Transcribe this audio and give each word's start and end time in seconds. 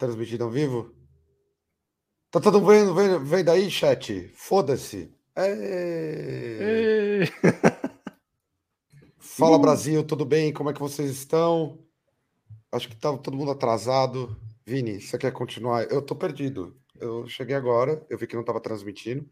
transmitindo 0.00 0.42
ao 0.44 0.50
vivo? 0.50 0.92
Tá 2.30 2.40
todo 2.40 2.60
mundo 2.60 2.94
vendo, 2.94 3.20
vendo, 3.20 3.50
aí, 3.50 3.70
chat? 3.70 4.32
Foda-se. 4.34 5.14
É... 5.36 7.24
Fala. 9.18 9.58
Brasil, 9.58 10.02
tudo 10.02 10.24
bem? 10.24 10.52
Como 10.52 10.70
é 10.70 10.72
que 10.72 10.80
vocês 10.80 11.10
estão? 11.10 11.78
Acho 12.72 12.88
que 12.88 12.96
tá 12.96 13.16
todo 13.16 13.36
mundo 13.36 13.50
atrasado. 13.50 14.36
Vini, 14.64 15.00
você 15.00 15.18
quer 15.18 15.32
continuar? 15.32 15.84
Eu 15.90 16.00
tô 16.00 16.14
perdido. 16.14 16.76
Eu 16.98 17.26
cheguei 17.28 17.56
agora, 17.56 18.04
eu 18.08 18.18
vi 18.18 18.26
que 18.26 18.34
não 18.34 18.42
estava 18.42 18.60
transmitindo, 18.60 19.28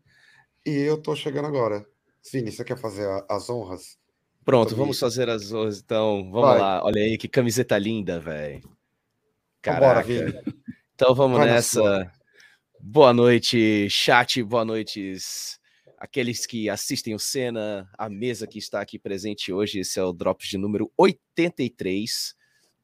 e 0.64 0.71
eu 0.71 0.96
tô 0.96 1.14
chegando 1.14 1.46
agora. 1.46 1.87
Vini, 2.32 2.50
você 2.50 2.64
quer 2.64 2.79
fazer 2.79 3.07
a, 3.07 3.27
as 3.29 3.48
honras? 3.50 3.98
Pronto, 4.45 4.75
vamos 4.75 4.98
fazer 4.98 5.29
as 5.29 5.53
honras 5.53 5.79
então. 5.79 6.30
Vamos 6.30 6.48
Vai. 6.48 6.59
lá. 6.59 6.82
Olha 6.82 7.03
aí 7.03 7.19
que 7.19 7.29
camiseta 7.29 7.77
linda, 7.77 8.19
velho. 8.19 8.62
Caraca. 9.62 10.09
Vambora, 10.09 10.45
então 10.95 11.14
vamos 11.14 11.38
Vai 11.38 11.48
nessa. 11.48 12.10
Boa 12.80 13.12
noite, 13.12 13.88
chat, 13.91 14.42
boa 14.42 14.64
noites 14.64 15.59
aqueles 15.98 16.46
que 16.46 16.70
assistem 16.70 17.14
o 17.14 17.19
Cena, 17.19 17.91
a 17.98 18.09
mesa 18.09 18.47
que 18.47 18.59
está 18.59 18.80
aqui 18.80 18.98
presente 18.98 19.52
hoje, 19.52 19.80
esse 19.80 19.98
é 19.98 20.02
o 20.02 20.12
Drops 20.12 20.48
de 20.48 20.56
número 20.56 20.91
83, 20.97 22.34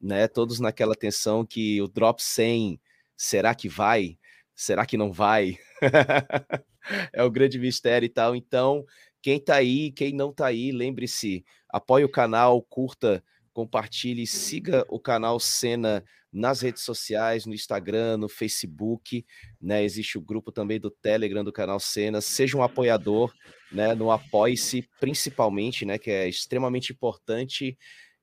né? 0.01 0.27
Todos 0.27 0.59
naquela 0.59 0.95
tensão 0.95 1.45
que 1.45 1.81
o 1.81 1.87
Drop 1.87 2.21
100, 2.21 2.79
será 3.15 3.55
que 3.55 3.69
vai? 3.69 4.19
Será 4.53 4.85
que 4.85 4.97
não 4.97 5.11
vai? 5.11 5.57
é 7.13 7.23
o 7.23 7.31
grande 7.31 7.57
mistério 7.57 8.05
e 8.05 8.09
tal. 8.09 8.35
Então, 8.35 8.85
quem 9.21 9.39
tá 9.39 9.55
aí, 9.55 9.91
quem 9.91 10.13
não 10.13 10.33
tá 10.33 10.47
aí, 10.47 10.71
lembre-se, 10.71 11.45
apoie 11.69 12.03
o 12.03 12.11
canal, 12.11 12.61
curta, 12.61 13.23
compartilhe, 13.53 14.27
siga 14.27 14.85
o 14.89 14.99
canal 14.99 15.39
Cena 15.39 16.03
nas 16.35 16.59
redes 16.59 16.83
sociais, 16.83 17.45
no 17.45 17.53
Instagram, 17.53 18.17
no 18.17 18.27
Facebook, 18.27 19.25
né? 19.61 19.85
Existe 19.85 20.17
o 20.17 20.21
grupo 20.21 20.51
também 20.51 20.77
do 20.77 20.91
Telegram 20.91 21.45
do 21.45 21.53
canal 21.53 21.79
Cena. 21.79 22.19
Seja 22.19 22.57
um 22.57 22.61
apoiador, 22.61 23.33
né? 23.71 23.95
No 23.95 24.11
Apoie-se, 24.11 24.85
principalmente, 24.99 25.85
né? 25.85 25.97
Que 25.97 26.11
é 26.11 26.27
extremamente 26.27 26.91
importante 26.91 27.77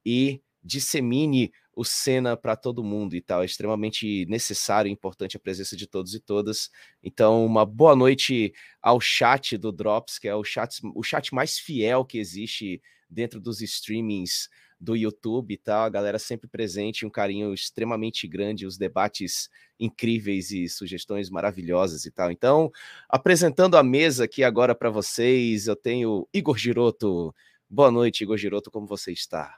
e 0.05 0.43
dissemine 0.63 1.51
o 1.75 1.85
Cena 1.85 2.37
para 2.37 2.55
todo 2.55 2.85
mundo 2.85 3.17
e 3.17 3.23
tal. 3.23 3.41
É 3.43 3.47
extremamente 3.47 4.27
necessário 4.27 4.91
e 4.91 4.93
importante 4.93 5.39
a 5.39 5.41
presença 5.41 5.75
de 5.75 5.87
todos 5.87 6.15
e 6.15 6.21
todas. 6.21 6.69
Então, 7.03 7.47
uma 7.47 7.65
boa 7.65 7.97
noite 7.97 8.53
ao 8.83 9.01
chat 9.01 9.57
do 9.57 9.73
Drops, 9.73 10.19
que 10.19 10.29
é 10.29 10.35
o 10.35 10.45
chat, 10.45 10.81
o 10.95 11.03
chat 11.03 11.35
mais 11.35 11.59
fiel 11.59 12.05
que 12.05 12.19
existe 12.19 12.83
dentro 13.09 13.41
dos 13.41 13.63
streamings 13.63 14.51
do 14.83 14.97
YouTube 14.97 15.55
e 15.55 15.57
tal, 15.57 15.85
a 15.85 15.89
galera 15.89 16.19
sempre 16.19 16.49
presente, 16.49 17.07
um 17.07 17.11
carinho 17.11 17.55
extremamente 17.55 18.27
grande, 18.27 18.67
os 18.67 18.77
debates 18.77 19.49
incríveis 19.79 20.51
e 20.51 20.69
sugestões 20.69 21.31
maravilhosas 21.31 22.05
e 22.05 22.11
tal. 22.11 22.33
Então, 22.33 22.69
apresentando 23.09 23.77
a 23.77 23.83
mesa 23.85 24.25
aqui 24.25 24.43
agora 24.43 24.75
para 24.75 24.91
vocês, 24.91 25.69
eu 25.69 25.77
tenho 25.77 26.29
Igor 26.35 26.59
Giroto. 26.59 27.33
Boa 27.71 27.93
noite, 27.93 28.25
Igor 28.25 28.37
Giroto, 28.37 28.73
como 28.73 28.85
você 28.85 29.13
está? 29.13 29.57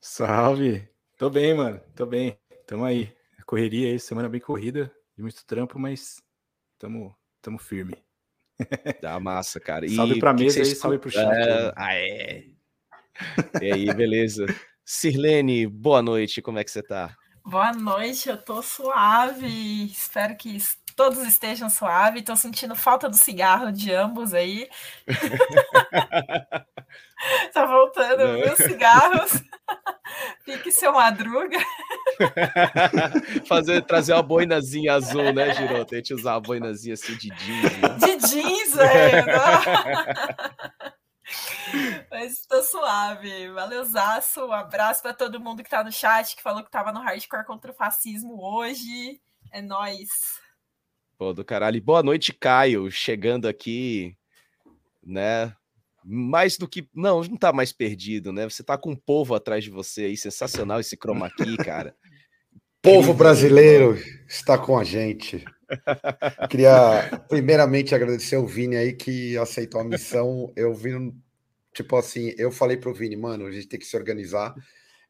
Salve! 0.00 0.88
Tô 1.16 1.30
bem, 1.30 1.54
mano, 1.54 1.80
tô 1.94 2.04
bem. 2.04 2.36
Tamo 2.66 2.84
aí. 2.84 3.14
Correria 3.46 3.92
aí, 3.92 4.00
semana 4.00 4.28
bem 4.28 4.40
corrida, 4.40 4.92
de 5.16 5.22
muito 5.22 5.46
trampo, 5.46 5.78
mas 5.78 6.20
tamo, 6.78 7.16
tamo 7.40 7.58
firme. 7.58 7.94
Dá 9.00 9.20
massa, 9.20 9.60
cara. 9.60 9.86
E 9.86 9.94
salve 9.94 10.18
pra 10.18 10.34
mesa 10.34 10.58
aí, 10.58 10.66
salve 10.66 10.98
pro 10.98 11.10
chat. 11.10 11.24
É... 11.24 11.72
Ah, 11.76 11.94
é. 11.94 12.57
E 13.60 13.72
aí, 13.72 13.94
beleza? 13.94 14.46
Sirlene, 14.84 15.66
boa 15.66 16.02
noite, 16.02 16.40
como 16.40 16.58
é 16.58 16.64
que 16.64 16.70
você 16.70 16.82
tá? 16.82 17.14
Boa 17.44 17.72
noite, 17.72 18.28
eu 18.28 18.36
tô 18.36 18.62
suave, 18.62 19.86
espero 19.86 20.36
que 20.36 20.58
todos 20.98 21.20
estejam 21.20 21.70
suaves, 21.70 22.24
tô 22.24 22.34
sentindo 22.34 22.74
falta 22.74 23.08
do 23.08 23.16
cigarro 23.16 23.70
de 23.70 23.92
ambos 23.92 24.34
aí. 24.34 24.68
tá 27.54 27.66
voltando 27.66 28.18
Não. 28.18 28.40
meus 28.40 28.58
cigarros. 28.58 29.40
Fique 30.44 30.72
seu 30.72 30.92
madruga. 30.92 31.56
Fazer, 33.46 33.82
trazer 33.82 34.14
uma 34.14 34.22
boinazinha 34.22 34.94
azul, 34.94 35.32
né, 35.32 35.54
Girô? 35.54 35.84
Tem 35.84 36.02
que 36.02 36.12
usar 36.12 36.34
uma 36.34 36.40
boinazinha 36.40 36.94
assim 36.94 37.14
de 37.16 37.28
jeans. 37.28 37.78
Né? 37.78 37.88
De 37.98 38.16
jeans, 38.28 38.74
velho. 38.74 39.26
Mas 42.10 42.40
estou 42.40 42.62
suave. 42.62 43.50
Valeuzaço. 43.50 44.46
Um 44.46 44.52
abraço 44.52 45.02
para 45.02 45.12
todo 45.12 45.40
mundo 45.40 45.62
que 45.62 45.70
tá 45.70 45.84
no 45.84 45.92
chat, 45.92 46.36
que 46.36 46.42
falou 46.42 46.64
que 46.64 46.70
tava 46.70 46.92
no 46.92 47.00
hardcore 47.00 47.44
contra 47.44 47.70
o 47.70 47.74
fascismo 47.74 48.42
hoje. 48.42 49.20
É 49.52 49.62
nós. 49.62 50.08
Pô, 51.16 51.32
do 51.32 51.44
caralho. 51.44 51.82
Boa 51.82 52.02
noite, 52.02 52.32
Caio. 52.32 52.90
Chegando 52.90 53.48
aqui, 53.48 54.16
né? 55.02 55.54
Mais 56.04 56.56
do 56.56 56.68
que. 56.68 56.88
Não, 56.94 57.22
não 57.22 57.36
tá 57.36 57.52
mais 57.52 57.72
perdido, 57.72 58.32
né? 58.32 58.48
Você 58.48 58.62
tá 58.62 58.78
com 58.78 58.90
um 58.90 58.96
povo 58.96 59.34
atrás 59.34 59.64
de 59.64 59.70
você 59.70 60.04
aí. 60.04 60.16
Sensacional 60.16 60.80
esse 60.80 60.96
chroma 60.96 61.26
aqui, 61.26 61.56
cara. 61.58 61.94
Povo 62.80 63.12
brasileiro 63.12 63.98
está 64.28 64.56
com 64.56 64.78
a 64.78 64.84
gente. 64.84 65.44
Queria 66.50 67.24
primeiramente 67.28 67.94
agradecer 67.94 68.36
ao 68.36 68.46
Vini 68.46 68.76
aí 68.76 68.92
que 68.92 69.36
aceitou 69.38 69.80
a 69.80 69.84
missão. 69.84 70.52
Eu 70.56 70.74
vi, 70.74 70.92
tipo 71.72 71.96
assim, 71.96 72.32
eu 72.38 72.50
falei 72.50 72.76
pro 72.76 72.94
Vini, 72.94 73.16
mano, 73.16 73.46
a 73.46 73.52
gente 73.52 73.68
tem 73.68 73.78
que 73.78 73.86
se 73.86 73.96
organizar. 73.96 74.54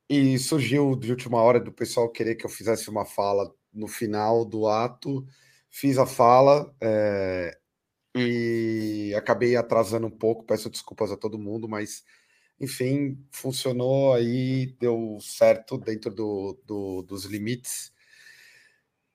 E 0.09 0.39
surgiu 0.39 0.97
de 0.97 1.11
última 1.11 1.41
hora 1.43 1.61
do 1.61 1.73
pessoal 1.73 2.11
querer 2.11 2.35
que 2.35 2.47
eu 2.47 2.51
fizesse 2.51 2.89
uma 2.89 3.05
fala 3.05 3.53
no 3.73 3.87
final 3.87 4.45
do 4.45 4.67
ato. 4.67 5.27
Fiz 5.71 5.99
a 5.99 6.07
fala 6.07 6.75
é, 6.81 7.57
e 8.17 9.15
acabei 9.17 9.57
atrasando 9.57 10.07
um 10.07 10.11
pouco. 10.11 10.45
Peço 10.45 10.71
desculpas 10.71 11.13
a 11.13 11.17
todo 11.17 11.39
mundo, 11.39 11.69
mas 11.69 12.05
enfim, 12.61 13.23
funcionou 13.31 14.15
aí, 14.15 14.75
deu 14.81 15.19
certo 15.21 15.79
dentro 15.79 16.11
do, 16.11 16.59
do 16.67 17.03
dos 17.03 17.25
limites. 17.25 17.93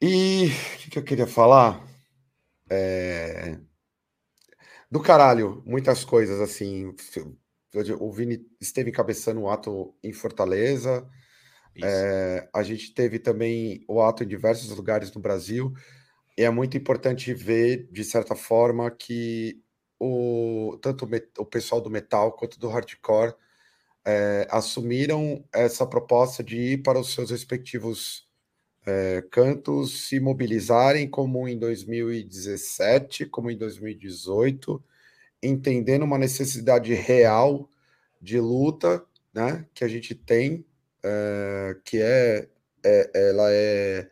E 0.06 0.48
o 0.48 0.78
que, 0.80 0.90
que, 0.90 1.00
eu 1.00 1.04
queria 1.04 1.26
falar? 1.26 1.82
É... 2.70 3.58
Do 4.92 5.00
caralho, 5.00 5.64
muitas 5.66 6.04
coisas 6.04 6.42
assim. 6.42 6.94
O 8.02 8.12
Vini 8.12 8.46
esteve 8.60 8.90
encabeçando 8.90 9.40
o 9.40 9.50
ato 9.50 9.96
em 10.04 10.12
Fortaleza. 10.12 11.08
É, 11.82 12.50
a 12.54 12.64
gente 12.64 12.94
teve 12.94 13.18
também 13.18 13.86
o 13.88 14.02
ato 14.02 14.26
em 14.26 14.28
diversos 14.28 14.76
lugares 14.76 15.10
no 15.14 15.22
Brasil. 15.22 15.72
E 16.38 16.44
é 16.44 16.50
muito 16.50 16.76
importante 16.76 17.34
ver, 17.34 17.88
de 17.90 18.04
certa 18.04 18.36
forma, 18.36 18.92
que 18.92 19.64
o, 19.98 20.78
tanto 20.82 21.08
o 21.38 21.46
pessoal 21.46 21.80
do 21.80 21.90
metal 21.90 22.34
quanto 22.34 22.60
do 22.60 22.68
hardcore 22.68 23.36
é, 24.06 24.46
assumiram 24.52 25.46
essa 25.54 25.88
proposta 25.88 26.44
de 26.44 26.58
ir 26.58 26.84
para 26.84 27.00
os 27.00 27.14
seus 27.14 27.32
respectivos 27.32 28.28
é, 28.86 29.24
cantos 29.32 30.08
se 30.08 30.20
mobilizarem 30.20 31.10
como 31.10 31.48
em 31.48 31.58
2017, 31.58 33.26
como 33.26 33.50
em 33.50 33.58
2018, 33.58 34.84
entendendo 35.42 36.04
uma 36.04 36.18
necessidade 36.18 36.94
real 36.94 37.70
de 38.22 38.40
luta, 38.40 39.04
né, 39.34 39.66
que 39.74 39.84
a 39.84 39.88
gente 39.88 40.16
tem, 40.16 40.66
é, 41.04 41.76
que 41.84 41.98
é, 42.02 42.48
é, 42.84 43.12
ela 43.30 43.52
é 43.52 44.10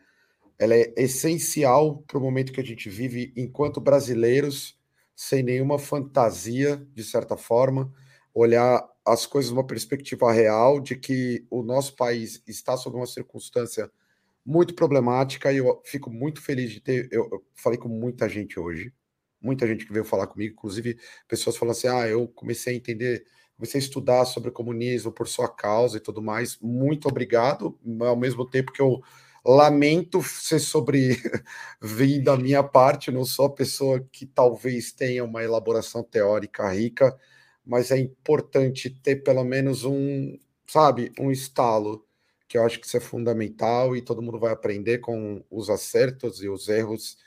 ela 0.62 0.76
é 0.76 0.94
essencial 0.96 2.04
para 2.06 2.20
o 2.20 2.22
momento 2.22 2.54
que 2.54 2.62
a 2.62 2.64
gente 2.64 2.88
vive 2.88 3.34
enquanto 3.36 3.82
brasileiros, 3.82 4.78
sem 5.16 5.42
nenhuma 5.42 5.80
fantasia, 5.80 6.86
de 6.94 7.04
certa 7.04 7.36
forma, 7.36 7.92
olhar 8.32 8.88
as 9.04 9.26
coisas 9.26 9.50
numa 9.50 9.66
perspectiva 9.66 10.32
real 10.32 10.80
de 10.80 10.96
que 10.96 11.48
o 11.50 11.64
nosso 11.64 11.96
país 11.96 12.44
está 12.48 12.78
sob 12.78 12.96
uma 12.96 13.08
circunstância 13.08 13.92
muito 14.46 14.74
problemática 14.76 15.52
e 15.52 15.58
eu 15.58 15.82
fico 15.86 16.10
muito 16.10 16.42
feliz 16.42 16.72
de 16.72 16.80
ter. 16.82 17.08
Eu, 17.12 17.30
eu, 17.32 17.44
falei 17.56 17.78
com 17.78 17.88
muita 17.90 18.28
gente 18.28 18.60
hoje, 18.60 18.94
muita 19.42 19.68
gente 19.68 19.86
que 19.86 19.94
veio 19.94 20.06
falar 20.06 20.28
comigo, 20.28 20.54
inclusive 20.54 20.98
pessoas 21.28 21.58
falando 21.58 21.74
assim: 21.76 21.88
ah, 21.88 22.08
eu 22.08 22.28
comecei 22.28 22.74
a 22.74 22.78
entender, 22.78 23.26
comecei 23.56 23.80
a 23.80 23.84
estudar 23.84 24.26
sobre 24.26 24.50
o 24.50 24.54
comunismo 24.54 25.12
por 25.12 25.28
sua 25.28 25.48
causa 25.48 25.98
e 25.98 26.02
tudo 26.02 26.22
mais. 26.22 26.58
Muito 26.62 27.08
obrigado, 27.08 27.80
ao 28.02 28.16
mesmo 28.16 28.46
tempo 28.46 28.72
que 28.72 28.82
eu 28.82 29.02
lamento 29.46 30.22
ser 30.24 30.60
sobre 30.60 31.18
vir 31.82 32.24
da 32.24 32.38
minha 32.38 32.64
parte, 32.64 33.12
não 33.12 33.26
sou 33.26 33.46
a 33.46 33.54
pessoa 33.54 34.00
que 34.12 34.26
talvez 34.26 34.92
tenha 34.92 35.24
uma 35.24 35.44
elaboração 35.44 36.04
teórica 36.04 36.72
rica, 36.72 37.18
mas 37.66 37.92
é 37.92 37.98
importante 38.00 38.90
ter 38.90 39.18
pelo 39.18 39.44
menos 39.44 39.84
um, 39.84 40.38
sabe, 40.68 41.12
um 41.20 41.32
estalo 41.32 42.06
que 42.52 42.58
eu 42.58 42.66
acho 42.66 42.82
que 42.82 42.86
isso 42.86 42.98
é 42.98 43.00
fundamental 43.00 43.96
e 43.96 44.02
todo 44.02 44.22
mundo 44.22 44.38
vai 44.38 44.52
aprender 44.52 44.98
com 44.98 45.42
os 45.50 45.70
acertos 45.70 46.44
e 46.44 46.50
os 46.50 46.68
erros. 46.68 47.18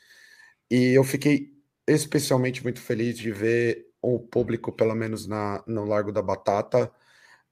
E 0.70 0.92
eu 0.92 1.02
fiquei 1.02 1.50
especialmente 1.88 2.62
muito 2.62 2.80
feliz 2.80 3.16
de 3.18 3.32
ver 3.32 3.86
o 4.02 4.20
público, 4.20 4.70
pelo 4.70 4.94
menos 4.94 5.26
na, 5.26 5.64
no 5.66 5.86
Largo 5.86 6.12
da 6.12 6.20
Batata, 6.20 6.92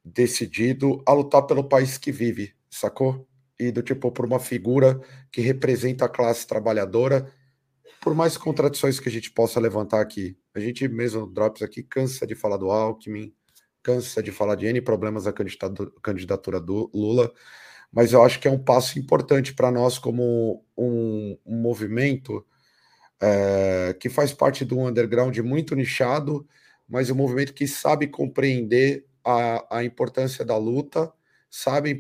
decidido 0.05 1.03
a 1.07 1.13
lutar 1.15 1.47
pelo 1.47 1.65
país 1.65 1.97
que 1.97 2.13
vive, 2.13 2.55
sacou? 2.69 3.27
e 3.59 3.71
do 3.71 3.83
tipo 3.83 4.11
por 4.11 4.27
uma 4.27 4.41
figura 4.41 5.01
que 5.31 5.41
representa 5.41 6.05
a 6.05 6.09
classe 6.09 6.47
trabalhadora, 6.47 7.33
por 8.03 8.15
mais 8.15 8.37
contradições 8.37 8.99
que 8.99 9.09
a 9.09 9.13
gente 9.13 9.31
possa 9.31 9.61
levantar 9.61 10.01
aqui. 10.01 10.37
A 10.55 10.61
gente 10.61 10.87
mesmo, 10.89 11.27
Drops 11.27 11.63
aqui, 11.63 11.83
cansa 11.83 12.27
de 12.27 12.35
falar 12.35 12.57
do 12.57 12.71
Alckmin, 12.71 13.33
cansa 13.83 14.23
de 14.23 14.31
falar 14.31 14.55
de 14.55 14.67
N 14.67 14.81
problemas 14.81 15.25
da 15.25 15.33
candidatura 15.33 16.61
do 16.61 16.91
Lula, 16.95 17.33
mas 17.93 18.13
eu 18.13 18.23
acho 18.23 18.41
que 18.41 18.49
é 18.49 18.51
um 18.51 18.59
passo 18.59 18.99
importante 18.99 19.53
para 19.53 19.71
nós 19.71 19.99
como 19.99 20.65
um, 20.77 21.37
um 21.45 21.57
movimento 21.57 22.45
é, 23.21 23.95
que 24.01 24.09
faz 24.09 24.33
parte 24.33 24.65
do 24.65 24.81
underground 24.81 25.37
muito 25.39 25.75
nichado, 25.75 26.47
mas 26.89 27.11
um 27.11 27.15
movimento 27.15 27.53
que 27.53 27.67
sabe 27.69 28.07
compreender 28.07 29.07
a, 29.25 29.79
a 29.79 29.85
importância 29.85 30.45
da 30.45 30.57
luta, 30.57 31.13
sabe 31.51 31.99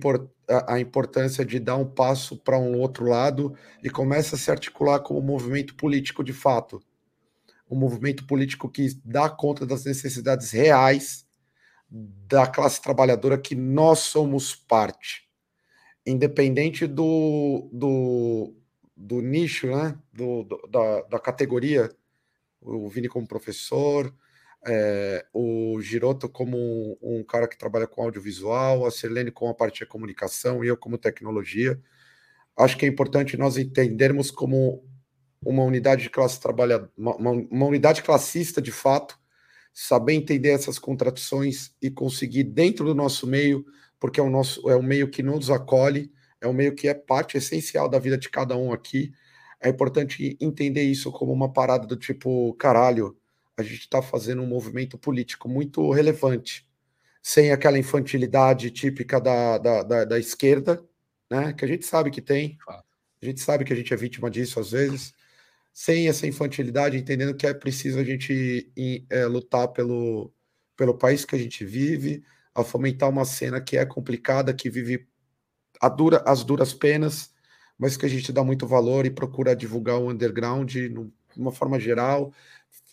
a, 0.48 0.74
a 0.74 0.80
importância 0.80 1.44
de 1.44 1.60
dar 1.60 1.76
um 1.76 1.86
passo 1.86 2.36
para 2.38 2.58
um 2.58 2.80
outro 2.80 3.04
lado 3.04 3.54
e 3.82 3.90
começa 3.90 4.34
a 4.34 4.38
se 4.38 4.50
articular 4.50 5.00
como 5.00 5.20
um 5.20 5.22
movimento 5.22 5.74
político 5.76 6.24
de 6.24 6.32
fato. 6.32 6.82
Um 7.70 7.76
movimento 7.76 8.26
político 8.26 8.68
que 8.68 8.88
dá 9.04 9.28
conta 9.30 9.64
das 9.64 9.84
necessidades 9.84 10.50
reais 10.50 11.26
da 11.94 12.46
classe 12.46 12.80
trabalhadora 12.80 13.36
que 13.36 13.54
nós 13.54 13.98
somos 13.98 14.54
parte. 14.54 15.28
Independente 16.06 16.86
do, 16.86 17.68
do, 17.70 18.54
do 18.96 19.20
nicho, 19.20 19.66
né? 19.66 19.98
do, 20.12 20.42
do 20.44 20.66
da, 20.68 21.02
da 21.02 21.18
categoria, 21.18 21.90
o 22.62 22.88
Vini 22.88 23.08
como 23.08 23.28
professor, 23.28 24.12
é, 24.66 25.26
o 25.34 25.80
Giroto 25.80 26.28
como 26.28 26.96
um, 27.02 27.22
cara 27.24 27.46
que 27.46 27.58
trabalha 27.58 27.86
com 27.86 28.02
audiovisual, 28.02 28.86
a 28.86 28.90
Selene 28.90 29.30
com 29.30 29.48
a 29.48 29.54
parte 29.54 29.80
de 29.80 29.86
comunicação 29.86 30.64
e 30.64 30.68
eu 30.68 30.76
como 30.76 30.96
tecnologia. 30.96 31.80
Acho 32.56 32.76
que 32.78 32.86
é 32.86 32.88
importante 32.88 33.36
nós 33.36 33.58
entendermos 33.58 34.30
como 34.30 34.84
uma 35.44 35.64
unidade 35.64 36.04
de 36.04 36.10
classe 36.10 36.40
trabalhadora, 36.40 36.90
uma, 36.96 37.16
uma, 37.16 37.66
unidade 37.66 38.02
classista 38.02 38.62
de 38.62 38.70
fato, 38.70 39.18
saber 39.72 40.14
entender 40.14 40.50
essas 40.50 40.78
contradições 40.78 41.72
e 41.80 41.90
conseguir 41.90 42.44
dentro 42.44 42.84
do 42.84 42.94
nosso 42.94 43.26
meio, 43.26 43.64
porque 43.98 44.20
é 44.20 44.22
o 44.22 44.30
nosso 44.30 44.68
é 44.68 44.76
o 44.76 44.82
meio 44.82 45.08
que 45.08 45.22
nos 45.22 45.50
acolhe, 45.50 46.12
é 46.40 46.46
um 46.46 46.52
meio 46.52 46.74
que 46.74 46.88
é 46.88 46.94
parte 46.94 47.36
essencial 47.36 47.88
da 47.88 47.98
vida 47.98 48.18
de 48.18 48.28
cada 48.28 48.56
um 48.56 48.72
aqui. 48.72 49.12
É 49.60 49.68
importante 49.68 50.36
entender 50.40 50.82
isso 50.82 51.10
como 51.12 51.32
uma 51.32 51.52
parada 51.52 51.86
do 51.86 51.96
tipo, 51.96 52.52
caralho, 52.54 53.16
a 53.56 53.62
gente 53.62 53.80
está 53.80 54.02
fazendo 54.02 54.42
um 54.42 54.46
movimento 54.46 54.98
político 54.98 55.48
muito 55.48 55.90
relevante, 55.92 56.66
sem 57.22 57.52
aquela 57.52 57.78
infantilidade 57.78 58.70
típica 58.70 59.20
da, 59.20 59.58
da, 59.58 59.82
da, 59.82 60.04
da 60.04 60.18
esquerda, 60.18 60.84
né? 61.30 61.52
Que 61.52 61.64
a 61.64 61.68
gente 61.68 61.86
sabe 61.86 62.10
que 62.10 62.20
tem, 62.20 62.58
a 62.68 63.24
gente 63.24 63.40
sabe 63.40 63.64
que 63.64 63.72
a 63.72 63.76
gente 63.76 63.94
é 63.94 63.96
vítima 63.96 64.28
disso 64.28 64.58
às 64.58 64.72
vezes, 64.72 65.14
sem 65.72 66.08
essa 66.08 66.26
infantilidade, 66.26 66.96
entendendo 66.98 67.34
que 67.34 67.46
é 67.46 67.54
preciso 67.54 67.98
a 67.98 68.04
gente 68.04 68.70
é, 69.10 69.26
lutar 69.26 69.68
pelo, 69.68 70.32
pelo 70.76 70.96
país 70.96 71.24
que 71.24 71.34
a 71.34 71.38
gente 71.38 71.64
vive, 71.64 72.22
a 72.54 72.62
fomentar 72.62 73.08
uma 73.08 73.24
cena 73.24 73.60
que 73.60 73.76
é 73.76 73.86
complicada, 73.86 74.52
que 74.52 74.68
vive 74.68 75.08
dura, 75.96 76.22
as 76.26 76.44
duras 76.44 76.74
penas, 76.74 77.30
mas 77.78 77.96
que 77.96 78.06
a 78.06 78.08
gente 78.08 78.32
dá 78.32 78.44
muito 78.44 78.66
valor 78.66 79.06
e 79.06 79.10
procura 79.10 79.56
divulgar 79.56 79.98
o 79.98 80.10
underground 80.10 80.70
de 80.70 80.92
uma 81.36 81.52
forma 81.52 81.80
geral, 81.80 82.32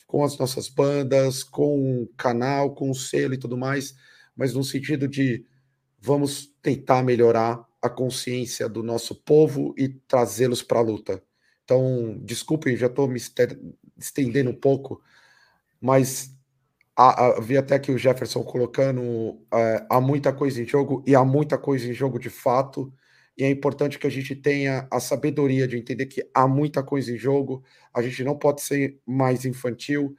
com 0.08 0.24
as 0.24 0.38
nossas 0.38 0.68
bandas, 0.68 1.44
com 1.44 2.04
o 2.04 2.08
canal, 2.18 2.74
com 2.74 2.90
o 2.90 2.96
selo 2.96 3.34
e 3.34 3.38
tudo 3.38 3.58
mais, 3.58 3.94
mas 4.36 4.54
no 4.54 4.64
sentido 4.64 5.08
de 5.08 5.46
vamos 6.00 6.48
tentar 6.62 7.04
melhorar 7.04 7.64
a 7.82 7.90
consciência 7.90 8.68
do 8.68 8.82
nosso 8.82 9.14
povo 9.14 9.74
e 9.78 9.90
trazê-los 9.90 10.64
para 10.64 10.80
a 10.80 10.82
luta. 10.82 11.24
Então, 11.70 12.18
desculpem, 12.24 12.76
já 12.76 12.88
estou 12.88 13.08
me 13.08 13.22
estendendo 13.96 14.50
um 14.50 14.56
pouco, 14.56 15.04
mas 15.80 16.36
vi 17.44 17.56
até 17.56 17.78
que 17.78 17.92
o 17.92 17.98
Jefferson 17.98 18.44
colocando 18.44 19.40
é, 19.54 19.86
há 19.88 20.02
muita 20.02 20.34
coisa 20.34 20.60
em 20.64 20.66
jogo 20.66 21.04
e 21.06 21.16
há 21.16 21.24
muita 21.24 21.60
coisa 21.60 21.88
em 21.88 21.94
jogo 21.94 22.18
de 22.18 22.32
fato 22.32 22.92
e 23.38 23.44
é 23.44 23.50
importante 23.52 24.00
que 24.00 24.08
a 24.08 24.10
gente 24.10 24.36
tenha 24.36 24.88
a 24.90 25.00
sabedoria 25.00 25.68
de 25.68 25.78
entender 25.78 26.08
que 26.08 26.28
há 26.34 26.48
muita 26.48 26.82
coisa 26.82 27.12
em 27.14 27.18
jogo, 27.18 27.64
a 27.94 28.02
gente 28.02 28.24
não 28.24 28.36
pode 28.36 28.62
ser 28.62 29.00
mais 29.06 29.46
infantil, 29.46 30.18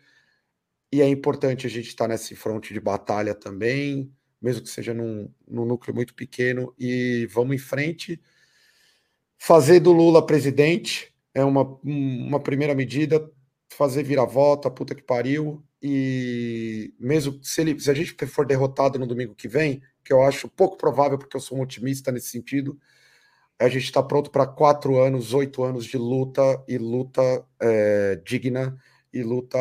e 0.92 1.02
é 1.02 1.08
importante 1.08 1.66
a 1.66 1.70
gente 1.70 1.88
estar 1.88 2.06
nesse 2.06 2.36
fronte 2.36 2.72
de 2.72 2.80
batalha 2.80 3.34
também, 3.34 4.10
mesmo 4.40 4.62
que 4.62 4.70
seja 4.70 4.94
num, 4.94 5.28
num 5.46 5.66
núcleo 5.66 5.94
muito 5.94 6.14
pequeno, 6.14 6.72
e 6.78 7.26
vamos 7.26 7.56
em 7.56 7.58
frente. 7.58 8.20
Fazer 9.36 9.80
do 9.80 9.92
Lula 9.92 10.24
presidente 10.24 11.09
é 11.34 11.44
uma, 11.44 11.62
uma 11.82 12.40
primeira 12.40 12.74
medida, 12.74 13.30
fazer 13.70 14.02
virar 14.02 14.24
volta, 14.24 14.70
puta 14.70 14.94
que 14.94 15.02
pariu, 15.02 15.62
e 15.82 16.92
mesmo 16.98 17.38
se, 17.42 17.60
ele, 17.60 17.80
se 17.80 17.90
a 17.90 17.94
gente 17.94 18.14
for 18.26 18.46
derrotado 18.46 18.98
no 18.98 19.06
domingo 19.06 19.34
que 19.34 19.48
vem, 19.48 19.82
que 20.04 20.12
eu 20.12 20.22
acho 20.22 20.48
pouco 20.48 20.76
provável, 20.76 21.18
porque 21.18 21.36
eu 21.36 21.40
sou 21.40 21.58
um 21.58 21.62
otimista 21.62 22.12
nesse 22.12 22.28
sentido, 22.28 22.78
a 23.58 23.68
gente 23.68 23.84
está 23.84 24.02
pronto 24.02 24.30
para 24.30 24.46
quatro 24.46 24.98
anos, 24.98 25.34
oito 25.34 25.62
anos 25.62 25.84
de 25.84 25.98
luta 25.98 26.42
e 26.66 26.78
luta 26.78 27.20
é, 27.60 28.16
digna 28.24 28.76
e 29.12 29.22
luta 29.22 29.58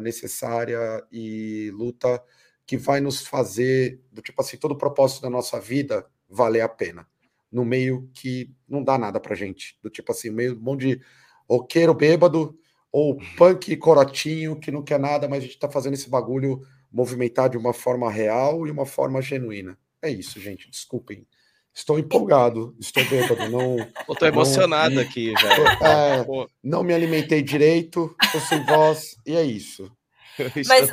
necessária 0.00 0.78
e 1.10 1.70
luta 1.72 2.22
que 2.66 2.76
vai 2.76 3.00
nos 3.00 3.26
fazer, 3.26 4.00
do 4.12 4.22
tipo 4.22 4.40
assim, 4.40 4.56
todo 4.56 4.72
o 4.72 4.78
propósito 4.78 5.22
da 5.22 5.30
nossa 5.30 5.60
vida 5.60 6.06
valer 6.28 6.60
a 6.60 6.68
pena. 6.68 7.06
No 7.50 7.64
meio 7.64 8.08
que 8.14 8.50
não 8.68 8.82
dá 8.82 8.96
nada 8.96 9.18
pra 9.18 9.34
gente. 9.34 9.78
Do 9.82 9.90
tipo 9.90 10.12
assim, 10.12 10.30
meio 10.30 10.56
um 10.56 10.60
monte 10.60 10.86
de 10.86 11.00
roqueiro 11.48 11.94
bêbado 11.94 12.56
ou 12.92 13.18
punk 13.36 13.76
corotinho 13.76 14.58
que 14.58 14.70
não 14.70 14.82
quer 14.82 14.98
nada, 14.98 15.28
mas 15.28 15.42
a 15.42 15.46
gente 15.46 15.58
tá 15.58 15.70
fazendo 15.70 15.94
esse 15.94 16.08
bagulho 16.08 16.60
movimentar 16.90 17.48
de 17.48 17.56
uma 17.56 17.72
forma 17.72 18.10
real 18.10 18.66
e 18.66 18.70
uma 18.70 18.86
forma 18.86 19.20
genuína. 19.22 19.78
É 20.02 20.10
isso, 20.10 20.40
gente. 20.40 20.70
Desculpem 20.70 21.26
Estou 21.72 21.98
empolgado, 21.98 22.74
estou 22.80 23.04
bêbado. 23.04 23.48
Não, 23.48 23.76
estou 24.10 24.28
emocionado 24.28 24.96
não, 24.96 25.02
aqui, 25.02 25.32
velho. 25.32 25.64
É, 25.80 26.48
não 26.62 26.82
me 26.82 26.92
alimentei 26.92 27.42
direito, 27.42 28.14
estou 28.22 28.40
sem 28.40 28.64
voz, 28.64 29.16
e 29.24 29.34
é 29.34 29.42
isso. 29.42 29.90
Mas 30.66 30.90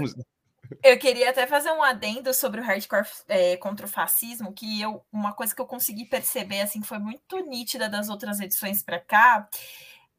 eu 0.84 0.98
queria 0.98 1.30
até 1.30 1.48
fazer 1.48 1.72
um 1.72 1.84
adendo 1.84 2.34
sobre 2.34 2.62
o 2.62 2.64
hardcore 2.64 3.08
é, 3.28 3.58
contra 3.58 3.86
o 3.86 3.90
fascismo, 3.90 4.54
que 4.54 4.82
eu, 4.82 5.04
uma 5.12 5.34
coisa 5.34 5.54
que 5.56 5.62
eu 5.62 5.66
consegui 5.66 6.06
perceber, 6.06 6.62
assim, 6.62 6.82
foi 6.82 7.00
muito 7.00 7.40
nítida 7.40 7.90
das 7.90 8.10
outras 8.10 8.40
edições 8.40 8.84
para 8.84 9.00
cá, 9.00 9.48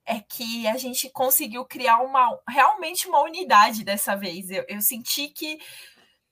é 0.07 0.21
que 0.21 0.67
a 0.67 0.77
gente 0.77 1.11
conseguiu 1.11 1.65
criar 1.67 1.99
uma 2.01 2.39
realmente 2.49 3.07
uma 3.07 3.23
unidade 3.23 3.85
dessa 3.85 4.17
vez. 4.17 4.51
Eu, 4.51 4.65
eu 4.67 4.81
senti 4.81 5.29
que 5.29 5.59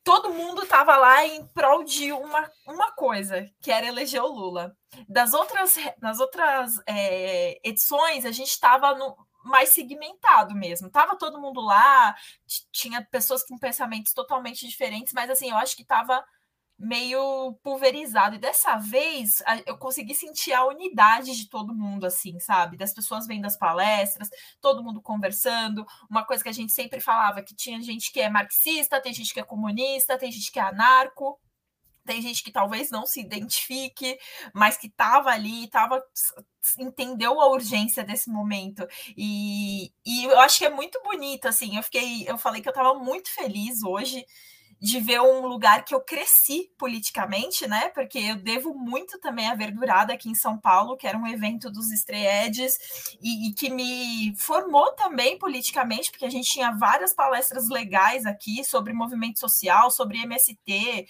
todo 0.06 0.32
mundo 0.32 0.62
estava 0.62 0.96
lá 0.96 1.26
em 1.26 1.44
prol 1.48 1.82
de 1.82 2.12
uma, 2.12 2.48
uma 2.64 2.92
coisa, 2.92 3.44
que 3.60 3.72
era 3.72 3.86
eleger 3.86 4.22
o 4.22 4.28
Lula. 4.28 4.74
Das 5.08 5.34
outras, 5.34 5.74
nas 6.00 6.20
outras 6.20 6.80
é, 6.86 7.58
edições, 7.62 8.24
a 8.24 8.30
gente 8.30 8.50
estava 8.50 8.94
mais 9.46 9.70
segmentado 9.70 10.54
mesmo. 10.54 10.90
Tava 10.90 11.16
todo 11.16 11.40
mundo 11.40 11.60
lá, 11.60 12.14
tinha 12.72 13.02
pessoas 13.04 13.42
com 13.44 13.58
pensamentos 13.58 14.12
totalmente 14.12 14.66
diferentes, 14.66 15.12
mas 15.12 15.30
assim, 15.30 15.50
eu 15.50 15.56
acho 15.56 15.76
que 15.76 15.82
estava 15.82 16.24
meio 16.78 17.54
pulverizado. 17.62 18.36
E 18.36 18.38
dessa 18.38 18.76
vez 18.76 19.42
eu 19.64 19.78
consegui 19.78 20.14
sentir 20.14 20.52
a 20.52 20.66
unidade 20.66 21.34
de 21.36 21.48
todo 21.48 21.74
mundo, 21.74 22.06
assim, 22.06 22.38
sabe? 22.38 22.76
Das 22.76 22.92
pessoas 22.92 23.26
vendo 23.26 23.46
as 23.46 23.56
palestras, 23.56 24.28
todo 24.60 24.82
mundo 24.84 25.00
conversando. 25.00 25.86
Uma 26.10 26.24
coisa 26.24 26.42
que 26.42 26.50
a 26.50 26.52
gente 26.52 26.72
sempre 26.72 27.00
falava: 27.00 27.42
que 27.42 27.54
tinha 27.54 27.80
gente 27.82 28.12
que 28.12 28.20
é 28.20 28.28
marxista, 28.28 29.00
tem 29.00 29.12
gente 29.12 29.32
que 29.32 29.40
é 29.40 29.44
comunista, 29.44 30.18
tem 30.18 30.30
gente 30.30 30.52
que 30.52 30.58
é 30.58 30.62
anarco. 30.62 31.38
Tem 32.06 32.22
gente 32.22 32.42
que 32.42 32.52
talvez 32.52 32.90
não 32.90 33.04
se 33.04 33.20
identifique, 33.20 34.18
mas 34.54 34.76
que 34.76 34.86
estava 34.86 35.30
ali, 35.30 35.64
estava 35.64 36.02
entendeu 36.78 37.40
a 37.40 37.50
urgência 37.50 38.02
desse 38.02 38.30
momento. 38.30 38.86
E, 39.16 39.92
e 40.04 40.24
eu 40.24 40.40
acho 40.40 40.58
que 40.58 40.64
é 40.64 40.70
muito 40.70 41.00
bonito, 41.02 41.46
assim. 41.46 41.76
Eu 41.76 41.82
fiquei, 41.82 42.24
eu 42.26 42.38
falei 42.38 42.62
que 42.62 42.68
eu 42.68 42.72
estava 42.72 42.94
muito 42.94 43.32
feliz 43.32 43.82
hoje 43.82 44.24
de 44.78 45.00
ver 45.00 45.20
um 45.20 45.46
lugar 45.46 45.84
que 45.84 45.94
eu 45.94 46.00
cresci 46.00 46.70
politicamente, 46.78 47.66
né? 47.66 47.88
Porque 47.90 48.18
eu 48.18 48.36
devo 48.36 48.74
muito 48.74 49.18
também 49.20 49.48
à 49.48 49.54
Verdurada 49.54 50.12
aqui 50.12 50.28
em 50.28 50.34
São 50.34 50.58
Paulo, 50.58 50.96
que 50.96 51.06
era 51.06 51.16
um 51.16 51.26
evento 51.26 51.70
dos 51.70 51.90
estreedes 51.90 52.78
e, 53.20 53.48
e, 53.48 53.54
que 53.54 53.70
me 53.70 54.34
formou 54.36 54.92
também 54.92 55.38
politicamente, 55.38 56.10
porque 56.10 56.26
a 56.26 56.30
gente 56.30 56.50
tinha 56.50 56.72
várias 56.72 57.14
palestras 57.14 57.68
legais 57.68 58.26
aqui 58.26 58.62
sobre 58.64 58.92
movimento 58.92 59.40
social, 59.40 59.90
sobre 59.90 60.18
MST. 60.18 61.06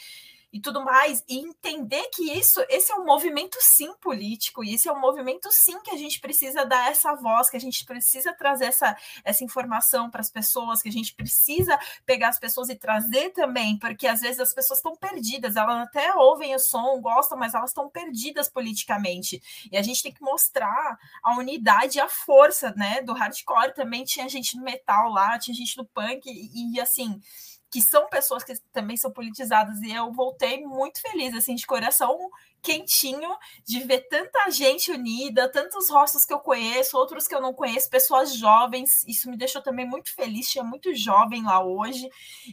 E 0.57 0.61
tudo 0.61 0.83
mais, 0.83 1.23
e 1.29 1.37
entender 1.37 2.09
que 2.15 2.33
isso, 2.33 2.65
esse 2.71 2.91
é 2.91 2.95
um 2.95 3.05
movimento 3.05 3.59
sim 3.61 3.93
político, 4.01 4.65
e 4.65 4.73
esse 4.73 4.89
é 4.89 4.93
um 4.93 4.99
movimento 4.99 5.51
sim 5.53 5.79
que 5.83 5.91
a 5.91 5.99
gente 5.99 6.19
precisa 6.19 6.65
dar 6.65 6.91
essa 6.91 7.15
voz, 7.15 7.51
que 7.51 7.59
a 7.59 7.61
gente 7.61 7.85
precisa 7.85 8.33
trazer 8.33 8.65
essa, 8.65 8.97
essa 9.23 9.45
informação 9.45 10.11
para 10.11 10.23
as 10.23 10.31
pessoas, 10.31 10.81
que 10.81 10.89
a 10.89 10.93
gente 10.93 11.15
precisa 11.15 11.79
pegar 12.07 12.29
as 12.31 12.39
pessoas 12.39 12.71
e 12.71 12.75
trazer 12.75 13.35
também, 13.35 13.79
porque 13.79 14.07
às 14.07 14.23
vezes 14.23 14.41
as 14.41 14.55
pessoas 14.55 14.79
estão 14.79 14.97
perdidas, 14.97 15.57
elas 15.57 15.83
até 15.83 16.15
ouvem 16.15 16.55
o 16.55 16.59
som, 16.59 17.03
gostam, 17.03 17.37
mas 17.37 17.53
elas 17.53 17.69
estão 17.69 17.91
perdidas 17.91 18.49
politicamente. 18.49 19.43
E 19.71 19.77
a 19.77 19.83
gente 19.83 20.03
tem 20.03 20.13
que 20.13 20.23
mostrar 20.23 20.99
a 21.23 21.37
unidade 21.37 21.99
e 21.99 22.01
a 22.01 22.09
força, 22.09 22.73
né, 22.75 23.03
do 23.03 23.13
hardcore. 23.13 23.75
Também 23.75 24.05
tinha 24.05 24.27
gente 24.27 24.57
no 24.57 24.63
metal 24.63 25.11
lá, 25.11 25.39
tinha 25.39 25.55
gente 25.55 25.77
no 25.77 25.85
punk, 25.85 26.23
e, 26.27 26.75
e 26.75 26.81
assim 26.81 27.21
que 27.77 27.83
são 27.83 28.09
pessoas 28.09 28.43
que 28.43 28.55
também 28.73 28.97
são 28.97 29.11
politizadas, 29.11 29.83
e 29.83 29.93
eu 29.93 30.11
voltei 30.11 30.65
muito 30.65 30.99
feliz, 30.99 31.35
assim, 31.35 31.55
de 31.55 31.67
coração 31.67 32.31
quentinho 32.63 33.37
de 33.65 33.81
ver 33.81 34.09
tanta 34.09 34.51
gente 34.51 34.91
unida, 34.91 35.51
tantos 35.51 35.89
rostos 35.89 36.25
que 36.25 36.33
eu 36.33 36.41
conheço, 36.41 36.97
outros 36.99 37.29
que 37.29 37.35
eu 37.35 37.41
não 37.41 37.55
conheço, 37.55 37.89
pessoas 37.89 38.35
jovens. 38.35 39.05
Isso 39.07 39.31
me 39.31 39.37
deixou 39.37 39.63
também 39.63 39.87
muito 39.87 40.15
feliz. 40.15 40.49
Tinha 40.49 40.65
muito 40.65 40.95
jovem 40.95 41.45
lá 41.45 41.63
hoje 41.65 42.09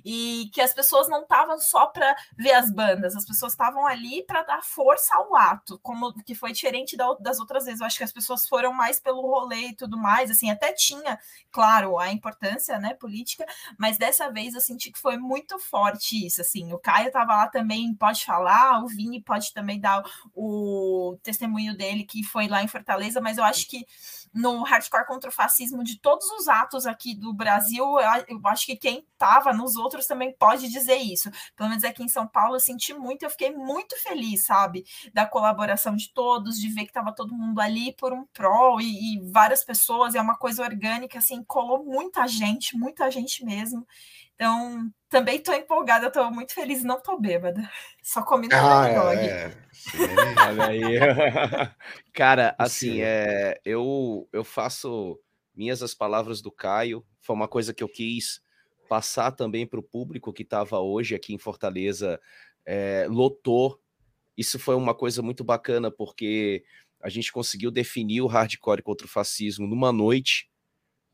e 0.06 0.50
que 0.54 0.62
as 0.62 0.74
pessoas 0.74 1.10
não 1.10 1.24
estavam 1.24 1.58
só 1.60 1.88
para 1.88 2.16
ver 2.38 2.52
as 2.52 2.72
bandas, 2.72 3.16
as 3.16 3.26
pessoas 3.26 3.54
estavam 3.54 3.88
ali 3.88 4.24
para 4.26 4.44
dar 4.44 4.62
força 4.62 5.16
ao 5.16 5.36
ato, 5.36 5.80
como 5.80 6.14
que 6.24 6.36
foi 6.36 6.52
diferente 6.52 6.96
das 6.96 7.40
outras 7.40 7.66
vezes. 7.66 7.80
Eu 7.80 7.88
acho 7.88 7.98
que 7.98 8.04
as 8.04 8.12
pessoas 8.12 8.48
foram 8.48 8.74
mais 8.74 9.00
pelo 9.00 9.22
rolê 9.22 9.70
e 9.70 9.76
tudo 9.76 9.98
mais. 9.98 10.30
Assim, 10.30 10.52
até 10.52 10.74
tinha, 10.74 11.20
claro, 11.52 11.98
a 11.98 12.12
importância, 12.12 12.78
né, 12.78 12.94
política, 12.94 13.46
mas 13.80 13.98
dessa 13.98 14.32
vez 14.32 14.54
eu 14.54 14.62
senti 14.62 14.92
que 14.92 15.00
foi 15.00 15.18
muito 15.18 15.58
forte 15.58 16.26
isso. 16.26 16.42
Assim, 16.42 16.72
o 16.72 16.78
Caio 16.78 17.08
estava 17.08 17.34
lá 17.34 17.48
também, 17.48 17.94
pode 17.96 18.24
falar, 18.24 18.84
o 18.84 18.88
Vini 18.88 19.22
pode 19.22 19.52
também 19.54 19.80
dar 19.80 20.03
o 20.34 21.18
testemunho 21.24 21.76
dele 21.76 22.04
que 22.04 22.24
foi 22.24 22.48
lá 22.48 22.64
em 22.64 22.68
Fortaleza, 22.68 23.22
mas 23.22 23.38
eu 23.38 23.44
acho 23.44 23.68
que 23.68 23.86
no 24.34 24.64
hardcore 24.64 25.06
contra 25.06 25.30
o 25.30 25.34
fascismo 25.34 25.84
de 25.84 26.00
todos 26.00 26.26
os 26.32 26.48
atos 26.48 26.88
aqui 26.88 27.14
do 27.14 27.34
Brasil, 27.34 27.86
eu 28.28 28.42
acho 28.46 28.66
que 28.66 28.76
quem 28.76 29.06
estava 29.14 29.54
nos 29.54 29.76
outros 29.76 30.08
também 30.08 30.36
pode 30.38 30.70
dizer 30.70 30.96
isso. 30.96 31.30
Pelo 31.56 31.70
menos 31.70 31.84
aqui 31.84 32.04
em 32.04 32.08
São 32.08 32.28
Paulo 32.28 32.56
eu 32.56 32.60
senti 32.60 32.94
muito, 32.94 33.24
eu 33.24 33.30
fiquei 33.30 33.52
muito 33.52 33.96
feliz, 34.02 34.46
sabe, 34.46 34.84
da 35.14 35.26
colaboração 35.26 35.96
de 35.96 36.12
todos, 36.14 36.60
de 36.60 36.68
ver 36.70 36.84
que 36.84 36.90
estava 36.90 37.14
todo 37.14 37.36
mundo 37.36 37.60
ali 37.62 37.94
por 37.94 38.12
um 38.12 38.26
pró 38.34 38.80
e, 38.80 39.16
e 39.16 39.32
várias 39.32 39.64
pessoas, 39.64 40.16
é 40.16 40.22
uma 40.22 40.38
coisa 40.38 40.64
orgânica, 40.64 41.20
assim, 41.20 41.44
colou 41.44 41.84
muita 41.84 42.28
gente, 42.28 42.76
muita 42.76 43.10
gente 43.12 43.46
mesmo. 43.46 43.86
Então, 44.44 44.92
também 45.08 45.38
estou 45.38 45.56
empolgada, 45.56 46.08
estou 46.08 46.30
muito 46.30 46.54
feliz, 46.54 46.84
não 46.84 46.98
estou 46.98 47.18
bêbada. 47.18 47.62
Só 48.04 48.22
comi 48.22 48.50
no 48.50 48.56
ah, 48.58 48.90
dog. 48.90 49.20
É. 49.22 49.58
Olha 50.50 50.66
aí. 50.66 50.84
Cara, 52.14 52.54
assim, 52.60 53.00
é, 53.02 53.58
eu, 53.64 54.28
eu 54.34 54.44
faço 54.44 55.18
minhas 55.56 55.82
as 55.82 55.94
palavras 55.94 56.42
do 56.42 56.52
Caio. 56.52 57.06
Foi 57.22 57.34
uma 57.34 57.48
coisa 57.48 57.74
que 57.74 57.82
eu 57.82 57.88
quis 57.88 58.42
passar 58.90 59.32
também 59.32 59.66
para 59.66 59.80
o 59.80 59.84
público 59.84 60.34
que 60.34 60.44
estava 60.44 60.78
hoje 60.78 61.16
aqui 61.16 61.34
em 61.34 61.40
Fortaleza. 61.40 62.20
É, 62.66 63.08
lotou. 63.10 63.80
Isso 64.38 64.60
foi 64.60 64.76
uma 64.76 64.94
coisa 64.94 65.22
muito 65.22 65.42
bacana, 65.42 65.90
porque 65.90 66.66
a 67.02 67.08
gente 67.08 67.32
conseguiu 67.32 67.72
definir 67.72 68.20
o 68.20 68.28
hardcore 68.28 68.82
contra 68.82 69.08
o 69.08 69.10
fascismo 69.10 69.66
numa 69.66 69.94
noite 69.94 70.52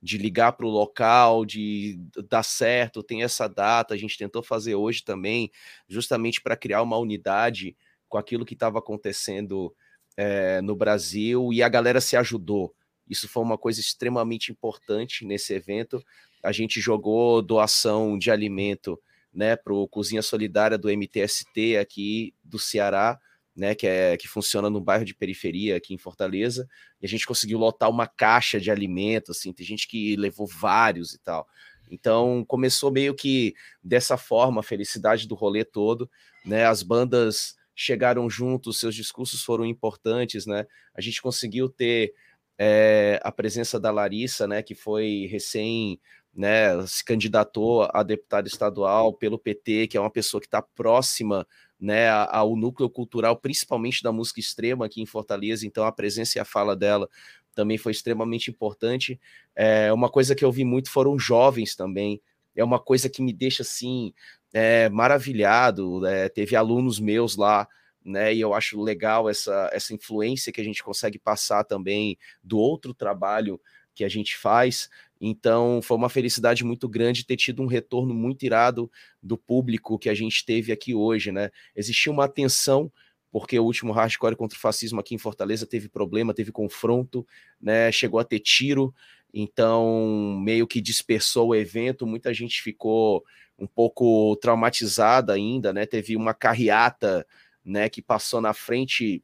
de 0.01 0.17
ligar 0.17 0.53
para 0.53 0.65
o 0.65 0.69
local, 0.69 1.45
de 1.45 1.99
dar 2.29 2.43
certo, 2.43 3.03
tem 3.03 3.23
essa 3.23 3.47
data, 3.47 3.93
a 3.93 3.97
gente 3.97 4.17
tentou 4.17 4.41
fazer 4.41 4.75
hoje 4.75 5.03
também, 5.03 5.51
justamente 5.87 6.41
para 6.41 6.55
criar 6.55 6.81
uma 6.81 6.97
unidade 6.97 7.75
com 8.07 8.17
aquilo 8.17 8.45
que 8.45 8.53
estava 8.53 8.79
acontecendo 8.79 9.73
é, 10.15 10.61
no 10.61 10.75
Brasil 10.75 11.51
e 11.53 11.61
a 11.61 11.69
galera 11.69 12.01
se 12.01 12.15
ajudou. 12.15 12.73
Isso 13.07 13.27
foi 13.27 13.43
uma 13.43 13.57
coisa 13.57 13.79
extremamente 13.79 14.51
importante 14.51 15.25
nesse 15.25 15.53
evento. 15.53 16.03
A 16.43 16.51
gente 16.51 16.79
jogou 16.79 17.41
doação 17.41 18.17
de 18.17 18.31
alimento 18.31 18.99
né, 19.33 19.55
para 19.55 19.73
o 19.73 19.87
Cozinha 19.87 20.21
Solidária 20.21 20.77
do 20.77 20.89
MTST 20.89 21.77
aqui 21.77 22.33
do 22.43 22.59
Ceará 22.59 23.19
né, 23.59 23.75
que, 23.75 23.85
é, 23.85 24.17
que 24.17 24.27
funciona 24.27 24.69
no 24.69 24.81
bairro 24.81 25.05
de 25.05 25.13
periferia 25.13 25.75
aqui 25.75 25.93
em 25.93 25.97
Fortaleza, 25.97 26.67
e 27.01 27.05
a 27.05 27.09
gente 27.09 27.27
conseguiu 27.27 27.59
lotar 27.59 27.89
uma 27.89 28.07
caixa 28.07 28.59
de 28.59 28.71
alimentos, 28.71 29.37
assim, 29.37 29.53
tem 29.53 29.65
gente 29.65 29.87
que 29.87 30.15
levou 30.15 30.47
vários 30.47 31.13
e 31.13 31.19
tal. 31.19 31.47
Então 31.91 32.45
começou 32.47 32.91
meio 32.91 33.13
que 33.13 33.53
dessa 33.83 34.15
forma 34.15 34.61
a 34.61 34.63
felicidade 34.63 35.27
do 35.27 35.35
rolê 35.35 35.65
todo, 35.65 36.09
né? 36.45 36.65
As 36.65 36.83
bandas 36.83 37.55
chegaram 37.75 38.29
juntos, 38.29 38.79
seus 38.79 38.93
discursos 38.93 39.43
foram 39.43 39.65
importantes, 39.65 40.45
né? 40.45 40.65
A 40.93 41.01
gente 41.01 41.21
conseguiu 41.21 41.67
ter 41.67 42.13
é, 42.57 43.19
a 43.23 43.31
presença 43.31 43.79
da 43.79 43.89
Larissa, 43.89 44.47
né? 44.47 44.61
Que 44.61 44.75
foi 44.75 45.27
recém 45.31 45.99
né, 46.33 46.85
se 46.85 47.03
candidatou 47.03 47.89
a 47.93 48.03
deputada 48.03 48.47
estadual 48.47 49.13
pelo 49.13 49.39
PT, 49.39 49.87
que 49.87 49.97
é 49.97 49.99
uma 50.01 50.11
pessoa 50.11 50.39
que 50.39 50.47
está 50.47 50.61
próxima 50.61 51.45
né, 51.79 52.09
ao 52.09 52.55
núcleo 52.55 52.89
cultural, 52.89 53.37
principalmente 53.37 54.03
da 54.03 54.11
música 54.11 54.39
extrema 54.39 54.85
aqui 54.85 55.01
em 55.01 55.05
Fortaleza, 55.05 55.65
então 55.65 55.85
a 55.85 55.91
presença 55.91 56.37
e 56.37 56.41
a 56.41 56.45
fala 56.45 56.75
dela 56.75 57.09
também 57.55 57.77
foi 57.77 57.91
extremamente 57.91 58.49
importante. 58.49 59.19
É, 59.55 59.91
uma 59.91 60.09
coisa 60.09 60.35
que 60.35 60.45
eu 60.45 60.51
vi 60.51 60.63
muito 60.63 60.91
foram 60.91 61.17
jovens 61.17 61.75
também, 61.75 62.21
é 62.55 62.63
uma 62.63 62.79
coisa 62.79 63.09
que 63.09 63.21
me 63.21 63.33
deixa 63.33 63.63
assim 63.63 64.13
é, 64.53 64.89
maravilhado. 64.89 66.05
É, 66.05 66.29
teve 66.29 66.55
alunos 66.55 66.99
meus 66.99 67.35
lá, 67.35 67.67
né? 68.03 68.33
E 68.33 68.41
eu 68.41 68.53
acho 68.53 68.81
legal 68.81 69.29
essa, 69.29 69.69
essa 69.71 69.93
influência 69.93 70.51
que 70.51 70.61
a 70.61 70.63
gente 70.63 70.83
consegue 70.83 71.19
passar 71.19 71.63
também 71.63 72.17
do 72.43 72.57
outro 72.57 72.93
trabalho 72.93 73.59
que 73.93 74.03
a 74.03 74.09
gente 74.09 74.37
faz. 74.37 74.89
Então, 75.19 75.81
foi 75.81 75.97
uma 75.97 76.09
felicidade 76.09 76.63
muito 76.63 76.87
grande 76.87 77.25
ter 77.25 77.35
tido 77.35 77.61
um 77.61 77.65
retorno 77.65 78.13
muito 78.13 78.43
irado 78.45 78.89
do 79.21 79.37
público 79.37 79.99
que 79.99 80.09
a 80.09 80.13
gente 80.13 80.45
teve 80.45 80.71
aqui 80.71 80.93
hoje, 80.95 81.31
né? 81.31 81.49
Existia 81.75 82.11
uma 82.11 82.25
atenção 82.25 82.91
porque 83.31 83.59
o 83.59 83.63
último 83.63 83.91
hardcore 83.91 84.35
contra 84.35 84.57
o 84.57 84.61
fascismo 84.61 84.99
aqui 84.99 85.13
em 85.13 85.19
Fortaleza 85.19 85.65
teve 85.67 85.87
problema, 85.87 86.33
teve 86.33 86.51
confronto, 86.51 87.25
né? 87.61 87.91
Chegou 87.91 88.19
a 88.19 88.23
ter 88.23 88.39
tiro, 88.39 88.93
então 89.33 90.39
meio 90.41 90.65
que 90.65 90.81
dispersou 90.81 91.49
o 91.49 91.55
evento, 91.55 92.07
muita 92.07 92.33
gente 92.33 92.61
ficou 92.61 93.23
um 93.57 93.67
pouco 93.67 94.35
traumatizada 94.37 95.33
ainda, 95.33 95.73
né? 95.73 95.85
Teve 95.85 96.15
uma 96.15 96.33
carreata, 96.33 97.25
né, 97.63 97.89
que 97.89 98.01
passou 98.01 98.41
na 98.41 98.53
frente 98.53 99.21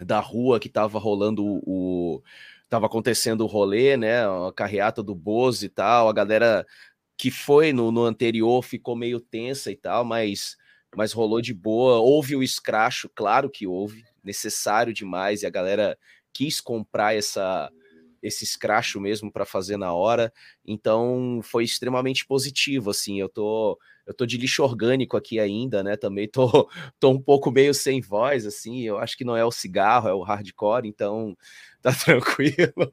da 0.00 0.20
rua 0.20 0.60
que 0.60 0.68
estava 0.68 0.98
rolando 0.98 1.44
o, 1.44 2.22
estava 2.72 2.86
acontecendo 2.86 3.42
o 3.42 3.46
rolê, 3.46 3.98
né? 3.98 4.24
A 4.26 4.50
carreata 4.56 5.02
do 5.02 5.14
Bozo 5.14 5.66
e 5.66 5.68
tal, 5.68 6.08
a 6.08 6.12
galera 6.12 6.66
que 7.18 7.30
foi 7.30 7.70
no, 7.70 7.92
no 7.92 8.04
anterior 8.04 8.62
ficou 8.62 8.96
meio 8.96 9.20
tensa 9.20 9.70
e 9.70 9.76
tal, 9.76 10.04
mas, 10.06 10.56
mas 10.96 11.12
rolou 11.12 11.42
de 11.42 11.52
boa. 11.52 11.98
Houve 11.98 12.34
o 12.34 12.42
escracho, 12.42 13.10
claro 13.14 13.50
que 13.50 13.66
houve, 13.66 14.02
necessário 14.24 14.94
demais, 14.94 15.42
e 15.42 15.46
a 15.46 15.50
galera 15.50 15.98
quis 16.32 16.60
comprar 16.60 17.14
essa 17.14 17.70
esse 18.22 18.44
escracho 18.44 19.00
mesmo 19.00 19.32
para 19.32 19.44
fazer 19.44 19.76
na 19.76 19.92
hora. 19.92 20.32
Então 20.64 21.40
foi 21.42 21.64
extremamente 21.64 22.24
positivo, 22.24 22.90
assim. 22.90 23.20
Eu 23.20 23.28
tô 23.28 23.76
eu 24.06 24.12
tô 24.12 24.26
de 24.26 24.36
lixo 24.36 24.62
orgânico 24.62 25.16
aqui 25.16 25.38
ainda, 25.38 25.82
né? 25.82 25.96
Também 25.96 26.28
tô, 26.28 26.46
tô 26.98 27.10
um 27.10 27.20
pouco 27.20 27.50
meio 27.50 27.72
sem 27.72 28.00
voz, 28.00 28.46
assim. 28.46 28.82
Eu 28.82 28.98
acho 28.98 29.16
que 29.16 29.24
não 29.24 29.36
é 29.36 29.44
o 29.44 29.50
cigarro, 29.50 30.08
é 30.08 30.14
o 30.14 30.22
hardcore, 30.22 30.88
então 30.88 31.36
tá 31.80 31.92
tranquilo. 31.92 32.90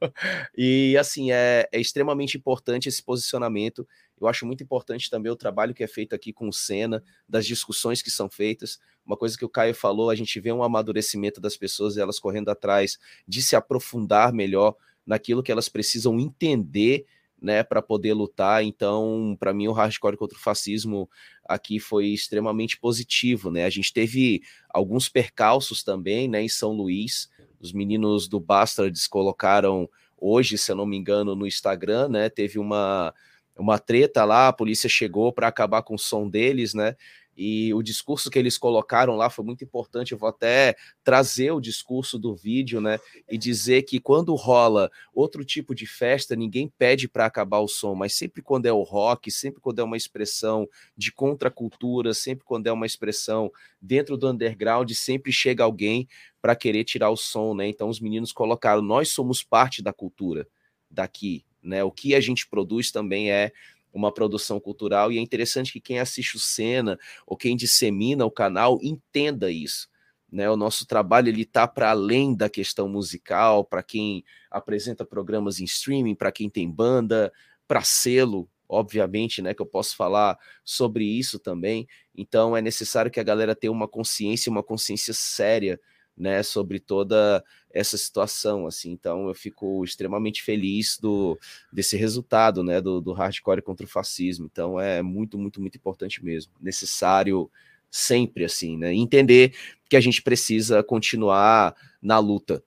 E 0.55 0.95
assim, 0.97 1.31
é, 1.31 1.67
é 1.71 1.79
extremamente 1.79 2.37
importante 2.37 2.87
esse 2.87 3.03
posicionamento. 3.03 3.87
Eu 4.19 4.27
acho 4.27 4.45
muito 4.45 4.63
importante 4.63 5.09
também 5.09 5.31
o 5.31 5.35
trabalho 5.35 5.73
que 5.73 5.83
é 5.83 5.87
feito 5.87 6.13
aqui 6.13 6.31
com 6.31 6.49
o 6.49 6.53
Senna, 6.53 7.03
das 7.27 7.45
discussões 7.45 8.01
que 8.01 8.11
são 8.11 8.29
feitas. 8.29 8.79
Uma 9.05 9.17
coisa 9.17 9.37
que 9.37 9.45
o 9.45 9.49
Caio 9.49 9.73
falou, 9.73 10.09
a 10.09 10.15
gente 10.15 10.39
vê 10.39 10.51
um 10.51 10.63
amadurecimento 10.63 11.41
das 11.41 11.57
pessoas, 11.57 11.97
elas 11.97 12.19
correndo 12.19 12.49
atrás 12.49 12.99
de 13.27 13.41
se 13.41 13.55
aprofundar 13.55 14.31
melhor 14.33 14.75
naquilo 15.05 15.41
que 15.41 15.51
elas 15.51 15.67
precisam 15.67 16.19
entender 16.19 17.05
né, 17.41 17.63
para 17.63 17.81
poder 17.81 18.13
lutar. 18.13 18.63
Então, 18.63 19.35
para 19.39 19.53
mim, 19.53 19.67
o 19.67 19.71
hardcore 19.71 20.17
contra 20.17 20.37
o 20.37 20.41
fascismo 20.41 21.09
aqui 21.45 21.79
foi 21.79 22.07
extremamente 22.07 22.77
positivo, 22.79 23.51
né? 23.51 23.65
A 23.65 23.69
gente 23.69 23.93
teve 23.93 24.41
alguns 24.69 25.09
percalços 25.09 25.83
também, 25.83 26.27
né, 26.27 26.41
em 26.41 26.49
São 26.49 26.71
Luís. 26.71 27.29
Os 27.59 27.73
meninos 27.73 28.27
do 28.27 28.39
Bastards 28.39 29.07
colocaram 29.07 29.89
hoje, 30.17 30.57
se 30.57 30.71
eu 30.71 30.75
não 30.75 30.85
me 30.85 30.97
engano, 30.97 31.35
no 31.35 31.47
Instagram, 31.47 32.09
né? 32.09 32.29
Teve 32.29 32.59
uma 32.59 33.13
uma 33.57 33.77
treta 33.77 34.23
lá, 34.23 34.47
a 34.47 34.53
polícia 34.53 34.89
chegou 34.89 35.33
para 35.33 35.47
acabar 35.47 35.81
com 35.83 35.95
o 35.95 35.99
som 35.99 36.29
deles, 36.29 36.73
né? 36.73 36.95
E 37.41 37.73
o 37.73 37.81
discurso 37.81 38.29
que 38.29 38.37
eles 38.37 38.57
colocaram 38.57 39.15
lá 39.15 39.29
foi 39.29 39.45
muito 39.45 39.63
importante. 39.63 40.11
Eu 40.11 40.17
vou 40.17 40.27
até 40.27 40.75
trazer 41.01 41.51
o 41.51 41.61
discurso 41.61 42.19
do 42.19 42.35
vídeo, 42.35 42.81
né? 42.81 42.99
E 43.31 43.37
dizer 43.37 43.83
que 43.83 43.97
quando 43.97 44.35
rola 44.35 44.91
outro 45.13 45.45
tipo 45.45 45.73
de 45.73 45.87
festa, 45.87 46.35
ninguém 46.35 46.67
pede 46.67 47.07
para 47.07 47.25
acabar 47.25 47.59
o 47.59 47.67
som, 47.69 47.95
mas 47.95 48.13
sempre 48.13 48.41
quando 48.41 48.65
é 48.65 48.73
o 48.73 48.83
rock, 48.83 49.31
sempre 49.31 49.61
quando 49.61 49.79
é 49.79 49.83
uma 49.83 49.95
expressão 49.95 50.67
de 50.97 51.13
contracultura, 51.13 52.13
sempre 52.13 52.43
quando 52.43 52.67
é 52.67 52.73
uma 52.73 52.85
expressão 52.85 53.49
dentro 53.81 54.17
do 54.17 54.27
underground, 54.27 54.91
sempre 54.91 55.31
chega 55.31 55.63
alguém 55.63 56.09
para 56.41 56.57
querer 56.57 56.83
tirar 56.83 57.09
o 57.09 57.15
som, 57.15 57.55
né? 57.55 57.69
Então 57.69 57.87
os 57.87 58.01
meninos 58.01 58.33
colocaram: 58.33 58.81
nós 58.81 59.11
somos 59.11 59.41
parte 59.41 59.81
da 59.81 59.93
cultura 59.93 60.45
daqui, 60.91 61.45
né? 61.63 61.85
O 61.85 61.91
que 61.91 62.13
a 62.13 62.19
gente 62.19 62.45
produz 62.49 62.91
também 62.91 63.31
é 63.31 63.53
uma 63.93 64.13
produção 64.13 64.59
cultural, 64.59 65.11
e 65.11 65.17
é 65.17 65.21
interessante 65.21 65.71
que 65.71 65.81
quem 65.81 65.99
assiste 65.99 66.35
o 66.35 66.39
Cena 66.39 66.97
ou 67.25 67.35
quem 67.35 67.55
dissemina 67.55 68.25
o 68.25 68.31
canal 68.31 68.79
entenda 68.81 69.51
isso. 69.51 69.89
Né, 70.31 70.47
o 70.47 70.55
nosso 70.55 70.85
trabalho 70.85 71.29
ele 71.29 71.41
está 71.41 71.67
para 71.67 71.89
além 71.89 72.35
da 72.35 72.47
questão 72.47 72.87
musical, 72.87 73.65
para 73.65 73.81
quem 73.81 74.23
apresenta 74.51 75.03
programas 75.03 75.59
em 75.59 75.63
streaming, 75.63 76.13
para 76.13 76.31
quem 76.31 76.47
tem 76.47 76.69
banda, 76.69 77.33
para 77.67 77.81
selo, 77.81 78.47
obviamente, 78.67 79.41
né, 79.41 79.55
que 79.55 79.61
eu 79.61 79.65
posso 79.65 79.95
falar 79.95 80.37
sobre 80.63 81.03
isso 81.03 81.39
também. 81.39 81.87
Então 82.15 82.55
é 82.55 82.61
necessário 82.61 83.09
que 83.09 83.19
a 83.19 83.23
galera 83.23 83.55
tenha 83.55 83.71
uma 83.71 83.87
consciência, 83.87 84.51
uma 84.51 84.61
consciência 84.61 85.15
séria 85.15 85.79
né, 86.19 86.43
sobre 86.43 86.79
toda 86.79 87.41
essa 87.71 87.97
situação, 87.97 88.67
assim, 88.67 88.91
então 88.91 89.29
eu 89.29 89.33
fico 89.33 89.83
extremamente 89.85 90.43
feliz 90.43 90.97
do 90.99 91.39
desse 91.71 91.95
resultado, 91.95 92.61
né, 92.61 92.81
do, 92.81 92.99
do 92.99 93.13
hardcore 93.13 93.61
contra 93.61 93.85
o 93.85 93.89
fascismo, 93.89 94.49
então 94.51 94.79
é 94.79 95.01
muito, 95.01 95.37
muito, 95.37 95.61
muito 95.61 95.77
importante 95.77 96.23
mesmo, 96.23 96.51
necessário 96.59 97.49
sempre, 97.89 98.43
assim, 98.43 98.77
né, 98.77 98.93
entender 98.93 99.55
que 99.87 99.95
a 99.95 100.01
gente 100.01 100.21
precisa 100.21 100.83
continuar 100.83 101.73
na 102.01 102.19
luta, 102.19 102.61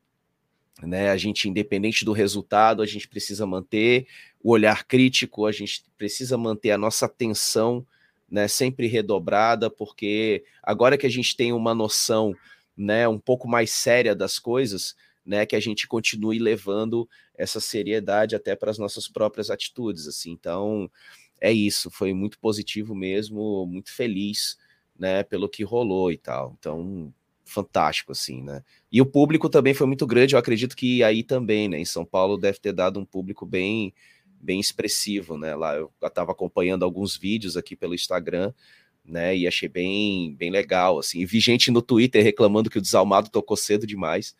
né, 0.82 1.10
a 1.10 1.16
gente, 1.16 1.48
independente 1.48 2.04
do 2.04 2.12
resultado, 2.12 2.80
a 2.80 2.86
gente 2.86 3.06
precisa 3.06 3.46
manter 3.46 4.06
o 4.42 4.50
olhar 4.50 4.84
crítico, 4.84 5.46
a 5.46 5.52
gente 5.52 5.84
precisa 5.98 6.38
manter 6.38 6.70
a 6.70 6.78
nossa 6.78 7.06
atenção, 7.06 7.86
né, 8.30 8.48
sempre 8.48 8.86
redobrada, 8.86 9.68
porque 9.68 10.42
agora 10.62 10.96
que 10.96 11.06
a 11.06 11.10
gente 11.10 11.36
tem 11.36 11.52
uma 11.52 11.74
noção 11.74 12.34
né, 12.76 13.06
um 13.08 13.18
pouco 13.18 13.48
mais 13.48 13.70
séria 13.70 14.14
das 14.14 14.38
coisas, 14.38 14.94
né, 15.24 15.46
que 15.46 15.56
a 15.56 15.60
gente 15.60 15.86
continue 15.86 16.38
levando 16.38 17.08
essa 17.34 17.60
seriedade 17.60 18.34
até 18.34 18.56
para 18.56 18.70
as 18.70 18.78
nossas 18.78 19.08
próprias 19.08 19.50
atitudes, 19.50 20.06
assim. 20.08 20.32
Então, 20.32 20.90
é 21.40 21.52
isso, 21.52 21.90
foi 21.90 22.12
muito 22.12 22.38
positivo 22.38 22.94
mesmo, 22.94 23.66
muito 23.66 23.92
feliz, 23.92 24.56
né, 24.98 25.22
pelo 25.22 25.48
que 25.48 25.64
rolou 25.64 26.10
e 26.12 26.16
tal. 26.16 26.56
Então, 26.58 27.12
fantástico 27.44 28.12
assim, 28.12 28.42
né? 28.42 28.62
E 28.90 29.00
o 29.00 29.06
público 29.06 29.48
também 29.48 29.74
foi 29.74 29.86
muito 29.86 30.06
grande, 30.06 30.34
eu 30.34 30.38
acredito 30.38 30.76
que 30.76 31.02
aí 31.02 31.22
também, 31.22 31.68
né, 31.68 31.78
em 31.78 31.84
São 31.84 32.04
Paulo 32.04 32.36
deve 32.36 32.58
ter 32.58 32.72
dado 32.72 32.98
um 32.98 33.04
público 33.04 33.44
bem 33.46 33.92
bem 34.42 34.58
expressivo, 34.58 35.38
né? 35.38 35.54
Lá 35.54 35.76
eu 35.76 35.92
estava 36.02 36.32
acompanhando 36.32 36.84
alguns 36.84 37.16
vídeos 37.16 37.56
aqui 37.56 37.76
pelo 37.76 37.94
Instagram, 37.94 38.52
né? 39.04 39.36
E 39.36 39.46
achei 39.46 39.68
bem, 39.68 40.34
bem 40.34 40.50
legal, 40.50 40.98
assim. 40.98 41.20
E 41.20 41.26
vi 41.26 41.40
gente 41.40 41.70
no 41.70 41.82
Twitter 41.82 42.22
reclamando 42.22 42.70
que 42.70 42.78
o 42.78 42.82
Desalmado 42.82 43.30
tocou 43.30 43.56
cedo 43.56 43.86
demais. 43.86 44.34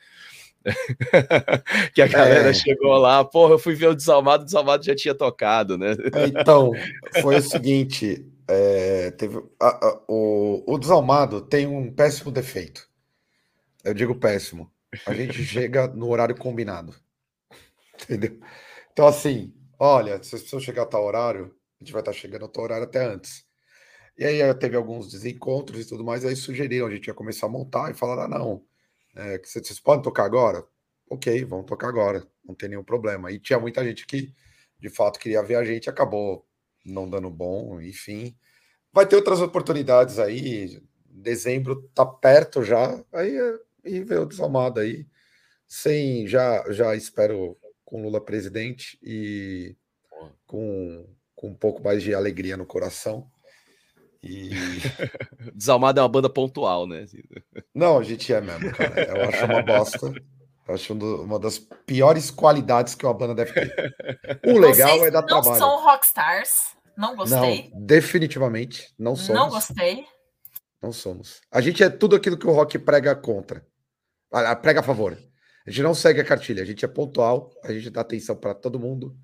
que 1.94 2.00
a 2.00 2.06
galera 2.06 2.50
é. 2.50 2.54
chegou 2.54 2.96
lá, 2.96 3.24
porra, 3.24 3.54
eu 3.54 3.58
fui 3.58 3.74
ver 3.74 3.88
o 3.88 3.94
Desalmado, 3.94 4.42
o 4.42 4.46
Desalmado 4.46 4.84
já 4.84 4.94
tinha 4.94 5.14
tocado, 5.14 5.76
né? 5.76 5.96
Então, 6.28 6.70
foi 7.20 7.36
o 7.36 7.42
seguinte, 7.42 8.24
é, 8.46 9.10
teve, 9.12 9.42
a, 9.60 9.86
a, 9.86 10.00
o, 10.08 10.62
o 10.66 10.78
Desalmado 10.78 11.40
tem 11.40 11.66
um 11.66 11.92
péssimo 11.92 12.30
defeito. 12.30 12.88
Eu 13.84 13.94
digo 13.94 14.14
péssimo. 14.14 14.70
A 15.06 15.14
gente 15.14 15.42
chega 15.44 15.88
no 15.88 16.08
horário 16.08 16.36
combinado. 16.36 16.94
Entendeu? 17.94 18.38
Então, 18.92 19.06
assim, 19.06 19.52
olha, 19.78 20.22
se 20.22 20.34
as 20.36 20.42
pessoas 20.42 20.62
chegar 20.62 20.82
a 20.82 20.86
tal 20.86 21.04
horário, 21.04 21.54
a 21.80 21.84
gente 21.84 21.92
vai 21.92 22.02
estar 22.02 22.12
chegando 22.12 22.44
a 22.44 22.48
tal 22.48 22.64
horário 22.64 22.84
até 22.84 23.04
antes. 23.04 23.44
E 24.16 24.24
aí 24.24 24.54
teve 24.54 24.76
alguns 24.76 25.10
desencontros 25.10 25.80
e 25.80 25.88
tudo 25.88 26.04
mais, 26.04 26.24
aí 26.24 26.36
sugeriram, 26.36 26.86
a 26.86 26.90
gente 26.90 27.06
ia 27.06 27.14
começar 27.14 27.46
a 27.46 27.50
montar 27.50 27.90
e 27.90 27.94
falaram, 27.94 28.22
ah, 28.22 28.38
não, 28.38 28.64
é, 29.16 29.38
vocês 29.38 29.80
podem 29.80 30.02
tocar 30.02 30.24
agora? 30.24 30.64
Ok, 31.08 31.44
vamos 31.44 31.66
tocar 31.66 31.88
agora, 31.88 32.26
não 32.44 32.54
tem 32.54 32.68
nenhum 32.68 32.84
problema. 32.84 33.30
E 33.32 33.38
tinha 33.38 33.58
muita 33.58 33.84
gente 33.84 34.06
que, 34.06 34.32
de 34.78 34.90
fato, 34.90 35.18
queria 35.18 35.42
ver 35.42 35.56
a 35.56 35.64
gente, 35.64 35.90
acabou 35.90 36.46
não 36.84 37.08
dando 37.08 37.30
bom, 37.30 37.80
enfim. 37.80 38.36
Vai 38.92 39.06
ter 39.06 39.16
outras 39.16 39.40
oportunidades 39.40 40.18
aí, 40.18 40.82
dezembro 41.06 41.88
tá 41.94 42.04
perto 42.04 42.62
já, 42.62 43.02
aí 43.12 43.36
e 43.84 44.02
veio 44.04 44.26
desalmado 44.26 44.80
aí, 44.80 45.06
sem, 45.66 46.26
já, 46.26 46.64
já 46.70 46.94
espero 46.94 47.56
com 47.84 48.02
Lula 48.02 48.24
presidente 48.24 48.98
e 49.02 49.76
com, 50.46 51.06
com 51.34 51.48
um 51.48 51.54
pouco 51.54 51.82
mais 51.82 52.02
de 52.02 52.14
alegria 52.14 52.56
no 52.56 52.66
coração. 52.66 53.30
E... 54.22 54.50
Desalmado 55.54 55.98
é 55.98 56.02
uma 56.02 56.08
banda 56.08 56.30
pontual, 56.30 56.86
né? 56.86 57.04
Não, 57.74 57.98
a 57.98 58.02
gente 58.02 58.32
é 58.32 58.40
mesmo, 58.40 58.72
cara. 58.72 59.04
Eu 59.04 59.28
acho 59.28 59.44
uma 59.44 59.62
bosta. 59.62 60.12
Eu 60.68 60.74
acho 60.74 60.94
uma 60.94 61.38
das 61.40 61.58
piores 61.58 62.30
qualidades 62.30 62.94
que 62.94 63.04
uma 63.04 63.14
banda 63.14 63.34
deve 63.34 63.52
ter. 63.52 63.94
O 64.46 64.58
legal 64.58 64.90
Vocês 64.90 65.02
é 65.02 65.10
dar 65.10 65.22
não 65.22 65.26
trabalho. 65.26 65.50
Não 65.50 65.58
são 65.58 65.84
rockstars. 65.84 66.76
Não 66.96 67.16
gostei. 67.16 67.70
Não, 67.72 67.84
definitivamente 67.84 68.94
não 68.98 69.16
somos. 69.16 69.42
Não 69.42 69.48
gostei. 69.48 70.04
Não 70.80 70.92
somos. 70.92 71.40
A 71.50 71.60
gente 71.60 71.82
é 71.82 71.90
tudo 71.90 72.14
aquilo 72.14 72.38
que 72.38 72.46
o 72.46 72.52
rock 72.52 72.78
prega 72.78 73.16
contra. 73.16 73.66
Prega 74.60 74.80
a 74.80 74.84
favor. 74.84 75.18
A 75.66 75.70
gente 75.70 75.82
não 75.82 75.94
segue 75.94 76.20
a 76.20 76.24
cartilha. 76.24 76.62
A 76.62 76.66
gente 76.66 76.84
é 76.84 76.88
pontual. 76.88 77.50
A 77.64 77.72
gente 77.72 77.90
dá 77.90 78.02
atenção 78.02 78.36
para 78.36 78.54
todo 78.54 78.78
mundo. 78.78 79.16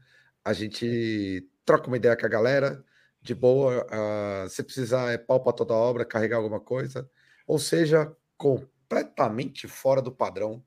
A 0.44 0.52
gente 0.52 1.48
troca 1.64 1.86
uma 1.86 1.96
ideia 1.96 2.16
com 2.16 2.26
a 2.26 2.28
galera 2.28 2.84
de 3.20 3.34
boa, 3.34 3.86
uh, 3.86 4.48
se 4.48 4.62
precisar 4.62 5.12
é 5.12 5.18
pau 5.18 5.42
para 5.42 5.52
toda 5.52 5.74
obra, 5.74 6.04
carregar 6.04 6.36
alguma 6.36 6.60
coisa, 6.60 7.10
ou 7.46 7.58
seja, 7.58 8.14
completamente 8.36 9.66
fora 9.66 10.00
do 10.00 10.12
padrão 10.12 10.64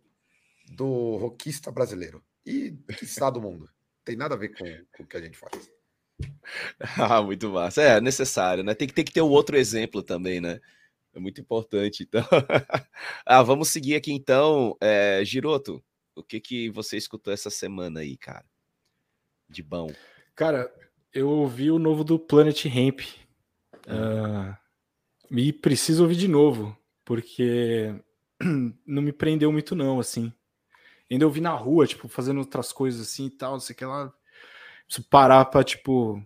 do 0.72 1.18
rockista 1.18 1.72
brasileiro 1.72 2.24
e 2.46 2.72
que 2.98 3.06
está 3.06 3.30
do 3.30 3.42
mundo. 3.42 3.70
Tem 4.04 4.16
nada 4.16 4.36
a 4.36 4.38
ver 4.38 4.50
com, 4.50 4.66
com 4.96 5.04
o 5.04 5.08
que 5.08 5.18
a 5.18 5.22
gente 5.22 5.38
faz. 5.38 5.72
Ah, 6.98 7.22
muito 7.22 7.50
massa. 7.50 7.82
É 7.82 8.02
necessário, 8.02 8.64
né? 8.64 8.76
Tem 8.76 8.88
que, 8.88 8.94
tem 8.94 9.06
que 9.06 9.14
ter 9.14 9.22
um 9.22 9.30
outro 9.30 9.58
exemplo 9.58 10.04
também, 10.04 10.40
né? 10.40 10.60
É 11.14 11.20
muito 11.20 11.42
importante. 11.42 12.04
Então, 12.04 12.24
ah, 13.26 13.42
vamos 13.42 13.70
seguir 13.70 13.96
aqui 13.96 14.12
então. 14.12 14.78
É, 14.80 15.24
Giroto, 15.24 15.84
o 16.16 16.24
que 16.24 16.40
que 16.40 16.70
você 16.70 16.98
escutou 16.98 17.34
essa 17.34 17.50
semana 17.50 18.02
aí, 18.02 18.18
cara? 18.18 18.46
De 19.50 19.64
bom. 19.64 19.92
Cara, 20.36 20.72
eu 21.14 21.30
ouvi 21.30 21.72
o 21.72 21.80
novo 21.80 22.04
do 22.04 22.18
Planet 22.18 22.66
Ramp. 22.66 23.02
Uh, 23.88 24.56
e 25.32 25.52
preciso 25.52 26.04
ouvir 26.04 26.16
de 26.16 26.28
novo, 26.28 26.78
porque 27.06 27.94
não 28.86 29.02
me 29.02 29.12
prendeu 29.12 29.52
muito, 29.52 29.76
não, 29.76 30.00
assim. 30.00 30.32
Ainda 31.10 31.26
ouvi 31.26 31.42
na 31.42 31.52
rua, 31.52 31.88
tipo, 31.88 32.08
fazendo 32.08 32.40
outras 32.40 32.72
coisas 32.72 33.02
assim 33.02 33.26
e 33.26 33.32
tal, 33.32 33.54
não 33.54 33.60
sei 33.60 33.74
o 33.74 33.78
que 33.78 33.86
lá. 33.86 34.14
Preciso 34.86 35.08
parar 35.10 35.46
pra, 35.46 35.64
tipo, 35.64 36.22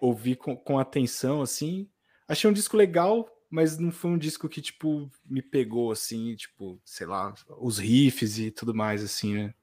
ouvir 0.00 0.36
com, 0.36 0.56
com 0.56 0.78
atenção, 0.78 1.40
assim. 1.40 1.88
Achei 2.28 2.48
um 2.48 2.52
disco 2.52 2.76
legal, 2.76 3.28
mas 3.50 3.78
não 3.78 3.90
foi 3.90 4.10
um 4.10 4.18
disco 4.18 4.48
que, 4.48 4.60
tipo, 4.60 5.10
me 5.24 5.42
pegou, 5.42 5.90
assim, 5.90 6.34
tipo, 6.34 6.80
sei 6.84 7.06
lá, 7.06 7.34
os 7.60 7.78
riffs 7.78 8.38
e 8.38 8.50
tudo 8.50 8.74
mais, 8.74 9.02
assim, 9.02 9.34
né? 9.34 9.54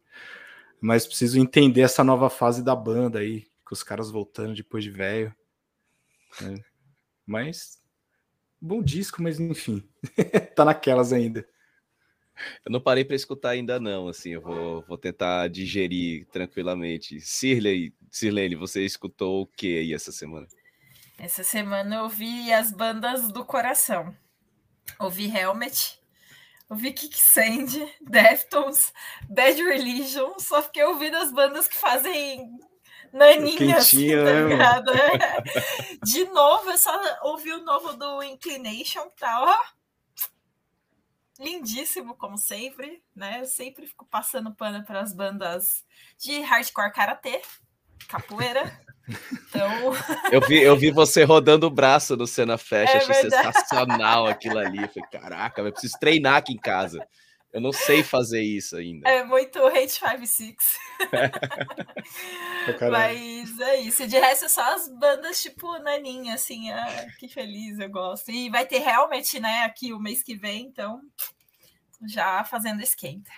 Mas 0.82 1.06
preciso 1.06 1.40
entender 1.40 1.82
essa 1.82 2.04
nova 2.04 2.30
fase 2.30 2.64
da 2.64 2.76
banda 2.76 3.20
aí, 3.20 3.46
com 3.70 3.76
os 3.76 3.84
caras 3.84 4.10
voltando 4.10 4.56
depois 4.56 4.84
de 4.84 4.90
velho. 4.90 5.34
Né? 6.42 6.56
Mas 7.24 7.80
bom 8.60 8.82
disco, 8.82 9.22
mas 9.22 9.40
enfim, 9.40 9.88
tá 10.56 10.66
naquelas 10.66 11.14
ainda. 11.14 11.48
Eu 12.66 12.72
não 12.72 12.82
parei 12.82 13.06
para 13.06 13.16
escutar 13.16 13.50
ainda 13.50 13.80
não, 13.80 14.08
assim, 14.08 14.32
eu 14.32 14.42
vou, 14.42 14.82
vou 14.88 14.98
tentar 14.98 15.50
digerir 15.50 16.26
tranquilamente. 16.32 17.22
Sirley, 17.22 17.94
Sirlene, 18.10 18.56
você 18.56 18.84
escutou 18.84 19.44
o 19.44 19.48
que 19.48 19.78
aí 19.78 19.94
essa 19.94 20.12
semana? 20.12 20.48
Essa 21.20 21.44
semana 21.44 21.98
eu 21.98 22.04
ouvi 22.04 22.52
as 22.52 22.72
bandas 22.72 23.32
do 23.32 23.46
coração. 23.46 24.16
Ouvi 24.98 25.30
Helmet, 25.30 26.00
ouvi 26.68 26.92
Kicksand, 26.92 27.88
Deftones, 28.02 28.92
Bad 29.30 29.62
Religion, 29.62 30.40
só 30.40 30.64
fiquei 30.64 30.84
ouvindo 30.84 31.18
as 31.18 31.32
bandas 31.32 31.68
que 31.68 31.78
fazem 31.78 32.60
naninha, 33.12 33.78
assim, 33.78 34.10
tá 34.10 34.24
né, 34.24 34.48
ligado? 34.48 34.91
É. 34.93 35.43
De 36.04 36.26
novo, 36.26 36.69
eu 36.69 36.78
só 36.78 36.91
ouvi 37.24 37.52
o 37.52 37.63
novo 37.63 37.93
do 37.93 38.24
Inclination, 38.24 39.10
tá, 39.17 39.41
ó. 39.41 39.80
Lindíssimo, 41.39 42.15
como 42.15 42.38
sempre, 42.38 43.02
né? 43.15 43.39
Eu 43.41 43.45
sempre 43.45 43.88
fico 43.88 44.06
passando 44.06 44.54
pano 44.54 44.84
para 44.84 45.00
as 45.00 45.13
bandas 45.13 45.86
de 46.17 46.41
hardcore 46.41 46.91
karatê, 46.91 47.41
capoeira. 48.08 48.78
Então... 49.32 49.93
eu, 50.32 50.41
vi, 50.41 50.62
eu 50.62 50.76
vi 50.76 50.91
você 50.91 51.24
rodando 51.24 51.65
o 51.67 51.72
braço 51.72 52.17
no 52.17 52.28
Cena 52.28 52.58
Fest, 52.58 52.93
é 52.93 52.98
achei 52.98 53.22
verdade. 53.22 53.54
sensacional 53.54 54.28
aquilo 54.28 54.60
ali. 54.60 54.88
Falei, 54.88 55.10
caraca, 55.12 55.62
eu 55.62 55.72
preciso 55.72 55.98
treinar 56.00 56.36
aqui 56.36 56.54
em 56.54 56.58
casa. 56.58 57.00
Eu 57.52 57.62
não 57.62 57.72
sei 57.72 58.04
fazer 58.04 58.42
isso 58.42 58.76
ainda. 58.76 59.10
É 59.10 59.24
muito 59.24 59.60
Hate 59.66 59.90
56. 59.90 60.56
Mas 62.92 63.60
é 63.60 63.82
isso. 63.82 64.08
De 64.08 64.20
resto, 64.20 64.46
é 64.46 64.50
só 64.50 64.76
as 64.76 64.88
bandas 64.88 65.42
tipo 65.42 65.78
Naninha, 65.80 66.36
assim. 66.36 66.70
Ah, 66.70 67.08
que 67.20 67.28
feliz, 67.28 67.80
eu 67.80 67.90
gosto. 67.90 68.30
E 68.30 68.50
vai 68.50 68.66
ter 68.66 68.80
realmente, 68.80 69.40
né, 69.40 69.64
aqui 69.64 69.92
o 69.94 70.00
mês 70.00 70.22
que 70.22 70.36
vem, 70.36 70.68
então 70.68 71.02
já 72.08 72.44
fazendo 72.44 72.82
esquenta. 72.82 73.32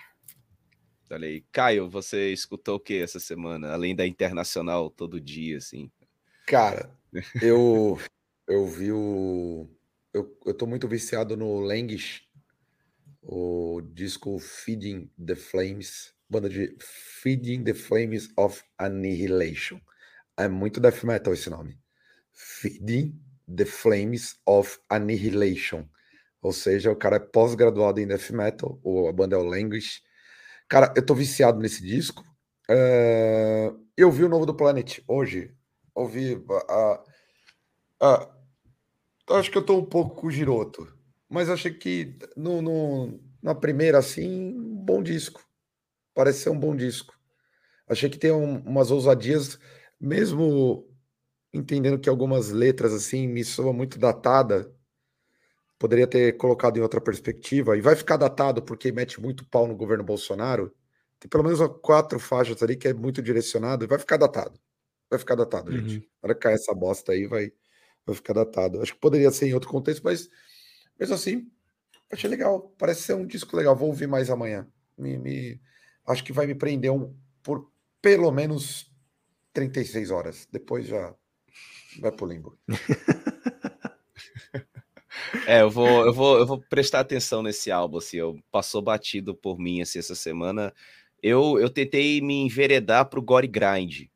Olha 1.10 1.28
aí. 1.28 1.44
Caio, 1.52 1.88
você 1.88 2.32
escutou 2.32 2.76
o 2.76 2.80
que 2.80 3.02
essa 3.02 3.20
semana? 3.20 3.72
Além 3.72 3.94
da 3.94 4.06
internacional 4.06 4.90
todo 4.90 5.20
dia, 5.20 5.58
assim. 5.58 5.90
Cara, 6.46 6.90
eu 7.40 7.98
eu 8.46 8.66
vi 8.66 8.92
o. 8.92 9.68
Eu, 10.12 10.38
eu 10.44 10.54
tô 10.54 10.66
muito 10.66 10.86
viciado 10.86 11.36
no 11.36 11.60
Languish, 11.60 12.22
o 13.22 13.80
disco 13.80 14.38
Feeding 14.38 15.10
the 15.24 15.36
Flames, 15.36 16.12
banda 16.28 16.48
de 16.48 16.76
Feeding 16.80 17.62
the 17.62 17.74
Flames 17.74 18.28
of 18.36 18.62
Annihilation. 18.78 19.80
É 20.36 20.48
muito 20.48 20.80
death 20.80 21.04
metal 21.04 21.32
esse 21.32 21.48
nome. 21.48 21.78
Feeding 22.32 23.18
the 23.54 23.64
Flames 23.64 24.36
of 24.46 24.78
Annihilation. 24.88 25.88
Ou 26.42 26.52
seja, 26.52 26.90
o 26.90 26.96
cara 26.96 27.16
é 27.16 27.20
pós-graduado 27.20 28.00
em 28.00 28.06
death 28.06 28.30
metal, 28.30 28.80
ou 28.82 29.08
a 29.08 29.12
banda 29.12 29.36
é 29.36 29.38
o 29.38 29.44
Language. 29.44 30.02
Cara, 30.68 30.92
eu 30.96 31.04
tô 31.04 31.14
viciado 31.14 31.60
nesse 31.60 31.82
disco. 31.82 32.24
Uh, 32.68 33.78
eu 33.96 34.10
vi 34.10 34.24
o 34.24 34.28
novo 34.28 34.44
do 34.44 34.56
Planet 34.56 34.98
hoje. 35.06 35.54
Ouvi. 35.94 36.34
Uh, 36.34 36.98
uh, 38.02 39.34
acho 39.34 39.50
que 39.50 39.58
eu 39.58 39.64
tô 39.64 39.78
um 39.78 39.84
pouco 39.84 40.16
com 40.16 40.26
o 40.26 40.30
Giroto 40.30 41.01
mas 41.32 41.48
achei 41.48 41.72
que 41.72 42.14
no, 42.36 42.60
no, 42.60 43.20
na 43.42 43.54
primeira, 43.54 43.98
assim, 43.98 44.54
um 44.54 44.76
bom 44.76 45.02
disco. 45.02 45.42
Parece 46.14 46.40
ser 46.40 46.50
um 46.50 46.58
bom 46.58 46.76
disco. 46.76 47.18
Achei 47.88 48.10
que 48.10 48.18
tem 48.18 48.30
um, 48.30 48.58
umas 48.58 48.90
ousadias, 48.90 49.58
mesmo 49.98 50.86
entendendo 51.50 51.98
que 51.98 52.08
algumas 52.08 52.50
letras, 52.50 52.92
assim, 52.92 53.26
me 53.26 53.42
soam 53.42 53.72
muito 53.72 53.98
datada, 53.98 54.70
poderia 55.78 56.06
ter 56.06 56.36
colocado 56.36 56.76
em 56.76 56.82
outra 56.82 57.00
perspectiva, 57.00 57.78
e 57.78 57.80
vai 57.80 57.96
ficar 57.96 58.18
datado 58.18 58.62
porque 58.62 58.92
mete 58.92 59.18
muito 59.18 59.46
pau 59.46 59.66
no 59.66 59.74
governo 59.74 60.04
Bolsonaro. 60.04 60.70
Tem 61.18 61.30
pelo 61.30 61.44
menos 61.44 61.60
quatro 61.80 62.20
faixas 62.20 62.62
ali 62.62 62.76
que 62.76 62.88
é 62.88 62.92
muito 62.92 63.22
direcionado, 63.22 63.84
e 63.84 63.88
vai 63.88 63.98
ficar 63.98 64.18
datado. 64.18 64.60
Vai 65.08 65.18
ficar 65.18 65.34
datado, 65.34 65.70
uhum. 65.70 65.78
gente. 65.78 66.00
Na 66.22 66.28
hora 66.28 66.34
que 66.34 66.40
cair 66.40 66.54
essa 66.54 66.74
bosta 66.74 67.12
aí, 67.12 67.26
vai, 67.26 67.50
vai 68.04 68.14
ficar 68.14 68.34
datado. 68.34 68.82
Acho 68.82 68.92
que 68.92 69.00
poderia 69.00 69.30
ser 69.30 69.46
em 69.46 69.54
outro 69.54 69.70
contexto, 69.70 70.02
mas 70.04 70.28
mesmo 70.98 71.14
assim, 71.14 71.50
achei 72.10 72.28
legal. 72.28 72.74
Parece 72.78 73.02
ser 73.02 73.14
um 73.14 73.26
disco 73.26 73.56
legal. 73.56 73.76
Vou 73.76 73.88
ouvir 73.88 74.06
mais 74.06 74.30
amanhã. 74.30 74.66
Me, 74.96 75.18
me, 75.18 75.60
acho 76.06 76.22
que 76.24 76.32
vai 76.32 76.46
me 76.46 76.54
prender 76.54 76.90
um, 76.90 77.14
por 77.42 77.70
pelo 78.00 78.30
menos 78.30 78.90
36 79.52 80.10
horas. 80.10 80.48
Depois 80.50 80.86
já 80.86 81.14
vai 82.00 82.12
pro 82.12 82.26
limbo. 82.26 82.58
É, 85.46 85.62
eu 85.62 85.70
vou, 85.70 86.06
eu 86.06 86.12
vou, 86.12 86.38
eu 86.38 86.46
vou 86.46 86.60
prestar 86.60 87.00
atenção 87.00 87.42
nesse 87.42 87.70
álbum, 87.70 87.98
assim, 87.98 88.18
eu 88.18 88.38
passou 88.50 88.82
batido 88.82 89.34
por 89.34 89.58
mim 89.58 89.80
assim, 89.80 89.98
essa 89.98 90.14
semana. 90.14 90.72
Eu, 91.22 91.58
eu 91.58 91.70
tentei 91.70 92.20
me 92.20 92.42
enveredar 92.42 93.08
pro 93.08 93.22
Gore 93.22 93.46
Grind. 93.46 94.06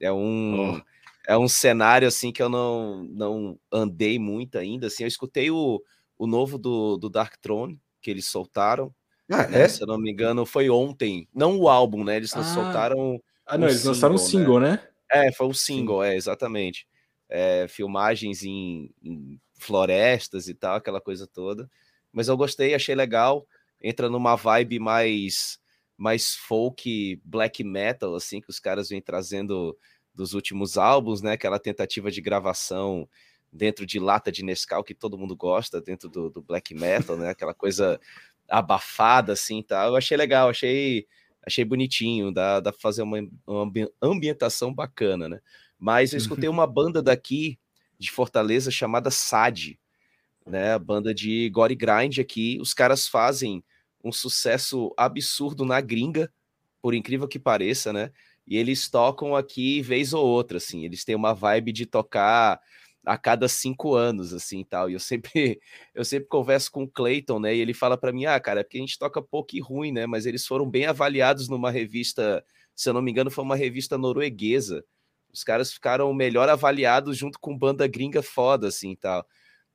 É 0.00 0.12
um, 0.12 0.76
oh. 0.76 0.82
É 1.26 1.36
um 1.36 1.48
cenário 1.48 2.06
assim 2.06 2.32
que 2.32 2.42
eu 2.42 2.48
não, 2.48 3.04
não 3.04 3.58
andei 3.70 4.18
muito 4.18 4.58
ainda. 4.58 4.88
Assim, 4.88 5.04
eu 5.04 5.08
escutei 5.08 5.50
o, 5.50 5.82
o 6.18 6.26
novo 6.26 6.58
do, 6.58 6.96
do 6.96 7.08
Dark 7.08 7.34
Throne, 7.40 7.80
que 8.00 8.10
eles 8.10 8.26
soltaram. 8.26 8.94
Ah, 9.30 9.46
né? 9.46 9.62
é? 9.62 9.68
Se 9.68 9.82
eu 9.82 9.86
não 9.86 9.98
me 9.98 10.10
engano, 10.10 10.44
foi 10.44 10.68
ontem. 10.68 11.28
Não 11.34 11.58
o 11.58 11.68
álbum, 11.68 12.04
né? 12.04 12.16
Eles 12.16 12.34
ah. 12.36 12.42
soltaram. 12.42 13.22
Ah, 13.46 13.56
não, 13.56 13.66
um 13.66 13.70
eles 13.70 13.80
single, 13.80 13.94
lançaram 13.94 14.14
um 14.14 14.18
single, 14.18 14.60
né? 14.60 14.70
né? 14.70 14.88
É, 15.28 15.32
foi 15.32 15.46
um 15.46 15.52
single, 15.52 16.02
Sim. 16.02 16.08
é, 16.08 16.16
exatamente. 16.16 16.86
É, 17.28 17.66
filmagens 17.68 18.42
em, 18.42 18.90
em, 19.02 19.40
florestas 19.58 20.48
e 20.48 20.54
tal, 20.54 20.76
aquela 20.76 21.00
coisa 21.00 21.26
toda. 21.26 21.70
Mas 22.12 22.28
eu 22.28 22.36
gostei, 22.36 22.74
achei 22.74 22.94
legal. 22.94 23.46
Entra 23.80 24.08
numa 24.08 24.36
vibe 24.36 24.78
mais 24.78 25.60
mais 25.96 26.34
folk, 26.34 27.20
black 27.24 27.62
metal, 27.62 28.16
assim, 28.16 28.40
que 28.40 28.50
os 28.50 28.58
caras 28.58 28.88
vêm 28.88 29.00
trazendo 29.00 29.76
dos 30.14 30.34
últimos 30.34 30.76
álbuns, 30.76 31.22
né? 31.22 31.32
Aquela 31.32 31.58
tentativa 31.58 32.10
de 32.10 32.20
gravação 32.20 33.08
dentro 33.52 33.84
de 33.84 33.98
lata 33.98 34.32
de 34.32 34.42
Nescau 34.42 34.82
que 34.82 34.94
todo 34.94 35.18
mundo 35.18 35.36
gosta, 35.36 35.80
dentro 35.80 36.08
do, 36.08 36.30
do 36.30 36.42
black 36.42 36.74
metal, 36.74 37.16
né? 37.16 37.30
Aquela 37.30 37.54
coisa 37.54 38.00
abafada 38.48 39.32
assim, 39.32 39.62
tá? 39.62 39.86
Eu 39.86 39.96
achei 39.96 40.16
legal, 40.16 40.48
achei 40.48 41.06
achei 41.44 41.64
bonitinho, 41.64 42.32
dá, 42.32 42.60
dá 42.60 42.72
pra 42.72 42.80
fazer 42.80 43.02
uma, 43.02 43.18
uma 43.46 43.72
ambientação 44.00 44.72
bacana, 44.72 45.28
né? 45.28 45.40
Mas 45.78 46.12
eu 46.12 46.18
escutei 46.18 46.48
uma 46.48 46.66
banda 46.66 47.02
daqui 47.02 47.58
de 47.98 48.10
Fortaleza 48.10 48.70
chamada 48.70 49.10
SAD, 49.10 49.78
né? 50.46 50.74
A 50.74 50.78
banda 50.78 51.12
de 51.12 51.50
Gore 51.50 51.74
Grind 51.74 52.18
aqui. 52.18 52.58
Os 52.60 52.72
caras 52.72 53.08
fazem 53.08 53.64
um 54.04 54.12
sucesso 54.12 54.92
absurdo 54.96 55.64
na 55.64 55.80
gringa, 55.80 56.32
por 56.80 56.94
incrível 56.94 57.26
que 57.28 57.38
pareça, 57.38 57.92
né? 57.92 58.12
E 58.46 58.56
eles 58.56 58.88
tocam 58.90 59.36
aqui 59.36 59.80
vez 59.82 60.12
ou 60.12 60.26
outra, 60.26 60.58
assim. 60.58 60.84
Eles 60.84 61.04
têm 61.04 61.14
uma 61.14 61.34
vibe 61.34 61.72
de 61.72 61.86
tocar 61.86 62.60
a 63.04 63.18
cada 63.18 63.48
cinco 63.48 63.94
anos, 63.94 64.32
assim, 64.32 64.64
tal. 64.64 64.88
E 64.90 64.94
eu 64.94 65.00
sempre, 65.00 65.60
eu 65.94 66.04
sempre 66.04 66.28
converso 66.28 66.70
com 66.70 66.84
o 66.84 66.88
Clayton, 66.88 67.38
né? 67.40 67.54
E 67.54 67.60
ele 67.60 67.74
fala 67.74 67.96
para 67.98 68.12
mim, 68.12 68.26
ah, 68.26 68.38
cara, 68.40 68.60
é 68.60 68.62
porque 68.64 68.78
a 68.78 68.80
gente 68.80 68.98
toca 68.98 69.20
pouco 69.22 69.56
e 69.56 69.60
ruim, 69.60 69.92
né? 69.92 70.06
Mas 70.06 70.26
eles 70.26 70.46
foram 70.46 70.68
bem 70.68 70.86
avaliados 70.86 71.48
numa 71.48 71.70
revista, 71.70 72.44
se 72.74 72.88
eu 72.88 72.94
não 72.94 73.02
me 73.02 73.10
engano, 73.10 73.30
foi 73.30 73.44
uma 73.44 73.56
revista 73.56 73.98
norueguesa. 73.98 74.84
Os 75.32 75.42
caras 75.44 75.72
ficaram 75.72 76.12
melhor 76.12 76.48
avaliados 76.48 77.16
junto 77.16 77.38
com 77.40 77.56
banda 77.56 77.86
gringa 77.86 78.22
foda, 78.22 78.68
assim, 78.68 78.94
tal. 78.96 79.26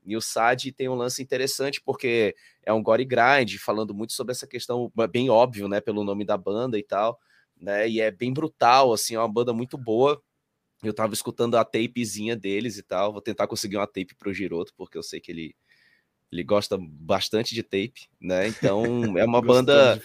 E 0.05 0.15
o 0.15 0.21
SAD 0.21 0.71
tem 0.71 0.87
um 0.87 0.95
lance 0.95 1.21
interessante 1.21 1.81
porque 1.83 2.35
é 2.65 2.71
um 2.71 2.81
gore 2.81 3.03
grind, 3.05 3.57
falando 3.59 3.93
muito 3.93 4.13
sobre 4.13 4.31
essa 4.31 4.47
questão, 4.47 4.91
bem 5.11 5.29
óbvio, 5.29 5.67
né, 5.67 5.81
pelo 5.81 6.03
nome 6.03 6.23
da 6.25 6.37
banda 6.37 6.79
e 6.79 6.83
tal, 6.83 7.19
né? 7.59 7.89
E 7.89 7.99
é 7.99 8.11
bem 8.11 8.33
brutal, 8.33 8.93
assim, 8.93 9.15
é 9.15 9.19
uma 9.19 9.31
banda 9.31 9.53
muito 9.53 9.77
boa 9.77 10.21
eu 10.83 10.93
tava 10.93 11.13
escutando 11.13 11.55
a 11.55 11.65
tapezinha 11.65 12.35
deles 12.35 12.77
e 12.77 12.83
tal. 12.83 13.11
Vou 13.11 13.21
tentar 13.21 13.47
conseguir 13.47 13.77
uma 13.77 13.87
tape 13.87 14.15
pro 14.17 14.33
Giroto, 14.33 14.73
porque 14.75 14.97
eu 14.97 15.03
sei 15.03 15.19
que 15.19 15.31
ele, 15.31 15.55
ele 16.31 16.43
gosta 16.43 16.77
bastante 16.79 17.55
de 17.55 17.63
tape, 17.63 18.07
né? 18.21 18.47
Então 18.47 19.17
é 19.17 19.25
uma 19.25 19.41
banda. 19.41 19.99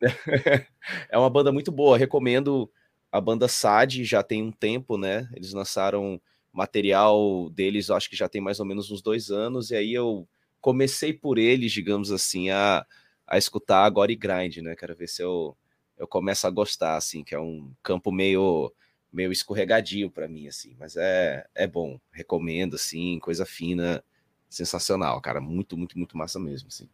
é 1.10 1.18
uma 1.18 1.30
banda 1.30 1.52
muito 1.52 1.70
boa. 1.70 1.98
Recomendo 1.98 2.70
a 3.12 3.20
banda 3.20 3.48
SAD, 3.48 4.04
já 4.04 4.22
tem 4.22 4.42
um 4.42 4.50
tempo, 4.50 4.96
né? 4.96 5.28
Eles 5.34 5.52
lançaram 5.52 6.20
material 6.52 7.50
deles, 7.50 7.90
acho 7.90 8.08
que 8.08 8.16
já 8.16 8.28
tem 8.28 8.40
mais 8.40 8.60
ou 8.60 8.66
menos 8.66 8.90
uns 8.90 9.02
dois 9.02 9.30
anos, 9.30 9.70
e 9.70 9.76
aí 9.76 9.92
eu 9.92 10.26
comecei 10.60 11.12
por 11.12 11.36
eles, 11.36 11.72
digamos 11.72 12.12
assim, 12.12 12.50
a, 12.50 12.86
a 13.26 13.36
escutar 13.36 13.84
agora 13.84 14.12
e 14.12 14.16
grind, 14.16 14.58
né? 14.58 14.76
Quero 14.76 14.94
ver 14.94 15.08
se 15.08 15.20
eu, 15.20 15.56
eu 15.98 16.06
começo 16.06 16.46
a 16.46 16.50
gostar, 16.50 16.96
assim, 16.96 17.22
que 17.22 17.34
é 17.34 17.40
um 17.40 17.72
campo 17.82 18.10
meio 18.12 18.72
meio 19.12 19.30
escorregadio 19.30 20.10
para 20.10 20.26
mim, 20.26 20.48
assim, 20.48 20.74
mas 20.76 20.96
é, 20.96 21.46
é 21.54 21.68
bom, 21.68 22.00
recomendo, 22.10 22.74
assim, 22.74 23.20
coisa 23.20 23.46
fina, 23.46 24.02
sensacional, 24.50 25.20
cara, 25.20 25.40
muito, 25.40 25.76
muito, 25.76 25.96
muito 25.96 26.18
massa 26.18 26.40
mesmo, 26.40 26.66
assim. 26.66 26.88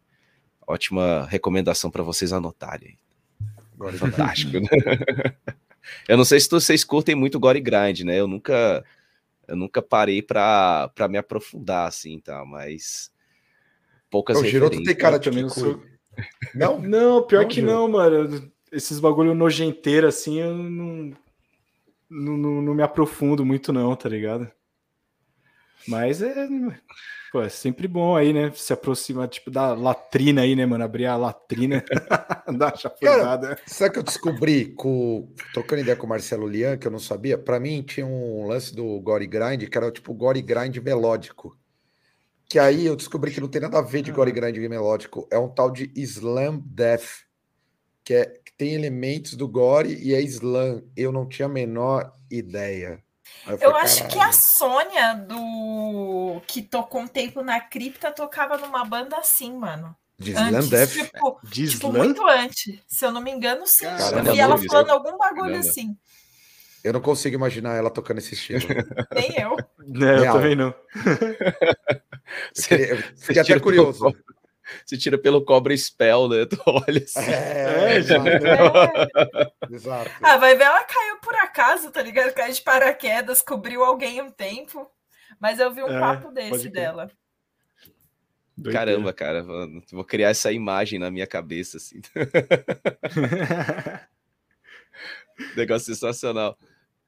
Ótima 0.67 1.25
recomendação 1.25 1.89
para 1.89 2.03
vocês 2.03 2.31
anotarem. 2.31 2.95
Agora, 3.73 3.97
fantástico, 3.97 4.59
né? 4.59 4.67
Eu 6.07 6.15
não 6.15 6.23
sei 6.23 6.39
se 6.39 6.47
vocês 6.47 6.83
curtem 6.83 7.15
muito 7.15 7.39
Gore 7.39 7.59
Grind, 7.59 8.01
né? 8.01 8.19
Eu 8.19 8.27
nunca, 8.27 8.85
eu 9.47 9.55
nunca 9.55 9.81
parei 9.81 10.21
para 10.21 10.91
me 11.09 11.17
aprofundar, 11.17 11.87
assim, 11.87 12.19
tá, 12.19 12.45
mas 12.45 13.11
poucas 14.09 14.37
O 14.37 14.45
Giroto 14.45 14.81
tem 14.83 14.95
cara 14.95 15.17
de 15.17 15.49
sou... 15.49 15.83
Não? 16.53 16.79
Não, 16.79 17.25
pior 17.25 17.41
não, 17.41 17.49
que 17.49 17.61
não, 17.63 17.87
mano. 17.87 18.51
Esses 18.71 18.99
bagulho 18.99 19.35
nojenteiro, 19.35 20.07
assim, 20.07 20.39
eu 20.39 20.55
não 20.55 21.13
não, 22.11 22.35
não, 22.35 22.61
não, 22.61 22.73
me 22.73 22.83
aprofundo 22.83 23.45
muito, 23.45 23.71
não, 23.71 23.95
tá 23.95 24.09
ligado? 24.09 24.51
Mas 25.87 26.21
é, 26.21 26.47
pô, 27.31 27.41
é 27.41 27.47
sempre 27.47 27.87
bom 27.87 28.15
aí, 28.15 28.33
né? 28.33 28.51
Se 28.53 28.73
aproximar, 28.73 29.29
tipo, 29.29 29.49
da 29.49 29.73
latrina 29.73 30.41
aí, 30.41 30.53
né, 30.53 30.65
mano? 30.65 30.83
Abrir 30.83 31.05
a 31.05 31.15
latrina, 31.15 31.83
dar 32.57 32.77
chafurdada. 32.77 33.57
Sabe 33.65 33.93
que 33.93 33.99
eu 33.99 34.03
descobri, 34.03 34.73
com, 34.73 35.33
trocando 35.53 35.81
ideia 35.81 35.95
com 35.95 36.05
o 36.05 36.09
Marcelo 36.09 36.47
Lian, 36.47 36.77
que 36.77 36.85
eu 36.85 36.91
não 36.91 36.99
sabia? 36.99 37.37
Para 37.37 37.59
mim 37.59 37.81
tinha 37.81 38.05
um 38.05 38.45
lance 38.45 38.75
do 38.75 38.99
Gore 38.99 39.25
Grind, 39.25 39.63
que 39.69 39.77
era 39.77 39.89
tipo 39.89 40.13
Gore 40.13 40.41
Grind 40.41 40.77
melódico. 40.79 41.57
Que 42.47 42.59
aí 42.59 42.85
eu 42.85 42.97
descobri 42.97 43.31
que 43.31 43.39
não 43.39 43.47
tem 43.47 43.61
nada 43.61 43.79
a 43.79 43.81
ver 43.81 44.01
de 44.01 44.11
Gore 44.11 44.33
Grind 44.33 44.57
melódico. 44.57 45.25
É 45.31 45.39
um 45.39 45.47
tal 45.47 45.71
de 45.71 45.89
Slam 45.95 46.61
Death, 46.65 47.23
que 48.03 48.13
é 48.13 48.40
tem 48.61 48.75
elementos 48.75 49.33
do 49.33 49.47
gore 49.47 49.97
e 50.03 50.13
é 50.13 50.21
slam. 50.21 50.83
Eu 50.95 51.11
não 51.11 51.27
tinha 51.27 51.47
a 51.47 51.49
menor 51.49 52.13
ideia. 52.29 53.03
Eu, 53.47 53.57
eu 53.57 53.75
acho 53.75 54.07
que 54.07 54.19
a 54.19 54.29
Sônia 54.31 55.15
do 55.15 56.39
que 56.45 56.61
tocou 56.61 57.01
um 57.01 57.07
tempo 57.07 57.41
na 57.41 57.59
cripta 57.59 58.11
tocava 58.11 58.59
numa 58.59 58.85
banda 58.85 59.17
assim, 59.17 59.51
mano. 59.57 59.95
De 60.15 60.35
antes, 60.35 60.93
tipo, 60.93 61.39
tipo, 61.51 61.91
muito 61.91 62.23
antes. 62.27 62.79
Se 62.87 63.03
eu 63.03 63.11
não 63.11 63.19
me 63.19 63.31
engano, 63.31 63.65
sim. 63.65 63.85
Caramba, 63.85 64.29
eu 64.29 64.33
vi 64.33 64.39
ela 64.39 64.57
falando 64.59 64.89
algum 64.91 65.17
bagulho 65.17 65.53
Caramba. 65.53 65.57
assim. 65.57 65.97
Eu 66.83 66.93
não 66.93 67.01
consigo 67.01 67.35
imaginar 67.35 67.73
ela 67.73 67.89
tocando 67.89 68.19
esse 68.19 68.35
estilo. 68.35 68.61
Nem 69.11 69.41
eu. 69.41 69.57
Não, 69.79 70.23
eu 70.23 70.33
também 70.33 70.55
não. 70.55 70.67
eu, 70.67 72.63
queria, 72.63 72.89
eu 72.89 72.97
fiquei 73.17 73.41
até 73.41 73.59
curioso. 73.59 74.15
Você 74.85 74.97
tira 74.97 75.17
pelo 75.17 75.43
cobra 75.43 75.75
spell, 75.75 76.27
né? 76.27 76.45
Tu 76.49 76.57
olha 76.65 77.03
assim. 77.03 77.31
É, 77.31 77.93
é, 77.93 77.97
exato. 77.97 78.27
É. 78.27 79.51
exato. 79.73 80.11
Ah, 80.21 80.37
vai 80.37 80.55
ver, 80.55 80.63
ela 80.63 80.83
caiu 80.83 81.19
por 81.21 81.35
acaso, 81.35 81.91
tá 81.91 82.01
ligado? 82.01 82.33
Caiu 82.33 82.53
de 82.53 82.61
paraquedas, 82.61 83.41
cobriu 83.41 83.83
alguém 83.83 84.21
um 84.21 84.31
tempo. 84.31 84.89
Mas 85.39 85.59
eu 85.59 85.73
vi 85.73 85.81
um 85.81 85.89
é, 85.89 85.99
papo 85.99 86.31
desse 86.31 86.69
dela. 86.69 87.09
Caramba, 88.71 89.11
cara, 89.11 89.43
vou 89.91 90.03
criar 90.03 90.29
essa 90.29 90.51
imagem 90.51 90.99
na 90.99 91.09
minha 91.09 91.25
cabeça, 91.25 91.77
assim. 91.77 91.99
Negócio 95.55 95.93
sensacional. 95.93 96.57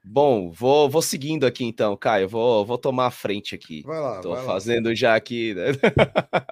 Bom, 0.04 0.52
vou, 0.52 0.90
vou 0.90 1.02
seguindo 1.02 1.46
aqui 1.46 1.64
então, 1.64 1.96
Caio. 1.96 2.28
Vou, 2.28 2.66
vou 2.66 2.78
tomar 2.78 3.08
a 3.08 3.12
frente 3.12 3.56
aqui. 3.56 3.84
Vai 3.84 4.00
lá. 4.00 4.20
Tô 4.20 4.36
vai 4.36 4.46
fazendo 4.46 4.90
lá. 4.90 4.96
já 4.96 5.16
aqui. 5.16 5.54
Né? 5.54 5.68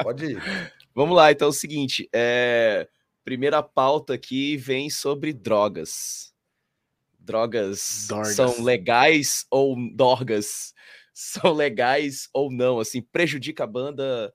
Pode 0.04 0.26
ir. 0.26 0.42
Vamos 0.94 1.16
lá, 1.16 1.32
então 1.32 1.48
é 1.48 1.50
o 1.50 1.54
seguinte: 1.54 2.10
é... 2.14 2.88
primeira 3.24 3.64
pauta 3.64 4.14
aqui 4.14 4.58
vem 4.58 4.90
sobre 4.90 5.34
drogas. 5.34 6.34
Drogas 7.20 8.08
Dorgas. 8.10 8.36
são 8.36 8.64
legais 8.64 9.46
ou 9.50 9.76
dorgas? 9.94 10.74
São 11.14 11.54
legais 11.54 12.30
ou 12.34 12.52
não? 12.52 12.80
Assim, 12.80 13.02
prejudica 13.02 13.64
a 13.64 13.68
banda 13.68 14.34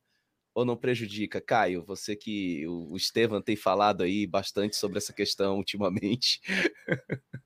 ou 0.54 0.64
não 0.64 0.76
prejudica? 0.76 1.40
Caio, 1.40 1.84
você 1.84 2.14
que 2.14 2.66
o 2.66 2.96
Estevam 2.96 3.42
tem 3.42 3.56
falado 3.56 4.02
aí 4.02 4.26
bastante 4.26 4.76
sobre 4.76 4.98
essa 4.98 5.12
questão 5.12 5.56
ultimamente. 5.56 6.40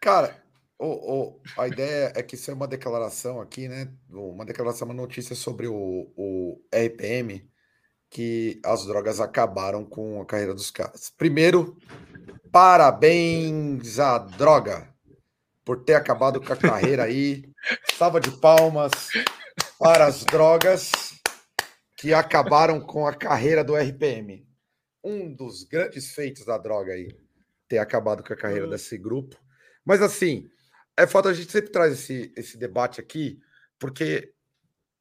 Cara, 0.00 0.42
o, 0.78 0.86
o, 0.86 1.40
a 1.58 1.68
ideia 1.68 2.12
é 2.14 2.22
que 2.22 2.34
isso 2.34 2.50
é 2.50 2.54
uma 2.54 2.68
declaração 2.68 3.40
aqui, 3.40 3.68
né? 3.68 3.92
Uma 4.10 4.44
declaração, 4.44 4.86
uma 4.86 4.94
notícia 4.94 5.34
sobre 5.34 5.66
o, 5.66 6.10
o 6.16 6.60
RPM, 6.72 7.46
que 8.14 8.60
as 8.64 8.86
drogas 8.86 9.18
acabaram 9.18 9.84
com 9.84 10.22
a 10.22 10.24
carreira 10.24 10.54
dos 10.54 10.70
caras. 10.70 11.10
Primeiro, 11.10 11.76
parabéns 12.52 13.98
à 13.98 14.18
droga 14.18 14.88
por 15.64 15.82
ter 15.82 15.94
acabado 15.94 16.40
com 16.40 16.52
a 16.52 16.56
carreira 16.56 17.02
aí. 17.02 17.42
Salva 17.98 18.20
de 18.20 18.30
palmas 18.30 18.92
para 19.80 20.06
as 20.06 20.24
drogas 20.24 20.92
que 21.96 22.14
acabaram 22.14 22.80
com 22.80 23.04
a 23.04 23.12
carreira 23.12 23.64
do 23.64 23.74
RPM. 23.74 24.46
Um 25.02 25.34
dos 25.34 25.64
grandes 25.64 26.14
feitos 26.14 26.46
da 26.46 26.56
droga 26.56 26.92
aí, 26.92 27.08
ter 27.66 27.78
acabado 27.78 28.22
com 28.22 28.32
a 28.32 28.36
carreira 28.36 28.68
desse 28.68 28.96
grupo. 28.96 29.36
Mas 29.84 30.00
assim, 30.00 30.48
é 30.96 31.04
foda, 31.04 31.30
a 31.30 31.34
gente 31.34 31.50
sempre 31.50 31.72
traz 31.72 31.92
esse, 31.92 32.32
esse 32.36 32.56
debate 32.56 33.00
aqui, 33.00 33.40
porque 33.76 34.32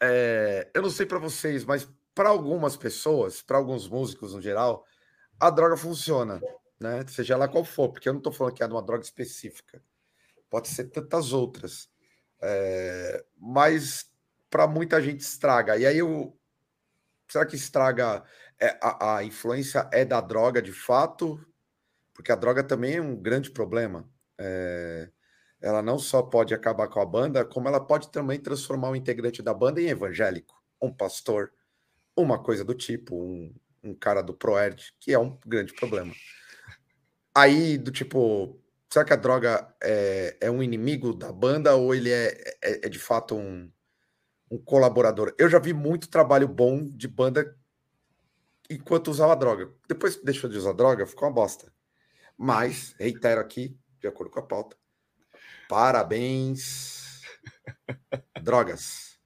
é, 0.02 0.68
eu 0.74 0.82
não 0.82 0.90
sei 0.90 1.06
para 1.06 1.20
vocês, 1.20 1.64
mas 1.64 1.88
para 2.14 2.30
algumas 2.30 2.78
pessoas, 2.78 3.42
para 3.42 3.58
alguns 3.58 3.88
músicos 3.88 4.34
no 4.34 4.42
geral, 4.42 4.86
a 5.40 5.50
droga 5.50 5.76
funciona, 5.76 6.42
né? 6.80 7.06
Seja 7.08 7.38
lá 7.38 7.48
qual 7.48 7.64
for, 7.64 7.90
porque 7.90 8.08
eu 8.08 8.14
não 8.14 8.20
estou 8.20 8.32
falando 8.32 8.54
que 8.54 8.64
é 8.64 8.68
de 8.68 8.74
uma 8.74 8.84
droga 8.84 9.04
específica, 9.04 9.82
pode 10.50 10.68
ser 10.68 10.86
tantas 10.86 11.34
outras, 11.34 11.90
é, 12.42 13.26
mas 13.38 14.12
para 14.50 14.68
muita 14.68 15.02
gente 15.02 15.22
estraga. 15.22 15.78
E 15.78 15.86
aí 15.86 15.98
eu, 15.98 16.38
será 17.28 17.46
que 17.46 17.56
estraga? 17.56 18.24
É, 18.60 18.78
a, 18.82 19.18
a 19.18 19.24
influência 19.24 19.90
é 19.92 20.06
da 20.06 20.22
droga 20.22 20.62
de 20.62 20.72
fato? 20.72 21.44
Porque 22.14 22.32
a 22.32 22.36
droga 22.36 22.64
também 22.64 22.96
é 22.98 23.02
um 23.02 23.16
grande 23.16 23.50
problema. 23.50 24.08
É, 24.38 25.10
ela 25.60 25.82
não 25.82 25.98
só 25.98 26.22
pode 26.22 26.54
acabar 26.54 26.88
com 26.88 27.00
a 27.00 27.06
banda, 27.06 27.44
como 27.44 27.68
ela 27.68 27.80
pode 27.80 28.12
também 28.12 28.40
transformar 28.40 28.90
o 28.90 28.96
integrante 28.96 29.42
da 29.42 29.54
banda 29.54 29.82
em 29.82 29.88
evangélico, 29.88 30.62
um 30.82 30.94
pastor, 30.94 31.52
uma 32.16 32.42
coisa 32.42 32.64
do 32.64 32.74
tipo, 32.74 33.16
um, 33.16 33.54
um 33.84 33.94
cara 33.94 34.22
do 34.22 34.34
Proerd, 34.34 34.94
que 35.00 35.14
é 35.14 35.20
um 35.20 35.38
grande 35.46 35.74
problema. 35.74 36.14
Aí, 37.36 37.78
do 37.78 37.92
tipo, 37.92 38.60
será 38.90 39.04
que 39.04 39.14
a 39.14 39.18
droga 39.18 39.74
é, 39.82 40.38
é 40.42 40.52
um 40.52 40.62
inimigo 40.62 41.14
da 41.14 41.32
banda 41.32 41.76
ou 41.76 41.94
ele 41.94 42.12
é, 42.12 42.56
é, 42.62 42.86
é 42.86 42.90
de 42.90 43.00
fato 43.00 43.36
um, 43.36 43.72
um 44.50 44.58
colaborador? 44.58 45.34
Eu 45.38 45.50
já 45.50 45.60
vi 45.60 45.74
muito 45.74 46.10
trabalho 46.10 46.48
bom 46.48 46.84
de 46.84 47.08
banda 47.08 47.58
enquanto 48.70 49.10
usava 49.10 49.36
droga. 49.36 49.72
Depois 49.88 50.16
que 50.16 50.26
deixou 50.26 50.50
de 50.50 50.58
usar 50.58 50.74
droga, 50.74 51.06
ficou 51.06 51.28
uma 51.28 51.34
bosta. 51.34 51.72
Mas, 52.38 52.96
reitero 53.00 53.42
aqui, 53.42 53.78
de 54.00 54.08
acordo 54.08 54.32
com 54.32 54.40
a 54.40 54.44
pauta, 54.44 54.76
Parabéns. 55.68 57.22
Drogas. 58.44 59.18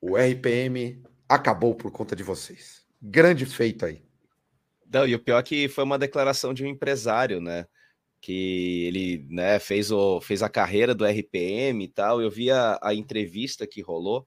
O 0.00 0.16
RPM 0.16 1.02
acabou 1.34 1.74
por 1.74 1.90
conta 1.90 2.14
de 2.14 2.22
vocês. 2.22 2.84
Grande 3.00 3.46
feito 3.46 3.84
aí. 3.84 4.02
Não, 4.92 5.06
e 5.06 5.14
o 5.14 5.18
pior 5.18 5.38
é 5.38 5.42
que 5.42 5.68
foi 5.68 5.84
uma 5.84 5.98
declaração 5.98 6.52
de 6.52 6.64
um 6.64 6.68
empresário, 6.68 7.40
né? 7.40 7.66
Que 8.20 8.84
ele 8.86 9.26
né, 9.30 9.58
fez, 9.58 9.90
o, 9.90 10.20
fez 10.20 10.42
a 10.42 10.48
carreira 10.48 10.94
do 10.94 11.04
RPM 11.04 11.84
e 11.84 11.88
tal. 11.88 12.20
Eu 12.20 12.30
vi 12.30 12.50
a, 12.50 12.78
a 12.82 12.94
entrevista 12.94 13.66
que 13.66 13.80
rolou, 13.80 14.26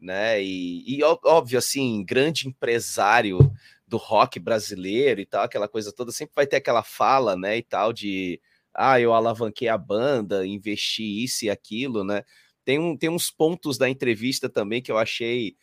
né? 0.00 0.42
E, 0.42 0.98
e 0.98 1.02
óbvio, 1.02 1.58
assim, 1.58 2.04
grande 2.04 2.48
empresário 2.48 3.38
do 3.86 3.96
rock 3.96 4.38
brasileiro 4.38 5.20
e 5.20 5.26
tal, 5.26 5.44
aquela 5.44 5.66
coisa 5.66 5.92
toda, 5.92 6.12
sempre 6.12 6.34
vai 6.34 6.46
ter 6.46 6.56
aquela 6.56 6.82
fala, 6.82 7.34
né, 7.34 7.56
e 7.56 7.62
tal, 7.62 7.90
de 7.90 8.38
ah, 8.74 9.00
eu 9.00 9.14
alavanquei 9.14 9.66
a 9.66 9.78
banda, 9.78 10.46
investi 10.46 11.24
isso 11.24 11.46
e 11.46 11.50
aquilo, 11.50 12.04
né? 12.04 12.22
Tem, 12.64 12.78
um, 12.78 12.96
tem 12.96 13.08
uns 13.08 13.30
pontos 13.30 13.78
da 13.78 13.88
entrevista 13.88 14.48
também 14.48 14.82
que 14.82 14.92
eu 14.92 14.98
achei 14.98 15.56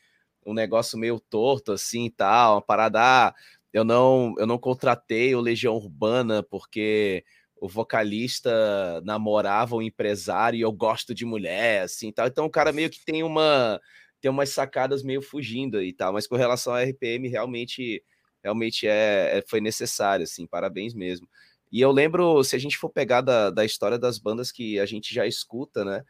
um 0.45 0.53
negócio 0.53 0.97
meio 0.97 1.19
torto, 1.19 1.71
assim, 1.71 2.09
tal, 2.09 2.55
uma 2.55 2.61
parada, 2.61 2.99
ah, 3.01 3.33
eu 3.73 3.83
não, 3.83 4.33
eu 4.37 4.47
não 4.47 4.57
contratei 4.57 5.35
o 5.35 5.41
Legião 5.41 5.75
Urbana 5.75 6.43
porque 6.43 7.23
o 7.59 7.67
vocalista 7.67 9.01
namorava 9.03 9.75
um 9.75 9.81
empresário 9.81 10.57
e 10.57 10.61
eu 10.61 10.71
gosto 10.71 11.13
de 11.13 11.25
mulher, 11.25 11.83
assim, 11.83 12.11
tal. 12.11 12.27
Então 12.27 12.45
o 12.45 12.49
cara 12.49 12.71
meio 12.71 12.89
que 12.89 13.03
tem 13.03 13.23
uma 13.23 13.79
tem 14.21 14.31
umas 14.31 14.49
sacadas 14.49 15.03
meio 15.03 15.21
fugindo 15.21 15.81
e 15.83 15.93
tal, 15.93 16.13
mas 16.13 16.25
com 16.27 16.35
relação 16.35 16.73
ao 16.73 16.79
RPM 16.81 17.27
realmente 17.27 18.03
realmente 18.43 18.87
é, 18.87 19.39
é 19.39 19.43
foi 19.47 19.59
necessário, 19.61 20.23
assim, 20.23 20.45
parabéns 20.47 20.93
mesmo. 20.93 21.27
E 21.71 21.81
eu 21.81 21.91
lembro, 21.91 22.43
se 22.43 22.55
a 22.55 22.59
gente 22.59 22.77
for 22.77 22.89
pegar 22.89 23.21
da, 23.21 23.49
da 23.49 23.65
história 23.65 23.97
das 23.99 24.17
bandas 24.19 24.51
que 24.51 24.79
a 24.79 24.85
gente 24.85 25.13
já 25.13 25.25
escuta, 25.27 25.83
né? 25.83 26.03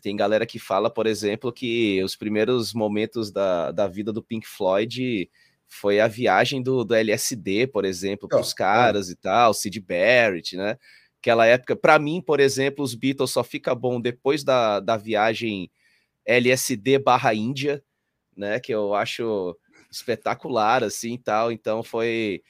Tem 0.00 0.16
galera 0.16 0.44
que 0.44 0.58
fala, 0.58 0.90
por 0.90 1.06
exemplo, 1.06 1.52
que 1.52 2.02
os 2.02 2.16
primeiros 2.16 2.74
momentos 2.74 3.30
da, 3.30 3.70
da 3.70 3.86
vida 3.86 4.12
do 4.12 4.22
Pink 4.22 4.46
Floyd 4.46 5.30
foi 5.66 6.00
a 6.00 6.08
viagem 6.08 6.62
do, 6.62 6.84
do 6.84 6.94
LSD, 6.94 7.66
por 7.68 7.84
exemplo, 7.84 8.28
para 8.28 8.40
os 8.40 8.52
oh, 8.52 8.56
caras 8.56 9.08
é. 9.08 9.12
e 9.12 9.16
tal, 9.16 9.54
Sid 9.54 9.80
Barrett, 9.80 10.56
né? 10.56 10.78
Aquela 11.20 11.46
época, 11.46 11.74
para 11.74 11.98
mim, 11.98 12.20
por 12.20 12.38
exemplo, 12.38 12.84
os 12.84 12.94
Beatles 12.94 13.30
só 13.30 13.42
fica 13.42 13.74
bom 13.74 14.00
depois 14.00 14.44
da, 14.44 14.78
da 14.78 14.96
viagem 14.96 15.70
LSD 16.24 16.98
barra 16.98 17.32
Índia, 17.32 17.82
né? 18.36 18.60
Que 18.60 18.74
eu 18.74 18.94
acho 18.94 19.56
espetacular, 19.90 20.84
assim, 20.84 21.16
tal. 21.16 21.50
Então 21.50 21.82
foi 21.82 22.42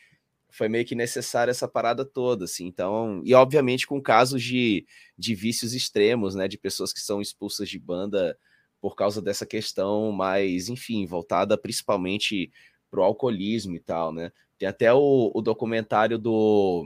foi 0.55 0.69
meio 0.69 0.85
que 0.85 0.95
necessária 0.95 1.51
essa 1.51 1.67
parada 1.67 2.05
toda, 2.05 2.45
assim. 2.45 2.65
Então, 2.65 3.21
e 3.25 3.35
obviamente 3.35 3.89
com 3.89 4.01
casos 4.01 4.41
de, 4.41 4.87
de 5.19 5.35
vícios 5.35 5.75
extremos, 5.75 6.37
né, 6.37 6.47
de 6.47 6.57
pessoas 6.57 6.93
que 6.93 7.01
são 7.01 7.21
expulsas 7.21 7.69
de 7.69 7.77
banda 7.77 8.39
por 8.81 8.95
causa 8.95 9.21
dessa 9.21 9.45
questão, 9.45 10.13
mas 10.13 10.69
enfim, 10.69 11.07
voltada 11.07 11.59
principalmente 11.59 12.53
pro 12.89 13.03
alcoolismo 13.03 13.75
e 13.75 13.81
tal, 13.81 14.13
né? 14.13 14.31
Tem 14.57 14.69
até 14.69 14.95
o, 14.95 15.33
o 15.35 15.43
documentário 15.43 16.19
do 16.19 16.85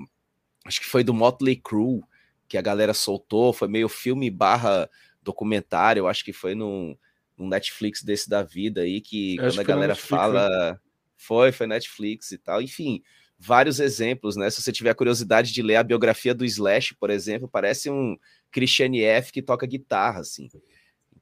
acho 0.64 0.81
que 0.81 0.87
foi 0.87 1.04
do 1.04 1.12
Motley 1.12 1.57
Crue 1.57 2.00
que 2.48 2.57
a 2.57 2.62
galera 2.62 2.94
soltou, 2.94 3.52
foi 3.52 3.68
meio 3.68 3.88
filme 3.90 4.31
barra 4.31 4.88
documentário, 5.22 6.07
acho 6.07 6.24
que 6.24 6.33
foi 6.33 6.54
num, 6.54 6.96
num 7.37 7.46
Netflix 7.46 8.02
desse 8.02 8.31
da 8.31 8.42
vida 8.42 8.81
aí 8.81 9.02
que 9.02 9.37
quando 9.37 9.61
a 9.61 9.62
galera 9.62 9.92
Netflix, 9.92 10.09
fala 10.09 10.72
né? 10.72 10.78
foi, 11.18 11.52
foi 11.52 11.66
Netflix 11.66 12.31
e 12.31 12.38
tal, 12.38 12.62
enfim, 12.62 13.02
vários 13.38 13.79
exemplos, 13.81 14.37
né? 14.37 14.51
Se 14.51 14.61
você 14.61 14.72
tiver 14.72 14.94
curiosidade 14.94 15.53
de 15.53 15.62
ler 15.62 15.77
a 15.77 15.83
biografia 15.83 16.35
do 16.35 16.44
Slash, 16.44 16.94
por 16.96 17.11
exemplo, 17.11 17.48
parece 17.48 17.88
um 17.90 18.16
Christian 18.51 18.96
F 18.96 19.33
que 19.33 19.42
toca 19.42 19.66
guitarra, 19.66 20.20
assim. 20.20 20.48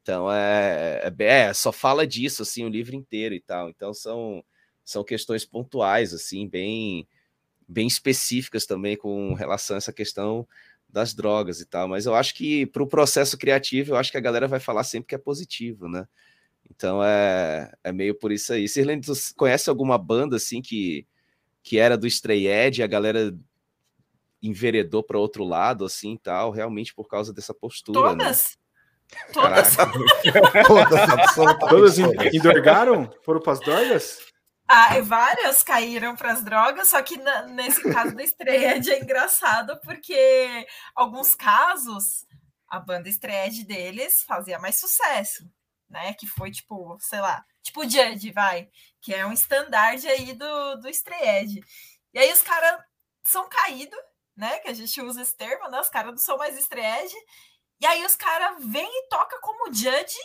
Então 0.06 0.32
é, 0.32 1.12
é, 1.18 1.24
é, 1.24 1.52
só 1.52 1.72
fala 1.72 2.06
disso 2.06 2.42
assim 2.42 2.64
o 2.64 2.68
livro 2.68 2.94
inteiro 2.94 3.34
e 3.34 3.40
tal. 3.40 3.68
Então 3.68 3.92
são 3.92 4.44
são 4.84 5.02
questões 5.02 5.44
pontuais 5.44 6.14
assim, 6.14 6.48
bem 6.48 7.06
bem 7.68 7.86
específicas 7.88 8.66
também 8.66 8.96
com 8.96 9.34
relação 9.34 9.76
a 9.76 9.78
essa 9.78 9.92
questão 9.92 10.46
das 10.88 11.12
drogas 11.12 11.60
e 11.60 11.66
tal. 11.66 11.88
Mas 11.88 12.06
eu 12.06 12.14
acho 12.14 12.34
que 12.34 12.66
para 12.66 12.82
o 12.82 12.86
processo 12.86 13.36
criativo, 13.36 13.92
eu 13.92 13.96
acho 13.96 14.12
que 14.12 14.16
a 14.18 14.20
galera 14.20 14.46
vai 14.48 14.60
falar 14.60 14.84
sempre 14.84 15.08
que 15.08 15.14
é 15.16 15.18
positivo, 15.18 15.88
né? 15.88 16.06
Então 16.70 17.02
é, 17.02 17.72
é 17.84 17.92
meio 17.92 18.14
por 18.14 18.32
isso 18.32 18.52
aí. 18.52 18.68
Sirlene, 18.68 19.02
tu 19.02 19.12
conhece 19.36 19.68
alguma 19.68 19.98
banda 19.98 20.36
assim 20.36 20.62
que, 20.62 21.06
que 21.66 21.80
era 21.80 21.98
do 21.98 22.06
Stray 22.06 22.46
Edge 22.46 22.80
e 22.80 22.84
a 22.84 22.86
galera 22.86 23.36
enveredou 24.40 25.02
para 25.02 25.18
outro 25.18 25.42
lado, 25.42 25.84
assim 25.84 26.16
tal, 26.16 26.52
realmente 26.52 26.94
por 26.94 27.08
causa 27.08 27.32
dessa 27.32 27.52
postura? 27.52 28.10
Todas? 28.10 28.56
Né? 29.12 29.32
Todas. 29.32 29.76
Todas, 30.64 31.58
Todas 31.68 31.98
endorgaram? 32.32 33.12
Foram 33.24 33.40
para 33.40 33.54
as 33.54 33.58
drogas? 33.58 34.18
Ah, 34.68 35.00
várias 35.00 35.64
caíram 35.64 36.14
para 36.14 36.34
as 36.34 36.44
drogas, 36.44 36.86
só 36.86 37.02
que 37.02 37.16
na, 37.16 37.42
nesse 37.48 37.82
caso 37.92 38.14
da 38.14 38.22
Stray 38.22 38.64
é 38.64 39.02
engraçado 39.02 39.76
porque 39.82 40.66
alguns 40.94 41.34
casos 41.34 42.24
a 42.68 42.78
banda 42.78 43.08
Stray 43.08 43.64
deles 43.64 44.22
fazia 44.22 44.60
mais 44.60 44.78
sucesso 44.78 45.44
né? 45.88 46.14
Que 46.14 46.26
foi 46.26 46.50
tipo, 46.50 46.96
sei 47.00 47.20
lá, 47.20 47.44
tipo 47.62 47.80
o 47.80 47.88
Judge, 47.88 48.30
vai, 48.32 48.68
que 49.06 49.14
é 49.14 49.24
um 49.24 49.32
estandarte 49.32 50.08
aí 50.08 50.32
do, 50.32 50.74
do 50.80 50.88
Stray 50.88 51.62
E 52.12 52.18
aí 52.18 52.32
os 52.32 52.42
caras 52.42 52.82
são 53.22 53.48
caídos, 53.48 54.00
né? 54.36 54.58
Que 54.58 54.66
a 54.66 54.74
gente 54.74 55.00
usa 55.00 55.22
esse 55.22 55.36
termo, 55.36 55.68
né? 55.68 55.78
Os 55.78 55.88
caras 55.88 56.10
não 56.10 56.18
são 56.18 56.36
mais 56.36 56.58
Stray 56.58 57.06
E 57.80 57.86
aí 57.86 58.04
os 58.04 58.16
caras 58.16 58.56
vêm 58.64 58.84
e 58.84 59.08
toca 59.08 59.38
como 59.40 59.72
Judge 59.72 60.18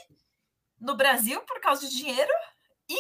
no 0.79 0.97
Brasil 0.97 1.39
por 1.41 1.61
causa 1.61 1.87
de 1.87 1.95
dinheiro 1.95 2.31
e 2.89 2.97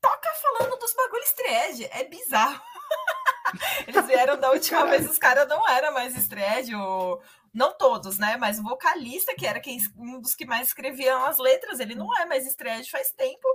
toca 0.00 0.28
falando 0.40 0.78
dos 0.78 0.94
bagulhos 0.94 1.26
Stray 1.26 1.90
É 1.90 2.04
bizarro. 2.04 2.62
Eles 3.88 4.06
vieram 4.06 4.38
da 4.38 4.52
última 4.52 4.86
vez, 4.86 5.10
os 5.10 5.18
caras 5.18 5.48
não 5.48 5.68
eram 5.68 5.92
mais 5.92 6.16
Stray, 6.16 6.72
o, 6.72 7.20
não 7.52 7.76
todos, 7.76 8.16
né? 8.16 8.36
Mas 8.36 8.60
o 8.60 8.62
vocalista, 8.62 9.34
que 9.34 9.44
era 9.44 9.58
quem, 9.58 9.80
um 9.96 10.20
dos 10.20 10.36
que 10.36 10.46
mais 10.46 10.68
escreviam 10.68 11.24
as 11.24 11.38
letras, 11.38 11.80
ele 11.80 11.96
não 11.96 12.16
é 12.16 12.26
mais 12.26 12.46
estreia 12.46 12.80
faz 12.88 13.10
tempo. 13.10 13.48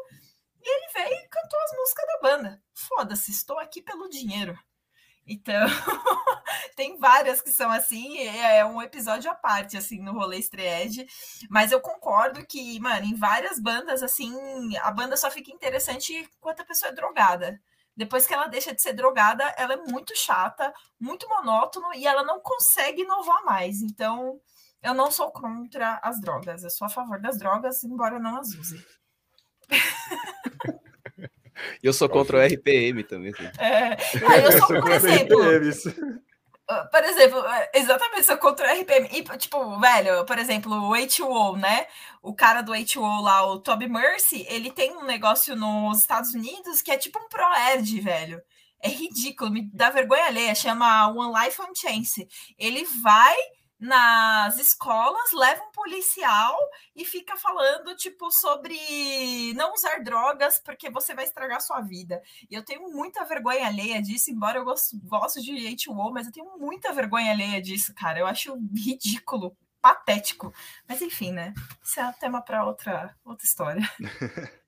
Ele 0.65 0.87
veio 0.93 1.13
e 1.23 1.27
cantou 1.27 1.59
as 1.59 1.77
músicas 1.77 2.05
da 2.07 2.19
banda. 2.21 2.63
Foda-se, 2.73 3.31
estou 3.31 3.59
aqui 3.59 3.81
pelo 3.81 4.09
dinheiro. 4.09 4.57
Então, 5.27 5.65
tem 6.75 6.97
várias 6.97 7.41
que 7.41 7.51
são 7.51 7.71
assim, 7.71 8.19
é 8.27 8.63
um 8.65 8.81
episódio 8.81 9.29
à 9.29 9.35
parte, 9.35 9.75
assim, 9.77 9.99
no 9.99 10.13
rolê 10.13 10.37
Estreed. 10.37 11.07
Mas 11.49 11.71
eu 11.71 11.81
concordo 11.81 12.45
que, 12.45 12.79
mano, 12.79 13.05
em 13.05 13.15
várias 13.15 13.59
bandas, 13.59 14.03
assim, 14.03 14.75
a 14.77 14.91
banda 14.91 15.17
só 15.17 15.31
fica 15.31 15.51
interessante 15.51 16.27
quando 16.39 16.61
a 16.61 16.65
pessoa 16.65 16.91
é 16.91 16.95
drogada. 16.95 17.59
Depois 17.97 18.27
que 18.27 18.33
ela 18.33 18.47
deixa 18.47 18.73
de 18.73 18.81
ser 18.81 18.93
drogada, 18.93 19.43
ela 19.57 19.73
é 19.73 19.77
muito 19.77 20.15
chata, 20.15 20.73
muito 20.99 21.29
monótono 21.29 21.93
e 21.95 22.05
ela 22.05 22.23
não 22.23 22.39
consegue 22.39 23.03
inovar 23.03 23.43
mais. 23.45 23.81
Então, 23.81 24.39
eu 24.83 24.93
não 24.93 25.09
sou 25.09 25.31
contra 25.31 25.99
as 26.03 26.19
drogas. 26.19 26.63
Eu 26.63 26.69
sou 26.69 26.85
a 26.85 26.89
favor 26.89 27.19
das 27.19 27.37
drogas, 27.37 27.83
embora 27.83 28.19
não 28.19 28.37
as 28.37 28.49
use. 28.49 28.85
eu 31.81 31.93
sou 31.93 32.09
contra 32.09 32.37
o 32.37 32.41
RPM 32.41 33.03
também. 33.03 33.33
É, 33.57 33.97
aí 34.27 34.43
eu 34.43 34.51
sou, 34.59 34.67
por 34.81 34.91
exemplo, 34.91 35.41
ah, 36.67 36.83
por 36.85 37.03
exemplo, 37.03 37.45
é, 37.45 37.71
exatamente, 37.75 38.25
sou 38.25 38.37
contra 38.37 38.67
o 38.67 38.81
RPM. 38.81 39.07
E, 39.11 39.23
tipo, 39.37 39.79
velho, 39.79 40.25
por 40.25 40.37
exemplo, 40.39 40.73
o 40.73 40.93
H2O, 40.93 41.57
né? 41.57 41.85
O 42.23 42.33
cara 42.33 42.61
do 42.61 42.71
H2O 42.71 43.21
lá, 43.21 43.45
o 43.45 43.59
Toby 43.59 43.87
Mercy, 43.87 44.45
ele 44.49 44.71
tem 44.71 44.97
um 44.97 45.05
negócio 45.05 45.55
nos 45.55 45.99
Estados 45.99 46.33
Unidos 46.33 46.81
que 46.81 46.91
é 46.91 46.97
tipo 46.97 47.19
um 47.19 47.29
ProErd, 47.29 48.01
velho. 48.01 48.41
É 48.81 48.89
ridículo, 48.89 49.51
me 49.51 49.69
dá 49.73 49.89
vergonha 49.89 50.25
alheia, 50.25 50.55
chama 50.55 51.07
One 51.09 51.33
Life 51.39 51.61
One 51.61 51.73
Chance. 51.75 52.27
Ele 52.57 52.83
vai 53.01 53.35
nas 53.79 54.57
escolas, 54.57 55.31
leva 55.33 55.61
um 55.63 55.71
policial 55.71 56.57
e 56.95 57.03
fica 57.03 57.35
falando, 57.35 57.95
tipo, 57.95 58.31
sobre 58.31 59.53
não 59.53 59.73
usar 59.73 60.01
drogas 60.03 60.59
porque 60.59 60.89
você 60.89 61.13
vai 61.13 61.25
estragar 61.25 61.61
sua 61.61 61.81
vida. 61.81 62.21
E 62.49 62.55
eu 62.55 62.63
tenho 62.63 62.89
muita 62.91 63.25
vergonha 63.25 63.67
alheia 63.67 64.01
disso, 64.01 64.31
embora 64.31 64.59
eu 64.59 64.65
gosto, 64.65 64.97
gosto 65.03 65.41
de 65.41 65.51
H2O, 65.51 66.11
mas 66.13 66.27
eu 66.27 66.33
tenho 66.33 66.57
muita 66.57 66.93
vergonha 66.93 67.31
alheia 67.31 67.61
disso, 67.61 67.93
cara. 67.93 68.19
Eu 68.19 68.27
acho 68.27 68.57
ridículo, 68.73 69.55
patético. 69.81 70.53
Mas 70.87 71.01
enfim, 71.01 71.31
né? 71.31 71.53
Isso 71.83 71.99
é 71.99 72.07
um 72.07 72.13
tema 72.13 72.41
para 72.41 72.65
outra, 72.65 73.15
outra 73.23 73.45
história. 73.45 73.81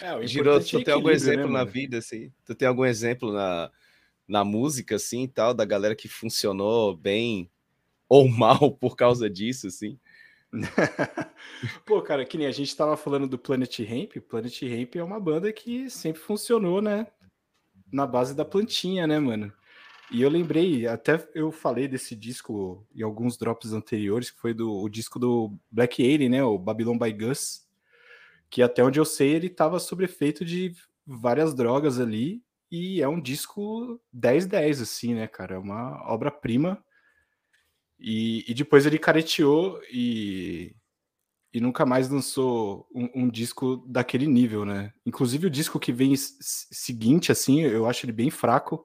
É, 0.00 0.26
Girou, 0.26 0.58
tu 0.58 0.78
é 0.78 0.84
tem 0.84 0.94
algum 0.94 1.10
exemplo 1.10 1.46
né, 1.46 1.52
na 1.52 1.64
vida, 1.64 1.98
assim? 1.98 2.32
Tu 2.44 2.54
tem 2.54 2.66
algum 2.66 2.84
exemplo 2.84 3.32
na, 3.32 3.70
na 4.26 4.44
música, 4.44 4.96
assim, 4.96 5.28
tal, 5.28 5.52
da 5.52 5.64
galera 5.64 5.94
que 5.94 6.08
funcionou 6.08 6.96
bem 6.96 7.50
ou 8.12 8.28
mal 8.28 8.70
por 8.72 8.94
causa 8.94 9.30
disso, 9.30 9.66
assim. 9.66 9.98
Pô, 11.86 12.02
cara, 12.02 12.26
que 12.26 12.36
nem 12.36 12.46
a 12.46 12.50
gente 12.50 12.76
tava 12.76 12.94
falando 12.94 13.26
do 13.26 13.38
Planet 13.38 13.78
Ramp. 13.80 14.18
Planet 14.28 14.62
Ramp 14.64 14.96
é 14.96 15.02
uma 15.02 15.18
banda 15.18 15.50
que 15.50 15.88
sempre 15.88 16.20
funcionou, 16.20 16.82
né? 16.82 17.06
Na 17.90 18.06
base 18.06 18.34
da 18.34 18.44
plantinha, 18.44 19.06
né, 19.06 19.18
mano? 19.18 19.50
E 20.10 20.20
eu 20.20 20.28
lembrei, 20.28 20.86
até 20.86 21.26
eu 21.34 21.50
falei 21.50 21.88
desse 21.88 22.14
disco 22.14 22.86
em 22.94 23.00
alguns 23.00 23.38
drops 23.38 23.72
anteriores, 23.72 24.30
que 24.30 24.38
foi 24.38 24.52
do 24.52 24.70
o 24.70 24.90
disco 24.90 25.18
do 25.18 25.50
Black 25.70 26.02
Alien, 26.02 26.28
né? 26.28 26.44
O 26.44 26.58
Babylon 26.58 26.98
by 26.98 27.12
Gus. 27.14 27.66
Que 28.50 28.60
até 28.60 28.84
onde 28.84 29.00
eu 29.00 29.06
sei, 29.06 29.30
ele 29.30 29.48
tava 29.48 29.80
sob 29.80 30.04
efeito 30.04 30.44
de 30.44 30.74
várias 31.06 31.54
drogas 31.54 31.98
ali. 31.98 32.42
E 32.70 33.00
é 33.00 33.08
um 33.08 33.18
disco 33.18 33.98
10-10, 34.14 34.82
assim, 34.82 35.14
né, 35.14 35.26
cara? 35.26 35.54
É 35.54 35.58
uma 35.58 36.12
obra-prima 36.12 36.84
e, 38.02 38.44
e 38.50 38.52
depois 38.52 38.84
ele 38.84 38.98
careteou 38.98 39.80
e, 39.88 40.74
e 41.54 41.60
nunca 41.60 41.86
mais 41.86 42.08
lançou 42.08 42.88
um, 42.92 43.22
um, 43.22 43.28
disco 43.28 43.76
daquele 43.86 44.26
nível, 44.26 44.64
né? 44.64 44.92
Inclusive 45.06 45.46
o 45.46 45.50
disco 45.50 45.78
que 45.78 45.92
vem 45.92 46.12
seguinte, 46.16 47.30
assim, 47.30 47.60
eu 47.60 47.86
acho 47.86 48.04
ele 48.04 48.12
bem 48.12 48.28
fraco. 48.28 48.84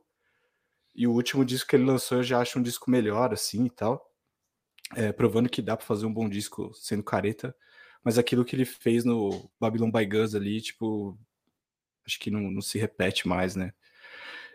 E 0.95 1.07
o 1.07 1.13
último 1.13 1.43
disco 1.43 1.67
que 1.67 1.75
ele 1.75 1.85
lançou 1.85 2.19
eu 2.19 2.23
já 2.23 2.39
acho 2.39 2.59
um 2.59 2.61
disco 2.61 2.91
melhor, 2.91 3.33
assim 3.33 3.65
e 3.65 3.69
tal. 3.71 4.07
É, 4.95 5.11
provando 5.11 5.49
que 5.49 5.63
dá 5.63 5.75
para 5.75 5.85
fazer 5.85 6.05
um 6.05 6.13
bom 6.13 6.29
disco 6.29 6.71
sendo 6.75 7.03
careta. 7.03 7.55
Mas 8.03 8.19
aquilo 8.19 8.45
que 8.45 8.55
ele 8.55 8.65
fez 8.65 9.03
no 9.03 9.49
Babylon 9.59 9.91
by 9.91 10.05
Guns 10.05 10.35
ali, 10.35 10.61
tipo, 10.61 11.17
acho 12.05 12.19
que 12.19 12.29
não, 12.29 12.51
não 12.51 12.61
se 12.61 12.77
repete 12.77 13.27
mais, 13.27 13.55
né? 13.55 13.73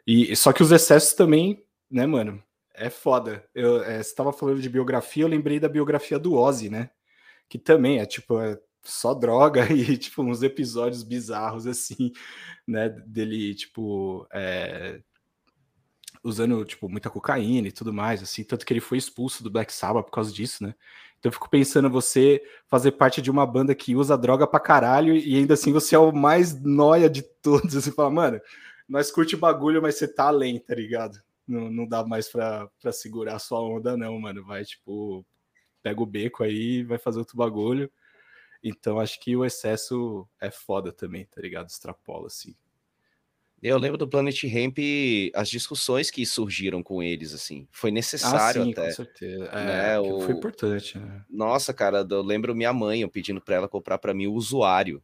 E 0.06 0.34
só 0.36 0.52
que 0.52 0.62
os 0.62 0.70
excessos 0.70 1.14
também, 1.14 1.64
né, 1.90 2.06
mano? 2.06 2.42
É 2.86 2.90
foda. 2.90 3.48
Eu, 3.54 3.82
é, 3.82 4.02
você 4.02 4.14
tava 4.14 4.32
falando 4.32 4.60
de 4.60 4.68
biografia, 4.68 5.24
eu 5.24 5.28
lembrei 5.28 5.60
da 5.60 5.68
biografia 5.68 6.18
do 6.18 6.34
Ozzy, 6.34 6.68
né? 6.68 6.90
Que 7.48 7.58
também 7.58 8.00
é 8.00 8.06
tipo 8.06 8.40
é 8.40 8.58
só 8.82 9.14
droga 9.14 9.66
e 9.72 9.96
tipo 9.96 10.22
uns 10.22 10.42
episódios 10.42 11.02
bizarros 11.02 11.66
assim, 11.66 12.12
né? 12.66 12.88
Dele 12.88 13.54
tipo 13.54 14.26
é, 14.32 15.00
usando 16.24 16.64
tipo 16.64 16.88
muita 16.88 17.10
cocaína 17.10 17.68
e 17.68 17.72
tudo 17.72 17.92
mais, 17.92 18.22
assim, 18.22 18.44
tanto 18.44 18.64
que 18.66 18.72
ele 18.72 18.80
foi 18.80 18.98
expulso 18.98 19.42
do 19.42 19.50
Black 19.50 19.72
Sabbath 19.72 20.06
por 20.06 20.12
causa 20.12 20.32
disso, 20.32 20.64
né? 20.64 20.74
Então 21.18 21.30
eu 21.30 21.32
fico 21.32 21.48
pensando 21.48 21.88
você 21.88 22.42
fazer 22.66 22.92
parte 22.92 23.22
de 23.22 23.30
uma 23.30 23.46
banda 23.46 23.74
que 23.74 23.94
usa 23.94 24.18
droga 24.18 24.46
pra 24.46 24.58
caralho 24.60 25.14
e 25.16 25.36
ainda 25.36 25.54
assim 25.54 25.72
você 25.72 25.94
é 25.94 25.98
o 25.98 26.12
mais 26.12 26.60
noia 26.60 27.08
de 27.08 27.22
todos. 27.22 27.74
Você 27.74 27.92
fala, 27.92 28.10
mano, 28.10 28.40
nós 28.88 29.10
curte 29.10 29.36
bagulho, 29.36 29.80
mas 29.80 29.96
você 29.96 30.08
tá 30.08 30.24
além, 30.24 30.58
tá 30.58 30.74
ligado? 30.74 31.22
Não, 31.52 31.70
não 31.70 31.86
dá 31.86 32.04
mais 32.04 32.28
pra, 32.28 32.68
pra 32.80 32.92
segurar 32.92 33.36
a 33.36 33.38
sua 33.38 33.60
onda, 33.60 33.96
não, 33.96 34.18
mano. 34.18 34.44
Vai, 34.44 34.64
tipo, 34.64 35.24
pega 35.82 36.02
o 36.02 36.06
beco 36.06 36.42
aí 36.42 36.82
vai 36.82 36.98
fazer 36.98 37.18
outro 37.18 37.36
bagulho. 37.36 37.90
Então 38.62 39.00
acho 39.00 39.20
que 39.20 39.36
o 39.36 39.44
excesso 39.44 40.26
é 40.40 40.50
foda 40.50 40.92
também, 40.92 41.26
tá 41.26 41.40
ligado? 41.40 41.68
Extrapola, 41.68 42.28
assim. 42.28 42.54
Eu 43.60 43.78
lembro 43.78 43.96
do 43.96 44.08
Planet 44.08 44.42
Ramp, 44.44 44.78
as 45.34 45.48
discussões 45.48 46.10
que 46.10 46.26
surgiram 46.26 46.82
com 46.82 47.00
eles, 47.00 47.32
assim, 47.32 47.68
foi 47.70 47.92
necessário 47.92 48.62
ah, 48.62 48.64
sim, 48.64 48.72
até. 48.72 48.86
Com 48.86 48.92
certeza. 48.92 49.44
É, 49.44 49.64
né? 49.64 50.00
o... 50.00 50.20
Foi 50.20 50.34
importante. 50.34 50.98
Né? 50.98 51.24
Nossa, 51.30 51.72
cara, 51.72 52.04
eu 52.08 52.22
lembro 52.22 52.56
minha 52.56 52.72
mãe 52.72 53.02
eu 53.02 53.08
pedindo 53.08 53.40
para 53.40 53.54
ela 53.54 53.68
comprar 53.68 53.98
para 53.98 54.12
mim 54.12 54.26
o 54.26 54.34
usuário 54.34 55.00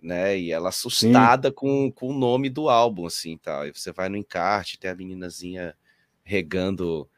né? 0.00 0.38
E 0.38 0.52
ela 0.52 0.68
assustada 0.68 1.50
com, 1.50 1.90
com 1.90 2.08
o 2.10 2.18
nome 2.18 2.48
do 2.48 2.68
álbum, 2.68 3.06
assim, 3.06 3.36
tal. 3.36 3.66
E 3.66 3.72
você 3.72 3.92
vai 3.92 4.08
no 4.08 4.16
encarte, 4.16 4.78
tem 4.78 4.90
a 4.90 4.94
meninazinha 4.94 5.74
regando, 6.22 7.08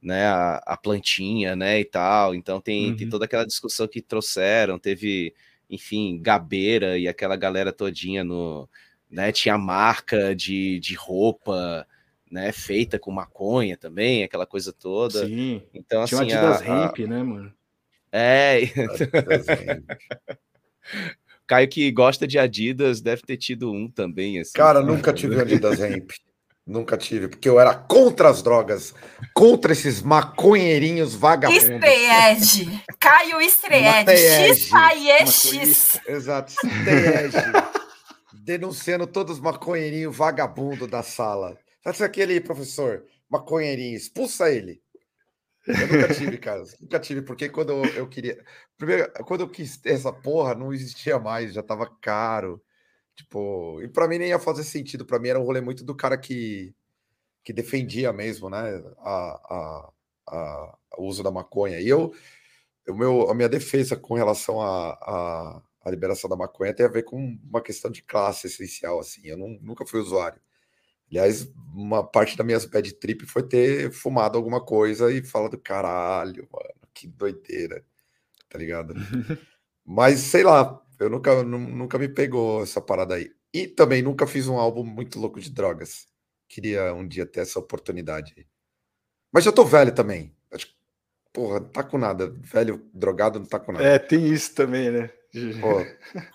né, 0.00 0.26
a, 0.26 0.62
a 0.66 0.76
plantinha, 0.76 1.56
né, 1.56 1.80
e 1.80 1.84
tal. 1.84 2.34
Então 2.34 2.60
tem, 2.60 2.90
uhum. 2.90 2.96
tem 2.96 3.08
toda 3.08 3.24
aquela 3.24 3.46
discussão 3.46 3.88
que 3.88 4.00
trouxeram, 4.00 4.78
teve, 4.78 5.34
enfim, 5.68 6.20
Gabeira 6.22 6.98
e 6.98 7.08
aquela 7.08 7.36
galera 7.36 7.72
todinha 7.72 8.22
no, 8.22 8.68
né, 9.10 9.32
tinha 9.32 9.58
marca 9.58 10.34
de, 10.36 10.78
de 10.80 10.94
roupa, 10.94 11.86
né, 12.30 12.52
feita 12.52 12.98
com 12.98 13.10
maconha 13.10 13.76
também, 13.76 14.22
aquela 14.22 14.46
coisa 14.46 14.72
toda. 14.72 15.26
Sim. 15.26 15.62
Então, 15.74 16.04
tinha 16.04 16.20
assim, 16.20 16.32
Adidas 16.32 16.62
a, 16.62 16.64
Ramp, 16.64 16.98
né, 16.98 17.22
mano? 17.22 17.52
É. 18.12 18.60
Caio 21.48 21.66
que 21.66 21.90
gosta 21.90 22.26
de 22.26 22.38
Adidas 22.38 23.00
deve 23.00 23.22
ter 23.22 23.38
tido 23.38 23.72
um 23.72 23.90
também. 23.90 24.38
Assim, 24.38 24.52
Cara, 24.54 24.82
nunca 24.82 25.14
tive 25.14 25.40
Adidas 25.40 25.80
Ramp. 25.80 26.10
Nunca 26.66 26.98
tive, 26.98 27.28
porque 27.28 27.48
eu 27.48 27.58
era 27.58 27.74
contra 27.74 28.28
as 28.28 28.42
drogas, 28.42 28.94
contra 29.32 29.72
esses 29.72 30.02
maconheirinhos 30.02 31.14
vagabundos. 31.14 31.64
Estreege. 31.64 32.82
Caio 33.00 33.40
Estreege. 33.40 34.10
X-A-E-X. 34.50 36.00
Exato, 36.06 36.52
Estreege. 36.52 37.38
Denunciando 38.34 39.06
todos 39.06 39.36
os 39.36 39.40
maconheirinhos 39.40 40.14
vagabundos 40.14 40.86
da 40.86 41.02
sala. 41.02 41.56
Sabe 41.82 42.04
aquele 42.04 42.38
professor 42.42 43.02
maconheirinho, 43.30 43.96
expulsa 43.96 44.50
ele. 44.50 44.82
Eu 45.68 45.86
nunca 45.86 46.14
tive, 46.14 46.38
cara. 46.38 46.64
Nunca 46.80 46.98
tive, 46.98 47.22
porque 47.22 47.48
quando 47.48 47.72
eu, 47.86 48.08
queria. 48.08 48.42
Primeiro, 48.76 49.10
quando 49.24 49.42
eu 49.42 49.48
quis 49.48 49.76
ter 49.76 49.90
essa 49.90 50.12
porra, 50.12 50.54
não 50.54 50.72
existia 50.72 51.18
mais, 51.18 51.52
já 51.52 51.62
tava 51.62 51.86
caro. 52.00 52.62
Tipo, 53.14 53.82
e 53.82 53.88
para 53.88 54.08
mim 54.08 54.18
nem 54.18 54.28
ia 54.28 54.38
fazer 54.38 54.64
sentido. 54.64 55.04
Para 55.04 55.18
mim 55.18 55.28
era 55.28 55.40
um 55.40 55.44
rolê 55.44 55.60
muito 55.60 55.84
do 55.84 55.94
cara 55.94 56.16
que, 56.16 56.74
que 57.44 57.52
defendia 57.52 58.12
mesmo, 58.12 58.48
né? 58.48 58.82
A, 58.98 59.10
a, 59.54 59.92
a, 60.28 60.78
o 60.96 61.04
uso 61.04 61.22
da 61.22 61.30
maconha. 61.30 61.80
E 61.80 61.88
eu, 61.88 62.14
o 62.88 62.94
meu, 62.94 63.30
a 63.30 63.34
minha 63.34 63.48
defesa 63.48 63.96
com 63.96 64.14
relação 64.14 64.60
à 64.60 64.90
a, 64.92 65.56
a, 65.56 65.62
a, 65.84 65.90
liberação 65.90 66.30
da 66.30 66.36
maconha 66.36 66.74
tem 66.74 66.86
a 66.86 66.88
ver 66.88 67.02
com 67.02 67.38
uma 67.44 67.60
questão 67.62 67.90
de 67.90 68.02
classe 68.02 68.46
essencial, 68.46 69.00
assim. 69.00 69.26
Eu 69.26 69.36
não, 69.36 69.48
nunca 69.60 69.84
fui 69.86 70.00
usuário. 70.00 70.40
Aliás, 71.10 71.50
uma 71.74 72.04
parte 72.04 72.36
da 72.36 72.44
minha 72.44 72.58
bad 72.58 72.94
trip 72.94 73.26
foi 73.26 73.42
ter 73.42 73.90
fumado 73.90 74.36
alguma 74.36 74.64
coisa 74.64 75.12
e 75.12 75.24
falar 75.24 75.48
do 75.48 75.58
caralho, 75.58 76.48
mano, 76.52 76.88
que 76.92 77.06
doideira, 77.06 77.84
tá 78.48 78.58
ligado? 78.58 78.94
Mas 79.84 80.20
sei 80.20 80.42
lá, 80.42 80.82
eu 80.98 81.08
nunca, 81.08 81.42
nunca 81.42 81.98
me 81.98 82.08
pegou 82.08 82.62
essa 82.62 82.80
parada 82.80 83.14
aí. 83.14 83.30
E 83.52 83.66
também 83.66 84.02
nunca 84.02 84.26
fiz 84.26 84.46
um 84.46 84.58
álbum 84.58 84.84
muito 84.84 85.18
louco 85.18 85.40
de 85.40 85.50
drogas. 85.50 86.06
Queria 86.48 86.92
um 86.92 87.06
dia 87.06 87.24
ter 87.24 87.40
essa 87.40 87.58
oportunidade. 87.58 88.46
Mas 89.32 89.44
já 89.44 89.52
tô 89.52 89.64
velho 89.64 89.94
também. 89.94 90.34
Acho 90.50 90.66
porra, 91.32 91.60
não 91.60 91.68
tá 91.68 91.82
com 91.82 91.96
nada. 91.96 92.34
Velho 92.40 92.86
drogado 92.92 93.38
não 93.38 93.46
tá 93.46 93.58
com 93.58 93.72
nada. 93.72 93.84
É, 93.84 93.98
tem 93.98 94.26
isso 94.26 94.54
também, 94.54 94.90
né? 94.90 95.10
Pô, 95.60 95.84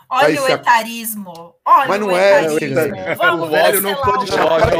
Olha 0.09 0.41
o 0.41 0.47
etarismo. 0.47 1.55
Olha 1.65 1.87
Mas 1.87 1.99
não 1.99 2.07
o 2.07 2.11
é. 2.11 2.45
etarismo. 2.45 2.95
Vamos 3.17 3.47
o 3.47 3.51
velho 3.51 3.81
não 3.81 3.95
pode 3.95 4.27
chapar. 4.27 4.71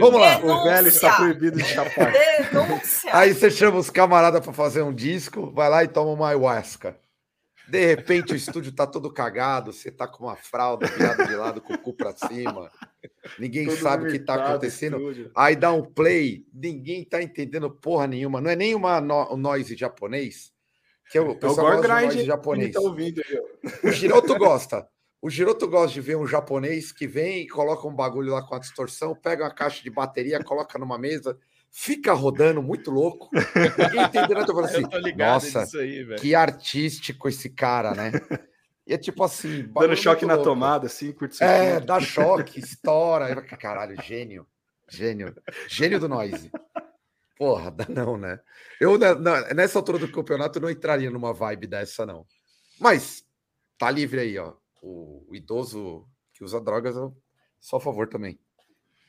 Vamos 0.00 0.20
lá. 0.20 0.36
Denúncia. 0.36 0.54
O 0.54 0.64
velho 0.64 0.88
está 0.88 1.16
proibido 1.16 1.56
de 1.58 1.64
chapar. 1.64 2.12
Denúncia. 2.12 3.16
Aí 3.16 3.32
você 3.32 3.50
chama 3.50 3.78
os 3.78 3.90
camaradas 3.90 4.40
para 4.40 4.52
fazer 4.52 4.82
um 4.82 4.92
disco, 4.92 5.52
vai 5.52 5.68
lá 5.68 5.84
e 5.84 5.88
toma 5.88 6.10
uma 6.10 6.28
ayahuasca. 6.28 6.98
De 7.66 7.86
repente 7.86 8.32
o 8.32 8.36
estúdio 8.36 8.72
tá 8.72 8.86
todo 8.86 9.10
cagado, 9.10 9.72
você 9.72 9.90
tá 9.90 10.06
com 10.06 10.24
uma 10.24 10.36
fralda 10.36 10.86
virada 10.86 11.26
de 11.26 11.34
lado 11.34 11.60
com 11.62 11.72
o 11.72 11.78
cu 11.78 11.94
para 11.94 12.14
cima. 12.14 12.70
Ninguém 13.38 13.66
todo 13.66 13.78
sabe 13.78 14.08
o 14.08 14.12
que 14.12 14.18
tá 14.18 14.34
acontecendo. 14.34 14.98
Estúdio. 14.98 15.30
Aí 15.34 15.56
dá 15.56 15.72
um 15.72 15.82
play, 15.82 16.44
ninguém 16.52 17.04
tá 17.04 17.22
entendendo 17.22 17.70
porra 17.70 18.06
nenhuma. 18.06 18.40
Não 18.40 18.50
é 18.50 18.56
nem 18.56 18.74
uma 18.74 19.00
no 19.00 19.34
noise 19.36 19.74
japonês, 19.76 20.52
que 21.10 21.18
é 21.18 21.20
o 21.20 21.34
pessoal 21.34 21.72
é 21.72 21.78
o 21.78 21.82
gosta 21.82 22.16
de 22.16 22.24
japonês. 22.24 22.72
Tá 22.72 22.80
ouvindo, 22.80 23.22
o 23.82 23.90
Giroto 23.90 24.36
gosta. 24.36 24.86
O 25.20 25.30
Giroto 25.30 25.66
gosta 25.66 25.94
de 25.94 26.00
ver 26.02 26.16
um 26.16 26.26
japonês 26.26 26.92
que 26.92 27.06
vem 27.06 27.42
e 27.42 27.48
coloca 27.48 27.88
um 27.88 27.94
bagulho 27.94 28.32
lá 28.32 28.42
com 28.42 28.54
a 28.54 28.58
distorção, 28.58 29.14
pega 29.14 29.44
uma 29.44 29.54
caixa 29.54 29.82
de 29.82 29.88
bateria, 29.88 30.42
coloca 30.44 30.78
numa 30.78 30.98
mesa, 30.98 31.38
fica 31.70 32.12
rodando 32.12 32.62
muito 32.62 32.90
louco. 32.90 33.30
Ninguém 33.32 34.04
entendeu 34.04 34.36
nada. 34.36 34.50
Eu 34.50 34.54
falo 34.54 34.66
assim, 34.66 34.82
nossa, 35.16 35.64
aí, 35.78 36.06
que 36.16 36.34
artístico 36.34 37.26
esse 37.26 37.48
cara, 37.48 37.94
né? 37.94 38.12
E 38.86 38.92
é 38.92 38.98
tipo 38.98 39.24
assim... 39.24 39.66
Dando 39.72 39.96
choque 39.96 40.26
na 40.26 40.34
louco. 40.34 40.50
tomada, 40.50 40.86
assim, 40.86 41.10
curte 41.10 41.42
É, 41.42 41.80
dá 41.80 41.98
choque, 42.00 42.60
estoura. 42.60 43.34
Caralho, 43.42 43.96
gênio. 44.02 44.46
Gênio. 44.86 45.34
Gênio 45.68 45.98
do 45.98 46.06
noise. 46.06 46.50
Porra, 47.36 47.70
dá 47.72 47.86
não, 47.88 48.16
né? 48.16 48.40
Eu, 48.80 48.98
nessa 49.54 49.78
altura 49.78 49.98
do 49.98 50.10
campeonato, 50.10 50.60
não 50.60 50.70
entraria 50.70 51.10
numa 51.10 51.32
vibe 51.32 51.66
dessa, 51.66 52.06
não. 52.06 52.26
Mas, 52.80 53.24
tá 53.78 53.90
livre 53.90 54.20
aí, 54.20 54.38
ó. 54.38 54.54
O, 54.82 55.26
o 55.30 55.36
idoso 55.36 56.06
que 56.32 56.44
usa 56.44 56.60
drogas, 56.60 56.96
eu 56.96 57.16
sou 57.60 57.78
a 57.78 57.80
favor 57.80 58.08
também. 58.08 58.38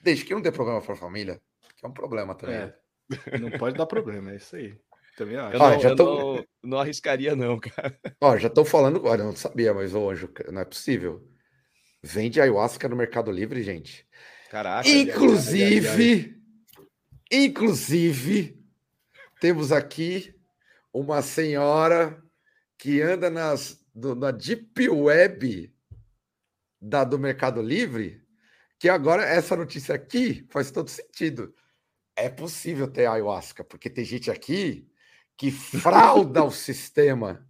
Desde 0.02 0.24
que 0.24 0.34
não 0.34 0.42
dê 0.42 0.52
problema 0.52 0.82
para 0.82 0.94
a 0.94 0.98
família 0.98 1.42
que 1.76 1.86
é 1.86 1.90
um 1.90 1.94
problema 1.94 2.36
também. 2.36 2.56
É, 2.56 2.74
não 3.38 3.52
pode 3.52 3.78
dar 3.78 3.86
problema, 3.86 4.32
é 4.32 4.38
isso 4.38 4.56
aí. 4.56 4.78
Também 5.18 5.38
acho. 5.38 5.56
Eu, 5.56 5.60
não, 5.60 5.80
já 5.80 5.96
tô... 5.96 6.36
não, 6.36 6.46
não, 6.64 6.80
arriscaria, 6.80 7.36
não, 7.36 7.60
cara. 7.60 7.98
Ó, 8.22 8.38
já 8.38 8.48
estou 8.48 8.66
falando, 8.66 9.04
olha, 9.06 9.22
eu 9.22 9.28
não 9.28 9.36
sabia, 9.36 9.74
mas 9.74 9.94
o 9.94 10.10
anjo, 10.10 10.30
não 10.52 10.62
é 10.62 10.66
possível. 10.66 11.28
Vende 12.02 12.40
ayahuasca 12.40 12.88
no 12.88 12.96
Mercado 12.96 13.32
Livre, 13.32 13.64
gente. 13.64 14.08
Caraca. 14.50 14.88
Inclusive, 14.88 16.35
inclusive, 17.32 18.64
temos 19.40 19.72
aqui 19.72 20.36
uma 20.94 21.22
senhora 21.22 22.24
que 22.78 23.02
anda 23.02 23.30
nas, 23.30 23.84
do, 23.94 24.16
na 24.16 24.32
Deep 24.32 24.90
Web 24.90 25.74
da, 26.80 27.04
do 27.04 27.18
Mercado 27.18 27.62
Livre, 27.62 28.24
que 28.80 28.90
agora 28.90 29.24
essa 29.24 29.56
notícia 29.56 29.96
aqui 29.96 30.46
faz 30.50 30.72
todo 30.72 30.90
sentido. 30.90 31.54
É 32.16 32.30
possível 32.30 32.88
ter 32.88 33.08
ayahuasca, 33.08 33.64
porque 33.64 33.90
tem 33.90 34.06
gente 34.06 34.32
aqui 34.32 34.90
que 35.38 35.52
frauda 35.52 36.44
o 36.44 36.52
sistema 36.52 37.46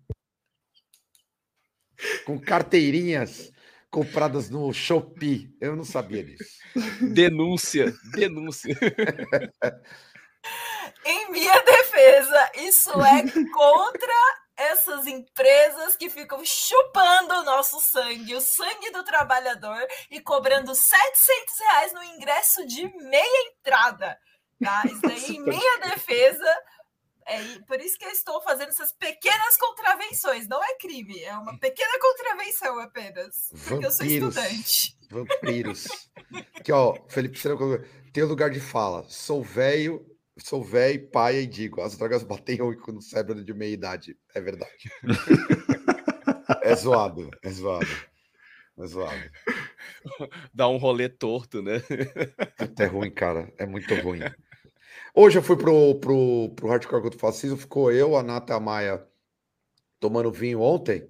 com 2.26 2.40
carteirinhas 2.40 3.52
compradas 3.96 4.50
no 4.50 4.74
Shopee. 4.74 5.56
Eu 5.62 5.74
não 5.74 5.86
sabia 5.86 6.22
disso. 6.22 6.60
Denúncia, 7.00 7.94
denúncia. 8.12 8.76
em 11.06 11.32
minha 11.32 11.58
defesa, 11.62 12.52
isso 12.56 12.92
é 13.02 13.24
contra 13.54 14.14
essas 14.58 15.08
empresas 15.08 15.96
que 15.96 16.10
ficam 16.10 16.44
chupando 16.44 17.36
o 17.36 17.46
nosso 17.46 17.80
sangue, 17.80 18.36
o 18.36 18.42
sangue 18.42 18.92
do 18.92 19.02
trabalhador 19.06 19.88
e 20.12 20.20
cobrando 20.20 20.76
700 20.76 21.60
reais 21.60 21.94
no 21.94 22.04
ingresso 22.04 22.68
de 22.68 22.94
meia 22.98 23.50
entrada. 23.50 24.20
Tá? 24.62 24.84
Isso 24.88 25.02
daí, 25.04 25.38
em 25.38 25.42
minha 25.42 25.80
defesa, 25.80 26.64
é 27.28 27.60
por 27.68 27.80
isso 27.80 27.98
que 27.98 28.06
eu 28.06 28.10
estou 28.10 28.42
fazendo 28.42 28.70
essas 28.70 28.92
pequenas 28.92 29.58
contravenções. 29.58 30.48
Não 30.48 30.64
é 30.64 30.78
crime, 30.78 31.20
é 31.24 31.36
uma 31.38 31.58
pequena 31.60 32.00
contravenção 32.00 32.80
apenas. 32.80 33.50
Porque 33.50 33.70
Vampiros, 33.70 33.84
eu 33.84 33.92
sou 33.92 34.06
estudante. 34.06 34.98
Vampiros. 35.10 36.10
Aqui, 36.56 36.72
ó, 36.72 36.96
Felipe, 37.10 37.40
tem 38.14 38.24
um 38.24 38.28
lugar 38.28 38.50
de 38.50 38.60
fala. 38.60 39.04
Sou 39.10 39.44
velho, 39.44 40.06
sou 40.38 40.64
velho, 40.64 41.10
pai 41.10 41.38
e 41.38 41.48
digo: 41.48 41.82
as 41.82 41.98
drogas 41.98 42.24
batem 42.24 42.60
no 42.60 43.02
cérebro 43.02 43.44
de 43.44 43.54
meia 43.54 43.74
idade. 43.74 44.18
É 44.34 44.40
verdade. 44.40 44.92
é 46.62 46.76
zoado, 46.76 47.32
é 47.42 47.50
zoado. 47.50 47.88
É 48.78 48.88
zoado. 48.88 49.32
Dá 50.54 50.68
um 50.68 50.78
rolê 50.78 51.08
torto, 51.08 51.62
né? 51.62 51.82
É 52.78 52.86
ruim, 52.86 53.10
cara. 53.10 53.52
É 53.58 53.66
muito 53.66 53.96
ruim. 53.96 54.20
Hoje 55.18 55.38
eu 55.38 55.42
fui 55.42 55.56
pro, 55.56 55.96
pro, 55.96 56.50
pro 56.58 56.68
Hardcore 56.68 57.02
contra 57.02 57.16
o 57.16 57.20
Fascismo, 57.20 57.56
ficou 57.56 57.90
eu, 57.90 58.18
a 58.18 58.22
Nata 58.22 58.52
e 58.52 58.56
a 58.58 58.60
Maia 58.60 59.08
tomando 59.98 60.30
vinho 60.30 60.60
ontem. 60.60 61.10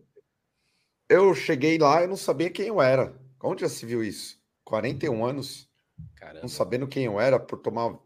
Eu 1.10 1.34
cheguei 1.34 1.80
lá 1.80 2.04
e 2.04 2.08
não 2.08 2.16
sabia 2.16 2.52
quem 2.52 2.68
eu 2.68 2.80
era. 2.80 3.20
Onde 3.42 3.62
já 3.62 3.70
se 3.70 3.84
viu 3.84 4.04
isso? 4.04 4.40
41 4.64 5.26
anos? 5.26 5.68
Caramba. 6.16 6.42
Não 6.42 6.48
sabendo 6.48 6.88
quem 6.88 7.06
eu 7.06 7.20
era 7.20 7.40
por 7.40 7.58
tomar 7.58 7.98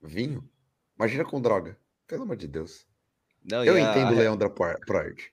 vinho? 0.00 0.48
Imagina 0.96 1.24
com 1.24 1.40
droga. 1.40 1.76
Pelo 2.06 2.22
amor 2.22 2.36
de 2.36 2.46
Deus. 2.46 2.86
Não, 3.44 3.64
eu 3.64 3.76
entendo 3.76 4.12
o 4.12 4.16
Leão 4.16 4.36
da 4.36 4.48
Pride. 4.48 5.32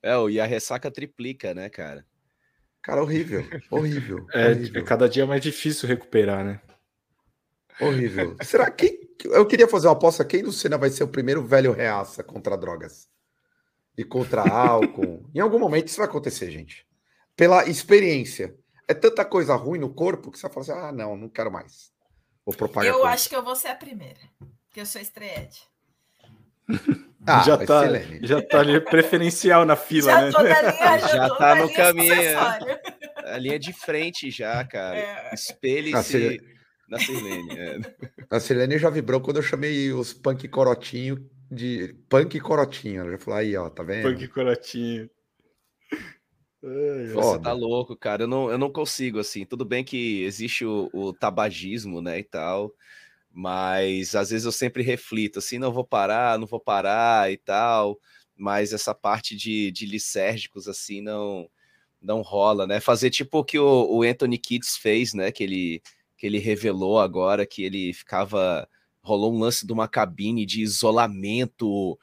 É, 0.00 0.14
e 0.30 0.38
a 0.38 0.46
ressaca 0.46 0.88
triplica, 0.88 1.52
né, 1.52 1.68
cara? 1.68 2.06
Cara, 2.80 3.02
horrível. 3.02 3.44
Horrível. 3.70 4.24
É, 4.32 4.50
horrível. 4.50 4.84
cada 4.84 5.08
dia 5.08 5.24
é 5.24 5.26
mais 5.26 5.42
difícil 5.42 5.88
recuperar, 5.88 6.44
né? 6.44 6.60
Horrível. 7.80 8.36
Será 8.42 8.70
que. 8.70 8.97
Eu 9.24 9.46
queria 9.46 9.66
fazer 9.66 9.88
uma 9.88 9.94
aposta: 9.94 10.24
quem 10.24 10.42
no 10.42 10.52
Senna 10.52 10.78
vai 10.78 10.90
ser 10.90 11.04
o 11.04 11.08
primeiro 11.08 11.44
velho 11.44 11.72
reaça 11.72 12.22
contra 12.22 12.56
drogas? 12.56 13.08
E 13.96 14.04
contra 14.04 14.42
álcool? 14.42 15.28
em 15.34 15.40
algum 15.40 15.58
momento 15.58 15.88
isso 15.88 15.98
vai 15.98 16.06
acontecer, 16.06 16.50
gente. 16.50 16.86
Pela 17.36 17.68
experiência. 17.68 18.54
É 18.86 18.94
tanta 18.94 19.24
coisa 19.24 19.54
ruim 19.54 19.78
no 19.78 19.92
corpo 19.92 20.30
que 20.30 20.38
você 20.38 20.48
fala 20.48 20.60
assim: 20.60 20.72
ah, 20.72 20.92
não, 20.92 21.16
não 21.16 21.28
quero 21.28 21.50
mais. 21.50 21.92
Vou 22.44 22.54
propagar. 22.54 22.92
Eu 22.92 23.04
acho 23.04 23.28
que 23.28 23.36
eu 23.36 23.42
vou 23.42 23.56
ser 23.56 23.68
a 23.68 23.74
primeira. 23.74 24.20
Porque 24.66 24.80
eu 24.80 24.86
sou 24.86 25.00
estreete. 25.00 25.68
Ah, 27.26 27.42
já, 27.42 27.58
tá, 27.58 27.84
já 28.22 28.40
tá 28.40 28.60
ali 28.60 28.80
preferencial 28.80 29.64
na 29.64 29.76
fila, 29.76 30.12
já 30.12 30.20
né? 30.20 30.30
Linha, 30.30 30.72
já, 31.00 31.08
já 31.08 31.36
tá 31.36 31.54
no 31.56 31.72
caminho. 31.72 32.14
A 33.24 33.36
linha 33.36 33.58
de 33.58 33.72
frente 33.72 34.30
já, 34.30 34.64
cara. 34.64 34.96
É. 34.96 35.34
Espelhe-se 35.34 36.40
na 36.88 36.98
Sirlene. 36.98 37.58
É. 37.58 37.78
A 38.30 38.40
Sirlene 38.40 38.78
já 38.78 38.90
vibrou 38.90 39.20
quando 39.20 39.36
eu 39.36 39.42
chamei 39.42 39.92
os 39.92 40.12
punk 40.12 40.48
corotinho 40.48 41.28
de 41.50 41.94
punk 42.08 42.40
corotinho. 42.40 43.00
Ela 43.00 43.10
já 43.12 43.18
falou 43.18 43.38
aí, 43.38 43.56
ó, 43.56 43.68
tá 43.68 43.82
vendo? 43.82 44.10
Punk 44.10 44.28
corotinho. 44.28 45.10
Você 46.60 47.38
tá 47.38 47.52
louco, 47.52 47.96
cara. 47.96 48.24
Eu 48.24 48.26
não, 48.26 48.50
eu 48.50 48.58
não 48.58 48.70
consigo, 48.70 49.18
assim. 49.18 49.44
Tudo 49.44 49.64
bem 49.64 49.84
que 49.84 50.22
existe 50.22 50.64
o, 50.64 50.90
o 50.92 51.12
tabagismo, 51.12 52.00
né, 52.00 52.18
e 52.18 52.24
tal. 52.24 52.72
Mas 53.30 54.16
às 54.16 54.30
vezes 54.30 54.44
eu 54.44 54.52
sempre 54.52 54.82
reflito, 54.82 55.38
assim, 55.38 55.58
não 55.58 55.72
vou 55.72 55.84
parar, 55.84 56.38
não 56.38 56.46
vou 56.46 56.58
parar 56.58 57.30
e 57.30 57.36
tal. 57.36 58.00
Mas 58.36 58.72
essa 58.72 58.94
parte 58.94 59.36
de, 59.36 59.70
de 59.70 59.86
lisérgicos, 59.86 60.66
assim, 60.66 61.00
não 61.00 61.48
não 62.00 62.22
rola, 62.22 62.64
né? 62.66 62.78
Fazer 62.78 63.10
tipo 63.10 63.38
o 63.38 63.44
que 63.44 63.58
o, 63.58 63.88
o 63.90 64.02
Anthony 64.02 64.38
Kids 64.38 64.76
fez, 64.76 65.14
né? 65.14 65.32
Que 65.32 65.42
ele, 65.42 65.82
que 66.18 66.26
ele 66.26 66.38
revelou 66.38 66.98
agora, 66.98 67.46
que 67.46 67.62
ele 67.62 67.92
ficava. 67.94 68.68
Rolou 69.00 69.32
um 69.32 69.38
lance 69.38 69.66
de 69.66 69.72
uma 69.72 69.88
cabine 69.88 70.44
de 70.44 70.60
isolamento 70.60 71.98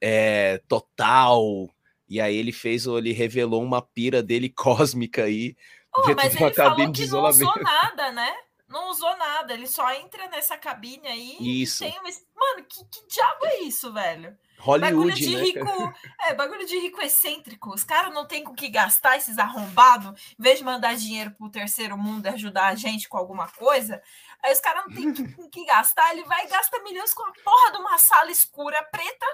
é, 0.00 0.60
total. 0.68 1.70
E 2.08 2.20
aí 2.20 2.36
ele 2.36 2.52
fez, 2.52 2.84
ele 2.84 3.12
revelou 3.12 3.62
uma 3.62 3.80
pira 3.80 4.22
dele 4.22 4.50
cósmica 4.54 5.24
aí. 5.24 5.56
Oh, 5.96 6.02
mas 6.14 6.34
ele 6.34 6.52
falou 6.52 6.92
que 6.92 7.06
não 7.06 7.24
usou 7.24 7.54
nada, 7.62 8.10
né? 8.12 8.34
Não 8.72 8.90
usou 8.90 9.16
nada, 9.16 9.52
ele 9.52 9.66
só 9.66 9.92
entra 9.92 10.26
nessa 10.28 10.56
cabine 10.56 11.06
aí 11.06 11.62
isso. 11.62 11.84
e 11.84 11.90
tem 11.90 12.00
uma... 12.00 12.08
Mano, 12.34 12.66
que, 12.68 12.84
que 12.86 13.06
diabo 13.06 13.46
é 13.46 13.60
isso, 13.60 13.92
velho? 13.92 14.36
Hollywood, 14.58 14.94
bagulho 14.94 15.14
de 15.14 15.36
né? 15.36 15.42
rico, 15.42 15.94
é, 16.20 16.34
bagulho 16.34 16.66
de 16.66 16.78
rico 16.78 17.00
excêntrico. 17.02 17.74
Os 17.74 17.82
caras 17.82 18.14
não 18.14 18.26
tem 18.26 18.44
com 18.44 18.54
que 18.54 18.68
gastar 18.68 19.16
esses 19.16 19.38
arrombados, 19.38 20.34
em 20.38 20.42
vez 20.42 20.58
de 20.58 20.64
mandar 20.64 20.94
dinheiro 20.94 21.32
pro 21.32 21.50
terceiro 21.50 21.98
mundo 21.98 22.26
e 22.26 22.28
ajudar 22.28 22.68
a 22.68 22.74
gente 22.74 23.08
com 23.08 23.18
alguma 23.18 23.48
coisa. 23.48 24.00
Aí 24.42 24.52
os 24.52 24.60
caras 24.60 24.84
não 24.86 24.94
tem 24.94 25.12
com 25.34 25.50
que 25.50 25.64
gastar, 25.66 26.12
ele 26.12 26.24
vai 26.24 26.46
e 26.46 26.48
gasta 26.48 26.82
milhões 26.82 27.12
com 27.12 27.24
a 27.24 27.32
porra 27.44 27.72
de 27.72 27.78
uma 27.78 27.98
sala 27.98 28.30
escura 28.30 28.82
preta 28.84 29.26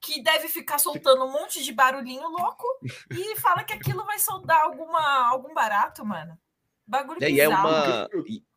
que 0.00 0.22
deve 0.22 0.48
ficar 0.48 0.78
soltando 0.78 1.24
um 1.24 1.32
monte 1.32 1.62
de 1.62 1.72
barulhinho 1.72 2.28
louco 2.28 2.66
e 3.10 3.36
fala 3.40 3.64
que 3.64 3.72
aquilo 3.72 4.04
vai 4.04 4.18
soldar 4.18 4.60
alguma 4.62 5.28
algum 5.28 5.54
barato, 5.54 6.04
mano. 6.04 6.38
Bagulho 6.86 7.22
é, 7.22 7.30
bizarro. 7.30 7.38
E 7.38 7.40
é 7.40 7.48
uma 7.48 8.47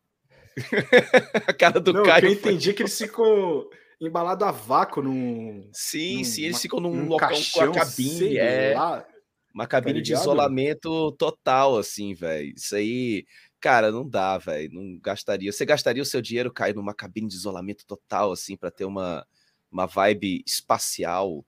a 1.46 1.52
cara 1.52 1.80
do 1.80 1.92
não, 1.92 2.02
Caio. 2.02 2.26
Eu 2.26 2.32
entendi 2.32 2.66
foi... 2.66 2.74
que 2.74 2.82
eles 2.82 2.96
ficam 2.96 3.68
embalado 4.00 4.44
a 4.44 4.50
vácuo 4.50 5.02
num. 5.02 5.68
Sim, 5.72 6.18
num, 6.18 6.24
sim, 6.24 6.42
eles 6.42 6.56
uma, 6.56 6.62
ficam 6.62 6.80
num, 6.80 6.94
num 6.94 7.08
local 7.08 7.30
caixão, 7.30 7.72
com 7.72 7.78
a 7.78 7.84
cabine. 7.84 8.36
É 8.36 8.74
lá, 8.74 9.06
uma 9.54 9.66
cabine 9.66 10.00
tá 10.00 10.04
de 10.04 10.12
isolamento 10.14 11.12
total, 11.12 11.76
assim, 11.76 12.14
velho. 12.14 12.54
Isso 12.56 12.74
aí, 12.74 13.26
cara, 13.60 13.92
não 13.92 14.08
dá, 14.08 14.38
velho. 14.38 14.72
Não 14.72 14.98
gastaria. 14.98 15.52
Você 15.52 15.64
gastaria 15.64 16.02
o 16.02 16.06
seu 16.06 16.22
dinheiro 16.22 16.52
cair 16.52 16.74
numa 16.74 16.94
cabine 16.94 17.28
de 17.28 17.34
isolamento 17.34 17.84
total, 17.86 18.32
assim, 18.32 18.56
para 18.56 18.70
ter 18.70 18.84
uma, 18.84 19.26
uma 19.70 19.86
vibe 19.86 20.42
espacial 20.46 21.44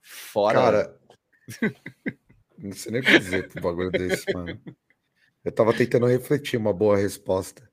fora. 0.00 0.60
Cara, 0.60 1.00
não 2.58 2.72
sei 2.72 2.92
nem 2.92 3.00
o 3.00 3.04
que 3.04 3.18
dizer 3.18 3.48
pro 3.48 3.62
bagulho 3.62 3.90
desse, 3.90 4.32
mano. 4.32 4.58
Eu 5.44 5.52
tava 5.52 5.74
tentando 5.74 6.06
refletir 6.06 6.56
uma 6.56 6.72
boa 6.72 6.96
resposta. 6.96 7.70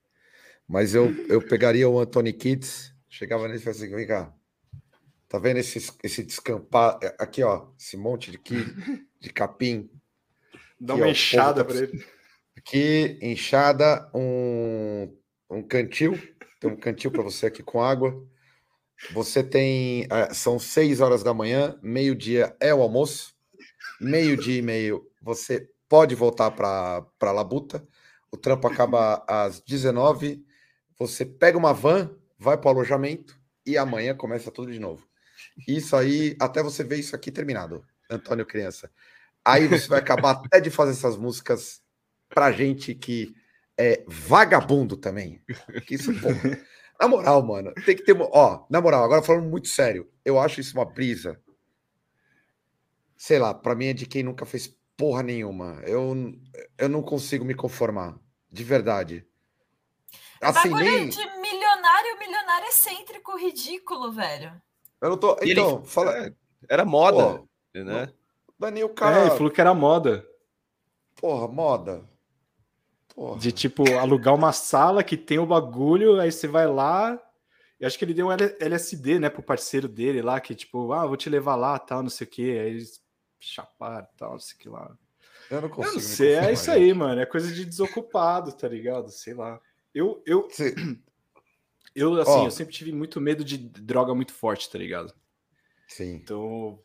Mas 0.72 0.96
eu, 0.96 1.14
eu 1.28 1.42
pegaria 1.42 1.88
o 1.88 2.00
Anthony 2.00 2.32
Kids 2.32 2.92
Chegava 3.12 3.46
nele 3.46 3.60
e 3.60 3.62
falava 3.62 3.84
assim: 3.84 3.94
vem 3.94 4.08
cá. 4.08 4.34
Tá 5.28 5.38
vendo 5.38 5.58
esse, 5.58 5.92
esse 6.02 6.24
descampar? 6.24 6.98
É, 7.04 7.14
aqui, 7.20 7.44
ó, 7.44 7.68
esse 7.78 7.98
monte 7.98 8.32
de, 8.32 8.38
aqui, 8.38 8.56
de 9.20 9.30
capim. 9.34 9.90
Dá 10.80 10.94
aqui, 10.94 11.02
uma 11.02 11.08
ó, 11.08 11.12
enxada 11.12 11.64
tá... 11.64 11.66
para 11.66 11.84
ele. 11.84 12.06
Aqui, 12.58 13.20
enxada, 13.22 14.10
um, 14.16 15.14
um 15.50 15.62
cantil. 15.62 16.18
Tem 16.60 16.72
um 16.72 16.78
cantil 16.78 17.12
para 17.12 17.22
você 17.22 17.48
aqui 17.48 17.62
com 17.62 17.84
água. 17.84 18.26
Você 19.12 19.44
tem. 19.44 20.08
É, 20.10 20.34
são 20.34 20.58
seis 20.58 21.02
horas 21.02 21.22
da 21.22 21.34
manhã, 21.34 21.78
meio-dia 21.84 22.56
é 22.62 22.74
o 22.74 22.82
almoço. 22.82 23.36
Meio-dia 24.00 24.60
e 24.60 24.62
meio, 24.62 25.06
você 25.22 25.70
pode 25.90 26.16
voltar 26.16 26.50
para 26.52 27.06
a 27.20 27.32
Labuta. 27.32 27.86
O 28.32 28.38
trampo 28.38 28.68
acaba 28.68 29.24
às 29.28 29.60
19. 29.60 30.46
Você 31.02 31.26
pega 31.26 31.58
uma 31.58 31.74
van 31.74 32.16
vai 32.38 32.56
para 32.56 32.68
o 32.68 32.70
alojamento 32.70 33.36
e 33.66 33.76
amanhã 33.76 34.16
começa 34.16 34.52
tudo 34.52 34.72
de 34.72 34.78
novo. 34.78 35.08
Isso 35.68 35.96
aí, 35.96 36.36
até 36.40 36.62
você 36.62 36.84
ver 36.84 37.00
isso 37.00 37.16
aqui 37.16 37.32
terminado, 37.32 37.84
Antônio 38.08 38.46
Criança. 38.46 38.92
Aí 39.44 39.68
você 39.68 39.88
vai 39.88 39.98
acabar 39.98 40.32
até 40.32 40.60
de 40.60 40.70
fazer 40.70 40.92
essas 40.92 41.18
músicas 41.18 41.82
pra 42.30 42.52
gente 42.52 42.94
que 42.94 43.34
é 43.76 44.04
vagabundo 44.08 44.96
também. 44.96 45.42
Que 45.88 45.96
isso, 45.96 46.14
pô. 46.20 46.30
Na 47.02 47.08
moral, 47.08 47.42
mano, 47.44 47.74
tem 47.84 47.96
que 47.96 48.04
ter. 48.04 48.16
Ó, 48.20 48.68
na 48.70 48.80
moral, 48.80 49.04
agora 49.04 49.24
falando 49.24 49.50
muito 49.50 49.70
sério, 49.70 50.08
eu 50.24 50.40
acho 50.40 50.62
isso 50.62 50.78
uma 50.78 50.86
brisa. 50.86 51.42
Sei 53.18 53.40
lá, 53.40 53.56
pra 53.56 53.74
mim 53.74 53.88
é 53.88 53.94
de 53.94 54.06
quem 54.06 54.22
nunca 54.22 54.46
fez 54.46 54.78
porra 54.96 55.24
nenhuma. 55.24 55.82
Eu, 55.84 56.32
eu 56.78 56.88
não 56.88 57.02
consigo 57.02 57.44
me 57.44 57.56
conformar. 57.56 58.20
De 58.52 58.64
verdade. 58.64 59.26
Assim, 60.42 60.70
nem... 60.70 61.08
de 61.08 61.24
milionário, 61.40 62.18
milionário 62.20 62.68
excêntrico, 62.68 63.38
ridículo, 63.38 64.12
velho. 64.12 64.60
Eu 65.00 65.10
não 65.12 65.18
tô. 65.18 65.38
Então, 65.42 65.78
ele... 65.78 65.86
fala. 65.86 66.18
É, 66.18 66.34
era 66.68 66.84
moda, 66.84 67.40
Pô, 67.40 67.80
né? 67.80 68.12
Daniel, 68.58 68.90
cara. 68.90 69.18
É, 69.18 69.22
ele 69.22 69.32
falou 69.32 69.52
que 69.52 69.62
era 69.62 69.74
moda. 69.74 70.26
Porra, 71.16 71.48
moda. 71.48 72.04
Porra. 73.14 73.40
De 73.40 73.52
tipo, 73.52 73.84
alugar 73.98 74.34
uma 74.34 74.52
sala 74.52 75.04
que 75.04 75.18
tem 75.18 75.38
o 75.38 75.46
bagulho, 75.46 76.20
aí 76.20 76.32
você 76.32 76.48
vai 76.48 76.68
lá. 76.68 77.20
Eu 77.80 77.88
acho 77.88 77.98
que 77.98 78.06
ele 78.06 78.14
deu 78.14 78.28
um 78.28 78.32
LSD, 78.32 79.20
né, 79.20 79.30
pro 79.30 79.42
parceiro 79.42 79.88
dele 79.88 80.22
lá, 80.22 80.40
que 80.40 80.54
tipo, 80.54 80.94
ah, 80.94 81.06
vou 81.06 81.18
te 81.18 81.30
levar 81.30 81.56
lá, 81.56 81.78
tal, 81.80 82.04
não 82.04 82.10
sei 82.10 82.28
o 82.28 82.30
quê. 82.30 82.60
Aí 82.62 82.70
eles 82.70 83.02
chaparam, 83.40 84.08
tal, 84.18 84.34
não 84.34 84.40
sei 84.40 84.56
o 84.56 84.60
que 84.60 84.70
lá. 84.70 84.96
Eu 85.50 85.62
não 85.62 85.70
consigo. 85.70 85.90
Eu 85.90 85.94
não 85.94 86.00
sei, 86.00 86.36
é 86.36 86.54
isso 86.54 86.72
aí, 86.72 86.94
mano. 86.94 87.20
É 87.20 87.26
coisa 87.26 87.52
de 87.52 87.66
desocupado, 87.66 88.54
tá 88.54 88.68
ligado? 88.68 89.10
Sei 89.10 89.34
lá. 89.34 89.60
Eu, 89.94 90.22
eu, 90.26 90.48
eu 91.96 92.22
assim, 92.22 92.46
eu 92.46 92.52
sempre 92.52 92.74
tive 92.74 92.92
muito 92.92 93.20
medo 93.20 93.44
de 93.44 93.58
droga 93.58 94.16
muito 94.16 94.34
forte, 94.34 94.70
tá 94.70 94.78
ligado? 94.78 95.14
Sim. 95.88 96.16
Então, 96.16 96.80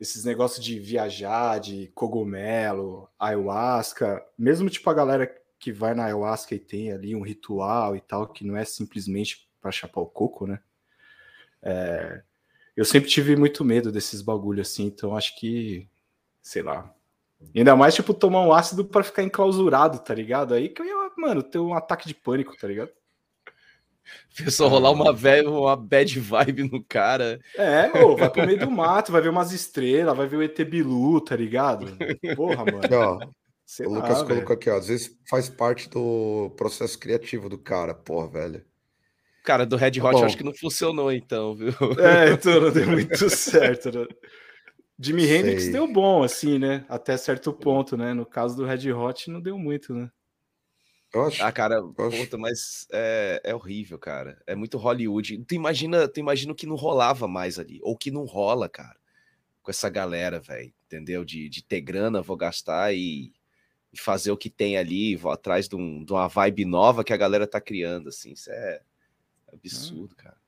esses 0.00 0.24
negócios 0.24 0.64
de 0.64 0.78
viajar, 0.78 1.60
de 1.60 1.88
cogumelo, 1.94 3.08
ayahuasca, 3.18 4.24
mesmo 4.38 4.68
tipo 4.70 4.88
a 4.88 4.94
galera 4.94 5.26
que 5.58 5.70
vai 5.70 5.94
na 5.94 6.06
ayahuasca 6.06 6.54
e 6.54 6.58
tem 6.58 6.90
ali 6.90 7.14
um 7.14 7.22
ritual 7.22 7.94
e 7.94 8.00
tal, 8.00 8.26
que 8.26 8.44
não 8.44 8.56
é 8.56 8.64
simplesmente 8.64 9.48
para 9.60 9.70
chapar 9.70 10.00
o 10.00 10.06
coco, 10.06 10.46
né? 10.46 10.60
É, 11.62 12.22
eu 12.76 12.84
sempre 12.84 13.08
tive 13.08 13.36
muito 13.36 13.64
medo 13.64 13.92
desses 13.92 14.22
bagulhos 14.22 14.68
assim, 14.68 14.86
então 14.86 15.16
acho 15.16 15.38
que, 15.38 15.88
sei 16.42 16.62
lá. 16.62 16.92
Ainda 17.54 17.76
mais, 17.76 17.94
tipo, 17.94 18.14
tomar 18.14 18.42
um 18.42 18.52
ácido 18.52 18.84
para 18.84 19.04
ficar 19.04 19.22
enclausurado, 19.22 19.98
tá 19.98 20.14
ligado? 20.14 20.54
Aí 20.54 20.68
que 20.68 20.80
eu 20.80 20.86
ia 20.86 21.02
mano, 21.16 21.42
ter 21.42 21.58
um 21.58 21.74
ataque 21.74 22.08
de 22.08 22.14
pânico, 22.14 22.56
tá 22.56 22.66
ligado? 22.66 22.90
Pessoal, 24.36 24.68
rolar 24.68 24.90
uma, 24.90 25.12
velha, 25.12 25.48
uma 25.48 25.76
bad 25.76 26.18
vibe 26.18 26.64
no 26.64 26.82
cara. 26.82 27.40
É, 27.56 27.90
ô, 28.02 28.16
vai 28.16 28.28
pro 28.28 28.46
meio 28.46 28.58
do 28.58 28.70
mato, 28.70 29.12
vai 29.12 29.20
ver 29.20 29.28
umas 29.28 29.52
estrelas, 29.52 30.16
vai 30.16 30.26
ver 30.26 30.36
o 30.36 30.42
ET 30.42 30.58
Bilu, 30.64 31.20
tá 31.20 31.36
ligado? 31.36 31.86
Porra, 32.34 32.64
mano. 32.64 32.78
Aqui, 32.78 32.94
ó, 32.94 33.18
Sei 33.64 33.86
o 33.86 33.90
lá, 33.90 34.00
Lucas 34.00 34.22
colocou 34.22 34.54
aqui, 34.54 34.68
ó. 34.68 34.76
Às 34.76 34.88
vezes 34.88 35.16
faz 35.28 35.48
parte 35.48 35.88
do 35.88 36.52
processo 36.56 36.98
criativo 36.98 37.48
do 37.48 37.56
cara, 37.56 37.94
porra, 37.94 38.28
velho. 38.28 38.64
Cara, 39.44 39.64
do 39.64 39.76
Red 39.76 40.00
Hot, 40.00 40.24
acho 40.24 40.36
que 40.36 40.44
não 40.44 40.54
funcionou, 40.54 41.10
então, 41.10 41.54
viu? 41.54 41.72
É, 41.98 42.30
então 42.32 42.60
não 42.60 42.70
deu 42.70 42.86
muito 42.86 43.30
certo, 43.30 43.90
né? 43.90 44.06
Jimi 45.02 45.24
Hendrix 45.24 45.68
deu 45.68 45.90
bom, 45.92 46.22
assim, 46.22 46.58
né? 46.58 46.84
Até 46.88 47.16
certo 47.16 47.52
ponto, 47.52 47.96
né? 47.96 48.14
No 48.14 48.24
caso 48.24 48.56
do 48.56 48.64
Red 48.64 48.92
Hot, 48.92 49.28
não 49.30 49.40
deu 49.40 49.58
muito, 49.58 49.92
né? 49.92 50.10
Eu 51.12 51.24
acho. 51.24 51.42
Ah, 51.42 51.52
cara, 51.52 51.82
puta, 51.82 52.38
mas 52.38 52.86
é, 52.92 53.40
é 53.44 53.54
horrível, 53.54 53.98
cara. 53.98 54.40
É 54.46 54.54
muito 54.54 54.78
Hollywood. 54.78 55.44
Tu 55.44 55.54
imagina, 55.54 56.08
tu 56.08 56.20
imagina 56.20 56.52
o 56.52 56.54
que 56.54 56.66
não 56.66 56.76
rolava 56.76 57.26
mais 57.26 57.58
ali, 57.58 57.80
ou 57.82 57.96
que 57.96 58.10
não 58.10 58.24
rola, 58.24 58.68
cara, 58.68 58.96
com 59.62 59.70
essa 59.70 59.90
galera, 59.90 60.40
velho, 60.40 60.72
entendeu? 60.86 61.24
De, 61.24 61.48
de 61.48 61.62
ter 61.62 61.80
grana, 61.80 62.22
vou 62.22 62.36
gastar 62.36 62.94
e, 62.94 63.32
e, 63.92 63.98
fazer 63.98 64.30
o 64.30 64.36
que 64.36 64.48
tem 64.48 64.78
ali, 64.78 65.16
vou 65.16 65.32
atrás 65.32 65.68
de, 65.68 65.76
um, 65.76 66.04
de, 66.04 66.12
uma 66.12 66.28
vibe 66.28 66.64
nova 66.64 67.04
que 67.04 67.12
a 67.12 67.16
galera 67.16 67.46
tá 67.46 67.60
criando, 67.60 68.08
assim. 68.08 68.32
Isso 68.32 68.50
é 68.50 68.80
absurdo, 69.52 70.14
hum. 70.14 70.16
cara. 70.16 70.41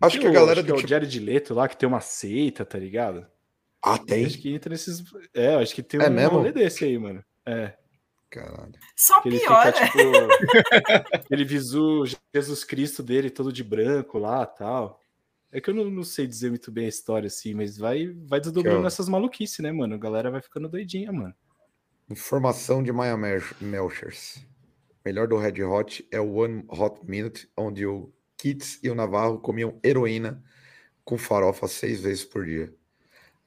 Acho 0.00 0.18
que 0.18 0.26
a 0.26 0.30
galera 0.30 0.60
acho 0.60 0.68
do 0.68 0.74
que 0.74 0.82
é 0.82 0.84
o 0.84 0.88
Jared 0.88 1.20
Leto 1.20 1.54
lá 1.54 1.68
que 1.68 1.76
tem 1.76 1.88
uma 1.88 2.00
seita, 2.00 2.64
tá 2.64 2.78
ligado? 2.78 3.26
Ah, 3.82 3.98
tem? 3.98 4.24
Acho 4.26 4.38
que 4.38 4.52
entra 4.52 4.70
nesses. 4.70 5.02
É, 5.34 5.54
acho 5.56 5.74
que 5.74 5.82
tem 5.82 6.00
é 6.00 6.08
um 6.08 6.12
mesmo? 6.12 6.36
rolê 6.36 6.52
desse 6.52 6.84
aí, 6.84 6.98
mano. 6.98 7.24
É. 7.44 7.74
Caralho. 8.30 8.72
Só 8.96 9.20
ele 9.24 9.40
piora. 9.40 9.72
Fica, 9.72 9.86
tipo, 9.86 9.98
ele 11.30 11.44
visu 11.44 12.04
Jesus 12.34 12.64
Cristo 12.64 13.02
dele 13.02 13.28
todo 13.28 13.52
de 13.52 13.64
branco 13.64 14.18
lá 14.18 14.46
tal. 14.46 15.00
É 15.52 15.60
que 15.60 15.68
eu 15.68 15.74
não, 15.74 15.90
não, 15.90 16.04
sei 16.04 16.28
dizer 16.28 16.48
muito 16.48 16.70
bem 16.70 16.84
a 16.86 16.88
história 16.88 17.26
assim, 17.26 17.54
mas 17.54 17.76
vai, 17.76 18.14
vai 18.24 18.40
desdobrando 18.40 18.86
essas 18.86 19.08
maluquices, 19.08 19.58
né, 19.58 19.72
mano? 19.72 19.96
A 19.96 19.98
galera 19.98 20.30
vai 20.30 20.40
ficando 20.40 20.68
doidinha, 20.68 21.10
mano. 21.10 21.34
Informação 22.08 22.84
de 22.84 22.92
Maya 22.92 23.16
Melchers. 23.60 24.46
Melhor 25.04 25.26
do 25.26 25.36
Red 25.36 25.62
Hot 25.64 26.06
é 26.12 26.20
o 26.20 26.34
One 26.34 26.64
Hot 26.68 27.00
Minute, 27.04 27.50
onde 27.56 27.84
o 27.84 28.12
Kids 28.40 28.78
e 28.82 28.90
o 28.90 28.94
Navarro 28.94 29.38
comiam 29.38 29.78
heroína 29.84 30.42
com 31.04 31.18
farofa 31.18 31.68
seis 31.68 32.00
vezes 32.00 32.24
por 32.24 32.44
dia. 32.44 32.72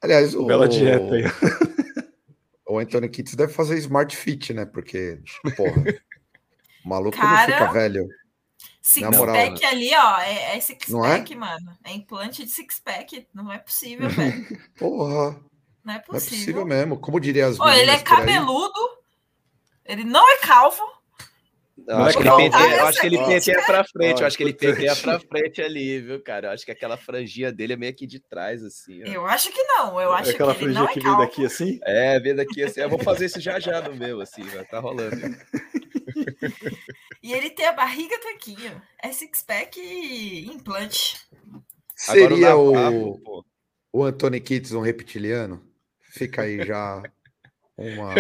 Aliás, 0.02 0.36
o. 0.36 0.46
Bela 0.46 0.68
dieta 0.68 1.16
aí. 1.16 1.24
o 2.68 2.78
Anthony 2.78 3.10
Kitts 3.10 3.36
deve 3.36 3.54
fazer 3.54 3.78
Smart 3.78 4.16
Fit, 4.16 4.54
né? 4.54 4.66
Porque, 4.66 5.20
porra, 5.56 5.82
o 6.84 6.90
maluco 6.90 7.18
Cara, 7.18 7.48
não 7.48 7.58
fica 7.58 7.72
velho. 7.72 8.08
Six-pack 8.82 9.66
ali, 9.66 9.92
ó, 9.96 10.20
é, 10.20 10.58
é 10.58 10.60
six-pack, 10.60 11.32
é? 11.32 11.36
mano. 11.38 11.78
É 11.86 11.94
implante 11.94 12.44
de 12.44 12.52
six-pack, 12.52 13.28
não 13.34 13.52
é 13.52 13.58
possível, 13.58 14.10
velho. 14.12 14.46
Porra. 14.78 15.42
Não 15.84 15.94
é 15.94 16.00
possível. 16.00 16.06
Não 16.10 16.16
é 16.16 16.20
possível 16.20 16.66
mesmo. 16.66 17.00
Como 17.00 17.20
diria 17.20 17.48
as 17.48 17.60
Ô, 17.60 17.70
ele 17.70 17.92
é 17.92 18.00
cabeludo, 18.00 18.80
ele 19.86 20.04
não 20.04 20.30
é 20.30 20.38
calvo, 20.38 20.84
eu 21.88 21.98
acho, 21.98 22.18
que 22.18 22.28
ele 22.28 22.36
penteia, 22.38 22.78
eu 22.78 22.86
acho 22.86 23.02
que 23.02 23.08
ele 23.08 23.18
penteia 23.18 23.66
pra 23.66 23.84
frente, 23.84 24.22
eu 24.22 24.28
acho 24.28 24.38
que 24.38 24.44
ele 24.44 24.54
penteia 24.54 24.96
pra 24.96 25.20
frente 25.20 25.62
ali, 25.62 26.00
viu, 26.00 26.22
cara? 26.22 26.48
Eu 26.48 26.52
acho 26.52 26.64
que 26.64 26.72
aquela 26.72 26.98
franjinha 26.98 27.52
dele 27.52 27.74
é 27.74 27.76
meio 27.76 27.92
aqui 27.92 28.06
de 28.06 28.20
trás, 28.20 28.64
assim. 28.64 29.02
Ó. 29.04 29.08
Eu 29.08 29.26
acho 29.26 29.52
que 29.52 29.64
não, 29.64 30.00
eu 30.00 30.14
acho 30.14 30.32
aquela 30.32 30.54
que 30.54 30.66
ele 30.66 30.74
não 30.74 30.86
é 30.86 30.94
que 30.94 31.00
vem 31.00 31.18
daqui 31.18 31.46
assim? 31.46 31.80
É, 31.84 32.20
vem 32.20 32.36
daqui 32.36 32.64
assim. 32.64 32.80
Eu 32.80 32.90
vou 32.90 33.00
fazer 33.00 33.26
isso 33.26 33.42
já 33.42 33.60
já 33.60 33.82
no 33.82 33.96
meu, 33.96 34.22
assim, 34.22 34.44
vai 34.44 34.64
tá 34.66 34.80
rolando. 34.80 35.16
e 37.24 37.34
ele 37.34 37.50
tem 37.50 37.66
a 37.66 37.74
barriga 37.74 38.20
tanquinho. 38.20 38.80
É 39.02 39.12
six-pack 39.12 39.80
e 39.80 40.46
implante. 40.46 41.18
Seria 41.96 42.56
o, 42.56 43.16
o, 43.16 43.46
o 43.92 44.04
Anthony 44.04 44.40
Kitts 44.40 44.74
um 44.74 44.82
reptiliano? 44.82 45.66
Fica 46.02 46.44
aí 46.44 46.64
já 46.64 47.02
uma 47.76 48.14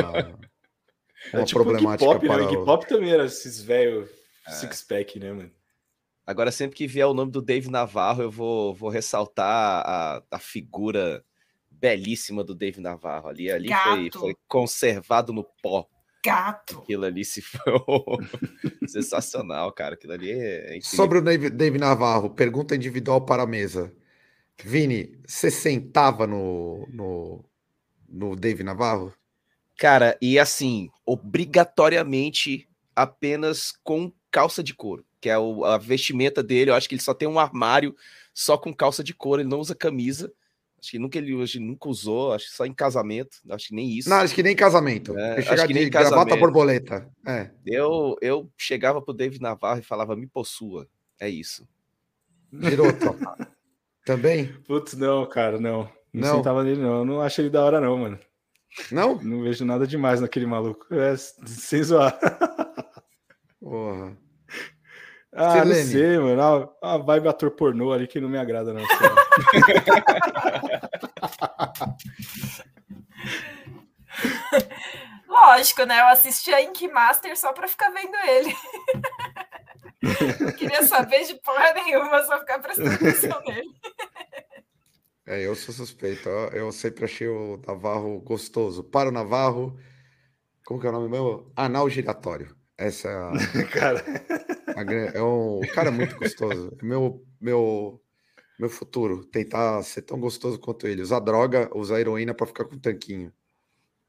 é 1.31 1.37
uma 1.37 1.45
tipo 1.45 1.61
problemática 1.61 2.05
Pop, 2.05 2.27
para... 2.27 2.45
Né? 2.45 2.57
O 2.57 2.65
Pop 2.65 2.87
também 2.87 3.11
era 3.11 3.25
esses 3.25 3.61
velho 3.61 4.09
é. 4.47 4.51
six-pack, 4.51 5.19
né, 5.19 5.31
mano? 5.31 5.51
Agora, 6.25 6.51
sempre 6.51 6.77
que 6.77 6.87
vier 6.87 7.05
o 7.05 7.13
nome 7.13 7.31
do 7.31 7.41
Dave 7.41 7.69
Navarro, 7.69 8.23
eu 8.23 8.31
vou, 8.31 8.73
vou 8.73 8.89
ressaltar 8.89 9.83
a, 9.85 10.23
a 10.31 10.39
figura 10.39 11.23
belíssima 11.69 12.43
do 12.43 12.55
Dave 12.55 12.79
Navarro. 12.79 13.27
Ali, 13.27 13.51
ali 13.51 13.69
foi, 13.69 14.09
foi 14.11 14.35
conservado 14.47 15.33
no 15.33 15.43
pó. 15.61 15.85
Gato. 16.25 16.79
Aquilo 16.79 17.03
ali 17.03 17.25
se 17.25 17.41
foi 17.41 17.61
sensacional, 18.87 19.73
cara. 19.73 19.95
Aquilo 19.95 20.13
ali 20.13 20.31
é. 20.31 20.79
Sobre 20.81 21.17
o 21.17 21.21
Dave, 21.21 21.49
Dave 21.49 21.77
Navarro, 21.77 22.29
pergunta 22.29 22.75
individual 22.75 23.25
para 23.25 23.43
a 23.43 23.47
mesa. 23.47 23.93
Vini, 24.63 25.19
você 25.27 25.51
sentava 25.51 26.25
no, 26.25 26.87
no, 26.89 27.45
no 28.07 28.35
Dave 28.37 28.63
Navarro? 28.63 29.13
Cara, 29.77 30.17
e 30.21 30.37
assim, 30.37 30.89
obrigatoriamente 31.05 32.67
apenas 32.95 33.73
com 33.83 34.11
calça 34.29 34.63
de 34.63 34.73
couro, 34.73 35.05
que 35.19 35.29
é 35.29 35.37
o, 35.37 35.65
a 35.65 35.77
vestimenta 35.77 36.43
dele. 36.43 36.71
Eu 36.71 36.75
acho 36.75 36.87
que 36.87 36.95
ele 36.95 37.01
só 37.01 37.13
tem 37.13 37.27
um 37.27 37.39
armário 37.39 37.95
só 38.33 38.57
com 38.57 38.73
calça 38.73 39.03
de 39.03 39.13
couro, 39.13 39.41
ele 39.41 39.49
não 39.49 39.59
usa 39.59 39.75
camisa. 39.75 40.31
Acho 40.79 40.91
que 40.91 40.99
nunca 40.99 41.17
ele 41.17 41.33
hoje 41.33 41.59
nunca 41.59 41.87
usou, 41.87 42.33
acho 42.33 42.47
que 42.47 42.55
só 42.55 42.65
em 42.65 42.73
casamento, 42.73 43.37
acho 43.49 43.69
que 43.69 43.75
nem 43.75 43.89
isso. 43.89 44.09
Não, 44.09 44.17
acho 44.17 44.35
que 44.35 44.43
nem 44.43 44.53
casamento. 44.53 45.17
É, 45.17 45.39
acho 45.39 45.67
que 45.67 45.73
nem 45.73 45.89
gravata 45.89 46.15
casamento. 46.15 46.39
borboleta. 46.39 47.09
É. 47.25 47.49
Eu, 47.65 48.17
eu 48.21 48.51
chegava 48.57 49.01
pro 49.01 49.13
David 49.13 49.41
Navarro 49.41 49.79
e 49.79 49.83
falava, 49.83 50.13
me 50.13 50.27
possua. 50.27 50.85
É 51.17 51.29
isso. 51.29 51.65
Virou, 52.51 52.87
Também? 54.05 54.47
Putz, 54.67 54.93
não, 54.95 55.25
cara, 55.25 55.57
não. 55.57 55.89
Não, 56.11 56.27
não 56.27 56.35
sentava 56.35 56.63
nele, 56.63 56.81
não. 56.81 56.99
Eu 56.99 57.05
não 57.05 57.21
acho 57.21 57.39
ele 57.39 57.49
da 57.49 57.63
hora, 57.63 57.79
não, 57.79 57.97
mano. 57.97 58.19
Não? 58.91 59.15
Não 59.21 59.41
vejo 59.43 59.65
nada 59.65 59.85
demais 59.85 60.19
naquele 60.21 60.45
maluco. 60.45 60.85
É, 60.93 61.15
sem 61.17 61.83
zoar. 61.83 62.17
Porra. 63.59 64.17
Ah, 65.35 65.61
Silene. 65.61 65.83
não 65.83 65.91
sei, 65.91 66.17
mano. 66.19 66.69
A, 66.81 66.93
a 66.93 66.97
vibe 66.97 67.27
ator 67.27 67.51
pornô 67.51 67.91
ali 67.91 68.07
que 68.07 68.21
não 68.21 68.29
me 68.29 68.37
agrada, 68.37 68.73
não. 68.73 68.83
Lógico, 75.27 75.83
né? 75.85 75.99
Eu 75.99 76.07
assisti 76.07 76.53
a 76.53 76.61
Ink 76.61 76.87
Master 76.87 77.35
só 77.37 77.51
pra 77.51 77.67
ficar 77.67 77.89
vendo 77.89 78.15
ele. 78.27 78.55
não 80.39 80.51
queria 80.51 80.83
saber 80.83 81.25
de 81.25 81.33
porra 81.35 81.73
nenhuma, 81.73 82.23
só 82.23 82.39
ficar 82.39 82.59
prestando 82.59 82.91
atenção 82.91 83.41
nele. 83.47 83.73
É, 85.25 85.45
eu 85.45 85.55
sou 85.55 85.73
suspeito. 85.73 86.27
Eu 86.29 86.71
sempre 86.71 87.05
achei 87.05 87.27
o 87.27 87.59
Navarro 87.65 88.19
gostoso. 88.19 88.83
Para 88.83 89.09
o 89.09 89.11
Navarro, 89.11 89.77
como 90.65 90.79
que 90.79 90.87
é 90.87 90.89
o 90.89 90.93
nome 90.93 91.09
mesmo? 91.09 91.51
Anal 91.55 91.89
giratório. 91.89 92.55
Essa 92.77 93.09
é 93.09 93.15
a. 93.15 93.31
cara. 93.71 94.03
A, 94.75 95.17
é 95.17 95.21
um 95.21 95.61
cara 95.73 95.91
muito 95.91 96.15
gostoso. 96.17 96.75
É 96.81 96.85
meu, 96.85 97.23
meu, 97.39 98.01
meu 98.59 98.69
futuro. 98.69 99.23
Tentar 99.25 99.81
ser 99.83 100.01
tão 100.01 100.19
gostoso 100.19 100.59
quanto 100.59 100.87
ele. 100.87 101.01
Usar 101.01 101.19
droga, 101.19 101.69
usar 101.73 101.99
heroína 102.01 102.33
para 102.33 102.47
ficar 102.47 102.65
com 102.65 102.77
tanquinho. 102.77 103.31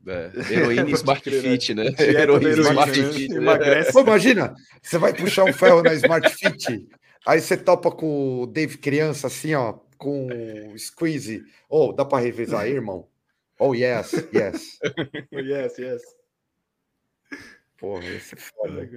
É, 0.06 0.30
heroína 0.52 0.90
e 0.90 0.92
Smart 0.92 1.30
Fit, 1.30 1.74
né? 1.74 1.86
Heroína 1.98 2.50
e 2.50 2.60
Smart 2.60 2.92
Fit. 2.92 3.28
Né? 3.28 3.84
Pô, 3.90 4.00
imagina, 4.00 4.54
você 4.82 4.98
vai 4.98 5.14
puxar 5.14 5.44
um 5.44 5.52
ferro 5.52 5.82
na 5.82 5.94
Smart 5.94 6.28
Fit, 6.28 6.86
aí 7.26 7.40
você 7.40 7.56
topa 7.56 7.90
com 7.90 8.42
o 8.42 8.46
Dave 8.46 8.76
criança 8.76 9.28
assim, 9.28 9.54
ó, 9.54 9.78
com 10.04 10.28
squeeze. 10.76 11.46
Oh, 11.66 11.90
dá 11.90 12.04
para 12.04 12.22
revisar 12.22 12.60
aí, 12.60 12.72
irmão? 12.72 13.08
Oh, 13.58 13.74
yes, 13.74 14.12
yes. 14.34 14.78
yes, 15.32 15.78
yes. 15.78 16.02
Porra, 17.78 18.04
esse 18.08 18.34
é 18.34 18.38
foda. 18.38 18.90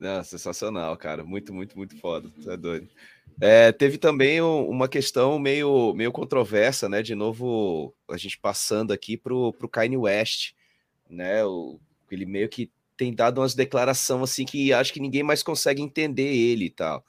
Não, 0.00 0.24
sensacional, 0.24 0.96
cara. 0.96 1.22
Muito, 1.22 1.54
muito, 1.54 1.78
muito 1.78 1.96
foda. 2.00 2.28
Você 2.36 2.50
é 2.50 2.56
doido. 2.56 2.88
É, 3.40 3.70
teve 3.70 3.96
também 3.96 4.40
uma 4.40 4.88
questão 4.88 5.38
meio, 5.38 5.94
meio 5.94 6.10
controversa, 6.10 6.88
né? 6.88 7.00
De 7.00 7.14
novo, 7.14 7.94
a 8.10 8.16
gente 8.16 8.38
passando 8.38 8.92
aqui 8.92 9.16
pro, 9.16 9.52
pro 9.52 9.68
Kanye 9.68 9.96
West, 9.96 10.54
né? 11.08 11.44
O, 11.44 11.78
ele 12.10 12.26
meio 12.26 12.48
que 12.48 12.72
tem 12.96 13.14
dado 13.14 13.40
umas 13.40 13.54
declarações 13.54 14.22
assim 14.24 14.44
que 14.44 14.72
acho 14.72 14.92
que 14.92 14.98
ninguém 14.98 15.22
mais 15.22 15.44
consegue 15.44 15.80
entender 15.80 16.34
ele 16.34 16.64
e 16.64 16.70
tal 16.70 17.04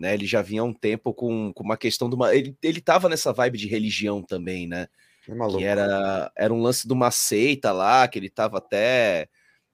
né? 0.00 0.14
Ele 0.14 0.24
já 0.24 0.40
vinha 0.40 0.62
há 0.62 0.64
um 0.64 0.72
tempo 0.72 1.12
com, 1.12 1.52
com 1.52 1.62
uma 1.62 1.76
questão 1.76 2.08
de 2.08 2.16
uma. 2.16 2.34
Ele, 2.34 2.56
ele 2.62 2.80
tava 2.80 3.06
nessa 3.06 3.34
vibe 3.34 3.58
de 3.58 3.68
religião 3.68 4.22
também, 4.22 4.66
né? 4.66 4.88
Que, 5.22 5.32
que 5.58 5.62
era, 5.64 6.32
era 6.34 6.54
um 6.54 6.62
lance 6.62 6.88
de 6.88 6.92
uma 6.94 7.10
seita 7.10 7.70
lá, 7.70 8.08
que 8.08 8.18
ele 8.18 8.30
tava 8.30 8.56
até 8.56 9.28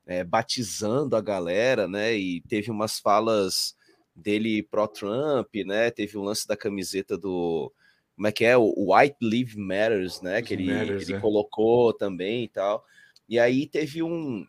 é, 0.04 0.24
batizando 0.24 1.14
a 1.14 1.20
galera, 1.20 1.86
né? 1.86 2.16
E 2.16 2.40
teve 2.40 2.72
umas 2.72 2.98
falas 2.98 3.76
dele 4.16 4.64
pró-Trump, 4.64 5.54
né? 5.64 5.92
Teve 5.92 6.18
o 6.18 6.22
lance 6.22 6.46
da 6.48 6.56
camiseta 6.56 7.16
do. 7.16 7.72
Como 8.16 8.26
é 8.26 8.32
que 8.32 8.44
é? 8.44 8.56
O 8.56 8.92
White 8.92 9.18
Lives 9.22 9.54
Matters, 9.54 10.20
né? 10.22 10.42
Que 10.42 10.54
ele, 10.54 10.66
Matters, 10.66 11.08
ele 11.08 11.18
é. 11.18 11.20
colocou 11.20 11.92
também 11.92 12.42
e 12.44 12.48
tal. 12.48 12.84
E 13.28 13.38
aí 13.38 13.64
teve 13.64 14.02
um. 14.02 14.44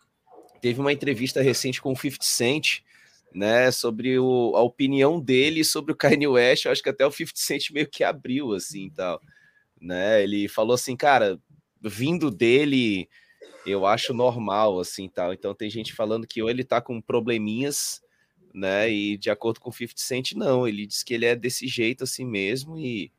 Teve 0.60 0.80
uma 0.80 0.92
entrevista 0.92 1.40
recente 1.40 1.80
com 1.80 1.92
o 1.92 1.96
50 1.96 2.24
Cent, 2.24 2.80
né, 3.38 3.70
sobre 3.70 4.18
o, 4.18 4.54
a 4.56 4.64
opinião 4.64 5.20
dele 5.20 5.64
sobre 5.64 5.92
o 5.92 5.96
Kanye 5.96 6.28
West, 6.28 6.66
eu 6.66 6.72
acho 6.72 6.82
que 6.82 6.90
até 6.90 7.06
o 7.06 7.12
50 7.12 7.40
Cent 7.40 7.70
meio 7.70 7.88
que 7.88 8.04
abriu, 8.04 8.52
assim, 8.54 8.90
tal, 8.90 9.22
né, 9.80 10.24
ele 10.24 10.48
falou 10.48 10.74
assim, 10.74 10.96
cara, 10.96 11.40
vindo 11.80 12.32
dele, 12.32 13.08
eu 13.64 13.86
acho 13.86 14.12
normal, 14.12 14.80
assim, 14.80 15.08
tal, 15.08 15.34
então 15.34 15.54
tem 15.54 15.70
gente 15.70 15.94
falando 15.94 16.26
que 16.26 16.42
ou 16.42 16.50
ele 16.50 16.64
tá 16.64 16.82
com 16.82 17.00
probleminhas, 17.00 18.02
né, 18.52 18.92
e 18.92 19.16
de 19.16 19.30
acordo 19.30 19.60
com 19.60 19.70
o 19.70 19.74
50 19.74 20.02
Cent, 20.02 20.32
não, 20.32 20.68
ele 20.68 20.88
diz 20.88 21.04
que 21.04 21.14
ele 21.14 21.26
é 21.26 21.36
desse 21.36 21.68
jeito, 21.68 22.06
assim 22.06 22.26
mesmo, 22.26 22.80
e, 22.80 23.12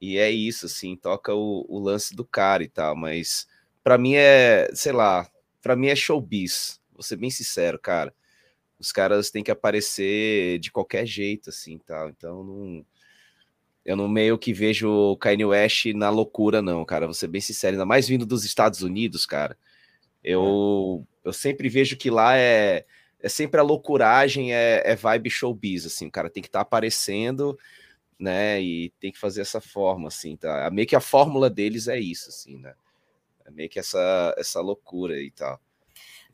e 0.00 0.18
é 0.18 0.28
isso, 0.28 0.66
assim, 0.66 0.96
toca 0.96 1.32
o, 1.32 1.64
o 1.68 1.78
lance 1.78 2.16
do 2.16 2.24
cara 2.24 2.64
e 2.64 2.68
tal, 2.68 2.96
mas 2.96 3.46
para 3.84 3.96
mim 3.96 4.14
é, 4.16 4.68
sei 4.74 4.90
lá, 4.90 5.30
para 5.62 5.76
mim 5.76 5.86
é 5.86 5.94
showbiz, 5.94 6.80
vou 6.92 7.04
ser 7.04 7.14
bem 7.14 7.30
sincero, 7.30 7.78
cara, 7.78 8.12
os 8.78 8.92
caras 8.92 9.30
têm 9.30 9.42
que 9.42 9.50
aparecer 9.50 10.58
de 10.58 10.70
qualquer 10.70 11.06
jeito, 11.06 11.50
assim, 11.50 11.78
tal. 11.78 12.08
Então, 12.10 12.44
não, 12.44 12.86
eu 13.84 13.96
não 13.96 14.08
meio 14.08 14.36
que 14.36 14.52
vejo 14.52 14.88
o 14.90 15.16
Kanye 15.16 15.44
West 15.44 15.86
na 15.94 16.10
loucura, 16.10 16.60
não, 16.60 16.84
cara. 16.84 17.06
Vou 17.06 17.14
ser 17.14 17.28
bem 17.28 17.40
sincero, 17.40 17.74
ainda 17.74 17.86
mais 17.86 18.08
vindo 18.08 18.26
dos 18.26 18.44
Estados 18.44 18.82
Unidos, 18.82 19.24
cara. 19.24 19.56
Eu, 20.22 21.06
é. 21.24 21.28
eu 21.28 21.32
sempre 21.32 21.68
vejo 21.68 21.96
que 21.96 22.10
lá 22.10 22.36
é, 22.36 22.84
é 23.20 23.28
sempre 23.28 23.60
a 23.60 23.62
loucuragem, 23.62 24.52
é, 24.52 24.82
é 24.84 24.96
vibe 24.96 25.30
showbiz, 25.30 25.86
assim. 25.86 26.08
O 26.08 26.10
cara 26.10 26.28
tem 26.28 26.42
que 26.42 26.48
estar 26.48 26.58
tá 26.58 26.62
aparecendo, 26.62 27.58
né? 28.18 28.60
E 28.60 28.90
tem 29.00 29.12
que 29.12 29.18
fazer 29.18 29.40
essa 29.40 29.60
forma, 29.60 30.08
assim, 30.08 30.36
tá? 30.36 30.68
Meio 30.70 30.88
que 30.88 30.96
a 30.96 31.00
fórmula 31.00 31.48
deles 31.48 31.88
é 31.88 31.98
isso, 31.98 32.28
assim, 32.28 32.58
né? 32.58 32.74
É 33.44 33.50
meio 33.50 33.68
que 33.68 33.78
essa, 33.78 34.34
essa 34.36 34.60
loucura 34.60 35.20
e 35.20 35.30
tal. 35.30 35.60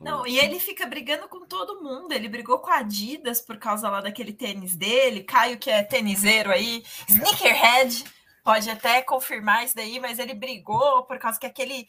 Não, 0.03 0.27
e 0.27 0.39
ele 0.39 0.59
fica 0.59 0.85
brigando 0.87 1.29
com 1.29 1.47
todo 1.47 1.81
mundo. 1.81 2.13
Ele 2.13 2.29
brigou 2.29 2.59
com 2.59 2.71
a 2.71 2.79
Adidas 2.79 3.41
por 3.41 3.57
causa 3.57 3.89
lá 3.89 4.01
daquele 4.01 4.33
tênis 4.33 4.75
dele. 4.75 5.23
Caio, 5.23 5.59
que 5.59 5.71
é 5.71 5.83
têniseiro 5.83 6.51
aí, 6.51 6.85
sneakerhead, 7.09 8.05
pode 8.43 8.69
até 8.69 9.01
confirmar 9.03 9.65
isso 9.65 9.77
daí, 9.77 10.01
mas 10.01 10.19
ele 10.19 10.35
brigou 10.35 11.05
por 11.05 11.19
causa 11.19 11.39
que 11.39 11.47
aquele. 11.47 11.89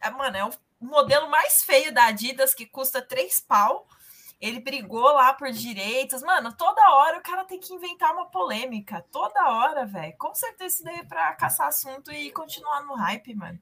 Ah, 0.00 0.10
mano, 0.10 0.36
é 0.36 0.44
o 0.44 0.50
modelo 0.80 1.30
mais 1.30 1.62
feio 1.62 1.94
da 1.94 2.06
Adidas 2.06 2.52
que 2.52 2.66
custa 2.66 3.00
três 3.00 3.40
pau. 3.40 3.86
Ele 4.40 4.58
brigou 4.58 5.04
lá 5.12 5.32
por 5.32 5.52
direitos. 5.52 6.20
Mano, 6.20 6.52
toda 6.52 6.96
hora 6.96 7.18
o 7.18 7.22
cara 7.22 7.44
tem 7.44 7.60
que 7.60 7.72
inventar 7.72 8.12
uma 8.12 8.26
polêmica. 8.26 9.06
Toda 9.12 9.52
hora, 9.52 9.86
velho. 9.86 10.16
Com 10.18 10.34
certeza 10.34 10.74
isso 10.74 10.84
daí 10.84 10.98
é 10.98 11.04
pra 11.04 11.32
caçar 11.36 11.68
assunto 11.68 12.10
e 12.10 12.32
continuar 12.32 12.82
no 12.82 12.94
hype, 12.94 13.36
mano. 13.36 13.60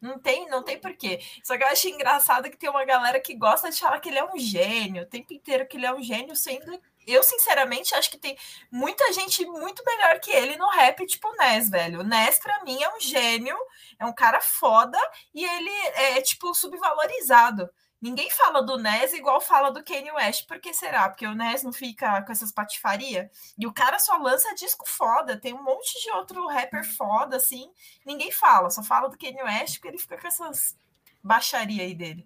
Não 0.00 0.18
tem, 0.18 0.48
não 0.48 0.62
tem 0.62 0.78
porquê. 0.78 1.20
Só 1.42 1.56
que 1.56 1.64
eu 1.64 1.68
acho 1.68 1.88
engraçado 1.88 2.50
que 2.50 2.56
tem 2.56 2.70
uma 2.70 2.84
galera 2.84 3.20
que 3.20 3.34
gosta 3.34 3.70
de 3.70 3.80
falar 3.80 3.98
que 4.00 4.08
ele 4.08 4.18
é 4.18 4.24
um 4.24 4.38
gênio, 4.38 5.02
o 5.02 5.06
tempo 5.06 5.32
inteiro 5.32 5.66
que 5.66 5.76
ele 5.76 5.86
é 5.86 5.92
um 5.92 6.02
gênio, 6.02 6.36
sendo. 6.36 6.80
Eu, 7.06 7.22
sinceramente, 7.22 7.94
acho 7.94 8.10
que 8.10 8.18
tem 8.18 8.36
muita 8.70 9.12
gente 9.12 9.44
muito 9.46 9.82
melhor 9.84 10.20
que 10.20 10.30
ele 10.30 10.56
no 10.56 10.68
rap, 10.68 11.04
tipo 11.06 11.28
o 11.28 11.36
Nes, 11.36 11.68
velho. 11.70 12.00
O 12.00 12.04
Nes, 12.04 12.38
pra 12.38 12.62
mim, 12.62 12.80
é 12.82 12.94
um 12.94 13.00
gênio, 13.00 13.56
é 13.98 14.04
um 14.04 14.12
cara 14.12 14.40
foda 14.40 14.98
e 15.34 15.44
ele 15.44 15.70
é, 15.94 16.20
tipo, 16.20 16.54
subvalorizado. 16.54 17.68
Ninguém 18.00 18.30
fala 18.30 18.62
do 18.62 18.78
Nes 18.78 19.12
igual 19.12 19.40
fala 19.40 19.70
do 19.70 19.82
Kanye 19.82 20.12
West. 20.12 20.46
Por 20.46 20.60
que 20.60 20.72
será? 20.72 21.08
Porque 21.08 21.26
o 21.26 21.34
Nes 21.34 21.64
não 21.64 21.72
fica 21.72 22.22
com 22.22 22.30
essas 22.30 22.52
patifaria? 22.52 23.28
E 23.58 23.66
o 23.66 23.72
cara 23.72 23.98
só 23.98 24.16
lança 24.18 24.54
disco 24.54 24.84
foda. 24.88 25.36
Tem 25.36 25.52
um 25.52 25.62
monte 25.62 26.00
de 26.02 26.10
outro 26.12 26.46
rapper 26.46 26.84
foda, 26.96 27.36
assim. 27.36 27.68
Ninguém 28.06 28.30
fala, 28.30 28.70
só 28.70 28.84
fala 28.84 29.08
do 29.08 29.18
Kanye 29.18 29.42
West 29.42 29.74
porque 29.74 29.88
ele 29.88 29.98
fica 29.98 30.16
com 30.16 30.28
essas 30.28 30.76
baixaria 31.22 31.82
aí 31.82 31.94
dele. 31.94 32.24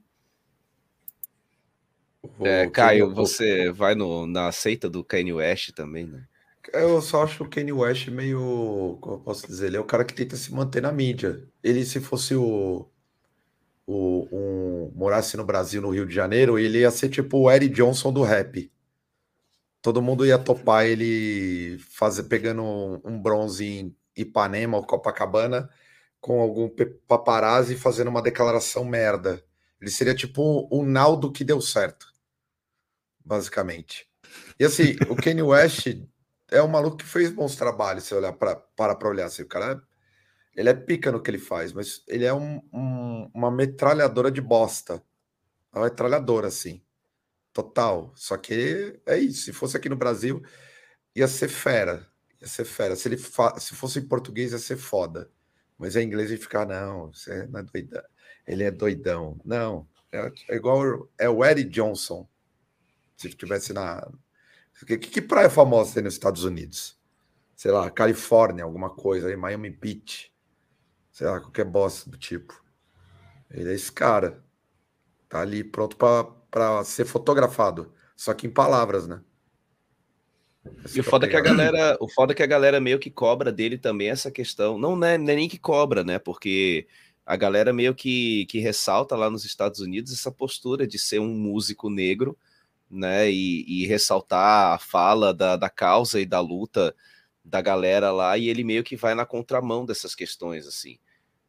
É, 2.40 2.68
Caio, 2.68 3.12
você 3.12 3.72
vai 3.72 3.94
no, 3.94 4.26
na 4.26 4.52
seita 4.52 4.90
do 4.90 5.02
Kanye 5.02 5.32
West 5.32 5.72
também, 5.72 6.06
né? 6.06 6.24
Eu 6.72 7.02
só 7.02 7.24
acho 7.24 7.42
o 7.42 7.48
Kanye 7.48 7.72
West 7.72 8.08
meio. 8.08 8.98
Como 9.00 9.16
eu 9.16 9.20
posso 9.20 9.46
dizer? 9.46 9.68
Ele 9.68 9.78
é 9.78 9.80
o 9.80 9.84
cara 9.84 10.04
que 10.04 10.14
tenta 10.14 10.36
se 10.36 10.52
manter 10.52 10.82
na 10.82 10.92
mídia. 10.92 11.42
Ele, 11.62 11.84
se 11.84 12.00
fosse 12.00 12.34
o 12.34 12.86
o, 13.92 14.28
um, 14.32 14.92
morasse 14.94 15.36
no 15.36 15.44
Brasil, 15.44 15.82
no 15.82 15.90
Rio 15.90 16.06
de 16.06 16.14
Janeiro, 16.14 16.58
ele 16.58 16.80
ia 16.80 16.90
ser 16.90 17.08
tipo 17.08 17.38
o 17.38 17.50
Eric 17.50 17.74
Johnson 17.74 18.12
do 18.12 18.22
rap. 18.22 18.70
Todo 19.80 20.02
mundo 20.02 20.24
ia 20.24 20.38
topar 20.38 20.86
ele 20.86 21.78
fazer 21.78 22.24
pegando 22.24 22.62
um, 22.62 23.00
um 23.04 23.20
bronze 23.20 23.64
em 23.64 23.96
Ipanema 24.16 24.76
ou 24.76 24.86
Copacabana 24.86 25.68
com 26.20 26.40
algum 26.40 26.70
paparazzi 27.08 27.76
fazendo 27.76 28.08
uma 28.08 28.22
declaração 28.22 28.84
merda. 28.84 29.44
Ele 29.80 29.90
seria 29.90 30.14
tipo 30.14 30.68
o 30.70 30.84
Naldo 30.84 31.32
que 31.32 31.42
deu 31.42 31.60
certo, 31.60 32.06
basicamente. 33.24 34.08
E 34.58 34.64
assim, 34.64 34.94
o 35.10 35.16
Kanye 35.16 35.42
West 35.42 35.88
é 36.48 36.62
um 36.62 36.68
maluco 36.68 36.98
que 36.98 37.04
fez 37.04 37.30
bons 37.30 37.56
trabalhos, 37.56 38.04
se 38.04 38.14
olhar 38.14 38.32
para 38.32 38.54
para 38.54 39.08
olhar 39.08 39.26
assim, 39.26 39.42
o 39.42 39.48
cara 39.48 39.82
ele 40.54 40.68
é 40.68 40.74
pica 40.74 41.10
no 41.10 41.20
que 41.20 41.30
ele 41.30 41.38
faz, 41.38 41.72
mas 41.72 42.02
ele 42.06 42.24
é 42.24 42.32
um, 42.32 42.60
um, 42.72 43.30
uma 43.32 43.50
metralhadora 43.50 44.30
de 44.30 44.40
bosta. 44.40 45.02
Uma 45.72 45.84
metralhadora, 45.84 46.48
assim. 46.48 46.82
Total. 47.52 48.12
Só 48.14 48.36
que 48.36 49.00
é 49.06 49.18
isso. 49.18 49.44
Se 49.44 49.52
fosse 49.52 49.76
aqui 49.76 49.88
no 49.88 49.96
Brasil, 49.96 50.42
ia 51.14 51.26
ser 51.26 51.48
fera. 51.48 52.06
Ia 52.40 52.46
ser 52.46 52.64
fera. 52.66 52.94
Se 52.96 53.08
ele 53.08 53.16
fa... 53.16 53.58
se 53.58 53.74
fosse 53.74 53.98
em 53.98 54.06
português, 54.06 54.52
ia 54.52 54.58
ser 54.58 54.76
foda. 54.76 55.30
Mas 55.78 55.96
em 55.96 56.06
inglês 56.06 56.30
ia 56.30 56.38
ficar, 56.38 56.66
não, 56.66 57.12
você 57.12 57.46
não 57.46 57.60
é 57.60 57.62
doidão. 57.62 58.02
Ele 58.46 58.64
é 58.64 58.70
doidão. 58.70 59.40
Não. 59.44 59.88
É, 60.12 60.30
é 60.50 60.56
igual. 60.56 61.08
É 61.18 61.30
o 61.30 61.42
Eddie 61.44 61.64
Johnson. 61.64 62.28
Se 63.16 63.30
tivesse 63.30 63.72
na. 63.72 64.06
Que, 64.86 64.98
que 64.98 65.22
praia 65.22 65.48
famosa 65.48 65.94
tem 65.94 66.02
nos 66.02 66.14
Estados 66.14 66.44
Unidos? 66.44 67.00
Sei 67.56 67.70
lá, 67.70 67.88
Califórnia, 67.90 68.64
alguma 68.64 68.90
coisa 68.90 69.28
aí, 69.28 69.36
Miami 69.36 69.70
Beach 69.70 70.31
sei 71.12 71.26
lá, 71.26 71.38
qualquer 71.40 71.66
bosta 71.66 72.10
do 72.10 72.16
tipo. 72.16 72.60
Ele 73.50 73.70
é 73.70 73.74
esse 73.74 73.92
cara. 73.92 74.42
Tá 75.28 75.40
ali 75.40 75.62
pronto 75.62 75.96
para 75.96 76.84
ser 76.84 77.04
fotografado. 77.04 77.92
Só 78.16 78.34
que 78.34 78.46
em 78.46 78.50
palavras, 78.50 79.06
né? 79.06 79.20
e 80.94 81.00
o 81.00 81.04
foda, 81.04 81.26
é 81.26 81.28
que 81.28 81.36
a 81.36 81.40
galera, 81.40 81.96
o 82.00 82.08
foda 82.08 82.32
é 82.32 82.36
que 82.36 82.42
a 82.42 82.46
galera 82.46 82.80
meio 82.80 82.98
que 82.98 83.10
cobra 83.10 83.50
dele 83.50 83.76
também 83.76 84.08
essa 84.08 84.30
questão. 84.30 84.78
Não, 84.78 84.96
né, 84.96 85.18
não 85.18 85.30
é 85.30 85.36
nem 85.36 85.48
que 85.48 85.58
cobra, 85.58 86.04
né? 86.04 86.18
Porque 86.18 86.86
a 87.26 87.36
galera 87.36 87.72
meio 87.72 87.94
que, 87.94 88.46
que 88.46 88.58
ressalta 88.60 89.16
lá 89.16 89.28
nos 89.28 89.44
Estados 89.44 89.80
Unidos 89.80 90.12
essa 90.12 90.30
postura 90.30 90.86
de 90.86 90.98
ser 90.98 91.18
um 91.18 91.34
músico 91.34 91.90
negro, 91.90 92.38
né? 92.90 93.30
E, 93.30 93.64
e 93.66 93.86
ressaltar 93.86 94.74
a 94.74 94.78
fala 94.78 95.34
da, 95.34 95.56
da 95.56 95.68
causa 95.68 96.20
e 96.20 96.26
da 96.26 96.40
luta 96.40 96.94
da 97.44 97.60
galera 97.60 98.10
lá 98.10 98.38
e 98.38 98.48
ele 98.48 98.64
meio 98.64 98.84
que 98.84 98.96
vai 98.96 99.14
na 99.14 99.26
contramão 99.26 99.84
dessas 99.84 100.14
questões, 100.14 100.66
assim. 100.66 100.98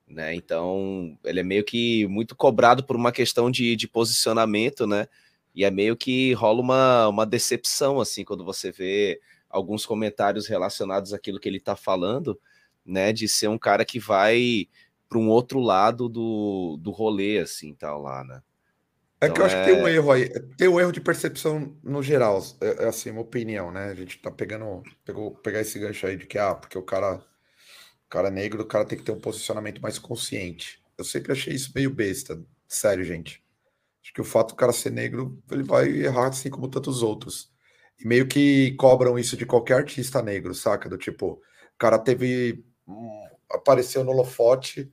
Né? 0.07 0.35
Então, 0.35 1.17
ele 1.23 1.39
é 1.39 1.43
meio 1.43 1.63
que 1.63 2.05
muito 2.07 2.35
cobrado 2.35 2.83
por 2.83 2.95
uma 2.95 3.11
questão 3.11 3.49
de, 3.49 3.75
de 3.75 3.87
posicionamento, 3.87 4.85
né? 4.85 5.07
E 5.55 5.63
é 5.63 5.71
meio 5.71 5.95
que 5.95 6.33
rola 6.33 6.61
uma, 6.61 7.07
uma 7.07 7.25
decepção, 7.25 8.01
assim, 8.01 8.23
quando 8.23 8.43
você 8.43 8.71
vê 8.71 9.21
alguns 9.49 9.85
comentários 9.85 10.47
relacionados 10.47 11.13
àquilo 11.13 11.39
que 11.39 11.47
ele 11.47 11.57
está 11.57 11.75
falando, 11.75 12.39
né? 12.85 13.13
De 13.13 13.27
ser 13.27 13.47
um 13.47 13.57
cara 13.57 13.85
que 13.85 13.99
vai 13.99 14.67
para 15.07 15.19
um 15.19 15.29
outro 15.29 15.59
lado 15.59 16.09
do, 16.09 16.77
do 16.81 16.91
rolê, 16.91 17.39
assim, 17.39 17.73
tal 17.75 18.01
lá, 18.01 18.23
né? 18.23 18.41
É 19.23 19.27
então, 19.27 19.35
que 19.35 19.41
eu 19.41 19.45
acho 19.45 19.55
é... 19.55 19.65
que 19.65 19.71
tem 19.71 19.81
um 19.81 19.87
é 19.87 19.93
erro 19.93 20.11
aí, 20.11 20.29
tem 20.57 20.67
um 20.67 20.79
erro 20.79 20.91
de 20.91 20.99
percepção 20.99 21.77
no 21.81 22.03
geral, 22.03 22.43
é, 22.59 22.83
é 22.83 22.87
assim, 22.89 23.09
uma 23.09 23.21
opinião, 23.21 23.71
né? 23.71 23.85
A 23.85 23.95
gente 23.95 24.21
tá 24.21 24.29
pegando, 24.29 24.83
pegou, 25.05 25.31
pegar 25.35 25.61
esse 25.61 25.79
gancho 25.79 26.05
aí 26.05 26.17
de 26.17 26.25
que, 26.27 26.37
ah, 26.37 26.53
porque 26.53 26.77
o 26.77 26.83
cara, 26.83 27.15
o 27.15 28.09
cara 28.09 28.29
negro, 28.29 28.63
o 28.63 28.65
cara 28.65 28.85
tem 28.85 28.97
que 28.97 29.03
ter 29.03 29.13
um 29.13 29.19
posicionamento 29.19 29.81
mais 29.81 29.97
consciente. 29.97 30.83
Eu 30.97 31.05
sempre 31.05 31.31
achei 31.31 31.53
isso 31.53 31.71
meio 31.73 31.89
besta, 31.89 32.43
sério, 32.67 33.03
gente. 33.03 33.41
Acho 34.03 34.13
que 34.13 34.21
o 34.21 34.25
fato 34.25 34.49
do 34.49 34.55
cara 34.55 34.73
ser 34.73 34.91
negro, 34.91 35.41
ele 35.49 35.63
vai 35.63 35.87
errar 35.89 36.27
assim 36.27 36.49
como 36.49 36.67
tantos 36.67 37.01
outros. 37.01 37.49
E 37.97 38.07
meio 38.07 38.27
que 38.27 38.73
cobram 38.75 39.17
isso 39.17 39.37
de 39.37 39.45
qualquer 39.45 39.75
artista 39.75 40.21
negro, 40.21 40.53
saca? 40.53 40.89
Do 40.89 40.97
tipo, 40.97 41.33
o 41.75 41.77
cara 41.77 41.97
teve. 41.97 42.65
Apareceu 43.49 44.03
no 44.03 44.11
holofote 44.11 44.91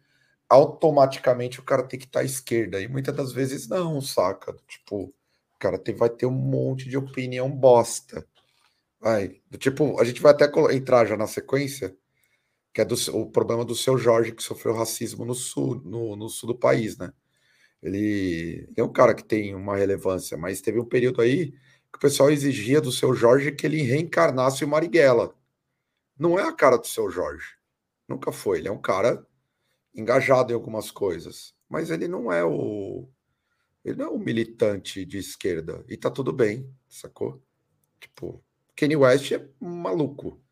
automaticamente 0.51 1.61
o 1.61 1.63
cara 1.63 1.85
tem 1.85 1.99
que 1.99 2.07
estar 2.07 2.19
tá 2.19 2.25
à 2.25 2.27
esquerda. 2.27 2.81
E 2.81 2.89
muitas 2.89 3.15
das 3.15 3.33
vezes 3.33 3.69
não, 3.69 4.01
saca? 4.03 4.55
Tipo, 4.67 5.05
o 5.05 5.59
cara 5.61 5.79
tem, 5.79 5.95
vai 5.95 6.11
ter 6.11 6.27
um 6.27 6.33
monte 6.33 6.89
de 6.89 6.99
opinião 6.99 7.49
bosta. 7.49 8.27
Vai. 9.01 9.41
Tipo, 9.59 10.01
a 10.01 10.05
gente 10.05 10.21
vai 10.21 10.33
até 10.33 10.51
entrar 10.75 11.07
já 11.07 11.17
na 11.17 11.29
sequência, 11.29 11.97
que 12.75 12.81
é 12.81 12.85
do, 12.85 12.95
o 13.17 13.31
problema 13.31 13.65
do 13.65 13.75
seu 13.77 13.97
Jorge, 13.97 14.33
que 14.33 14.43
sofreu 14.43 14.75
racismo 14.75 15.25
no 15.25 15.35
sul, 15.35 15.81
no, 15.85 16.17
no 16.17 16.29
sul 16.29 16.49
do 16.49 16.59
país, 16.59 16.99
né? 16.99 17.13
Ele, 17.83 18.67
ele 18.69 18.75
é 18.77 18.85
um 18.85 18.93
cara 18.93 19.15
que 19.15 19.25
tem 19.25 19.55
uma 19.55 19.77
relevância, 19.77 20.37
mas 20.37 20.61
teve 20.61 20.81
um 20.81 20.85
período 20.85 21.23
aí 21.23 21.53
que 21.93 21.97
o 21.97 22.01
pessoal 22.01 22.31
exigia 22.31 22.81
do 22.81 22.93
seu 22.93 23.15
Jorge 23.15 23.53
que 23.53 23.67
ele 23.67 23.83
reencarnasse 23.83 24.65
o 24.65 24.69
Marighella. 24.69 25.35
Não 26.19 26.39
é 26.39 26.43
a 26.43 26.53
cara 26.53 26.77
do 26.77 26.87
seu 26.87 27.11
Jorge. 27.11 27.57
Nunca 28.09 28.33
foi. 28.33 28.59
Ele 28.59 28.69
é 28.69 28.73
um 28.73 28.81
cara 28.81 29.27
engajado 29.95 30.53
em 30.53 30.55
algumas 30.55 30.91
coisas, 30.91 31.55
mas 31.69 31.91
ele 31.91 32.09
não 32.09 32.33
é 32.33 32.45
o 32.45 33.09
ele 33.85 33.97
não 33.97 34.07
é 34.07 34.11
um 34.11 34.19
militante 34.19 35.05
de 35.05 35.19
esquerda 35.19 35.85
e 35.89 35.97
tá 35.97 36.11
tudo 36.11 36.33
bem, 36.33 36.71
sacou? 36.89 37.43
Tipo, 37.99 38.45
Kanye 38.77 38.97
West 38.97 39.33
é 39.33 39.49
maluco. 39.59 40.43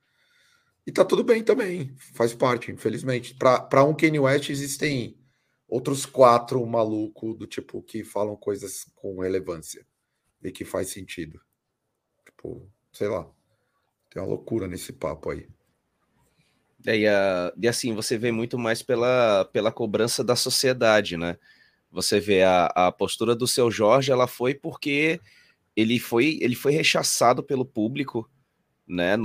E 0.86 0.92
tá 0.92 1.04
tudo 1.04 1.22
bem 1.22 1.44
também, 1.44 1.94
faz 2.14 2.32
parte, 2.32 2.72
infelizmente. 2.72 3.34
Para 3.34 3.84
um 3.84 3.94
Kanye 3.94 4.18
West 4.18 4.48
existem 4.48 5.18
outros 5.68 6.06
quatro 6.06 6.64
malucos 6.66 7.36
do 7.36 7.46
tipo 7.46 7.82
que 7.82 8.02
falam 8.02 8.34
coisas 8.34 8.84
com 8.94 9.20
relevância 9.20 9.86
e 10.42 10.50
que 10.50 10.64
faz 10.64 10.88
sentido. 10.88 11.38
Tipo, 12.24 12.70
sei 12.92 13.08
lá. 13.08 13.30
Tem 14.10 14.22
uma 14.22 14.28
loucura 14.28 14.66
nesse 14.66 14.92
papo 14.92 15.30
aí. 15.30 15.46
É, 16.86 16.96
e, 16.98 17.08
a, 17.08 17.52
e 17.60 17.68
assim, 17.68 17.92
você 17.92 18.16
vê 18.16 18.30
muito 18.30 18.58
mais 18.58 18.82
pela, 18.82 19.44
pela 19.52 19.72
cobrança 19.72 20.22
da 20.22 20.36
sociedade, 20.36 21.16
né? 21.16 21.36
Você 21.90 22.20
vê 22.20 22.42
a, 22.42 22.66
a 22.66 22.92
postura 22.92 23.34
do 23.34 23.46
seu 23.46 23.70
Jorge, 23.70 24.12
ela 24.12 24.26
foi 24.26 24.54
porque 24.54 25.20
ele 25.76 25.98
foi, 25.98 26.38
ele 26.40 26.54
foi 26.54 26.72
rechaçado 26.72 27.42
pelo 27.42 27.64
público, 27.64 28.28
né? 28.86 29.16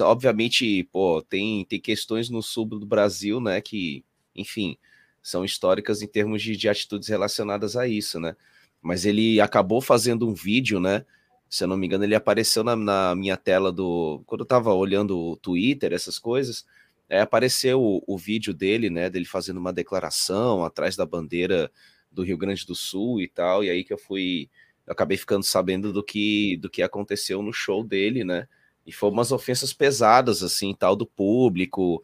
Obviamente, 0.00 0.84
pô, 0.92 1.22
tem, 1.22 1.64
tem 1.66 1.80
questões 1.80 2.30
no 2.30 2.42
sul 2.42 2.64
do 2.66 2.86
Brasil, 2.86 3.40
né? 3.40 3.60
Que, 3.60 4.04
enfim, 4.34 4.76
são 5.22 5.44
históricas 5.44 6.02
em 6.02 6.06
termos 6.06 6.42
de, 6.42 6.56
de 6.56 6.68
atitudes 6.68 7.08
relacionadas 7.08 7.76
a 7.76 7.86
isso, 7.88 8.20
né? 8.20 8.36
Mas 8.82 9.04
ele 9.04 9.40
acabou 9.40 9.80
fazendo 9.80 10.28
um 10.28 10.34
vídeo, 10.34 10.80
né? 10.80 11.04
Se 11.50 11.64
eu 11.64 11.68
não 11.68 11.76
me 11.76 11.84
engano, 11.86 12.04
ele 12.04 12.14
apareceu 12.14 12.62
na, 12.62 12.76
na 12.76 13.14
minha 13.16 13.36
tela 13.36 13.72
do. 13.72 14.22
Quando 14.24 14.42
eu 14.42 14.44
estava 14.44 14.72
olhando 14.72 15.18
o 15.18 15.36
Twitter, 15.36 15.92
essas 15.92 16.16
coisas, 16.16 16.64
é, 17.08 17.20
apareceu 17.20 17.82
o, 17.82 18.02
o, 18.06 18.16
vídeo 18.16 18.54
dele, 18.54 18.88
né? 18.88 19.10
Dele 19.10 19.24
fazendo 19.24 19.58
uma 19.58 19.72
declaração 19.72 20.64
atrás 20.64 20.94
da 20.94 21.04
bandeira 21.04 21.68
do 22.10 22.22
Rio 22.22 22.38
Grande 22.38 22.64
do 22.64 22.74
Sul 22.76 23.20
e 23.20 23.26
tal. 23.26 23.64
E 23.64 23.70
aí 23.70 23.82
que 23.82 23.92
eu 23.92 23.98
fui. 23.98 24.48
Eu 24.86 24.92
acabei 24.92 25.16
ficando 25.16 25.42
sabendo 25.42 25.92
do 25.92 26.04
que, 26.04 26.56
do 26.58 26.70
que 26.70 26.82
aconteceu 26.82 27.42
no 27.42 27.52
show 27.52 27.82
dele, 27.82 28.22
né? 28.22 28.46
E 28.86 28.92
foi 28.92 29.10
umas 29.10 29.32
ofensas 29.32 29.72
pesadas, 29.72 30.42
assim, 30.44 30.72
tal, 30.72 30.94
do 30.94 31.06
público, 31.06 32.02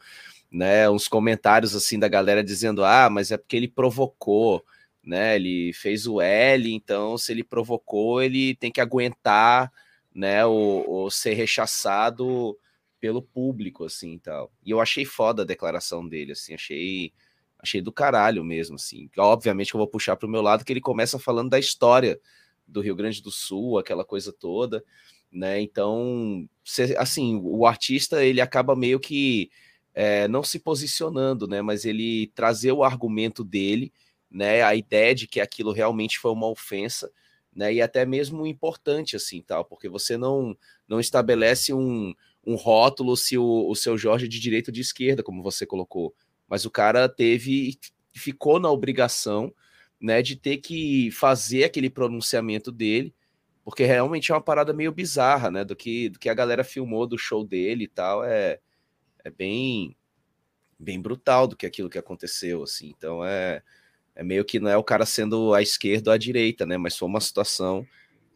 né? 0.50 0.90
Uns 0.90 1.06
comentários, 1.06 1.76
assim, 1.76 2.00
da 2.00 2.08
galera 2.08 2.42
dizendo: 2.42 2.84
ah, 2.84 3.08
mas 3.08 3.30
é 3.30 3.36
porque 3.36 3.56
ele 3.56 3.68
provocou 3.68 4.64
né? 5.06 5.36
Ele 5.36 5.72
fez 5.72 6.06
o 6.06 6.20
L, 6.20 6.72
então 6.74 7.16
se 7.16 7.32
ele 7.32 7.44
provocou, 7.44 8.22
ele 8.22 8.54
tem 8.56 8.70
que 8.72 8.80
aguentar, 8.80 9.72
né? 10.14 10.44
O, 10.44 11.08
ser 11.10 11.34
rechaçado 11.34 12.58
pelo 13.00 13.22
público, 13.22 13.84
assim, 13.84 14.18
tal. 14.18 14.52
E 14.64 14.70
eu 14.70 14.80
achei 14.80 15.04
foda 15.04 15.42
a 15.42 15.46
declaração 15.46 16.06
dele, 16.06 16.32
assim, 16.32 16.54
achei 16.54 17.12
Achei 17.58 17.80
do 17.80 17.90
caralho 17.90 18.44
mesmo, 18.44 18.76
assim. 18.76 19.10
Obviamente 19.16 19.74
eu 19.74 19.78
vou 19.78 19.88
puxar 19.88 20.16
para 20.16 20.26
o 20.26 20.30
meu 20.30 20.42
lado 20.42 20.64
que 20.64 20.72
ele 20.72 20.80
começa 20.80 21.18
falando 21.18 21.50
da 21.50 21.58
história 21.58 22.20
do 22.66 22.80
Rio 22.80 22.94
Grande 22.94 23.22
do 23.22 23.30
Sul, 23.30 23.78
aquela 23.78 24.04
coisa 24.04 24.32
toda, 24.32 24.84
né? 25.32 25.60
Então, 25.60 26.48
assim, 26.98 27.40
o 27.42 27.66
artista 27.66 28.24
ele 28.24 28.40
acaba 28.40 28.76
meio 28.76 29.00
que 29.00 29.50
é, 29.94 30.28
não 30.28 30.42
se 30.42 30.58
posicionando, 30.58 31.46
né? 31.46 31.62
Mas 31.62 31.84
ele 31.84 32.28
trazer 32.34 32.72
o 32.72 32.84
argumento 32.84 33.42
dele, 33.42 33.92
né? 34.36 34.62
A 34.62 34.74
ideia 34.74 35.14
de 35.14 35.26
que 35.26 35.40
aquilo 35.40 35.72
realmente 35.72 36.18
foi 36.18 36.32
uma 36.32 36.48
ofensa, 36.48 37.10
né? 37.54 37.72
E 37.74 37.82
até 37.82 38.04
mesmo 38.04 38.46
importante, 38.46 39.16
assim, 39.16 39.42
tal, 39.42 39.64
porque 39.64 39.88
você 39.88 40.16
não 40.16 40.56
não 40.88 41.00
estabelece 41.00 41.72
um, 41.72 42.14
um 42.44 42.54
rótulo 42.54 43.16
se 43.16 43.36
o, 43.38 43.68
o 43.68 43.74
seu 43.74 43.98
Jorge 43.98 44.26
é 44.26 44.28
de 44.28 44.38
direita 44.38 44.70
ou 44.70 44.74
de 44.74 44.80
esquerda, 44.80 45.22
como 45.22 45.42
você 45.42 45.66
colocou 45.66 46.14
mas 46.48 46.64
o 46.64 46.70
cara 46.70 47.08
teve 47.08 47.78
ficou 48.12 48.58
na 48.58 48.70
obrigação 48.70 49.52
né, 50.00 50.22
de 50.22 50.36
ter 50.36 50.58
que 50.58 51.10
fazer 51.10 51.64
aquele 51.64 51.90
pronunciamento 51.90 52.72
dele, 52.72 53.14
porque 53.64 53.84
realmente 53.84 54.30
é 54.30 54.34
uma 54.34 54.40
parada 54.40 54.72
meio 54.72 54.92
bizarra, 54.92 55.50
né, 55.50 55.64
do 55.64 55.76
que, 55.76 56.08
do 56.08 56.18
que 56.18 56.28
a 56.28 56.34
galera 56.34 56.64
filmou 56.64 57.06
do 57.06 57.18
show 57.18 57.44
dele 57.44 57.84
e 57.84 57.88
tal, 57.88 58.24
é, 58.24 58.60
é 59.24 59.30
bem 59.30 59.96
bem 60.78 61.00
brutal 61.00 61.46
do 61.46 61.56
que 61.56 61.64
aquilo 61.64 61.88
que 61.88 61.98
aconteceu, 61.98 62.62
assim, 62.62 62.92
então 62.96 63.24
é, 63.24 63.62
é 64.16 64.24
meio 64.24 64.44
que 64.44 64.58
não 64.58 64.70
é 64.70 64.76
o 64.76 64.82
cara 64.82 65.06
sendo 65.06 65.54
à 65.54 65.62
esquerda 65.62 66.10
ou 66.10 66.14
à 66.14 66.18
direita, 66.18 66.66
né, 66.66 66.76
mas 66.76 66.96
foi 66.96 67.06
uma 67.06 67.20
situação 67.20 67.86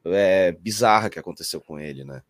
é, 0.04 0.52
bizarra 0.52 1.10
que 1.10 1.18
aconteceu 1.18 1.60
com 1.60 1.80
ele, 1.80 2.04
né. 2.04 2.22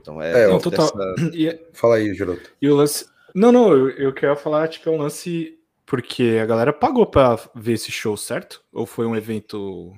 Então 0.00 0.22
é, 0.22 0.44
é 0.44 0.58
total. 0.58 0.90
Dessa... 0.96 1.60
Fala 1.72 1.96
aí, 1.96 2.14
Giroto. 2.14 2.50
E 2.62 2.68
o 2.68 2.76
lance, 2.76 3.06
não, 3.34 3.52
não, 3.52 3.72
eu, 3.72 3.90
eu 3.90 4.12
queria 4.12 4.36
falar, 4.36 4.68
tipo, 4.68 4.88
é 4.88 4.92
um 4.92 4.98
lance. 4.98 5.58
Porque 5.86 6.38
a 6.42 6.46
galera 6.46 6.72
pagou 6.72 7.06
pra 7.06 7.38
ver 7.54 7.72
esse 7.72 7.90
show, 7.90 8.16
certo? 8.16 8.62
Ou 8.72 8.84
foi 8.84 9.06
um 9.06 9.16
evento. 9.16 9.94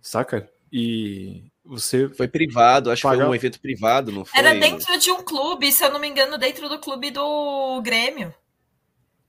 Saca? 0.00 0.48
E 0.72 1.50
você. 1.64 2.08
Foi 2.08 2.28
privado, 2.28 2.90
acho 2.90 3.02
que 3.02 3.16
foi 3.16 3.24
um 3.24 3.34
evento 3.34 3.60
privado, 3.60 4.12
não 4.12 4.24
foi? 4.24 4.38
Era 4.38 4.54
dentro 4.54 4.96
de 4.98 5.10
um 5.10 5.22
clube, 5.22 5.72
se 5.72 5.84
eu 5.84 5.90
não 5.90 5.98
me 5.98 6.08
engano, 6.08 6.38
dentro 6.38 6.68
do 6.68 6.78
clube 6.78 7.10
do 7.10 7.80
Grêmio. 7.82 8.34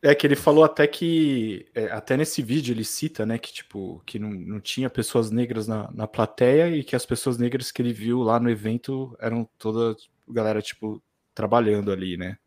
É 0.05 0.13
que 0.13 0.27
ele 0.27 0.35
falou 0.35 0.63
até 0.63 0.85
que, 0.85 1.65
é, 1.73 1.85
até 1.85 2.15
nesse 2.15 2.41
vídeo 2.41 2.73
ele 2.73 2.83
cita, 2.83 3.25
né, 3.25 3.37
que 3.37 3.51
tipo, 3.51 4.01
que 4.05 4.19
não, 4.19 4.29
não 4.29 4.59
tinha 4.59 4.89
pessoas 4.89 5.31
negras 5.31 5.67
na, 5.67 5.89
na 5.91 6.07
plateia 6.07 6.69
e 6.69 6.83
que 6.83 6.95
as 6.95 7.05
pessoas 7.05 7.37
negras 7.37 7.71
que 7.71 7.81
ele 7.81 7.91
viu 7.91 8.21
lá 8.21 8.39
no 8.39 8.49
evento 8.49 9.15
eram 9.19 9.49
toda 9.57 9.95
galera, 10.27 10.61
tipo, 10.61 11.01
trabalhando 11.33 11.91
ali, 11.91 12.17
né 12.17 12.37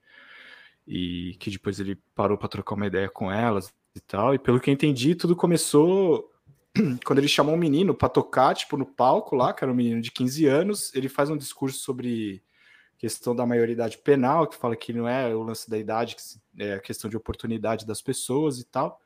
e 0.88 1.36
que 1.38 1.50
depois 1.50 1.78
ele 1.78 1.96
parou 2.14 2.38
para 2.38 2.48
trocar 2.48 2.74
uma 2.74 2.86
ideia 2.86 3.10
com 3.10 3.30
elas 3.30 3.72
e 3.94 4.00
tal. 4.00 4.34
E 4.34 4.38
pelo 4.38 4.58
que 4.58 4.70
eu 4.70 4.74
entendi, 4.74 5.14
tudo 5.14 5.36
começou 5.36 6.32
quando 7.04 7.18
ele 7.18 7.28
chamou 7.28 7.54
um 7.54 7.58
menino 7.58 7.94
para 7.94 8.08
tocar, 8.08 8.54
tipo, 8.54 8.76
no 8.78 8.86
palco 8.86 9.36
lá, 9.36 9.52
que 9.52 9.62
era 9.62 9.70
um 9.70 9.76
menino 9.76 10.00
de 10.00 10.10
15 10.10 10.46
anos. 10.46 10.94
Ele 10.94 11.08
faz 11.08 11.28
um 11.28 11.36
discurso 11.36 11.78
sobre 11.80 12.42
questão 12.98 13.34
da 13.34 13.46
maioridade 13.46 13.96
penal, 13.96 14.46
que 14.46 14.56
fala 14.56 14.76
que 14.76 14.92
não 14.92 15.08
é 15.08 15.34
o 15.34 15.42
lance 15.42 15.70
da 15.70 15.78
idade, 15.78 16.16
que 16.16 16.22
é 16.62 16.74
a 16.74 16.80
questão 16.80 17.08
de 17.08 17.16
oportunidade 17.16 17.86
das 17.86 18.02
pessoas 18.02 18.58
e 18.58 18.64
tal. 18.64 19.00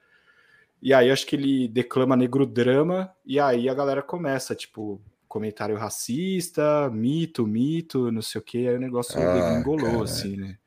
E 0.80 0.92
aí 0.92 1.10
acho 1.10 1.26
que 1.26 1.36
ele 1.36 1.68
declama 1.68 2.16
negro 2.16 2.44
drama, 2.44 3.14
e 3.24 3.38
aí 3.38 3.68
a 3.68 3.74
galera 3.74 4.02
começa, 4.02 4.54
tipo, 4.54 5.00
comentário 5.28 5.76
racista, 5.76 6.90
mito, 6.90 7.46
mito, 7.46 8.10
não 8.10 8.22
sei 8.22 8.40
o 8.40 8.44
que, 8.44 8.66
aí 8.66 8.74
o 8.74 8.80
negócio 8.80 9.20
ah, 9.20 9.60
engolou, 9.60 10.02
assim, 10.02 10.36
né? 10.36 10.58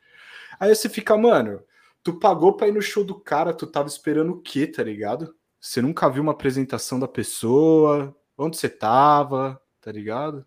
Aí 0.59 0.73
você 0.73 0.87
fica, 0.87 1.17
mano, 1.17 1.61
tu 2.01 2.13
pagou 2.13 2.53
pra 2.53 2.67
ir 2.67 2.71
no 2.73 2.81
show 2.81 3.03
do 3.03 3.15
cara, 3.15 3.53
tu 3.53 3.67
tava 3.67 3.87
esperando 3.87 4.31
o 4.31 4.41
quê, 4.41 4.65
tá 4.65 4.83
ligado? 4.83 5.35
Você 5.59 5.81
nunca 5.81 6.09
viu 6.09 6.21
uma 6.21 6.31
apresentação 6.31 6.99
da 6.99 7.07
pessoa, 7.07 8.15
onde 8.37 8.55
você 8.55 8.69
tava, 8.69 9.59
tá 9.81 9.91
ligado? 9.91 10.45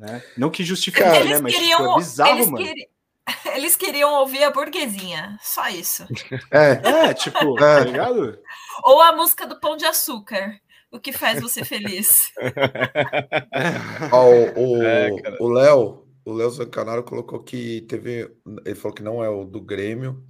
Né? 0.00 0.22
Não 0.34 0.48
que 0.48 0.64
justifique, 0.64 1.06
né? 1.06 1.38
Mas 1.38 1.54
queriam, 1.54 1.78
tipo, 1.78 1.92
é 1.92 1.96
bizarro, 1.98 2.30
eles 2.30 2.50
mano. 2.50 2.64
Queri... 2.64 2.88
Eles 3.54 3.76
queriam 3.76 4.14
ouvir 4.14 4.42
a 4.42 4.50
burguesinha, 4.50 5.38
só 5.42 5.68
isso. 5.68 6.06
É, 6.50 7.08
é 7.08 7.14
tipo, 7.14 7.38
é. 7.60 7.60
tá 7.60 7.80
ligado? 7.80 8.38
Ou 8.82 9.02
a 9.02 9.14
música 9.14 9.46
do 9.46 9.60
Pão 9.60 9.76
de 9.76 9.84
Açúcar. 9.84 10.58
O 10.90 10.98
que 10.98 11.12
faz 11.12 11.40
você 11.40 11.64
feliz? 11.64 12.32
o 15.38 15.48
Léo, 15.48 16.08
o 16.24 16.32
Léo 16.32 16.50
Zancanaro 16.50 17.04
colocou 17.04 17.44
que 17.44 17.82
teve. 17.82 18.34
Ele 18.64 18.74
falou 18.74 18.94
que 18.94 19.02
não 19.02 19.22
é 19.22 19.28
o 19.28 19.44
do 19.44 19.60
Grêmio, 19.60 20.24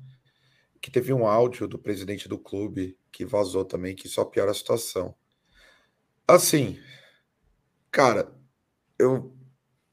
que 0.83 0.91
teve 0.91 1.14
um 1.14 1.27
áudio 1.27 1.66
do 1.66 1.79
presidente 1.79 2.29
do 2.29 2.39
clube 2.39 2.99
que 3.11 3.25
vazou 3.25 3.64
também, 3.64 3.95
que 3.95 4.09
só 4.09 4.25
piora 4.25 4.51
a 4.51 4.55
situação. 4.55 5.14
Assim, 6.29 6.79
cara, 7.91 8.31
eu, 8.99 9.35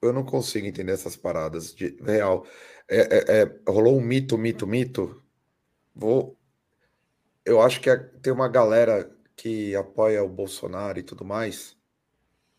eu 0.02 0.14
não 0.14 0.24
consigo 0.24 0.68
entender 0.68 0.92
essas 0.92 1.16
paradas 1.16 1.74
de 1.74 1.98
real. 2.04 2.46
É, 2.88 3.00
é, 3.00 3.42
é, 3.42 3.60
rolou 3.70 3.98
um 3.98 4.02
mito, 4.02 4.38
mito, 4.38 4.68
mito. 4.68 5.24
Vou. 5.96 6.38
Eu 7.46 7.62
acho 7.62 7.82
que 7.82 7.90
é, 7.90 7.98
tem 7.98 8.32
uma 8.34 8.48
galera 8.48 9.12
que 9.36 9.76
apoia 9.76 10.24
o 10.24 10.30
Bolsonaro 10.30 11.00
e 11.00 11.04
tudo 11.04 11.24
mais, 11.26 11.78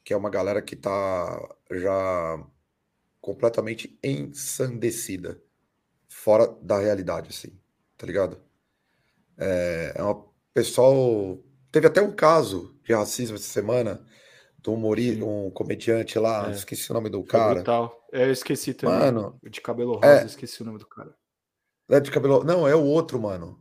que 0.04 0.12
é 0.12 0.16
uma 0.16 0.30
galera 0.30 0.62
que 0.62 0.76
tá 0.76 1.56
já 1.72 2.44
completamente 3.20 3.98
ensandecida, 4.02 5.40
fora 6.08 6.46
da 6.62 6.78
realidade, 6.78 7.28
assim, 7.30 7.58
tá 7.96 8.06
ligado? 8.06 8.40
É, 9.36 9.92
é 9.96 10.02
uma 10.02 10.24
pessoal. 10.54 11.38
Teve 11.70 11.86
até 11.86 12.00
um 12.00 12.12
caso 12.14 12.74
de 12.82 12.94
racismo 12.94 13.36
essa 13.36 13.48
semana 13.48 14.04
do 14.58 14.74
humorista, 14.74 15.24
um 15.24 15.50
comediante 15.50 16.18
lá, 16.18 16.48
é. 16.48 16.52
esqueci 16.52 16.90
o 16.90 16.94
nome 16.94 17.08
do 17.08 17.22
cara. 17.22 17.54
Brutal. 17.56 18.06
É, 18.12 18.24
eu 18.24 18.32
esqueci 18.32 18.74
também. 18.74 18.98
Mano, 18.98 19.38
de 19.42 19.60
cabelo 19.60 19.94
rosa, 19.94 20.22
é, 20.22 20.24
esqueci 20.24 20.62
o 20.62 20.64
nome 20.64 20.78
do 20.78 20.86
cara. 20.86 21.14
É 21.88 22.00
de 22.00 22.10
cabelo. 22.10 22.44
Não, 22.44 22.66
é 22.66 22.74
o 22.74 22.82
outro, 22.82 23.20
mano. 23.20 23.60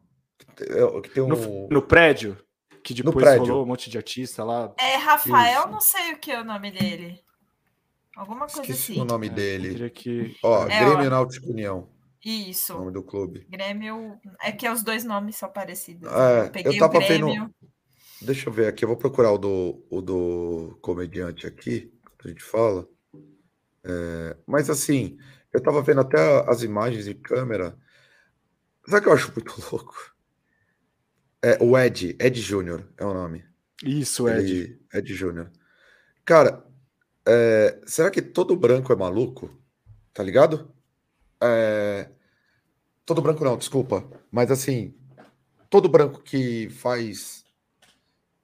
É, 0.60 1.02
que 1.02 1.10
tem 1.10 1.24
um... 1.24 1.28
no, 1.28 1.68
no 1.70 1.82
prédio, 1.82 2.38
que 2.84 2.94
depois 2.94 3.16
prédio. 3.16 3.46
rolou 3.48 3.64
um 3.64 3.68
monte 3.68 3.90
de 3.90 3.98
artista 3.98 4.44
lá. 4.44 4.74
É 4.80 4.96
Rafael, 4.96 5.62
Isso. 5.62 5.70
não 5.70 5.82
sei 5.82 6.14
o 6.14 6.20
que 6.20 6.32
é 6.32 6.42
o 6.42 6.44
nome 6.44 6.72
dele. 6.72 7.22
Alguma 8.16 8.48
coisa 8.48 8.62
Esqueci 8.62 8.94
assim. 8.94 9.02
o 9.02 9.06
nome 9.06 9.28
é, 9.28 9.30
dele. 9.30 9.90
Que... 9.92 10.36
Ó, 10.44 10.66
é, 10.68 10.80
Grêmio 10.80 11.08
ó... 11.08 11.10
Náutico 11.10 11.52
União. 11.52 11.88
Isso. 12.26 12.74
O 12.74 12.80
nome 12.80 12.92
do 12.92 13.04
clube. 13.04 13.46
Grêmio. 13.48 14.20
É 14.42 14.52
que 14.52 14.68
os 14.68 14.84
dois 14.84 15.04
nomes 15.04 15.36
são 15.36 15.50
parecidos. 15.50 16.10
É, 16.12 16.52
eu, 16.66 16.72
eu 16.72 16.80
tava 16.80 17.00
vendo. 17.00 17.54
Deixa 18.22 18.50
eu 18.50 18.54
ver 18.54 18.68
aqui, 18.68 18.84
eu 18.84 18.90
vou 18.90 18.98
procurar 18.98 19.32
o 19.32 19.38
do, 19.38 19.86
o 19.90 20.02
do 20.02 20.78
comediante 20.82 21.46
aqui, 21.46 21.92
que 22.20 22.28
a 22.28 22.30
gente 22.30 22.44
fala. 22.44 22.88
É, 23.84 24.36
mas 24.46 24.70
assim, 24.70 25.18
eu 25.54 25.62
tava 25.62 25.82
vendo 25.82 26.02
até 26.02 26.20
as 26.50 26.64
imagens 26.64 27.06
de 27.06 27.14
câmera. 27.14 27.78
Sabe 28.88 29.00
o 29.00 29.02
que 29.04 29.10
eu 29.10 29.14
acho 29.14 29.34
muito 29.36 29.54
louco? 29.72 30.16
É, 31.42 31.58
o 31.64 31.78
Ed, 31.78 32.18
Ed 32.20 32.42
Júnior 32.42 32.92
é 32.98 33.06
o 33.06 33.14
nome. 33.14 33.46
Isso, 33.84 34.28
Ed. 34.28 34.52
Ele, 34.52 34.82
Ed 34.94 35.14
Júnior. 35.14 35.52
Cara, 36.26 36.66
é, 37.26 37.80
será 37.86 38.10
que 38.10 38.22
todo 38.22 38.56
branco 38.56 38.92
é 38.92 38.96
maluco? 38.96 39.56
Tá 40.14 40.24
ligado? 40.24 40.74
É, 41.42 42.10
todo 43.06 43.22
branco 43.22 43.44
não, 43.44 43.58
desculpa. 43.58 44.10
Mas 44.32 44.50
assim, 44.50 44.96
todo 45.70 45.88
branco 45.88 46.22
que 46.22 46.70
faz 46.70 47.46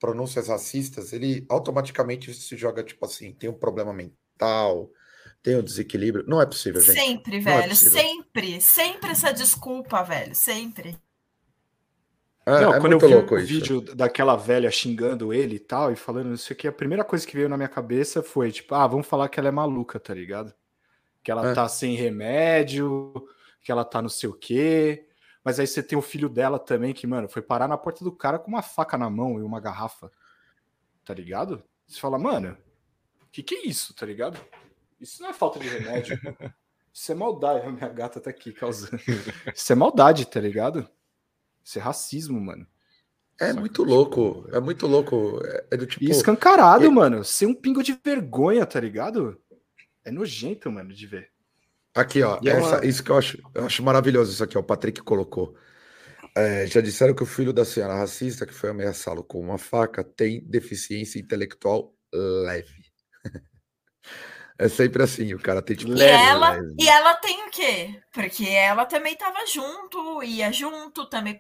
pronúncias 0.04 0.50
racistas, 0.50 1.14
ele 1.14 1.46
automaticamente 1.48 2.34
se 2.34 2.58
joga, 2.58 2.84
tipo 2.84 3.06
assim, 3.06 3.32
tem 3.32 3.50
um 3.50 3.54
problema 3.58 3.94
mental, 3.94 4.92
tem 5.42 5.56
um 5.56 5.64
desequilíbrio. 5.64 6.26
Não 6.28 6.42
é 6.42 6.46
possível, 6.46 6.82
gente. 6.82 7.00
Sempre, 7.00 7.38
é 7.38 7.40
velho. 7.40 7.72
É 7.72 7.76
sempre. 7.76 8.60
Sempre 8.60 9.12
essa 9.12 9.32
desculpa, 9.32 10.04
velho. 10.04 10.36
Sempre. 10.36 10.98
É, 12.46 12.60
não, 12.60 12.74
é 12.74 12.82
quando 12.82 12.92
eu 12.92 13.00
vi 13.00 13.06
o 13.16 13.38
isso. 13.38 13.48
vídeo 13.48 13.80
daquela 13.80 14.36
velha 14.36 14.70
xingando 14.70 15.34
ele 15.34 15.56
e 15.56 15.60
tal, 15.60 15.90
e 15.90 15.96
falando 15.96 16.34
isso 16.34 16.52
aqui, 16.52 16.68
a 16.68 16.74
primeira 16.74 17.06
coisa 17.06 17.26
que 17.26 17.38
veio 17.38 17.48
na 17.48 17.56
minha 17.56 17.70
cabeça 17.70 18.22
foi, 18.22 18.52
tipo, 18.52 18.76
ah, 18.76 18.86
vamos 18.86 19.08
falar 19.08 19.30
que 19.30 19.40
ela 19.40 19.48
é 19.48 19.54
maluca, 19.54 20.02
tá 20.02 20.14
ligado? 20.14 20.54
Que 21.24 21.32
ela 21.32 21.52
é. 21.52 21.54
tá 21.54 21.66
sem 21.70 21.96
remédio, 21.96 23.14
que 23.62 23.72
ela 23.72 23.86
tá 23.86 24.02
não 24.02 24.10
sei 24.10 24.28
o 24.28 24.34
quê. 24.34 25.08
Mas 25.44 25.60
aí 25.60 25.68
você 25.68 25.84
tem 25.84 25.98
o 25.98 26.02
filho 26.02 26.30
dela 26.30 26.58
também, 26.58 26.94
que, 26.94 27.06
mano, 27.06 27.28
foi 27.28 27.42
parar 27.42 27.68
na 27.68 27.78
porta 27.78 28.04
do 28.04 28.12
cara 28.12 28.40
com 28.40 28.48
uma 28.48 28.62
faca 28.62 28.98
na 28.98 29.10
mão 29.10 29.38
e 29.40 29.44
uma 29.44 29.60
garrafa. 29.60 30.10
Tá 31.04 31.14
ligado? 31.14 31.64
Você 31.86 32.00
fala, 32.00 32.18
mano, 32.18 32.58
o 33.22 33.26
que, 33.32 33.44
que 33.44 33.56
é 33.56 33.68
isso, 33.68 33.94
tá 33.94 34.06
ligado? 34.06 34.40
Isso 35.00 35.22
não 35.22 35.30
é 35.30 35.34
falta 35.34 35.60
de 35.60 35.68
remédio. 35.68 36.18
isso 36.94 37.12
é 37.12 37.16
maldade. 37.16 37.68
A 37.68 37.72
minha 37.72 37.90
gata 37.90 38.22
tá 38.22 38.30
aqui 38.30 38.54
causando. 38.54 38.98
Isso 39.54 39.74
é 39.74 39.76
maldade, 39.76 40.26
tá 40.26 40.40
ligado? 40.40 40.90
Isso 41.62 41.78
é 41.78 41.82
racismo, 41.82 42.40
mano. 42.40 42.66
É 43.38 43.48
Saca, 43.48 43.60
muito 43.60 43.84
louco. 43.84 44.48
É 44.54 44.62
muito 44.62 44.88
louco. 44.88 45.42
É, 45.44 45.68
é 45.72 45.78
do 45.78 45.86
tipo. 45.86 46.06
E 46.06 46.10
escancarado, 46.10 46.86
é... 46.86 46.90
mano. 46.90 47.24
Ser 47.26 47.48
um 47.48 47.54
pingo 47.54 47.84
de 47.84 48.00
vergonha, 48.02 48.66
tá 48.66 48.80
ligado? 48.80 49.38
É 50.06 50.12
nojento, 50.12 50.72
mano, 50.72 50.94
de 50.94 51.06
ver. 51.06 51.33
Aqui, 51.96 52.24
ó. 52.24 52.40
É 52.44 52.50
essa, 52.50 52.78
uma... 52.78 52.86
Isso 52.86 53.04
que 53.04 53.12
eu 53.12 53.18
acho, 53.18 53.38
eu 53.54 53.66
acho 53.66 53.84
maravilhoso, 53.84 54.32
isso 54.32 54.44
aqui, 54.44 54.58
ó. 54.58 54.62
O 54.62 54.64
Patrick 54.64 55.02
colocou. 55.02 55.56
é, 56.36 56.66
já 56.68 56.82
disseram 56.82 57.14
que 57.14 57.24
o 57.24 57.28
filho 57.28 57.54
da 57.54 57.66
senhora 57.66 57.96
racista, 57.96 58.46
que 58.46 58.54
foi 58.54 58.70
ameaçá-lo 58.70 59.24
com 59.24 59.40
uma 59.40 59.58
faca, 59.58 60.04
tem 60.04 60.44
deficiência 60.46 61.20
intelectual 61.20 61.94
leve. 62.14 62.92
É 64.56 64.70
sempre 64.70 65.02
assim, 65.02 65.34
o 65.34 65.40
cara 65.40 65.64
tem 65.64 65.76
tipo. 65.76 65.94
E, 65.94 66.02
ela, 66.04 66.52
leve. 66.52 66.76
e 66.80 66.88
ela 66.88 67.16
tem 67.16 67.48
o 67.48 67.50
quê? 67.50 68.00
Porque 68.14 68.48
ela 68.48 68.86
também 68.86 69.14
estava 69.14 69.44
junto, 69.48 70.22
ia 70.22 70.52
junto, 70.52 71.10
também 71.10 71.38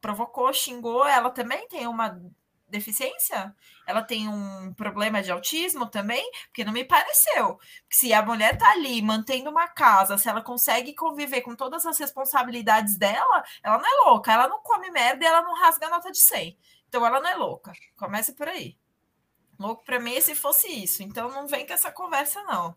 provocou, 0.00 0.52
xingou. 0.52 1.06
Ela 1.06 1.30
também 1.30 1.66
tem 1.66 1.86
uma 1.86 2.20
deficiência? 2.72 3.54
Ela 3.86 4.02
tem 4.02 4.28
um 4.28 4.74
problema 4.74 5.22
de 5.22 5.30
autismo 5.30 5.86
também? 5.86 6.28
Porque 6.46 6.64
não 6.64 6.72
me 6.72 6.84
pareceu. 6.84 7.58
Se 7.90 8.12
a 8.12 8.22
mulher 8.22 8.58
tá 8.58 8.72
ali 8.72 9.00
mantendo 9.00 9.50
uma 9.50 9.68
casa, 9.68 10.18
se 10.18 10.28
ela 10.28 10.42
consegue 10.42 10.94
conviver 10.94 11.42
com 11.42 11.54
todas 11.54 11.86
as 11.86 11.98
responsabilidades 11.98 12.96
dela, 12.96 13.44
ela 13.62 13.78
não 13.78 13.86
é 13.86 14.10
louca. 14.10 14.32
Ela 14.32 14.48
não 14.48 14.60
come 14.62 14.90
merda 14.90 15.24
e 15.24 15.26
ela 15.28 15.42
não 15.42 15.54
rasga 15.54 15.88
nota 15.88 16.10
de 16.10 16.20
100. 16.20 16.58
Então 16.88 17.06
ela 17.06 17.20
não 17.20 17.28
é 17.30 17.34
louca. 17.36 17.72
Começa 17.96 18.32
por 18.32 18.48
aí. 18.48 18.76
Louco 19.58 19.84
para 19.84 20.00
mim 20.00 20.14
é 20.14 20.20
se 20.20 20.34
fosse 20.34 20.66
isso. 20.68 21.02
Então 21.02 21.30
não 21.30 21.46
vem 21.46 21.66
com 21.66 21.72
essa 21.72 21.92
conversa, 21.92 22.42
não. 22.42 22.74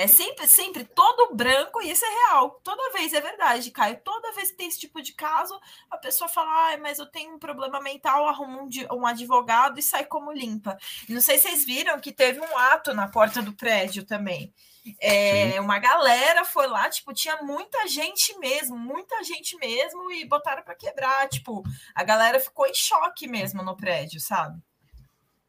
É 0.00 0.06
sempre, 0.06 0.48
sempre, 0.48 0.82
todo 0.82 1.34
branco, 1.34 1.82
e 1.82 1.90
isso 1.90 2.02
é 2.06 2.08
real. 2.08 2.58
Toda 2.64 2.90
vez, 2.90 3.12
é 3.12 3.20
verdade, 3.20 3.70
Caio. 3.70 4.00
Toda 4.02 4.32
vez 4.32 4.50
que 4.50 4.56
tem 4.56 4.66
esse 4.66 4.80
tipo 4.80 5.02
de 5.02 5.12
caso, 5.12 5.60
a 5.90 5.98
pessoa 5.98 6.26
fala, 6.26 6.72
ah, 6.72 6.78
mas 6.78 6.98
eu 6.98 7.04
tenho 7.04 7.34
um 7.34 7.38
problema 7.38 7.82
mental, 7.82 8.26
arruma 8.26 8.62
um, 8.62 8.96
um 8.96 9.06
advogado 9.06 9.78
e 9.78 9.82
sai 9.82 10.06
como 10.06 10.32
limpa. 10.32 10.78
não 11.06 11.20
sei 11.20 11.36
se 11.36 11.42
vocês 11.42 11.66
viram 11.66 12.00
que 12.00 12.12
teve 12.12 12.40
um 12.40 12.56
ato 12.56 12.94
na 12.94 13.08
porta 13.08 13.42
do 13.42 13.52
prédio 13.52 14.02
também. 14.02 14.54
É, 14.98 15.60
uma 15.60 15.78
galera 15.78 16.46
foi 16.46 16.66
lá, 16.66 16.88
tipo, 16.88 17.12
tinha 17.12 17.36
muita 17.42 17.86
gente 17.86 18.38
mesmo, 18.38 18.78
muita 18.78 19.22
gente 19.22 19.54
mesmo, 19.58 20.10
e 20.12 20.24
botaram 20.24 20.62
para 20.62 20.74
quebrar. 20.74 21.28
Tipo, 21.28 21.62
a 21.94 22.02
galera 22.02 22.40
ficou 22.40 22.66
em 22.66 22.74
choque 22.74 23.28
mesmo 23.28 23.62
no 23.62 23.76
prédio, 23.76 24.18
sabe? 24.18 24.58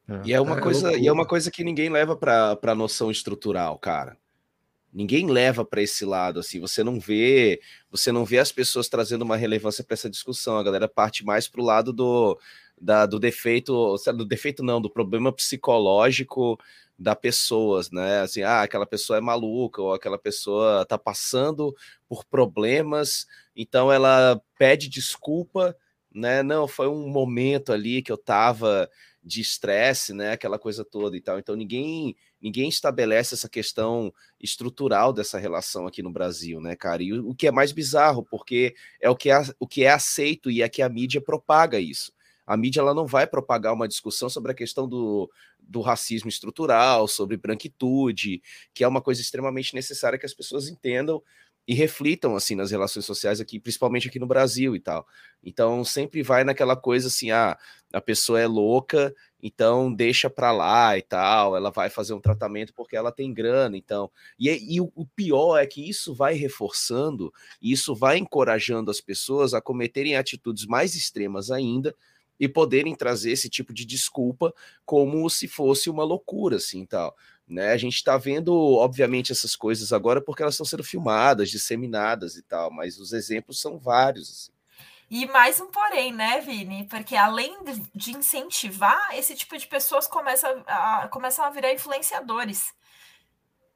É. 0.10 0.22
E 0.26 0.34
é 0.34 0.42
uma 0.42 0.58
é, 0.58 0.62
coisa, 0.62 0.98
e 0.98 1.08
é 1.08 1.12
uma 1.12 1.26
coisa 1.26 1.50
que 1.50 1.64
ninguém 1.64 1.88
leva 1.88 2.18
para 2.18 2.76
noção 2.76 3.10
estrutural, 3.10 3.80
cara. 3.80 4.20
Ninguém 4.94 5.28
leva 5.30 5.64
para 5.64 5.82
esse 5.82 6.04
lado 6.04 6.40
assim. 6.40 6.60
Você 6.60 6.84
não 6.84 7.00
vê, 7.00 7.62
você 7.90 8.12
não 8.12 8.26
vê 8.26 8.40
as 8.40 8.52
pessoas 8.52 8.90
trazendo 8.90 9.22
uma 9.24 9.38
relevância 9.38 9.84
para 9.84 9.94
essa 9.94 10.10
discussão. 10.10 10.58
A 10.58 10.64
galera 10.64 10.88
parte 10.88 11.24
mais 11.26 11.48
para 11.48 11.62
o 11.62 11.66
lado 11.66 11.94
do, 11.94 12.38
da, 12.80 13.06
do 13.06 13.20
defeito, 13.20 13.96
do 14.16 14.26
defeito 14.26 14.64
não, 14.64 14.82
do 14.82 14.90
problema 14.90 15.32
psicológico 15.32 16.60
da 17.02 17.16
pessoas, 17.16 17.90
né? 17.90 18.22
Assim, 18.22 18.44
ah, 18.44 18.62
aquela 18.62 18.86
pessoa 18.86 19.18
é 19.18 19.22
maluca 19.22 19.82
ou 19.82 19.94
aquela 19.94 20.20
pessoa 20.20 20.84
está 20.84 20.98
passando 20.98 21.76
por 22.08 22.24
problemas, 22.26 23.26
então 23.56 23.92
ela 23.92 24.40
pede 24.58 24.88
desculpa, 24.88 25.76
né? 26.14 26.44
Não, 26.44 26.68
foi 26.68 26.88
um 26.88 27.08
momento 27.08 27.74
ali 27.74 28.04
que 28.04 28.12
eu 28.12 28.16
estava 28.16 28.90
de 29.24 29.42
estresse, 29.42 30.14
né? 30.14 30.34
Aquela 30.34 30.60
coisa 30.60 30.86
toda 30.86 31.18
e 31.18 31.22
tal. 31.22 31.40
Então 31.40 31.56
ninguém 31.56 32.16
ninguém 32.42 32.68
estabelece 32.68 33.36
essa 33.36 33.48
questão 33.48 34.14
estrutural 34.40 35.14
dessa 35.14 35.38
relação 35.38 35.86
aqui 35.86 36.02
no 36.02 36.12
Brasil, 36.12 36.60
né, 36.60 36.76
cara? 36.76 37.04
E 37.04 37.14
o, 37.14 37.36
que 37.36 37.48
é 37.48 37.52
mais 37.52 37.72
bizarro, 37.72 38.24
porque 38.24 38.76
é 39.00 39.10
o 39.10 39.16
que 39.16 39.30
é, 39.30 39.42
o 39.60 39.68
que 39.68 39.84
é 39.84 39.92
aceito 39.92 40.50
e 40.50 40.62
é 40.62 40.70
que 40.70 40.82
a 40.82 40.90
mídia 40.90 41.22
propaga 41.22 41.80
isso. 41.80 42.12
A 42.46 42.58
mídia 42.58 42.82
ela 42.82 42.94
não 42.94 43.06
vai 43.06 43.28
propagar 43.28 43.74
uma 43.74 43.88
discussão 43.88 44.30
sobre 44.30 44.52
a 44.52 44.56
questão 44.56 44.88
do, 44.88 45.32
do 45.60 45.80
racismo 45.82 46.28
estrutural, 46.28 47.08
sobre 47.08 47.38
branquitude, 47.38 48.42
que 48.74 48.84
é 48.84 48.88
uma 48.88 49.02
coisa 49.02 49.22
extremamente 49.22 49.74
necessária 49.76 50.18
que 50.18 50.26
as 50.26 50.34
pessoas 50.34 50.68
entendam 50.68 51.22
e 51.68 51.74
reflitam 51.74 52.36
assim 52.36 52.56
nas 52.56 52.72
relações 52.72 53.06
sociais 53.06 53.40
aqui, 53.40 53.60
principalmente 53.60 54.08
aqui 54.08 54.20
no 54.20 54.28
Brasil 54.28 54.76
e 54.76 54.80
tal. 54.80 55.08
Então 55.44 55.84
sempre 55.84 56.24
vai 56.24 56.44
naquela 56.44 56.76
coisa 56.76 57.08
assim, 57.08 57.32
ah, 57.32 57.58
a 57.94 58.02
pessoa 58.02 58.40
é 58.40 58.48
louca, 58.48 59.14
então 59.42 59.94
deixa 59.94 60.30
para 60.30 60.52
lá 60.52 60.98
e 60.98 61.02
tal, 61.02 61.56
ela 61.56 61.72
vai 61.72 61.90
fazer 61.90 62.14
um 62.14 62.20
tratamento 62.20 62.74
porque 62.74 62.96
ela 62.96 63.12
tem 63.12 63.34
grana, 63.34 63.78
então. 63.78 64.10
E, 64.40 64.50
e 64.76 64.82
o, 64.82 64.92
o 64.96 65.06
pior 65.06 65.58
é 65.58 65.66
que 65.66 65.88
isso 65.88 66.14
vai 66.14 66.34
reforçando, 66.34 67.34
isso 67.62 67.96
vai 67.96 68.18
encorajando 68.18 68.92
as 68.92 69.02
pessoas 69.02 69.54
a 69.54 69.62
cometerem 69.62 70.16
atitudes 70.16 70.66
mais 70.66 70.96
extremas 70.96 71.52
ainda 71.52 71.96
e 72.40 72.48
poderem 72.48 72.96
trazer 72.96 73.32
esse 73.32 73.48
tipo 73.48 73.72
de 73.72 73.86
desculpa 73.86 74.52
como 74.84 75.30
se 75.30 75.48
fosse 75.48 75.92
uma 75.92 76.04
loucura 76.04 76.56
assim, 76.56 76.86
tal. 76.88 77.16
Né? 77.52 77.72
A 77.72 77.78
gente 77.78 77.96
está 77.96 78.18
vendo, 78.18 78.56
obviamente, 78.56 79.32
essas 79.32 79.56
coisas 79.56 79.92
agora 79.92 80.22
porque 80.22 80.42
elas 80.42 80.56
estão 80.56 80.66
sendo 80.66 80.84
filmadas, 80.84 81.50
disseminadas 81.50 82.38
e 82.38 82.42
tal, 82.42 82.72
mas 82.72 82.98
os 82.98 83.12
exemplos 83.12 83.60
são 83.60 83.78
vários. 83.78 84.30
Assim. 84.30 84.52
E 85.10 85.26
mais 85.28 85.60
um 85.60 85.68
porém, 85.68 86.14
né, 86.14 86.40
Vini? 86.40 86.88
Porque 86.88 87.16
além 87.16 87.58
de 87.94 88.12
incentivar, 88.12 89.10
esse 89.14 89.36
tipo 89.36 89.58
de 89.58 89.68
pessoas 89.68 90.08
começam 90.08 90.64
a, 90.66 91.10
começam 91.10 91.44
a 91.44 91.50
virar 91.50 91.74
influenciadores 91.74 92.74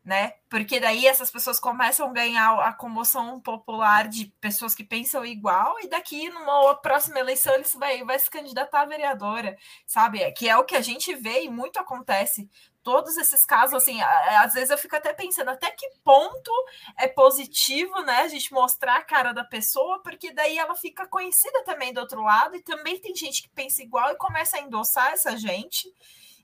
né? 0.06 0.34
Porque 0.48 0.80
daí 0.80 1.08
essas 1.08 1.32
pessoas 1.32 1.60
começam 1.60 2.08
a 2.08 2.14
ganhar 2.14 2.60
a 2.60 2.72
comoção 2.72 3.42
popular 3.42 4.08
de 4.08 4.28
pessoas 4.40 4.76
que 4.76 4.84
pensam 4.84 5.26
igual, 5.26 5.80
e 5.82 5.88
daqui 5.88 6.30
numa 6.30 6.76
próxima 6.76 7.20
eleição 7.20 7.56
ele 7.56 7.66
vai, 7.76 8.04
vai 8.04 8.20
se 8.20 8.30
candidatar 8.30 8.82
a 8.82 8.86
vereadora, 8.86 9.58
sabe? 9.88 10.32
Que 10.34 10.48
é 10.48 10.56
o 10.56 10.64
que 10.64 10.76
a 10.76 10.82
gente 10.82 11.16
vê 11.16 11.44
e 11.44 11.50
muito 11.50 11.80
acontece. 11.80 12.48
Todos 12.86 13.18
esses 13.18 13.44
casos, 13.44 13.74
assim, 13.74 14.00
às 14.44 14.54
vezes 14.54 14.70
eu 14.70 14.78
fico 14.78 14.96
até 14.96 15.12
pensando 15.12 15.50
até 15.50 15.72
que 15.72 15.90
ponto 16.04 16.52
é 17.00 17.08
positivo, 17.08 18.00
né? 18.04 18.18
A 18.18 18.28
gente 18.28 18.54
mostrar 18.54 18.98
a 18.98 19.04
cara 19.04 19.34
da 19.34 19.44
pessoa, 19.44 20.04
porque 20.04 20.32
daí 20.32 20.56
ela 20.56 20.76
fica 20.76 21.08
conhecida 21.08 21.64
também 21.64 21.92
do 21.92 22.00
outro 22.00 22.22
lado, 22.22 22.56
e 22.56 22.62
também 22.62 23.00
tem 23.00 23.16
gente 23.16 23.42
que 23.42 23.50
pensa 23.50 23.82
igual 23.82 24.12
e 24.12 24.18
começa 24.18 24.58
a 24.58 24.62
endossar 24.62 25.14
essa 25.14 25.36
gente. 25.36 25.92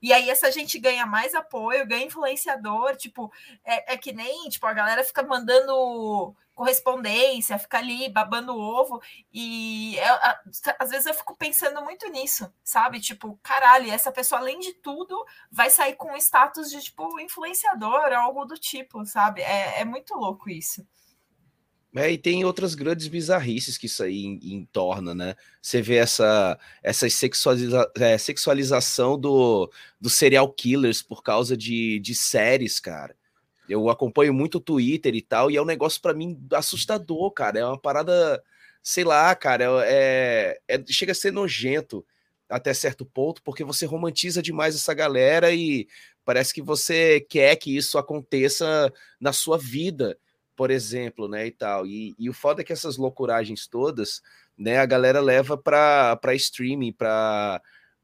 E 0.02 0.12
aí 0.12 0.28
essa 0.28 0.50
gente 0.50 0.80
ganha 0.80 1.06
mais 1.06 1.32
apoio, 1.32 1.86
ganha 1.86 2.06
influenciador, 2.06 2.96
tipo, 2.96 3.32
é, 3.64 3.94
é 3.94 3.96
que 3.96 4.12
nem, 4.12 4.48
tipo, 4.48 4.66
a 4.66 4.72
galera 4.72 5.04
fica 5.04 5.22
mandando 5.22 6.34
correspondência, 6.54 7.58
fica 7.58 7.78
ali 7.78 8.08
babando 8.08 8.56
ovo, 8.56 9.00
e 9.32 9.96
é, 9.98 10.08
às 10.78 10.90
vezes 10.90 11.06
eu 11.06 11.14
fico 11.14 11.36
pensando 11.36 11.82
muito 11.82 12.08
nisso, 12.08 12.52
sabe? 12.62 13.00
Tipo, 13.00 13.38
caralho, 13.42 13.90
essa 13.90 14.12
pessoa, 14.12 14.40
além 14.40 14.58
de 14.60 14.74
tudo, 14.74 15.24
vai 15.50 15.70
sair 15.70 15.96
com 15.96 16.16
status 16.16 16.70
de, 16.70 16.80
tipo, 16.82 17.18
influenciador, 17.20 18.12
algo 18.12 18.44
do 18.44 18.54
tipo, 18.58 19.04
sabe? 19.06 19.40
É, 19.42 19.80
é 19.80 19.84
muito 19.84 20.14
louco 20.14 20.50
isso. 20.50 20.86
É, 21.94 22.10
e 22.10 22.16
tem 22.16 22.42
outras 22.42 22.74
grandes 22.74 23.06
bizarrices 23.06 23.76
que 23.76 23.84
isso 23.84 24.02
aí 24.02 24.24
entorna, 24.24 25.14
né? 25.14 25.34
Você 25.60 25.82
vê 25.82 25.96
essa, 25.96 26.58
essa 26.82 27.08
sexualiza, 27.10 27.90
é, 27.96 28.16
sexualização 28.16 29.18
do, 29.18 29.70
do 30.00 30.08
serial 30.08 30.50
killers 30.50 31.02
por 31.02 31.22
causa 31.22 31.54
de, 31.54 32.00
de 32.00 32.14
séries, 32.14 32.80
cara. 32.80 33.14
Eu 33.68 33.88
acompanho 33.88 34.34
muito 34.34 34.58
o 34.58 34.60
Twitter 34.60 35.14
e 35.14 35.22
tal, 35.22 35.50
e 35.50 35.56
é 35.56 35.62
um 35.62 35.66
negócio 35.66 36.00
para 36.00 36.14
mim 36.14 36.38
assustador, 36.52 37.30
cara. 37.30 37.58
É 37.58 37.64
uma 37.64 37.78
parada, 37.78 38.42
sei 38.82 39.04
lá, 39.04 39.34
cara, 39.34 39.64
é, 39.86 40.60
é, 40.68 40.82
chega 40.88 41.12
a 41.12 41.14
ser 41.14 41.32
nojento 41.32 42.04
até 42.48 42.74
certo 42.74 43.06
ponto, 43.06 43.42
porque 43.42 43.64
você 43.64 43.86
romantiza 43.86 44.42
demais 44.42 44.74
essa 44.74 44.92
galera 44.92 45.52
e 45.52 45.88
parece 46.24 46.52
que 46.52 46.60
você 46.60 47.20
quer 47.20 47.56
que 47.56 47.74
isso 47.74 47.96
aconteça 47.98 48.92
na 49.20 49.32
sua 49.32 49.56
vida 49.56 50.18
por 50.56 50.70
exemplo, 50.70 51.28
né, 51.28 51.46
e 51.46 51.50
tal. 51.50 51.86
E, 51.86 52.14
e 52.18 52.28
o 52.28 52.32
foda 52.32 52.62
é 52.62 52.64
que 52.64 52.72
essas 52.72 52.96
loucuragens 52.96 53.66
todas, 53.66 54.22
né, 54.56 54.78
a 54.78 54.86
galera 54.86 55.20
leva 55.20 55.56
para 55.56 56.34
streaming, 56.34 56.92
para 56.92 57.60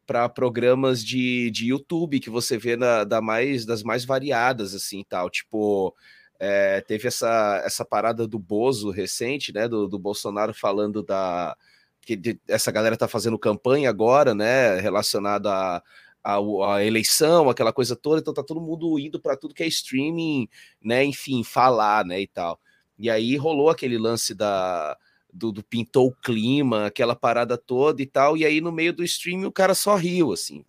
para 0.09 0.27
programas 0.27 1.05
de, 1.05 1.51
de 1.51 1.67
YouTube 1.67 2.19
que 2.19 2.31
você 2.31 2.57
vê 2.57 2.77
na, 2.77 3.05
da 3.05 3.21
mais, 3.21 3.67
das 3.67 3.83
mais 3.83 4.07
variadas, 4.07 4.75
assim, 4.75 5.05
tal. 5.07 5.29
Tipo, 5.29 5.95
é, 6.41 6.81
teve 6.81 7.09
essa, 7.09 7.61
essa 7.63 7.85
parada 7.85 8.27
do 8.27 8.39
Bozo 8.39 8.91
recente, 8.91 9.53
né, 9.53 9.69
do, 9.69 9.87
do 9.87 9.99
Bolsonaro 9.99 10.55
falando 10.55 11.03
da... 11.03 11.55
que 12.01 12.17
de, 12.17 12.41
essa 12.49 12.73
galera 12.73 12.97
tá 12.97 13.07
fazendo 13.07 13.39
campanha 13.39 13.91
agora, 13.91 14.35
né, 14.35 14.81
relacionada 14.81 15.53
a 15.53 15.83
a, 16.25 16.37
a, 16.75 16.85
eleição, 16.85 17.49
aquela 17.49 17.73
coisa 17.73 17.95
toda, 17.97 18.21
então 18.21 18.35
tá 18.35 18.43
todo 18.43 18.61
mundo 18.61 18.99
indo 18.99 19.21
para 19.21 19.37
tudo 19.37 19.55
que 19.55 19.63
é 19.63 19.67
streaming, 19.67 20.49
né? 20.83 21.05
Enfim, 21.05 21.43
falar, 21.45 22.05
né? 22.05 22.21
E 22.21 22.27
tal. 22.27 22.61
E 22.99 23.09
aí 23.09 23.37
rolou 23.37 23.71
aquele 23.71 23.97
lance 23.97 24.35
da 24.35 24.99
do, 25.33 25.53
do 25.53 25.63
pintou 25.63 26.09
o 26.09 26.15
clima, 26.15 26.87
aquela 26.87 27.15
parada 27.15 27.57
toda 27.57 28.03
e 28.03 28.07
tal, 28.07 28.37
e 28.37 28.45
aí 28.45 28.61
no 28.61 28.73
meio 28.73 28.93
do 28.93 29.05
streaming 29.05 29.47
o 29.47 29.53
cara 29.53 29.75
só 29.75 29.95
riu, 29.95 30.33
assim. 30.33 30.65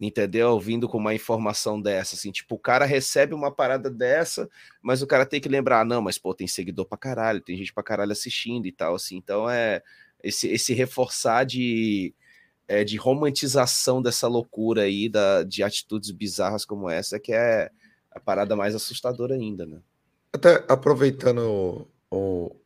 Entendeu? 0.00 0.60
Vindo 0.60 0.88
com 0.88 0.96
uma 0.96 1.14
informação 1.14 1.80
dessa, 1.80 2.14
assim, 2.14 2.30
tipo, 2.30 2.54
o 2.54 2.58
cara 2.58 2.84
recebe 2.84 3.34
uma 3.34 3.50
parada 3.50 3.90
dessa, 3.90 4.48
mas 4.80 5.02
o 5.02 5.06
cara 5.06 5.26
tem 5.26 5.40
que 5.40 5.48
lembrar, 5.48 5.84
não, 5.84 6.00
mas 6.00 6.18
pô, 6.18 6.32
tem 6.32 6.46
seguidor 6.46 6.86
pra 6.86 6.96
caralho, 6.96 7.40
tem 7.40 7.56
gente 7.56 7.72
pra 7.72 7.82
caralho 7.82 8.12
assistindo 8.12 8.66
e 8.66 8.72
tal, 8.72 8.94
assim, 8.94 9.16
então 9.16 9.50
é 9.50 9.82
esse, 10.22 10.46
esse 10.48 10.72
reforçar 10.72 11.44
de, 11.44 12.14
é, 12.68 12.84
de 12.84 12.96
romantização 12.96 14.00
dessa 14.00 14.28
loucura 14.28 14.82
aí, 14.82 15.08
da, 15.08 15.42
de 15.42 15.64
atitudes 15.64 16.10
bizarras 16.12 16.64
como 16.64 16.88
essa, 16.88 17.18
que 17.18 17.32
é 17.32 17.70
a 18.10 18.20
parada 18.20 18.54
mais 18.54 18.74
assustadora 18.74 19.34
ainda, 19.34 19.66
né? 19.66 19.80
Até 20.32 20.64
aproveitando 20.68 21.38
o, 21.38 21.88
o, 22.10 22.56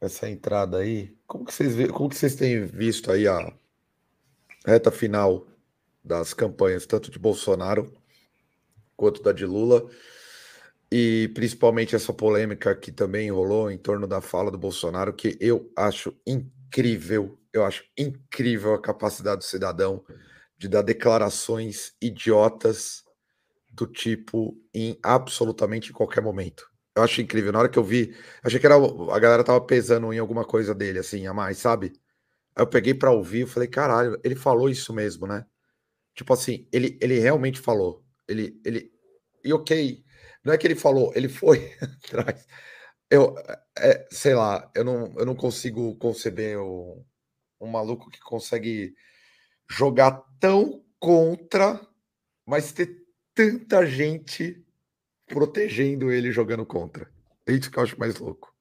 essa 0.00 0.28
entrada 0.28 0.78
aí. 0.78 1.16
Como 1.26 1.44
que 1.44 1.52
vocês, 1.52 1.90
como 1.90 2.08
que 2.08 2.16
vocês 2.16 2.34
têm 2.34 2.64
visto 2.64 3.12
aí 3.12 3.28
a 3.28 3.52
reta 4.66 4.90
final 4.90 5.46
das 6.02 6.32
campanhas, 6.32 6.86
tanto 6.86 7.10
de 7.10 7.18
Bolsonaro 7.18 7.92
quanto 8.96 9.22
da 9.22 9.32
de 9.32 9.44
Lula? 9.44 9.88
E 10.90 11.30
principalmente 11.34 11.94
essa 11.94 12.12
polêmica 12.12 12.74
que 12.74 12.90
também 12.90 13.30
rolou 13.30 13.70
em 13.70 13.78
torno 13.78 14.06
da 14.06 14.20
fala 14.20 14.50
do 14.50 14.58
Bolsonaro, 14.58 15.12
que 15.12 15.36
eu 15.40 15.70
acho 15.76 16.12
incrível, 16.26 17.38
eu 17.52 17.64
acho 17.64 17.84
incrível 17.96 18.74
a 18.74 18.82
capacidade 18.82 19.38
do 19.38 19.44
cidadão 19.44 20.04
de 20.58 20.68
dar 20.68 20.82
declarações 20.82 21.94
idiotas 22.02 23.04
do 23.70 23.86
tipo 23.86 24.56
em 24.74 24.98
absolutamente 25.02 25.92
qualquer 25.92 26.22
momento. 26.22 26.69
Eu 26.96 27.02
acho 27.02 27.20
incrível. 27.20 27.52
Na 27.52 27.60
hora 27.60 27.68
que 27.68 27.78
eu 27.78 27.84
vi, 27.84 28.14
achei 28.42 28.58
que 28.58 28.66
era 28.66 28.76
a 28.76 29.18
galera 29.18 29.44
tava 29.44 29.60
pesando 29.60 30.12
em 30.12 30.18
alguma 30.18 30.44
coisa 30.44 30.74
dele 30.74 30.98
assim, 30.98 31.26
a 31.26 31.34
mais, 31.34 31.58
sabe? 31.58 31.92
Aí 32.56 32.62
eu 32.62 32.66
peguei 32.66 32.94
para 32.94 33.12
ouvir, 33.12 33.40
eu 33.42 33.46
falei, 33.46 33.68
caralho, 33.68 34.20
ele 34.24 34.34
falou 34.36 34.68
isso 34.68 34.92
mesmo, 34.92 35.26
né? 35.26 35.46
Tipo 36.14 36.32
assim, 36.34 36.68
ele, 36.72 36.98
ele 37.00 37.18
realmente 37.18 37.60
falou. 37.60 38.04
Ele, 38.28 38.60
ele, 38.64 38.92
e 39.44 39.52
ok, 39.52 40.04
não 40.44 40.52
é 40.52 40.58
que 40.58 40.66
ele 40.66 40.74
falou, 40.76 41.12
ele 41.14 41.28
foi 41.28 41.72
atrás. 42.04 42.46
Eu, 43.10 43.34
é, 43.78 44.06
sei 44.10 44.34
lá, 44.34 44.70
eu 44.74 44.84
não, 44.84 45.14
eu 45.18 45.26
não 45.26 45.34
consigo 45.34 45.96
conceber 45.96 46.58
o, 46.58 47.04
um 47.60 47.68
maluco 47.68 48.10
que 48.10 48.20
consegue 48.20 48.94
jogar 49.68 50.22
tão 50.40 50.84
contra, 50.98 51.80
mas 52.46 52.72
ter 52.72 52.96
tanta 53.34 53.86
gente 53.86 54.64
protegendo 55.30 56.10
ele 56.10 56.32
jogando 56.32 56.66
contra. 56.66 57.08
É 57.46 57.52
isso 57.52 57.70
que 57.70 57.78
eu 57.78 57.82
acho 57.82 57.98
mais 57.98 58.18
louco. 58.18 58.52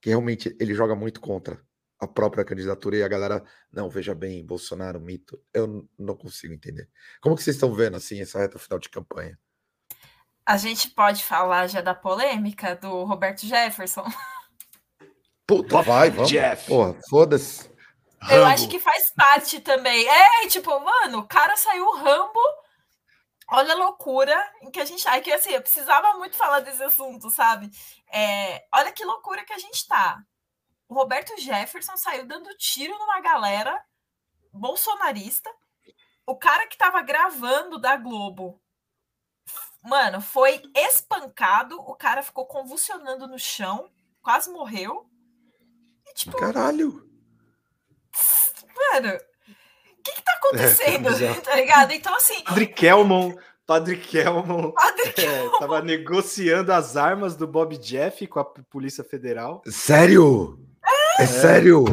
Que 0.00 0.08
realmente 0.08 0.56
ele 0.58 0.74
joga 0.74 0.94
muito 0.94 1.20
contra 1.20 1.62
a 2.00 2.06
própria 2.06 2.44
candidatura 2.44 2.96
e 2.96 3.02
a 3.02 3.08
galera, 3.08 3.44
não, 3.70 3.88
veja 3.88 4.14
bem, 4.14 4.44
Bolsonaro, 4.44 5.00
mito. 5.00 5.40
Eu 5.52 5.86
não 5.98 6.16
consigo 6.16 6.54
entender. 6.54 6.88
Como 7.20 7.36
que 7.36 7.42
vocês 7.42 7.56
estão 7.56 7.72
vendo 7.74 7.96
assim 7.96 8.20
essa 8.20 8.38
reta 8.38 8.58
final 8.58 8.78
de 8.78 8.88
campanha? 8.88 9.38
A 10.46 10.56
gente 10.56 10.90
pode 10.90 11.22
falar 11.22 11.66
já 11.68 11.80
da 11.80 11.94
polêmica 11.94 12.74
do 12.74 13.04
Roberto 13.04 13.46
Jefferson. 13.46 14.04
Puta, 15.46 15.82
vai, 15.82 16.10
vamos. 16.10 16.30
Jeff. 16.30 16.66
Porra, 16.66 16.96
foda-se. 17.08 17.70
Eu 18.30 18.44
acho 18.46 18.68
que 18.68 18.78
faz 18.78 19.12
parte 19.14 19.60
também. 19.60 20.06
É, 20.08 20.48
tipo, 20.48 20.70
mano, 20.80 21.18
o 21.18 21.28
cara 21.28 21.56
saiu 21.56 21.90
Rambo. 21.92 22.40
Olha 23.50 23.74
a 23.74 23.76
loucura 23.76 24.52
em 24.62 24.70
que 24.70 24.80
a 24.80 24.84
gente. 24.84 25.06
Ai, 25.08 25.20
que 25.20 25.32
assim, 25.32 25.50
eu 25.50 25.60
precisava 25.60 26.16
muito 26.18 26.36
falar 26.36 26.60
desse 26.60 26.82
assunto, 26.82 27.30
sabe? 27.30 27.70
É, 28.12 28.66
olha 28.74 28.92
que 28.92 29.04
loucura 29.04 29.44
que 29.44 29.52
a 29.52 29.58
gente 29.58 29.86
tá. 29.86 30.22
O 30.88 30.94
Roberto 30.94 31.38
Jefferson 31.40 31.96
saiu 31.96 32.26
dando 32.26 32.54
tiro 32.56 32.96
numa 32.98 33.20
galera 33.20 33.82
bolsonarista. 34.52 35.50
O 36.26 36.36
cara 36.36 36.66
que 36.66 36.78
tava 36.78 37.02
gravando 37.02 37.78
da 37.78 37.96
Globo 37.96 38.60
Mano, 39.84 40.22
foi 40.22 40.62
espancado, 40.74 41.78
o 41.78 41.94
cara 41.94 42.22
ficou 42.22 42.46
convulsionando 42.46 43.26
no 43.26 43.38
chão, 43.38 43.90
quase 44.22 44.50
morreu. 44.50 45.06
E, 46.06 46.14
tipo, 46.14 46.38
Caralho! 46.38 47.06
Mano, 48.74 49.18
que 50.04 50.12
que 50.12 50.22
tá 50.22 50.32
acontecendo? 50.32 51.08
É, 51.08 51.34
tá 51.40 51.56
ligado? 51.56 51.92
Então, 51.92 52.14
assim. 52.14 52.44
Padre 52.44 52.66
Kelmon. 52.66 53.34
Padre 53.66 53.96
Kelmon, 53.96 54.72
Padre 54.72 55.12
Kelmon. 55.14 55.56
É, 55.56 55.58
tava 55.58 55.80
negociando 55.80 56.70
as 56.70 56.98
armas 56.98 57.34
do 57.34 57.46
Bob 57.46 57.78
Jeff 57.78 58.26
com 58.26 58.38
a 58.38 58.44
Polícia 58.44 59.02
Federal. 59.02 59.62
Sério? 59.66 60.58
É, 61.18 61.22
é 61.22 61.26
sério? 61.26 61.84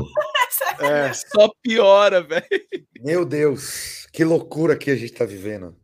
É, 0.80 1.14
só 1.14 1.49
piora, 1.62 2.22
velho. 2.22 2.45
Meu 2.99 3.24
Deus, 3.24 4.07
que 4.12 4.26
loucura 4.26 4.76
que 4.76 4.91
a 4.91 4.95
gente 4.95 5.14
tá 5.14 5.24
vivendo. 5.24 5.76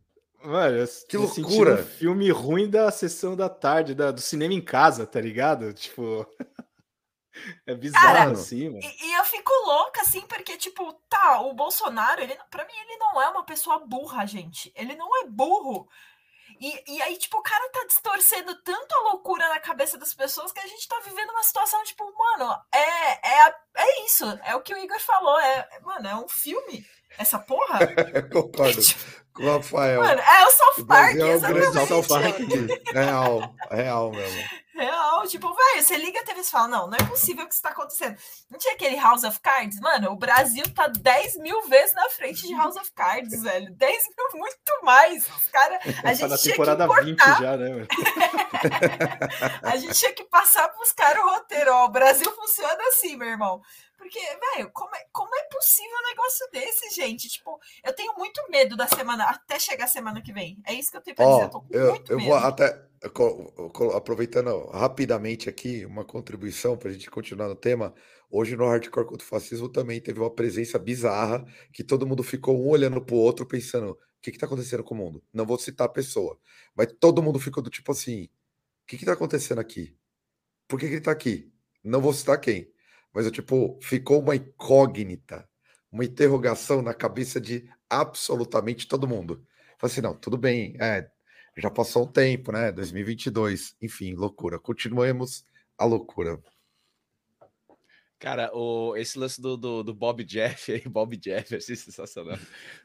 Mano, 0.44 0.84
que 1.08 1.16
loucura! 1.16 1.74
Um 1.74 1.84
filme 1.84 2.30
ruim 2.30 2.68
da 2.68 2.90
sessão 2.90 3.34
da 3.34 3.48
tarde, 3.48 3.94
da, 3.94 4.10
do 4.10 4.20
cinema 4.20 4.54
em 4.54 4.60
casa, 4.60 5.06
tá 5.06 5.20
ligado? 5.20 5.72
Tipo. 5.72 6.26
É 7.66 7.74
bizarro 7.74 8.06
Cara, 8.06 8.30
assim, 8.32 8.68
mano. 8.68 8.80
E, 8.82 9.06
e, 9.06 9.12
eu 9.14 9.24
fico 9.24 9.52
louca, 9.64 10.02
assim, 10.02 10.20
porque, 10.22 10.56
tipo, 10.56 10.92
tá, 11.08 11.40
o 11.40 11.52
Bolsonaro, 11.54 12.22
ele, 12.22 12.36
pra 12.50 12.64
mim, 12.64 12.72
ele 12.72 12.96
não 12.96 13.20
é 13.20 13.28
uma 13.28 13.44
pessoa 13.44 13.78
burra, 13.86 14.26
gente. 14.26 14.72
Ele 14.74 14.94
não 14.94 15.08
é 15.22 15.26
burro. 15.26 15.88
E, 16.60 16.94
e 16.96 17.02
aí, 17.02 17.16
tipo, 17.16 17.38
o 17.38 17.42
cara 17.42 17.68
tá 17.70 17.84
distorcendo 17.86 18.54
tanto 18.62 18.94
a 18.94 19.10
loucura 19.10 19.48
na 19.48 19.60
cabeça 19.60 19.96
das 19.96 20.12
pessoas 20.12 20.50
que 20.50 20.60
a 20.60 20.66
gente 20.66 20.88
tá 20.88 21.00
vivendo 21.04 21.30
uma 21.30 21.42
situação, 21.42 21.82
tipo, 21.84 22.04
mano, 22.04 22.52
é, 22.72 23.28
é, 23.28 23.54
é 23.76 24.04
isso. 24.04 24.24
É 24.44 24.56
o 24.56 24.60
que 24.60 24.74
o 24.74 24.78
Igor 24.78 25.00
falou. 25.00 25.38
É, 25.40 25.68
mano, 25.82 26.08
é 26.08 26.16
um 26.16 26.28
filme. 26.28 26.84
Essa 27.16 27.38
porra. 27.38 27.78
Concordo. 28.32 28.82
Tipo, 28.82 29.18
com 29.32 29.44
o 29.44 29.56
Rafael. 29.56 30.02
Mano, 30.02 30.20
é 30.20 30.46
o 30.46 30.50
South 30.50 30.86
Park, 30.86 31.16
é 31.16 31.36
o 31.36 31.40
grande 31.40 31.86
South 31.86 32.08
Park. 32.08 32.38
Real, 32.92 33.54
real 33.70 34.10
mesmo. 34.10 34.42
Real, 34.78 35.26
tipo, 35.26 35.52
velho, 35.52 35.82
você 35.82 35.96
liga 35.96 36.20
a 36.20 36.22
TV 36.22 36.40
e 36.40 36.44
fala, 36.44 36.68
não, 36.68 36.86
não 36.86 36.96
é 36.96 37.02
possível 37.02 37.44
que 37.48 37.52
isso 37.52 37.62
tá 37.62 37.70
acontecendo. 37.70 38.16
Não 38.48 38.56
tinha 38.56 38.74
aquele 38.74 38.94
House 38.94 39.24
of 39.24 39.40
Cards? 39.40 39.80
Mano, 39.80 40.12
o 40.12 40.16
Brasil 40.16 40.62
tá 40.72 40.86
10 40.86 41.38
mil 41.38 41.66
vezes 41.68 41.92
na 41.96 42.08
frente 42.10 42.46
de 42.46 42.54
House 42.54 42.76
of 42.76 42.88
Cards, 42.92 43.42
velho. 43.42 43.72
10 43.74 44.02
mil, 44.16 44.38
muito 44.40 44.84
mais. 44.84 45.28
Os 45.28 45.46
caras, 45.46 45.80
a 46.04 46.14
gente 46.14 46.20
tá 46.20 46.28
na 46.28 46.38
temporada 46.38 46.86
que 46.86 47.10
importar. 47.10 47.34
20 47.34 47.42
já, 47.42 47.56
né, 47.56 47.86
a 49.64 49.76
gente 49.76 49.94
tinha 49.94 50.12
que 50.12 50.22
passar 50.24 50.68
pros 50.68 50.92
caras 50.92 51.24
o 51.24 51.28
roteiro, 51.28 51.72
ó, 51.72 51.86
o 51.86 51.90
Brasil 51.90 52.30
funciona 52.36 52.78
assim, 52.88 53.16
meu 53.16 53.28
irmão. 53.28 53.60
Porque, 53.96 54.20
velho, 54.20 54.70
como 54.72 54.94
é, 54.94 55.04
como 55.12 55.34
é 55.34 55.42
possível 55.52 55.98
um 55.98 56.08
negócio 56.08 56.48
desse, 56.52 56.94
gente? 56.94 57.28
Tipo, 57.28 57.60
eu 57.82 57.92
tenho 57.92 58.14
muito 58.16 58.40
medo 58.48 58.76
da 58.76 58.86
semana, 58.86 59.24
até 59.24 59.58
chegar 59.58 59.86
a 59.86 59.88
semana 59.88 60.22
que 60.22 60.32
vem. 60.32 60.56
É 60.64 60.72
isso 60.72 60.92
que 60.92 60.96
eu 60.96 61.00
tenho 61.00 61.16
pra 61.16 61.26
oh, 61.26 61.32
dizer. 61.32 61.44
Eu, 61.46 61.50
tô 61.50 61.60
com 61.62 61.74
eu, 61.74 61.90
muito 61.90 62.12
eu 62.12 62.16
medo. 62.16 62.28
vou 62.28 62.38
até, 62.38 62.87
aproveitando 63.94 64.66
rapidamente 64.70 65.48
aqui, 65.48 65.84
uma 65.84 66.04
contribuição 66.04 66.76
para 66.76 66.90
a 66.90 66.92
gente 66.92 67.10
continuar 67.10 67.48
no 67.48 67.54
tema. 67.56 67.94
Hoje 68.30 68.56
no 68.56 68.66
Hardcore 68.66 69.06
contra 69.06 69.24
o 69.24 69.28
Fascismo 69.28 69.68
também 69.68 70.00
teve 70.00 70.20
uma 70.20 70.30
presença 70.30 70.78
bizarra 70.78 71.44
que 71.72 71.82
todo 71.82 72.06
mundo 72.06 72.22
ficou 72.22 72.58
um 72.60 72.68
olhando 72.68 73.00
pro 73.04 73.16
outro 73.16 73.46
pensando: 73.46 73.92
o 73.92 73.96
que 74.20 74.30
está 74.30 74.46
acontecendo 74.46 74.84
com 74.84 74.94
o 74.94 74.98
mundo? 74.98 75.22
Não 75.32 75.46
vou 75.46 75.58
citar 75.58 75.86
a 75.86 75.90
pessoa, 75.90 76.38
mas 76.74 76.92
todo 77.00 77.22
mundo 77.22 77.38
ficou 77.38 77.62
do 77.62 77.70
tipo 77.70 77.92
assim: 77.92 78.24
o 78.24 78.86
que 78.86 78.96
está 78.96 79.12
acontecendo 79.12 79.60
aqui? 79.60 79.96
Por 80.68 80.78
que, 80.78 80.86
que 80.86 80.92
ele 80.92 80.98
está 80.98 81.12
aqui? 81.12 81.52
Não 81.82 82.00
vou 82.00 82.12
citar 82.12 82.40
quem 82.40 82.70
mas 83.12 83.26
eu, 83.26 83.32
tipo, 83.32 83.78
ficou 83.82 84.20
uma 84.20 84.36
incógnita, 84.36 85.48
uma 85.90 86.04
interrogação 86.04 86.82
na 86.82 86.94
cabeça 86.94 87.40
de 87.40 87.68
absolutamente 87.88 88.86
todo 88.86 89.08
mundo. 89.08 89.44
Falei 89.78 89.92
assim, 89.92 90.00
não, 90.00 90.14
tudo 90.14 90.36
bem, 90.36 90.76
é, 90.80 91.10
já 91.58 91.70
passou 91.70 92.04
um 92.04 92.12
tempo, 92.12 92.52
né? 92.52 92.70
2022, 92.70 93.74
enfim, 93.82 94.14
loucura. 94.14 94.58
Continuemos 94.58 95.44
a 95.76 95.84
loucura. 95.84 96.40
Cara, 98.18 98.50
o, 98.52 98.96
esse 98.96 99.18
lance 99.18 99.40
do, 99.40 99.56
do, 99.56 99.82
do 99.82 99.94
Bob 99.94 100.24
Jeff 100.24 100.72
aí, 100.72 100.82
Bob 100.88 101.16
Jeff, 101.16 101.54
achei 101.54 101.76
sensacional. 101.76 102.38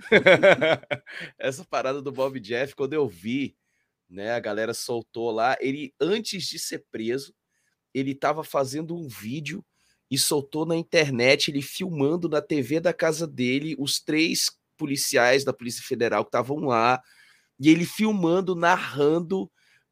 Essa 1.40 1.66
parada 1.66 2.02
do 2.02 2.12
Bob 2.12 2.40
Jeff, 2.40 2.76
quando 2.76 2.94
eu 2.94 3.08
vi, 3.08 3.56
né, 4.10 4.32
a 4.32 4.40
galera 4.40 4.74
soltou 4.74 5.32
lá, 5.32 5.58
ele, 5.60 5.94
antes 6.00 6.44
de 6.44 6.60
ser 6.60 6.86
preso, 6.92 7.34
ele 7.94 8.12
estava 8.12 8.44
fazendo 8.44 8.96
um 8.96 9.08
vídeo 9.08 9.66
e 10.10 10.18
soltou 10.18 10.66
na 10.66 10.76
internet 10.76 11.50
ele 11.50 11.62
filmando 11.62 12.30
na 12.30 12.42
TV 12.42 12.80
da 12.80 12.94
casa 12.94 13.26
dele 13.26 13.76
os 13.80 14.00
três 14.00 14.52
policiais 14.78 15.44
da 15.44 15.54
Polícia 15.54 15.84
Federal 15.84 16.24
que 16.24 16.30
estavam 16.30 16.58
lá 16.60 17.02
e 17.60 17.70
ele 17.70 17.86
filmando, 17.86 18.56
narrando, 18.56 19.52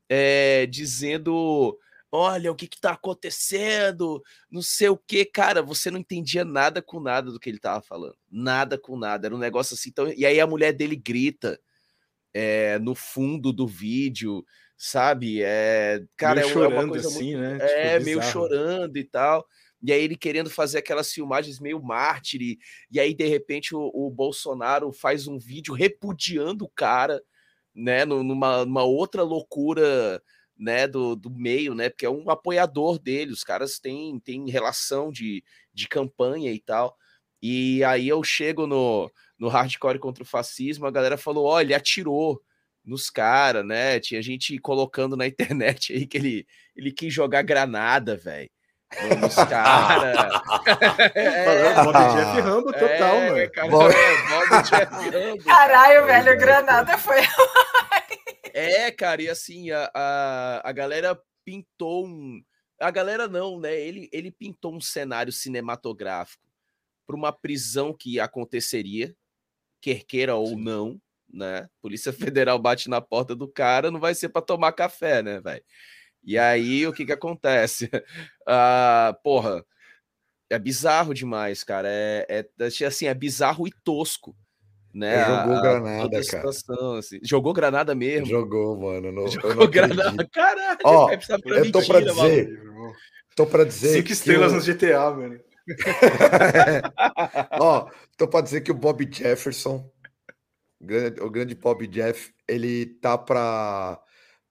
é, 0.09 0.66
dizendo: 0.66 1.78
Olha 2.12 2.51
o 2.51 2.55
que 2.55 2.66
está 2.66 2.91
acontecendo, 2.91 4.22
não 4.49 4.62
sei 4.62 4.89
o 4.89 4.97
que, 4.97 5.25
cara. 5.25 5.62
Você 5.62 5.89
não 5.89 6.00
entendia 6.00 6.43
nada 6.43 6.82
com 6.82 7.00
nada 7.00 7.32
do 7.32 7.39
que 7.39 7.50
ele 7.50 7.58
estava 7.58 7.82
falando, 7.82 8.17
nada 8.29 8.78
com 8.78 8.97
nada. 8.97 9.28
Era 9.28 9.36
um 9.36 9.39
negócio 9.39 9.74
assim. 9.74 9.89
Então, 9.89 10.12
e 10.16 10.25
aí 10.25 10.39
a 10.39 10.47
mulher 10.47 10.74
dele 10.74 10.96
grita 10.96 11.59
é, 12.33 12.78
no 12.79 12.96
fundo 12.96 13.54
do 13.54 13.67
vídeo, 13.67 14.46
sabe? 14.78 15.42
É, 15.42 16.04
cara, 16.17 16.42
meio 16.42 16.50
é, 16.50 16.54
chorando 16.54 16.74
é 16.74 16.79
uma 16.79 16.89
coisa 16.89 17.08
assim, 17.08 17.36
muito, 17.36 17.39
né? 17.39 17.58
É, 17.62 17.93
tipo, 17.93 18.05
meio 18.05 18.21
chorando 18.21 18.97
e 18.97 19.04
tal 19.04 19.47
e 19.82 19.92
aí 19.92 20.04
ele 20.04 20.16
querendo 20.16 20.50
fazer 20.50 20.78
aquelas 20.78 21.12
filmagens 21.12 21.59
meio 21.59 21.82
mártir, 21.82 22.58
e 22.92 23.00
aí 23.00 23.13
de 23.13 23.25
repente 23.25 23.75
o, 23.75 23.92
o 23.93 24.09
Bolsonaro 24.12 24.92
faz 24.93 25.28
um 25.28 25.39
vídeo 25.39 25.74
repudiando 25.74 26.66
o 26.66 26.70
cara, 26.70 27.21
né, 27.74 28.06
numa, 28.06 28.66
numa 28.66 28.84
outra 28.84 29.24
loucura, 29.24 30.22
né, 30.58 30.88
do, 30.88 31.16
do 31.16 31.30
meio, 31.30 31.74
né, 31.74 31.89
porque 31.89 32.06
é 32.06 32.10
um 32.10 32.30
apoiador 32.30 33.00
dele, 33.00 33.32
os 33.32 33.43
caras 33.43 33.80
têm, 33.80 34.20
têm 34.20 34.50
relação 34.50 35.12
de, 35.12 35.43
de 35.74 35.88
campanha 35.88 36.52
e 36.52 36.60
tal, 36.60 36.96
e 37.42 37.84
aí 37.84 38.08
eu 38.08 38.24
chego 38.24 38.68
no, 38.68 39.12
no 39.39 39.48
hardcore 39.48 39.98
contra 39.98 40.24
o 40.24 40.28
fascismo, 40.28 40.86
a 40.86 40.92
galera 40.92 41.18
falou, 41.18 41.46
olha, 41.46 41.66
ele 41.66 41.74
atirou 41.74 42.39
nos 42.86 43.10
caras, 43.10 43.66
né, 43.66 44.00
tinha 44.00 44.22
gente 44.22 44.58
colocando 44.60 45.18
na 45.18 45.26
internet 45.28 45.93
aí 45.93 46.06
que 46.06 46.18
ele, 46.18 46.48
ele 46.76 46.92
quis 46.92 47.14
jogar 47.14 47.42
granada, 47.42 48.16
velho, 48.16 48.50
Nos 49.20 49.36
caras. 49.50 50.42
é, 51.16 51.74
Bob 51.84 51.93
Jeff 51.93 52.42
Rambo 52.42 52.72
total, 52.72 53.16
é, 53.16 53.30
mano. 53.30 53.52
Cara, 53.52 53.70
Caralho, 55.46 56.06
velho, 56.06 56.38
Granada 56.38 56.98
foi. 56.98 57.20
é, 58.54 58.92
cara, 58.92 59.22
e 59.22 59.30
assim, 59.30 59.72
a, 59.72 59.90
a, 59.94 60.70
a 60.70 60.72
galera 60.72 61.20
pintou 61.46 62.06
um. 62.06 62.44
A 62.80 62.92
galera 62.92 63.28
não, 63.28 63.60
né? 63.60 63.80
Ele, 63.80 64.10
ele 64.12 64.32
pintou 64.32 64.76
um 64.76 64.82
cenário 64.82 65.32
cinematográfico 65.32 66.44
para 67.06 67.16
uma 67.16 67.32
prisão 67.32 67.94
que 67.94 68.20
aconteceria, 68.20 69.16
quer 69.82 70.04
queira 70.04 70.36
ou 70.36 70.48
Sim. 70.48 70.64
não, 70.64 71.02
né? 71.32 71.70
Polícia 71.82 72.12
Federal 72.14 72.58
bate 72.60 72.90
na 72.90 73.02
porta 73.02 73.36
do 73.36 73.48
cara, 73.48 73.92
não 73.92 74.00
vai 74.00 74.16
ser 74.16 74.30
para 74.30 74.42
tomar 74.42 74.72
café, 74.72 75.22
né, 75.22 75.40
velho? 75.40 75.64
E 76.24 76.38
aí 76.38 76.86
o 76.86 76.94
que 76.94 77.06
que 77.06 77.12
acontece? 77.12 77.90
Ah, 78.48 79.16
porra, 79.24 79.64
é 80.52 80.60
bizarro 80.60 81.14
demais, 81.14 81.64
cara. 81.64 81.88
É, 81.90 82.46
é 82.60 82.86
assim, 82.86 83.06
é 83.06 83.14
bizarro 83.14 83.68
e 83.68 83.72
tosco. 83.84 84.36
Né? 84.94 85.24
Jogou 85.24 85.56
a, 85.56 85.62
granada, 85.62 86.20
a 86.20 86.26
cara. 86.26 86.50
Assim. 87.00 87.20
Jogou 87.24 87.54
granada 87.54 87.96
mesmo? 87.96 88.26
Jogou, 88.26 88.78
mano. 88.78 89.12
Não, 89.12 89.28
Jogou 89.28 89.68
granada. 89.70 90.28
Caralho, 90.30 90.80
Ó, 90.84 91.10
é 91.10 91.20
eu 91.46 91.72
tô 91.72 91.82
pra 91.82 92.02
dizer. 92.02 92.64
Mano. 92.64 92.94
Tô 93.36 93.48
pra 93.48 93.64
dizer. 93.64 93.94
Cinco 93.94 94.12
estrelas 94.12 94.52
eu... 94.52 94.58
no 94.58 94.64
GTA, 94.64 95.12
mano. 95.12 95.40
Ó, 97.60 97.90
tô 98.18 98.28
pra 98.28 98.42
dizer 98.42 98.62
que 98.62 98.72
o 98.72 98.76
Bob 98.76 99.08
Jefferson, 99.10 99.90
o 101.22 101.30
grande 101.30 101.56
Bob 101.56 101.88
Jeff, 101.88 102.34
ele 102.48 102.86
tá 102.86 103.18
pra 103.18 104.02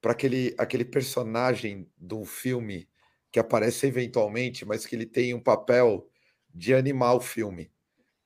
para 0.01 0.13
aquele, 0.13 0.55
aquele 0.57 0.83
personagem 0.83 1.87
de 1.95 2.15
um 2.15 2.25
filme 2.25 2.89
que 3.31 3.39
aparece 3.39 3.87
eventualmente, 3.87 4.65
mas 4.65 4.85
que 4.85 4.95
ele 4.95 5.05
tem 5.05 5.33
um 5.33 5.39
papel 5.39 6.07
de 6.53 6.73
animar 6.73 7.15
o 7.15 7.21
filme. 7.21 7.71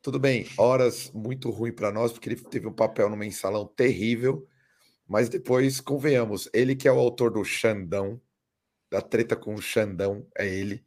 Tudo 0.02 0.20
bem, 0.20 0.48
horas 0.58 1.12
muito 1.14 1.50
ruim 1.50 1.72
para 1.72 1.92
nós, 1.92 2.12
porque 2.12 2.30
ele 2.30 2.42
teve 2.42 2.68
um 2.68 2.74
papel 2.74 3.10
no 3.10 3.16
mensalão 3.16 3.66
terrível, 3.66 4.48
mas 5.08 5.30
depois, 5.30 5.80
convenhamos, 5.80 6.50
ele 6.54 6.76
que 6.76 6.88
é 6.88 6.92
o 6.92 7.00
autor 7.00 7.32
do 7.32 7.44
Xandão, 7.44 8.20
da 8.90 9.02
treta 9.02 9.36
com 9.36 9.54
o 9.54 9.62
Xandão, 9.62 10.26
é 10.38 10.48
ele. 10.48 10.84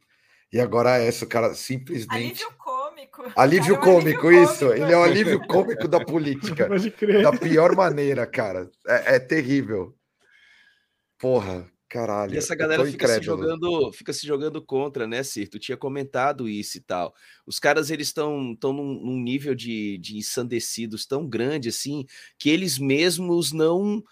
E 0.51 0.59
agora 0.59 0.99
é 0.99 1.07
essa, 1.07 1.25
o 1.25 1.27
cara 1.27 1.53
simplesmente. 1.53 2.43
Alívio 2.43 2.53
cômico. 2.57 3.23
Alívio 3.35 3.75
cara, 3.75 3.85
cômico, 3.85 4.27
alívio 4.27 4.43
isso. 4.43 4.65
Cômico. 4.65 4.83
Ele 4.83 4.93
é 4.93 4.97
o 4.97 5.03
alívio 5.03 5.47
cômico 5.47 5.87
da 5.87 6.03
política. 6.03 6.67
Da 7.23 7.31
pior 7.31 7.75
maneira, 7.75 8.25
cara. 8.25 8.69
É, 8.87 9.15
é 9.15 9.19
terrível. 9.19 9.95
Porra, 11.19 11.69
caralho. 11.89 12.35
E 12.35 12.37
essa 12.37 12.55
galera 12.55 12.85
fica 12.85 13.07
se, 13.07 13.21
jogando, 13.21 13.91
fica 13.91 14.13
se 14.13 14.25
jogando 14.25 14.61
contra, 14.63 15.07
né, 15.07 15.23
Cir? 15.23 15.49
Tu 15.49 15.57
tinha 15.59 15.75
comentado 15.77 16.47
isso 16.47 16.77
e 16.77 16.81
tal. 16.81 17.13
Os 17.45 17.59
caras, 17.59 17.89
eles 17.89 18.07
estão 18.07 18.55
tão 18.55 18.71
num, 18.71 18.93
num, 18.93 19.19
nível 19.19 19.55
de, 19.55 19.97
de 19.97 20.17
ensandecidos 20.17 21.05
tão 21.05 21.27
grande, 21.27 21.69
assim, 21.69 22.05
que 22.37 22.49
eles 22.49 22.77
mesmos 22.77 23.51
não... 23.51 24.03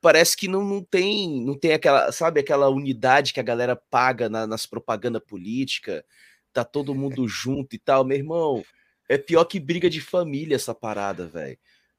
Parece 0.00 0.36
que 0.36 0.48
não, 0.48 0.64
não 0.64 0.82
tem, 0.82 1.44
não 1.44 1.56
tem 1.56 1.72
aquela, 1.72 2.10
sabe, 2.10 2.40
aquela 2.40 2.68
unidade 2.68 3.32
que 3.32 3.38
a 3.38 3.44
galera 3.44 3.76
paga 3.76 4.28
na, 4.28 4.48
nas 4.48 4.66
propaganda 4.66 5.20
política, 5.20 6.04
tá 6.52 6.64
todo 6.64 6.94
mundo 6.94 7.28
junto 7.28 7.76
e 7.76 7.78
tal. 7.78 8.04
Meu 8.04 8.16
irmão, 8.16 8.64
é 9.08 9.16
pior 9.16 9.44
que 9.44 9.60
briga 9.60 9.88
de 9.88 10.00
família 10.00 10.56
essa 10.56 10.74
parada, 10.74 11.28
velho. 11.28 11.56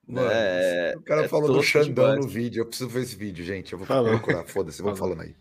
Mano, 0.07 0.27
é, 0.30 0.93
o 0.97 1.01
cara 1.01 1.23
é 1.23 1.27
falou 1.27 1.53
do 1.53 1.63
Xandão 1.63 2.05
demais. 2.05 2.25
no 2.25 2.27
vídeo. 2.27 2.61
Eu 2.61 2.65
preciso 2.65 2.89
ver 2.89 3.01
esse 3.01 3.15
vídeo, 3.15 3.43
gente. 3.43 3.71
Eu 3.71 3.80
vou 3.80 3.88
Falou. 3.88 4.09
procurar. 4.11 4.43
Foda-se, 4.45 4.81
vamos 4.81 4.99
falando 4.99 5.21
aí. 5.21 5.35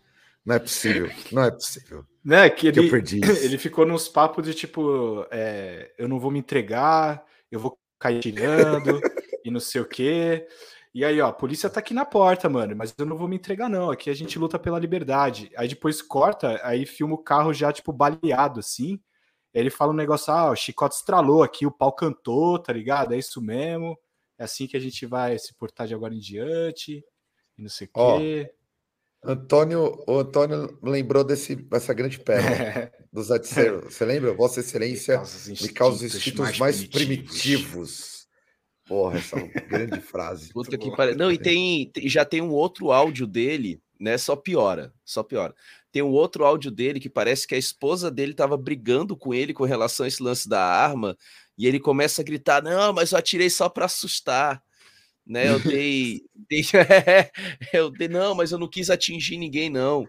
Não 0.44 0.54
é 0.56 0.58
possível. 0.58 1.10
Não 1.30 1.44
é 1.44 1.50
possível. 1.50 2.04
Né, 2.24 2.48
que, 2.50 2.68
ele, 2.68 2.86
eu 2.86 2.90
perdi 2.90 3.20
ele 3.42 3.58
ficou 3.58 3.84
nos 3.84 4.08
papos 4.08 4.44
de 4.44 4.54
tipo: 4.54 5.26
é, 5.30 5.92
eu 5.98 6.08
não 6.08 6.20
vou 6.20 6.30
me 6.30 6.38
entregar, 6.38 7.24
eu 7.50 7.58
vou 7.58 7.76
cair 7.98 8.20
tirando 8.20 9.00
e 9.44 9.50
não 9.50 9.60
sei 9.60 9.80
o 9.80 9.88
quê. 9.88 10.46
E 10.94 11.04
aí, 11.04 11.20
ó, 11.20 11.28
a 11.28 11.32
polícia 11.32 11.70
tá 11.70 11.80
aqui 11.80 11.94
na 11.94 12.04
porta, 12.04 12.48
mano, 12.50 12.76
mas 12.76 12.94
eu 12.98 13.06
não 13.06 13.16
vou 13.16 13.26
me 13.26 13.36
entregar, 13.36 13.68
não. 13.68 13.90
Aqui 13.90 14.10
a 14.10 14.14
gente 14.14 14.38
luta 14.38 14.58
pela 14.58 14.78
liberdade. 14.78 15.50
Aí 15.56 15.66
depois 15.66 16.02
corta, 16.02 16.60
aí 16.62 16.84
filma 16.84 17.14
o 17.14 17.18
carro 17.18 17.52
já, 17.52 17.72
tipo, 17.72 17.92
baleado, 17.92 18.60
assim. 18.60 19.00
Ele 19.54 19.70
fala 19.70 19.92
um 19.92 19.96
negócio, 19.96 20.32
ah, 20.32 20.50
o 20.50 20.56
chicote 20.56 20.94
estralou 20.94 21.42
aqui, 21.42 21.66
o 21.66 21.70
pau 21.70 21.92
cantou, 21.92 22.58
tá 22.58 22.72
ligado? 22.72 23.14
É 23.14 23.18
isso 23.18 23.40
mesmo 23.40 23.98
é 24.38 24.44
assim 24.44 24.66
que 24.66 24.76
a 24.76 24.80
gente 24.80 25.06
vai 25.06 25.38
se 25.38 25.54
portar 25.54 25.86
de 25.86 25.94
agora 25.94 26.14
em 26.14 26.18
diante, 26.18 27.04
e 27.58 27.62
não 27.62 27.68
sei 27.68 27.88
o 27.94 28.18
quê. 28.18 28.52
Antônio, 29.24 30.02
o 30.06 30.18
Antônio 30.18 30.76
lembrou 30.82 31.22
desse, 31.22 31.54
dessa 31.54 31.94
grande 31.94 32.18
pedra 32.18 32.92
dos 33.12 33.30
adiceiros. 33.30 33.94
Você 33.94 34.04
lembra? 34.04 34.34
Vossa 34.34 34.60
Excelência 34.60 35.22
me 35.46 35.68
causa 35.68 36.04
os 36.04 36.14
instintos 36.14 36.40
mais, 36.40 36.58
mais 36.58 36.84
primitivos. 36.84 37.30
primitivos. 37.30 38.12
Porra, 38.84 39.18
essa 39.18 39.38
é 39.38 39.46
grande 39.46 40.00
frase. 40.00 40.52
Puta 40.52 40.76
que 40.76 40.90
pare... 40.96 41.14
Não, 41.14 41.30
e 41.30 41.38
tem, 41.38 41.90
já 42.04 42.24
tem 42.24 42.42
um 42.42 42.50
outro 42.50 42.90
áudio 42.90 43.26
dele, 43.26 43.80
né? 43.98 44.18
Só 44.18 44.34
piora, 44.34 44.92
só 45.04 45.22
piora. 45.22 45.54
Tem 45.92 46.02
um 46.02 46.10
outro 46.10 46.44
áudio 46.44 46.70
dele 46.70 46.98
que 46.98 47.08
parece 47.08 47.46
que 47.46 47.54
a 47.54 47.58
esposa 47.58 48.10
dele 48.10 48.32
estava 48.32 48.56
brigando 48.56 49.16
com 49.16 49.32
ele 49.32 49.54
com 49.54 49.64
relação 49.64 50.04
a 50.04 50.08
esse 50.08 50.22
lance 50.22 50.48
da 50.48 50.64
arma 50.64 51.16
e 51.56 51.66
ele 51.66 51.80
começa 51.80 52.22
a 52.22 52.24
gritar: 52.24 52.62
Não, 52.62 52.92
mas 52.92 53.12
eu 53.12 53.18
atirei 53.18 53.50
só 53.50 53.68
para 53.68 53.86
assustar. 53.86 54.62
Né, 55.24 55.48
eu 55.48 55.60
dei, 55.62 56.20
dei 56.34 56.62
eu 57.72 57.90
dei, 57.90 58.08
não, 58.08 58.34
mas 58.34 58.50
eu 58.50 58.58
não 58.58 58.68
quis 58.68 58.90
atingir 58.90 59.36
ninguém, 59.36 59.70
não. 59.70 60.06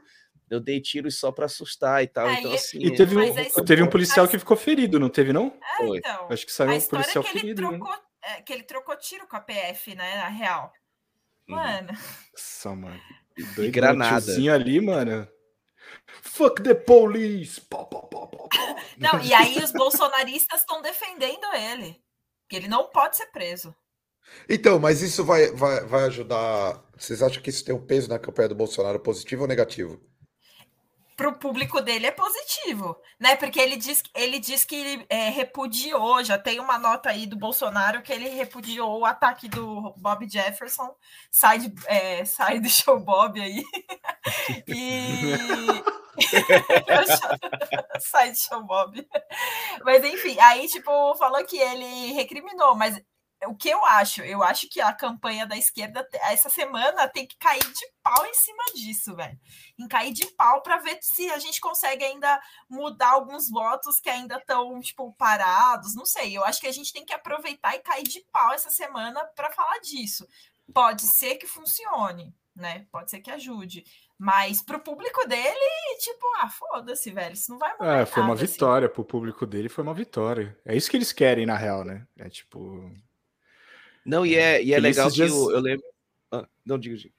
Eu 0.50 0.60
dei 0.60 0.80
tiros 0.82 1.20
só 1.20 1.32
para 1.32 1.46
assustar 1.46 2.04
e 2.04 2.08
tal. 2.08 2.30
então, 2.32 2.54
assim, 2.54 2.78
e 2.80 2.94
teve, 2.94 3.18
um, 3.18 3.66
teve 3.66 3.82
um 3.82 3.90
policial 3.90 4.28
que 4.28 4.38
ficou 4.38 4.58
ferido, 4.58 5.00
não 5.00 5.10
teve, 5.10 5.34
não? 5.34 5.58
É, 5.80 5.86
então, 5.98 6.28
Acho 6.30 6.46
que 6.46 6.52
saiu 6.52 6.78
um 6.78 6.82
policial 6.82 7.24
que 7.24 7.32
ferido. 7.32 7.62
Ele 7.62 7.72
né? 7.72 7.78
trocou, 7.78 7.96
né? 7.96 8.42
que 8.42 8.54
ele 8.54 8.64
trocou 8.64 8.98
tiro 8.98 9.28
com 9.28 9.36
a 9.36 9.40
PF, 9.40 9.96
né? 9.96 10.18
Na 10.18 10.28
real. 10.28 10.72
Uhum. 11.48 11.56
Mano. 11.56 11.94
Nossa, 12.34 12.76
mano. 12.76 13.02
Doido, 13.56 13.72
granada. 13.72 14.54
ali, 14.54 14.80
mano. 14.80 15.28
Fuck 16.22 16.62
the 16.64 16.74
police! 16.74 17.62
Pô, 17.62 17.86
pô, 17.86 18.08
pô, 18.08 18.24
não, 18.98 19.20
e 19.22 19.34
aí 19.34 19.58
os 19.58 19.72
bolsonaristas 19.72 20.62
estão 20.62 20.82
defendendo 20.82 21.46
ele. 21.54 22.02
Que 22.50 22.56
ele 22.56 22.68
não 22.68 22.90
pode 22.90 23.18
ser 23.18 23.28
preso. 23.28 23.76
Então, 24.48 24.80
mas 24.80 25.02
isso 25.02 25.24
vai, 25.24 25.52
vai, 25.52 25.86
vai 25.86 26.04
ajudar. 26.06 26.84
Vocês 26.98 27.22
acham 27.22 27.42
que 27.42 27.50
isso 27.50 27.66
tem 27.66 27.76
um 27.76 27.86
peso 27.86 28.10
na 28.10 28.20
campanha 28.20 28.50
do 28.50 28.56
Bolsonaro, 28.56 29.00
positivo 29.00 29.44
ou 29.44 29.48
negativo? 29.48 30.02
Para 31.16 31.30
o 31.30 31.38
público 31.38 31.82
dele 31.82 32.08
é 32.08 32.12
positivo, 32.12 32.96
né? 33.20 33.36
Porque 33.36 33.60
ele 33.60 33.78
diz, 33.78 34.02
ele 34.16 34.40
diz 34.40 34.66
que 34.66 35.06
é, 35.10 35.30
repudiou, 35.30 36.24
já 36.24 36.38
tem 36.38 36.60
uma 36.60 36.78
nota 36.78 37.10
aí 37.10 37.26
do 37.26 37.36
Bolsonaro 37.36 38.02
que 38.02 38.12
ele 38.12 38.30
repudiou 38.30 39.00
o 39.00 39.06
ataque 39.06 39.48
do 39.48 39.94
Bob 39.98 40.28
Jefferson, 40.30 40.96
sai, 41.32 41.60
de, 41.60 41.74
é, 41.88 42.26
sai 42.26 42.60
do 42.60 42.70
show 42.70 43.00
Bob 43.00 43.40
aí. 43.40 43.64
e. 44.68 45.34
sai 48.00 48.32
do 48.32 48.38
show 48.38 48.64
Bob. 48.64 49.08
Mas 49.84 50.04
enfim, 50.04 50.38
aí, 50.40 50.68
tipo, 50.68 51.16
falou 51.16 51.44
que 51.46 51.58
ele 51.58 52.14
recriminou, 52.14 52.76
mas 52.76 53.00
o 53.48 53.56
que 53.56 53.70
eu 53.70 53.84
acho? 53.86 54.22
Eu 54.22 54.44
acho 54.44 54.68
que 54.70 54.80
a 54.82 54.94
campanha 54.94 55.46
da 55.46 55.58
esquerda 55.58 56.08
essa 56.24 56.50
semana 56.50 57.08
tem 57.08 57.26
que 57.28 57.38
cair 57.38 57.64
de 57.64 57.92
pau 58.02 58.26
em 58.26 58.34
cima 58.34 58.64
disso, 58.76 59.16
velho. 59.16 59.40
Em 59.80 59.88
cair 59.88 60.14
de 60.14 60.26
pau 60.36 60.62
para 60.62 60.78
ver 60.78 60.98
se 61.02 61.30
a 61.30 61.40
gente 61.40 61.60
consegue 61.60 62.04
ainda 62.04 62.40
mudar 62.70 63.12
alguns 63.12 63.50
votos 63.50 64.00
que 64.00 64.10
ainda 64.10 64.38
estão, 64.38 64.80
tipo, 64.80 65.14
parados. 65.14 65.96
Não 65.96 66.06
sei. 66.06 66.38
Eu 66.38 66.44
acho 66.44 66.60
que 66.60 66.68
a 66.68 66.72
gente 66.72 66.94
tem 66.94 67.06
que 67.06 67.14
aproveitar 67.14 67.76
e 67.76 67.80
cair 67.80 68.04
de 68.04 68.24
pau 68.32 68.54
essa 68.54 68.70
semana 68.70 69.24
para 69.36 69.52
falar 69.52 69.80
disso. 69.80 70.28
Pode 70.74 71.04
ser 71.04 71.36
que 71.36 71.48
funcione, 71.48 72.34
né? 72.56 72.86
Pode 72.92 73.10
ser 73.10 73.20
que 73.20 73.32
ajude. 73.32 73.84
Mas 74.18 74.62
pro 74.62 74.80
público 74.80 75.28
dele, 75.28 75.98
tipo, 76.00 76.26
ah, 76.42 76.50
foda-se, 76.50 77.12
velho. 77.12 77.34
Isso 77.34 77.52
não 77.52 77.58
vai 77.58 77.74
mudar. 77.74 78.02
É, 78.02 78.06
foi 78.06 78.24
uma 78.24 78.36
assim. 78.36 78.46
vitória. 78.46 78.86
Assim. 78.86 78.96
Pro 78.96 79.04
público 79.04 79.46
dele 79.46 79.68
foi 79.68 79.84
uma 79.84 79.94
vitória. 79.94 80.58
É 80.66 80.76
isso 80.76 80.90
que 80.90 80.96
eles 80.96 81.12
querem, 81.12 81.46
na 81.46 81.58
real, 81.58 81.84
né? 81.84 82.08
É 82.18 82.30
tipo. 82.30 82.90
Não, 84.06 84.26
e 84.26 84.36
é, 84.36 84.64
e 84.64 84.74
é 84.74 84.80
legal 84.80 85.10
que 85.10 85.16
dias... 85.16 85.32
eu, 85.32 85.52
eu, 85.52 85.60
lembro. 85.60 85.86
Ah, 86.32 86.48
não, 86.66 86.78
diga, 86.78 86.98
diga. 86.98 87.14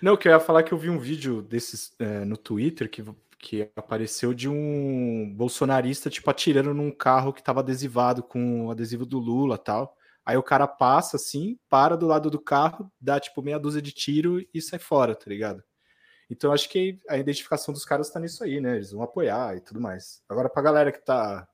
Não, 0.00 0.16
que 0.16 0.28
eu 0.28 0.32
ia 0.32 0.40
falar 0.40 0.62
que 0.62 0.72
eu 0.72 0.78
vi 0.78 0.88
um 0.88 0.98
vídeo 0.98 1.42
desses 1.42 1.94
é, 1.98 2.24
no 2.24 2.36
Twitter 2.36 2.88
que, 2.88 3.04
que 3.38 3.70
apareceu 3.76 4.32
de 4.32 4.48
um 4.48 5.32
bolsonarista, 5.34 6.08
tipo, 6.08 6.30
atirando 6.30 6.72
num 6.72 6.90
carro 6.90 7.32
que 7.32 7.42
tava 7.42 7.60
adesivado 7.60 8.22
com 8.22 8.66
o 8.66 8.70
adesivo 8.70 9.04
do 9.04 9.18
Lula 9.18 9.58
tal. 9.58 9.96
Aí 10.24 10.36
o 10.36 10.42
cara 10.42 10.66
passa 10.66 11.16
assim, 11.16 11.58
para 11.68 11.96
do 11.96 12.06
lado 12.06 12.30
do 12.30 12.40
carro, 12.40 12.90
dá 12.98 13.20
tipo 13.20 13.42
meia 13.42 13.58
dúzia 13.58 13.82
de 13.82 13.92
tiro 13.92 14.42
e 14.54 14.62
sai 14.62 14.78
fora, 14.78 15.14
tá 15.14 15.24
ligado? 15.26 15.62
Então 16.30 16.52
acho 16.52 16.68
que 16.70 16.98
a 17.08 17.18
identificação 17.18 17.74
dos 17.74 17.84
caras 17.84 18.10
tá 18.10 18.18
nisso 18.18 18.42
aí, 18.42 18.60
né? 18.60 18.76
Eles 18.76 18.92
vão 18.92 19.02
apoiar 19.02 19.56
e 19.56 19.60
tudo 19.60 19.80
mais. 19.80 20.22
Agora, 20.28 20.48
pra 20.48 20.62
galera 20.62 20.90
que 20.90 21.04
tá 21.04 21.46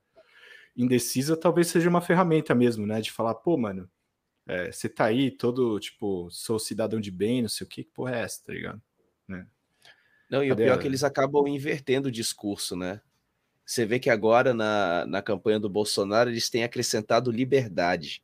indecisa, 0.76 1.36
talvez 1.36 1.66
seja 1.66 1.88
uma 1.88 2.00
ferramenta 2.00 2.54
mesmo, 2.54 2.86
né? 2.86 3.00
De 3.00 3.10
falar, 3.10 3.34
pô, 3.34 3.56
mano, 3.56 3.90
é, 4.50 4.72
você 4.72 4.88
tá 4.88 5.06
aí 5.06 5.30
todo, 5.30 5.78
tipo, 5.78 6.28
sou 6.30 6.58
cidadão 6.58 7.00
de 7.00 7.10
bem, 7.10 7.42
não 7.42 7.48
sei 7.48 7.64
o 7.64 7.68
que, 7.68 7.84
que 7.84 7.90
porra 7.90 8.16
é 8.16 8.20
essa, 8.22 8.44
tá 8.44 8.52
ligado? 8.52 8.82
Né? 9.28 9.46
Não, 10.30 10.42
e 10.42 10.48
Cadê 10.48 10.62
o 10.62 10.66
pior 10.66 10.76
a... 10.76 10.78
é 10.78 10.82
que 10.82 10.88
eles 10.88 11.04
acabam 11.04 11.46
invertendo 11.46 12.08
o 12.08 12.12
discurso, 12.12 12.76
né? 12.76 13.00
você 13.70 13.86
vê 13.86 14.00
que 14.00 14.10
agora 14.10 14.52
na, 14.52 15.06
na 15.06 15.22
campanha 15.22 15.60
do 15.60 15.70
Bolsonaro 15.70 16.28
eles 16.28 16.50
têm 16.50 16.64
acrescentado 16.64 17.30
liberdade. 17.30 18.20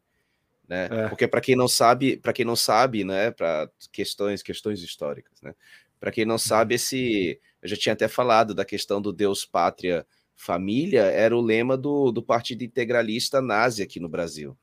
Né? 0.68 0.88
É. 0.90 1.08
Porque 1.08 1.28
para 1.28 1.40
quem 1.40 1.54
não 1.54 1.68
sabe, 1.68 2.16
para 2.16 2.32
quem 2.32 2.44
não 2.44 2.56
sabe, 2.56 3.04
né, 3.04 3.30
para 3.30 3.70
questões, 3.92 4.42
questões 4.42 4.82
históricas, 4.82 5.40
né? 5.40 5.54
Para 6.00 6.10
quem 6.10 6.24
não 6.24 6.36
sabe, 6.36 6.74
esse 6.74 7.40
eu 7.62 7.68
já 7.68 7.76
tinha 7.76 7.92
até 7.92 8.08
falado 8.08 8.54
da 8.54 8.64
questão 8.64 9.00
do 9.00 9.12
Deus, 9.12 9.44
pátria, 9.44 10.04
família, 10.34 11.02
era 11.02 11.34
o 11.34 11.40
lema 11.40 11.76
do, 11.76 12.10
do 12.10 12.22
Partido 12.22 12.64
Integralista 12.64 13.40
Nazi 13.40 13.82
aqui 13.82 14.00
no 14.00 14.08
Brasil, 14.08 14.58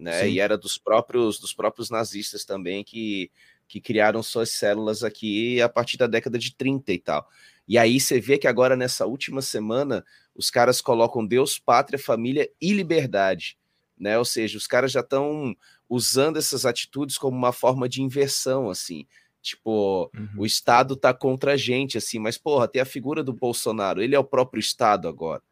né? 0.00 0.24
Sim. 0.24 0.30
E 0.30 0.40
era 0.40 0.56
dos 0.56 0.78
próprios 0.78 1.38
dos 1.38 1.52
próprios 1.52 1.90
nazistas 1.90 2.44
também 2.44 2.82
que 2.82 3.30
que 3.68 3.80
criaram 3.80 4.20
suas 4.20 4.50
células 4.50 5.04
aqui 5.04 5.62
a 5.62 5.68
partir 5.68 5.96
da 5.96 6.08
década 6.08 6.36
de 6.36 6.56
30 6.56 6.92
e 6.92 6.98
tal. 6.98 7.28
E 7.68 7.78
aí 7.78 8.00
você 8.00 8.20
vê 8.20 8.36
que 8.36 8.48
agora 8.48 8.74
nessa 8.74 9.06
última 9.06 9.40
semana 9.40 10.04
os 10.34 10.50
caras 10.50 10.80
colocam 10.80 11.24
Deus, 11.24 11.56
pátria, 11.56 11.96
família 11.96 12.50
e 12.60 12.72
liberdade, 12.72 13.56
né? 13.96 14.18
Ou 14.18 14.24
seja, 14.24 14.58
os 14.58 14.66
caras 14.66 14.90
já 14.90 15.00
estão 15.00 15.54
usando 15.88 16.36
essas 16.36 16.66
atitudes 16.66 17.16
como 17.16 17.36
uma 17.36 17.52
forma 17.52 17.88
de 17.88 18.02
inversão, 18.02 18.68
assim. 18.68 19.06
Tipo, 19.40 20.10
uhum. 20.16 20.28
o 20.38 20.46
Estado 20.46 20.96
tá 20.96 21.14
contra 21.14 21.52
a 21.52 21.56
gente, 21.56 21.96
assim, 21.96 22.18
mas, 22.18 22.36
porra, 22.36 22.66
tem 22.66 22.82
a 22.82 22.84
figura 22.84 23.22
do 23.22 23.32
Bolsonaro, 23.32 24.02
ele 24.02 24.16
é 24.16 24.18
o 24.18 24.24
próprio 24.24 24.58
Estado 24.58 25.06
agora. 25.06 25.42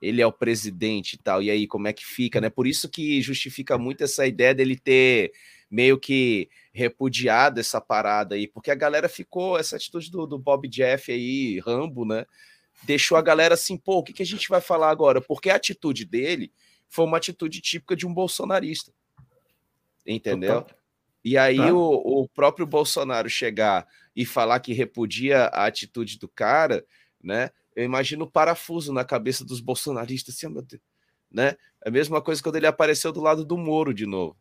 Ele 0.00 0.22
é 0.22 0.26
o 0.26 0.32
presidente 0.32 1.14
e 1.14 1.18
tal, 1.18 1.42
e 1.42 1.50
aí 1.50 1.66
como 1.66 1.88
é 1.88 1.92
que 1.92 2.04
fica, 2.04 2.40
né? 2.40 2.48
Por 2.48 2.66
isso 2.66 2.88
que 2.88 3.20
justifica 3.20 3.76
muito 3.76 4.02
essa 4.02 4.26
ideia 4.26 4.54
dele 4.54 4.76
ter 4.76 5.32
meio 5.70 5.98
que 5.98 6.48
repudiado 6.72 7.60
essa 7.60 7.80
parada 7.80 8.34
aí, 8.34 8.48
porque 8.48 8.70
a 8.70 8.74
galera 8.74 9.08
ficou, 9.08 9.58
essa 9.58 9.76
atitude 9.76 10.10
do, 10.10 10.26
do 10.26 10.38
Bob 10.38 10.66
Jeff 10.68 11.12
aí, 11.12 11.60
Rambo, 11.60 12.04
né? 12.04 12.24
Deixou 12.82 13.16
a 13.16 13.22
galera 13.22 13.54
assim, 13.54 13.76
pô, 13.76 13.98
o 13.98 14.02
que, 14.02 14.12
que 14.12 14.22
a 14.22 14.26
gente 14.26 14.48
vai 14.48 14.60
falar 14.60 14.90
agora? 14.90 15.20
Porque 15.20 15.50
a 15.50 15.56
atitude 15.56 16.04
dele 16.04 16.50
foi 16.88 17.04
uma 17.04 17.18
atitude 17.18 17.60
típica 17.60 17.94
de 17.94 18.06
um 18.06 18.12
bolsonarista. 18.12 18.92
Entendeu? 20.06 20.66
E 21.22 21.36
aí 21.36 21.58
tá. 21.58 21.72
o, 21.72 22.22
o 22.22 22.28
próprio 22.28 22.66
Bolsonaro 22.66 23.28
chegar 23.28 23.86
e 24.16 24.24
falar 24.24 24.60
que 24.60 24.72
repudia 24.72 25.44
a 25.46 25.66
atitude 25.66 26.18
do 26.18 26.28
cara, 26.28 26.84
né? 27.22 27.50
Eu 27.80 27.86
imagino 27.86 28.26
o 28.26 28.30
parafuso 28.30 28.92
na 28.92 29.04
cabeça 29.04 29.42
dos 29.44 29.60
bolsonaristas, 29.60 30.34
assim, 30.34 30.48
meu 30.48 30.62
Deus, 30.62 30.82
né? 31.30 31.56
É 31.82 31.88
a 31.88 31.90
mesma 31.90 32.20
coisa 32.20 32.42
quando 32.42 32.56
ele 32.56 32.66
apareceu 32.66 33.10
do 33.10 33.22
lado 33.22 33.42
do 33.44 33.56
Moro 33.56 33.94
de 33.94 34.04
novo. 34.04 34.36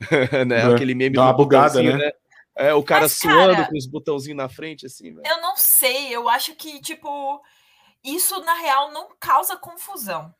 né? 0.46 0.60
É. 0.60 0.62
Aquele 0.62 0.94
meme 0.94 1.16
Dá 1.16 1.24
uma 1.24 1.32
bugada, 1.32 1.82
né? 1.82 1.96
né? 1.96 2.12
É, 2.54 2.72
o 2.72 2.82
cara 2.82 3.02
Mas, 3.02 3.18
suando 3.18 3.54
cara, 3.54 3.68
com 3.68 3.76
os 3.76 3.86
botãozinhos 3.86 4.36
na 4.36 4.48
frente, 4.48 4.86
assim. 4.86 5.12
Véio. 5.12 5.26
Eu 5.26 5.42
não 5.42 5.56
sei, 5.56 6.14
eu 6.14 6.28
acho 6.28 6.54
que, 6.54 6.80
tipo, 6.80 7.42
isso 8.04 8.40
na 8.44 8.54
real 8.54 8.92
não 8.92 9.08
causa 9.18 9.56
confusão 9.56 10.32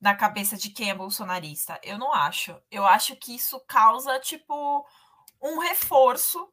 na 0.00 0.14
cabeça 0.14 0.56
de 0.56 0.70
quem 0.70 0.90
é 0.90 0.94
bolsonarista. 0.94 1.80
Eu 1.82 1.96
não 1.96 2.12
acho. 2.12 2.56
Eu 2.70 2.84
acho 2.84 3.14
que 3.14 3.36
isso 3.36 3.60
causa, 3.68 4.18
tipo, 4.18 4.84
um 5.40 5.60
reforço 5.60 6.48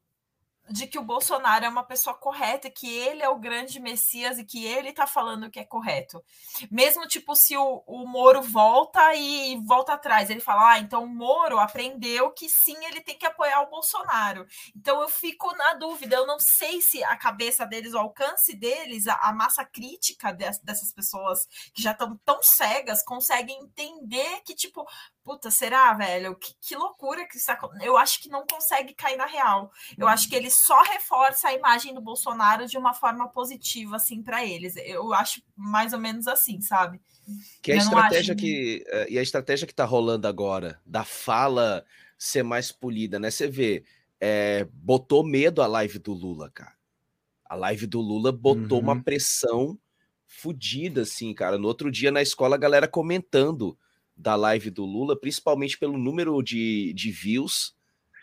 de 0.69 0.87
que 0.87 0.97
o 0.97 1.03
Bolsonaro 1.03 1.65
é 1.65 1.69
uma 1.69 1.83
pessoa 1.83 2.15
correta, 2.15 2.69
que 2.69 2.91
ele 2.91 3.21
é 3.21 3.29
o 3.29 3.37
grande 3.39 3.79
Messias 3.79 4.39
e 4.39 4.45
que 4.45 4.65
ele 4.65 4.91
tá 4.91 5.05
falando 5.05 5.45
o 5.45 5.51
que 5.51 5.59
é 5.59 5.65
correto. 5.65 6.23
Mesmo 6.71 7.07
tipo 7.07 7.35
se 7.35 7.55
o, 7.55 7.83
o 7.85 8.07
Moro 8.07 8.41
volta 8.41 9.13
e 9.15 9.57
volta 9.65 9.93
atrás, 9.93 10.29
ele 10.29 10.39
fala: 10.39 10.73
"Ah, 10.73 10.79
então 10.79 11.03
o 11.03 11.07
Moro 11.07 11.59
aprendeu 11.59 12.31
que 12.31 12.47
sim, 12.49 12.75
ele 12.85 13.01
tem 13.01 13.17
que 13.17 13.25
apoiar 13.25 13.61
o 13.61 13.69
Bolsonaro". 13.69 14.45
Então 14.75 15.01
eu 15.01 15.09
fico 15.09 15.55
na 15.55 15.73
dúvida, 15.75 16.15
eu 16.15 16.25
não 16.25 16.37
sei 16.39 16.81
se 16.81 17.03
a 17.03 17.15
cabeça 17.15 17.65
deles, 17.65 17.93
o 17.93 17.99
alcance 17.99 18.55
deles, 18.55 19.07
a, 19.07 19.15
a 19.15 19.33
massa 19.33 19.63
crítica 19.65 20.31
dessas 20.33 20.93
pessoas 20.93 21.39
que 21.73 21.81
já 21.81 21.91
estão 21.91 22.17
tão 22.25 22.41
cegas 22.41 23.03
conseguem 23.03 23.59
entender 23.59 24.41
que 24.45 24.55
tipo, 24.55 24.85
puta, 25.25 25.49
será, 25.49 25.91
velho? 25.95 26.35
Que, 26.35 26.53
que 26.61 26.75
loucura 26.75 27.27
que 27.27 27.35
está. 27.35 27.59
Eu 27.81 27.97
acho 27.97 28.21
que 28.21 28.29
não 28.29 28.45
consegue 28.45 28.93
cair 28.93 29.17
na 29.17 29.25
real. 29.25 29.71
Eu 29.97 30.07
acho 30.07 30.29
que 30.29 30.35
ele 30.35 30.51
só 30.51 30.83
reforça 30.83 31.47
a 31.47 31.53
imagem 31.53 31.95
do 31.95 31.99
Bolsonaro 31.99 32.67
de 32.67 32.77
uma 32.77 32.93
forma 32.93 33.27
positiva, 33.27 33.95
assim, 33.95 34.21
para 34.21 34.45
eles. 34.45 34.75
Eu 34.77 35.11
acho 35.15 35.41
mais 35.55 35.93
ou 35.93 35.99
menos 35.99 36.27
assim, 36.27 36.61
sabe? 36.61 37.01
Que 37.59 37.71
a 37.71 37.75
estratégia 37.75 38.35
acho... 38.35 38.41
que. 38.41 38.83
Eh, 38.87 39.07
e 39.09 39.19
a 39.19 39.21
estratégia 39.23 39.65
que 39.65 39.73
tá 39.73 39.83
rolando 39.83 40.27
agora, 40.27 40.79
da 40.85 41.03
fala 41.03 41.83
ser 42.17 42.43
mais 42.43 42.71
polida, 42.71 43.19
né? 43.19 43.31
Você 43.31 43.47
vê, 43.47 43.83
é, 44.21 44.67
botou 44.71 45.23
medo 45.23 45.61
a 45.63 45.67
live 45.67 45.97
do 45.97 46.13
Lula, 46.13 46.51
cara. 46.51 46.75
A 47.43 47.55
live 47.55 47.87
do 47.87 47.99
Lula 47.99 48.31
botou 48.31 48.77
uhum. 48.77 48.83
uma 48.83 49.03
pressão 49.03 49.77
fodida, 50.27 51.01
assim, 51.01 51.33
cara. 51.33 51.57
No 51.57 51.67
outro 51.67 51.91
dia 51.91 52.11
na 52.11 52.21
escola, 52.21 52.55
a 52.55 52.59
galera 52.59 52.87
comentando 52.87 53.77
da 54.15 54.35
live 54.35 54.69
do 54.69 54.85
Lula, 54.85 55.19
principalmente 55.19 55.77
pelo 55.77 55.97
número 55.97 56.41
de, 56.41 56.93
de 56.93 57.11
views, 57.11 57.75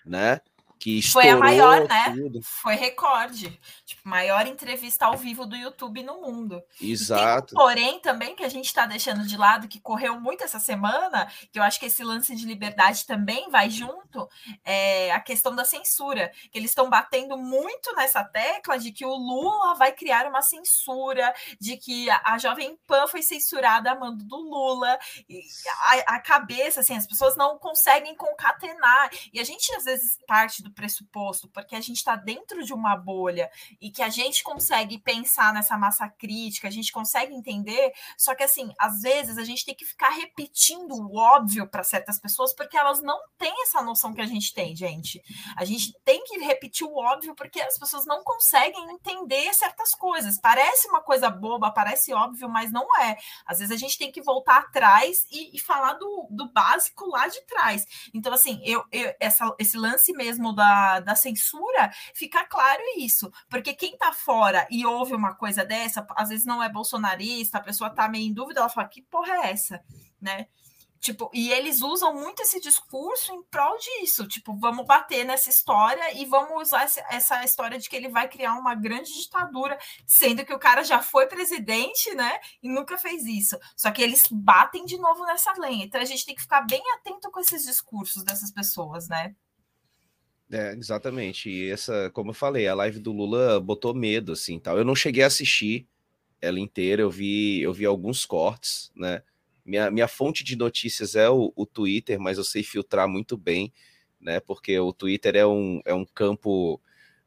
né? 0.05 0.41
Que 0.83 1.01
Foi 1.01 1.29
a 1.29 1.37
maior, 1.37 1.87
né? 1.87 2.13
Tudo. 2.13 2.41
Foi 2.43 2.75
recorde. 2.75 3.57
Tipo, 3.87 4.01
maior 4.03 4.49
entrevista 4.49 5.07
ao 5.07 5.17
vivo 5.17 5.47
do 5.47 5.55
YouTube 5.55 6.03
no 6.03 6.21
mundo. 6.21 6.61
Exato. 6.81 7.55
Um 7.55 7.59
porém, 7.59 8.01
também, 8.01 8.35
que 8.35 8.43
a 8.43 8.49
gente 8.49 8.65
está 8.65 8.85
deixando 8.85 9.25
de 9.25 9.37
lado, 9.37 9.69
que 9.69 9.81
correu 9.81 10.19
muito 10.21 10.43
essa 10.43 10.59
semana, 10.59 11.31
que 11.53 11.59
eu 11.61 11.63
acho 11.63 11.79
que 11.79 11.87
esse 11.87 12.03
lance 12.03 12.35
de 12.35 12.45
liberdade 12.45 13.07
também 13.07 13.49
vai 13.49 13.71
junto, 13.71 14.29
é 14.65 15.13
a 15.13 15.21
questão 15.21 15.55
da 15.55 15.65
censura. 15.65 16.33
Que 16.51 16.59
eles 16.59 16.73
estão 16.73 16.91
batendo 16.91 17.39
muito 17.39 17.95
nessa 17.95 18.25
tecla 18.25 18.77
de 18.77 18.91
que 18.91 19.07
o 19.07 19.15
Lula 19.15 19.77
vai 19.77 19.93
criar 19.93 20.27
uma 20.27 20.43
censura, 20.43 21.33
de 21.61 21.77
que 21.77 22.11
a, 22.11 22.23
a 22.25 22.39
Jovem 22.39 22.77
Pan 22.89 23.07
foi 23.07 23.23
censurada 23.23 23.93
a 23.93 23.95
mando 23.95 24.25
do 24.25 24.37
Lula. 24.37 24.99
E 25.29 25.43
a, 26.09 26.17
a 26.17 26.19
cabeça, 26.19 26.81
assim, 26.81 26.97
as 26.97 27.07
pessoas 27.07 27.37
não 27.37 27.57
conseguem 27.57 28.17
concatenar. 28.17 29.11
E 29.33 29.39
a 29.39 29.45
gente, 29.45 29.73
às 29.77 29.85
vezes, 29.85 30.19
parte 30.27 30.61
do 30.61 30.72
pressuposto, 30.73 31.49
porque 31.49 31.77
a 31.77 31.81
gente 31.81 31.97
está 31.99 32.17
dentro 32.17 32.65
de 32.65 32.73
uma 32.73 32.97
bolha 32.97 33.51
e 33.81 33.91
que 33.91 34.03
a 34.03 34.09
gente 34.09 34.43
consegue 34.43 34.99
pensar 34.99 35.53
nessa 35.53 35.77
massa 35.77 36.09
crítica, 36.09 36.69
a 36.69 36.71
gente 36.71 36.93
consegue 36.93 37.35
entender, 37.35 37.93
só 38.17 38.35
que 38.35 38.43
assim, 38.43 38.73
às 38.79 39.01
vezes 39.03 39.39
a 39.39 39.45
gente 39.45 39.65
tem 39.65 39.75
que 39.75 39.85
ficar 39.85 40.11
repetindo 40.11 40.95
o 40.95 41.17
óbvio 41.17 41.67
para 41.69 41.85
certas 41.85 42.19
pessoas, 42.19 42.55
porque 42.55 42.77
elas 42.77 43.03
não 43.03 43.19
têm 43.39 43.55
essa 43.63 43.83
noção 43.83 44.13
que 44.15 44.21
a 44.21 44.27
gente 44.27 44.53
tem, 44.53 44.75
gente. 44.75 45.23
A 45.57 45.65
gente 45.65 45.93
tem 46.05 46.23
que 46.25 46.39
repetir 46.39 46.87
o 46.87 46.97
óbvio 46.97 47.35
porque 47.35 47.61
as 47.61 47.79
pessoas 47.79 48.07
não 48.07 48.23
conseguem 48.23 48.91
entender 48.91 49.53
certas 49.55 49.95
coisas. 49.95 50.39
Parece 50.41 50.89
uma 50.89 51.01
coisa 51.01 51.31
boba, 51.31 51.71
parece 51.71 52.13
óbvio, 52.13 52.49
mas 52.49 52.73
não 52.73 52.87
é. 53.01 53.17
Às 53.47 53.59
vezes 53.59 53.75
a 53.75 53.79
gente 53.79 53.99
tem 53.99 54.11
que 54.11 54.23
voltar 54.23 54.59
atrás 54.59 55.27
e, 55.31 55.57
e 55.57 55.61
falar 55.61 55.95
do, 55.95 56.29
do 56.31 56.49
básico 56.53 57.07
lá 57.07 57.29
de 57.29 57.41
trás. 57.47 57.87
Então, 58.15 58.33
assim, 58.33 58.61
eu, 58.65 58.85
eu 58.91 59.15
essa, 59.21 59.55
esse 59.59 59.77
lance 59.77 60.13
mesmo 60.13 60.55
da 60.55 60.62
da, 60.63 61.01
da 61.01 61.17
censura, 61.17 61.91
fica 62.15 62.45
claro 62.47 62.83
isso. 62.97 63.31
Porque 63.49 63.75
quem 63.75 63.97
tá 63.97 64.13
fora 64.13 64.67
e 64.71 64.87
ouve 64.87 65.15
uma 65.15 65.35
coisa 65.35 65.65
dessa, 65.65 66.07
às 66.17 66.29
vezes 66.29 66.47
não 66.47 66.63
é 66.63 66.69
bolsonarista, 66.69 67.59
a 67.59 67.63
pessoa 67.63 67.91
tá 67.91 68.09
meio 68.09 68.29
em 68.29 68.33
dúvida, 68.33 68.61
ela 68.61 68.69
fala: 68.69 68.89
que 68.89 69.03
porra 69.03 69.33
é 69.45 69.51
essa? 69.51 69.83
Né? 70.21 70.47
Tipo, 71.01 71.29
e 71.35 71.51
eles 71.51 71.83
usam 71.83 72.15
muito 72.15 72.43
esse 72.43 72.61
discurso 72.61 73.33
em 73.33 73.43
prol 73.43 73.77
disso. 73.77 74.25
Tipo, 74.29 74.57
vamos 74.57 74.87
bater 74.87 75.25
nessa 75.25 75.51
história 75.51 76.17
e 76.17 76.25
vamos 76.25 76.69
usar 76.69 76.85
essa 77.11 77.43
história 77.45 77.77
de 77.77 77.89
que 77.89 77.97
ele 77.97 78.09
vai 78.09 78.29
criar 78.29 78.55
uma 78.55 78.77
grande 78.77 79.13
ditadura, 79.13 79.77
sendo 80.07 80.45
que 80.45 80.55
o 80.55 80.61
cara 80.61 80.85
já 80.85 81.03
foi 81.03 81.27
presidente, 81.27 82.15
né? 82.15 82.39
E 82.63 82.69
nunca 82.69 82.97
fez 82.97 83.25
isso. 83.25 83.59
Só 83.77 83.91
que 83.91 84.01
eles 84.01 84.23
batem 84.31 84.85
de 84.85 84.97
novo 84.97 85.25
nessa 85.25 85.53
lenha. 85.55 85.85
Então 85.85 86.01
a 86.01 86.05
gente 86.05 86.25
tem 86.25 86.37
que 86.37 86.43
ficar 86.43 86.61
bem 86.61 86.83
atento 86.95 87.33
com 87.33 87.41
esses 87.41 87.65
discursos 87.65 88.23
dessas 88.23 88.53
pessoas, 88.53 89.09
né? 89.09 89.35
É, 90.53 90.75
exatamente. 90.75 91.49
E 91.49 91.71
essa, 91.71 92.11
como 92.11 92.31
eu 92.31 92.35
falei, 92.35 92.69
a 92.69 92.75
live 92.75 92.99
do 93.01 93.11
Lula 93.11 93.59
botou 93.59 93.95
medo, 93.95 94.33
assim, 94.33 94.59
tal. 94.59 94.77
Eu 94.77 94.85
não 94.85 94.95
cheguei 94.95 95.25
a 95.25 95.27
assistir 95.27 95.89
ela 96.43 96.61
inteira, 96.61 97.01
eu 97.03 97.11
vi, 97.11 97.63
eu 97.63 97.73
vi 97.73 97.87
alguns 97.87 98.27
cortes, 98.27 98.93
né? 98.95 99.23
Minha, 99.65 99.91
minha 99.91 100.09
fonte 100.09 100.45
de 100.45 100.57
notícias 100.57 101.15
é 101.15 101.31
o, 101.31 101.53
o 101.57 101.65
Twitter, 101.65 102.21
mas 102.21 102.37
eu 102.37 102.45
sei 102.45 102.63
filtrar 102.63 103.09
muito 103.09 103.37
bem, 103.37 103.73
né? 104.21 104.41
Porque 104.41 104.79
o 104.79 104.93
Twitter 104.93 105.37
é 105.37 105.47
um, 105.47 105.81
é 105.87 105.95
um 105.95 106.05
campo 106.05 106.81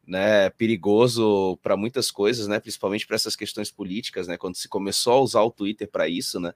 né, 0.06 0.50
perigoso 0.52 1.58
para 1.64 1.76
muitas 1.76 2.12
coisas, 2.12 2.48
né? 2.48 2.60
Principalmente 2.60 3.08
para 3.08 3.16
essas 3.16 3.36
questões 3.36 3.72
políticas, 3.72 4.28
né? 4.28 4.38
Quando 4.38 4.56
se 4.56 4.68
começou 4.68 5.14
a 5.14 5.22
usar 5.22 5.42
o 5.42 5.52
Twitter 5.52 5.90
para 5.90 6.08
isso, 6.08 6.40
né? 6.40 6.54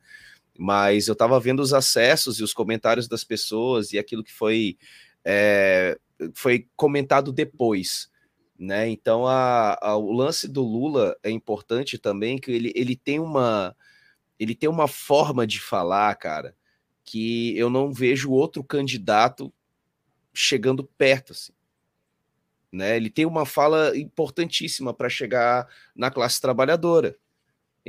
Mas 0.57 1.07
eu 1.07 1.13
estava 1.13 1.39
vendo 1.39 1.61
os 1.61 1.73
acessos 1.73 2.39
e 2.39 2.43
os 2.43 2.53
comentários 2.53 3.07
das 3.07 3.23
pessoas 3.23 3.93
e 3.93 3.97
aquilo 3.97 4.23
que 4.23 4.33
foi 4.33 4.77
é, 5.25 5.97
foi 6.33 6.67
comentado 6.75 7.31
depois. 7.31 8.09
Né? 8.57 8.89
Então, 8.89 9.25
a, 9.25 9.77
a, 9.81 9.95
o 9.95 10.11
lance 10.11 10.47
do 10.47 10.61
Lula 10.61 11.17
é 11.23 11.29
importante 11.29 11.97
também, 11.97 12.37
que 12.37 12.51
ele, 12.51 12.73
ele 12.75 12.95
tem 12.95 13.19
uma 13.19 13.75
ele 14.39 14.55
tem 14.55 14.69
uma 14.69 14.87
forma 14.87 15.45
de 15.45 15.59
falar, 15.59 16.15
cara, 16.15 16.55
que 17.03 17.57
eu 17.57 17.69
não 17.69 17.91
vejo 17.91 18.31
outro 18.31 18.63
candidato 18.63 19.53
chegando 20.33 20.83
perto, 20.97 21.33
assim. 21.33 21.51
Né? 22.71 22.95
Ele 22.95 23.09
tem 23.09 23.25
uma 23.25 23.45
fala 23.45 23.97
importantíssima 23.97 24.93
para 24.93 25.09
chegar 25.09 25.67
na 25.93 26.09
classe 26.09 26.39
trabalhadora, 26.39 27.17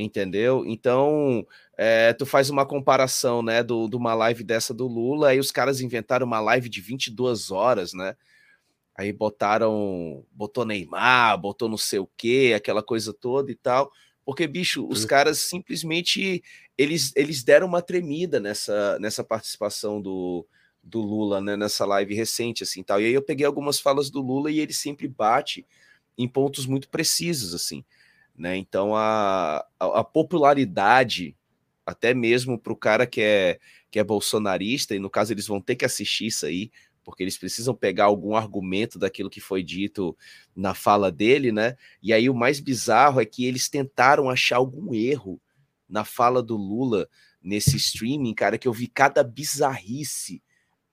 entendeu? 0.01 0.65
Então, 0.67 1.47
é, 1.77 2.13
tu 2.13 2.27
faz 2.27 2.51
uma 2.51 2.67
comparação, 2.67 3.43
né, 3.43 3.63
do, 3.63 3.89
de 3.89 3.97
uma 3.97 4.15
live 4.15 4.43
dessa 4.45 4.73
do 4.73 4.87
Lula, 4.87 5.29
aí 5.29 5.39
os 5.39 5.51
caras 5.51 5.81
inventaram 5.81 6.27
uma 6.27 6.41
live 6.41 6.69
de 6.69 6.81
22 6.81 7.51
horas, 7.51 7.93
né? 7.93 8.17
Aí 8.97 9.13
botaram, 9.13 10.25
botou 10.31 10.65
Neymar, 10.65 11.39
botou 11.39 11.69
não 11.69 11.79
sei 11.79 11.99
o 11.99 12.11
quê, 12.17 12.53
aquela 12.55 12.83
coisa 12.83 13.15
toda 13.15 13.51
e 13.51 13.55
tal. 13.55 13.91
Porque, 14.25 14.47
bicho, 14.47 14.87
os 14.87 15.05
caras 15.07 15.39
simplesmente 15.39 16.43
eles, 16.77 17.13
eles 17.15 17.43
deram 17.43 17.67
uma 17.67 17.83
tremida 17.83 18.41
nessa, 18.41 18.99
nessa 18.99 19.25
participação 19.25 20.01
do, 20.01 20.47
do 20.83 21.01
Lula, 21.01 21.41
né, 21.41 21.57
nessa 21.57 21.85
live 21.85 22.15
recente, 22.15 22.63
assim, 22.63 22.83
tal. 22.83 23.01
E 23.01 23.07
aí 23.07 23.13
eu 23.13 23.23
peguei 23.23 23.47
algumas 23.47 23.81
falas 23.81 24.11
do 24.11 24.21
Lula 24.21 24.51
e 24.51 24.61
ele 24.61 24.73
sempre 24.73 25.07
bate 25.09 25.67
em 26.17 26.29
pontos 26.29 26.67
muito 26.67 26.89
precisos, 26.89 27.55
assim, 27.55 27.85
né? 28.41 28.57
Então 28.57 28.97
a, 28.97 29.67
a, 29.79 30.03
popularidade, 30.03 31.37
até 31.85 32.15
mesmo 32.15 32.59
para 32.59 32.73
o 32.73 32.77
cara 32.77 33.07
que 33.07 33.21
é, 33.21 33.61
que 33.91 33.99
é 33.99 34.05
bolsonarista, 34.05 34.95
e 34.95 34.99
no 34.99 35.11
caso 35.11 35.31
eles 35.31 35.47
vão 35.47 35.61
ter 35.61 35.77
que 35.77 35.85
assistir 35.85 36.29
isso 36.29 36.47
aí, 36.47 36.71
porque 37.05 37.23
eles 37.23 37.37
precisam 37.37 37.75
pegar 37.75 38.05
algum 38.05 38.35
argumento 38.35 38.99
daquilo 38.99 39.29
que 39.29 39.43
foi 39.43 39.63
dito 39.63 40.17
na 40.57 40.73
fala 40.73 41.13
dele, 41.13 41.53
né? 41.53 41.77
E 42.03 42.15
aí 42.15 42.31
o 42.31 42.35
mais 42.35 42.61
bizarro 42.61 43.21
é 43.21 43.27
que 43.27 43.45
eles 43.45 43.69
tentaram 43.69 44.31
achar 44.31 44.57
algum 44.57 44.95
erro 44.95 45.39
na 45.87 46.03
fala 46.03 46.43
do 46.43 46.57
Lula 46.57 47.07
nesse 47.43 47.77
streaming, 47.77 48.33
cara, 48.33 48.57
que 48.57 48.67
eu 48.67 48.73
vi 48.73 48.87
cada 48.87 49.23
bizarrice 49.23 50.43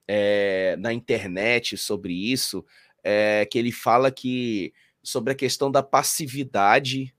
é, 0.05 0.75
na 0.79 0.91
internet 0.91 1.77
sobre 1.77 2.13
isso, 2.13 2.65
é, 3.01 3.47
que 3.49 3.57
ele 3.57 3.71
fala 3.71 4.11
que 4.11 4.73
sobre 5.01 5.31
a 5.31 5.35
questão 5.35 5.71
da 5.71 5.81
passividade 5.81 7.13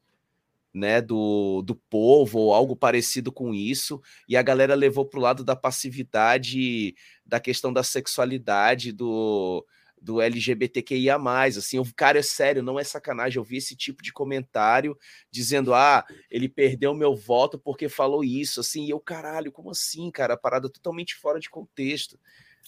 né, 0.72 1.00
do, 1.00 1.62
do 1.62 1.74
povo 1.74 2.38
ou 2.38 2.54
algo 2.54 2.76
parecido 2.76 3.32
com 3.32 3.54
isso, 3.54 4.00
e 4.28 4.36
a 4.36 4.42
galera 4.42 4.74
levou 4.74 5.04
para 5.04 5.18
o 5.18 5.22
lado 5.22 5.44
da 5.44 5.56
passividade, 5.56 6.94
da 7.24 7.40
questão 7.40 7.72
da 7.72 7.82
sexualidade, 7.82 8.92
do, 8.92 9.64
do 10.00 10.20
LGBTQIA+, 10.20 11.16
assim, 11.56 11.78
o 11.78 11.94
cara, 11.94 12.18
é 12.18 12.22
sério, 12.22 12.62
não 12.62 12.78
é 12.78 12.84
sacanagem, 12.84 13.38
eu 13.38 13.44
vi 13.44 13.56
esse 13.56 13.76
tipo 13.76 14.02
de 14.02 14.12
comentário 14.12 14.96
dizendo, 15.30 15.74
ah, 15.74 16.04
ele 16.30 16.48
perdeu 16.48 16.94
meu 16.94 17.14
voto 17.14 17.58
porque 17.58 17.88
falou 17.88 18.22
isso, 18.22 18.60
assim, 18.60 18.84
e 18.84 18.90
eu, 18.90 19.00
caralho, 19.00 19.52
como 19.52 19.70
assim, 19.70 20.10
cara, 20.10 20.36
parada 20.36 20.68
totalmente 20.68 21.14
fora 21.14 21.40
de 21.40 21.50
contexto, 21.50 22.18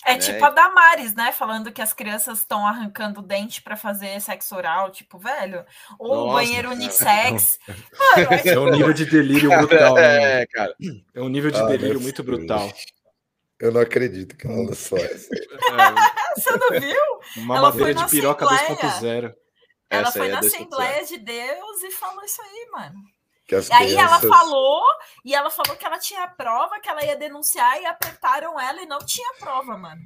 é 0.05 0.13
né? 0.13 0.19
tipo 0.19 0.45
a 0.45 0.51
Damares, 0.51 1.15
né? 1.15 1.33
Falando 1.33 1.73
que 1.73 1.83
as 1.83 1.93
crianças 1.93 2.39
estão 2.39 2.67
arrancando 2.67 3.21
dente 3.21 3.63
para 3.63 3.77
fazer 3.77 4.21
sexo 4.21 4.57
oral, 4.57 4.91
tipo, 4.91 5.19
velho. 5.19 5.65
Ou 5.99 6.27
Nossa, 6.27 6.35
banheiro 6.35 6.69
cara. 6.69 6.75
unissex. 6.75 7.59
Mano, 7.69 8.29
é, 8.33 8.49
é, 8.49 8.59
um 8.59 8.71
nível 8.71 8.93
de 8.93 9.05
delírio 9.05 9.51
brutal. 9.59 9.95
Né? 9.95 10.43
É, 10.43 10.47
cara. 10.47 10.75
É 11.15 11.21
um 11.21 11.29
nível 11.29 11.51
de 11.51 11.61
ah, 11.61 11.67
delírio 11.67 12.01
muito 12.01 12.23
brutal. 12.23 12.71
Eu 13.61 13.71
não 13.71 13.83
acredito 13.83 14.37
que 14.39 14.47
ela 14.47 14.57
lançou 14.57 14.97
essa. 14.97 15.29
Você 16.35 16.51
não 16.51 16.81
viu? 16.81 17.43
Uma 17.45 17.57
ela 17.59 17.71
madeira 17.71 17.93
de 17.93 18.09
piroca 18.09 18.47
2.0. 18.47 19.35
Ela 19.91 20.09
essa 20.09 20.13
foi 20.13 20.29
na 20.29 20.39
Assembleia 20.39 21.05
de 21.05 21.19
Deus 21.19 21.83
e 21.83 21.91
falou 21.91 22.25
isso 22.25 22.41
aí, 22.41 22.69
mano. 22.73 22.99
Aí 23.73 23.95
ela 23.95 24.21
falou, 24.21 24.83
e 25.25 25.35
ela 25.35 25.51
falou 25.51 25.77
que 25.77 25.85
ela 25.85 25.99
tinha 25.99 26.27
prova, 26.29 26.81
que 26.81 26.89
ela 26.89 27.05
ia 27.05 27.17
denunciar, 27.17 27.81
e 27.81 27.87
apertaram 27.87 28.59
ela 28.59 28.83
e 28.83 28.87
não 28.87 28.99
tinha 28.99 29.35
prova, 29.39 29.77
mano. 29.77 30.03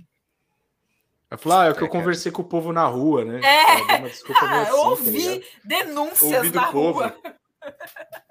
Ela 1.30 1.38
falou, 1.38 1.58
ah, 1.58 1.64
é 1.66 1.70
o 1.70 1.74
que 1.74 1.82
eu 1.82 1.88
conversei 1.88 2.30
com 2.30 2.42
o 2.42 2.48
povo 2.48 2.72
na 2.72 2.86
rua, 2.86 3.24
né? 3.24 3.40
É, 3.42 3.96
uma 3.98 4.08
desculpa 4.08 4.40
ah, 4.44 4.62
assim, 4.68 4.72
ouvi 4.72 5.40
tá 5.40 5.46
denúncias 5.64 6.32
ouvi 6.32 6.50
na 6.52 6.70
povo. 6.70 7.00
rua. 7.00 7.16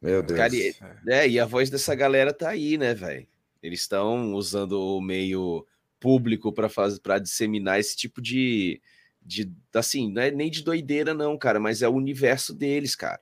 Meu 0.00 0.22
Deus. 0.22 0.38
Cara, 0.38 0.54
e, 0.54 0.74
é, 1.08 1.28
e 1.28 1.38
a 1.38 1.44
voz 1.44 1.68
dessa 1.68 1.94
galera 1.94 2.32
tá 2.32 2.48
aí, 2.48 2.78
né, 2.78 2.94
velho? 2.94 3.26
Eles 3.62 3.80
estão 3.80 4.34
usando 4.34 4.80
o 4.80 5.00
meio 5.00 5.66
público 5.98 6.52
para 6.52 6.68
fazer 6.68 7.00
para 7.00 7.18
disseminar 7.18 7.78
esse 7.78 7.94
tipo 7.94 8.22
de, 8.22 8.80
de 9.20 9.52
assim, 9.74 10.10
não 10.10 10.22
é 10.22 10.30
nem 10.30 10.50
de 10.50 10.62
doideira 10.62 11.12
não, 11.12 11.36
cara, 11.36 11.60
mas 11.60 11.82
é 11.82 11.88
o 11.88 11.94
universo 11.94 12.54
deles, 12.54 12.96
cara. 12.96 13.20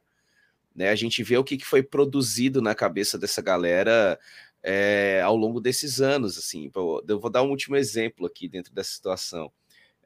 Né? 0.79 0.89
A 0.91 0.95
gente 0.95 1.25
vê 1.25 1.37
o 1.37 1.43
que, 1.43 1.59
foi 1.65 1.83
produzido 1.83 2.63
na 2.63 2.73
cabeça 2.73 3.19
dessa 3.19 3.43
galera 3.43 4.17
é, 4.63 5.21
ao 5.25 5.35
longo 5.35 5.61
desses 5.61 6.01
anos. 6.01 6.39
Assim, 6.39 6.71
eu 7.09 7.19
vou 7.19 7.29
dar 7.29 7.43
um 7.43 7.51
último 7.51 7.75
exemplo 7.75 8.25
aqui 8.25 8.49
dentro 8.49 8.73
dessa 8.73 8.93
situação. 8.93 9.51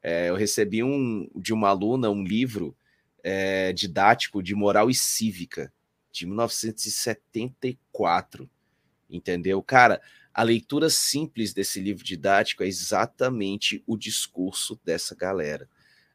É, 0.02 0.30
eu 0.30 0.34
recebi 0.34 0.82
um, 0.82 1.28
de 1.36 1.52
uma 1.52 1.68
aluna 1.68 2.08
um 2.08 2.24
livro 2.24 2.74
é, 3.22 3.70
didático 3.74 4.42
de 4.42 4.54
moral 4.54 4.88
e 4.88 4.94
cívica 4.94 5.70
de 6.10 6.24
1974, 6.24 8.48
entendeu? 9.10 9.62
Cara, 9.62 10.00
a 10.32 10.42
leitura 10.42 10.88
simples 10.88 11.52
desse 11.52 11.82
livro 11.82 12.02
didático 12.02 12.62
é 12.62 12.66
exatamente 12.66 13.84
o 13.86 13.94
discurso 13.94 14.80
dessa 14.82 15.14
galera 15.14 15.68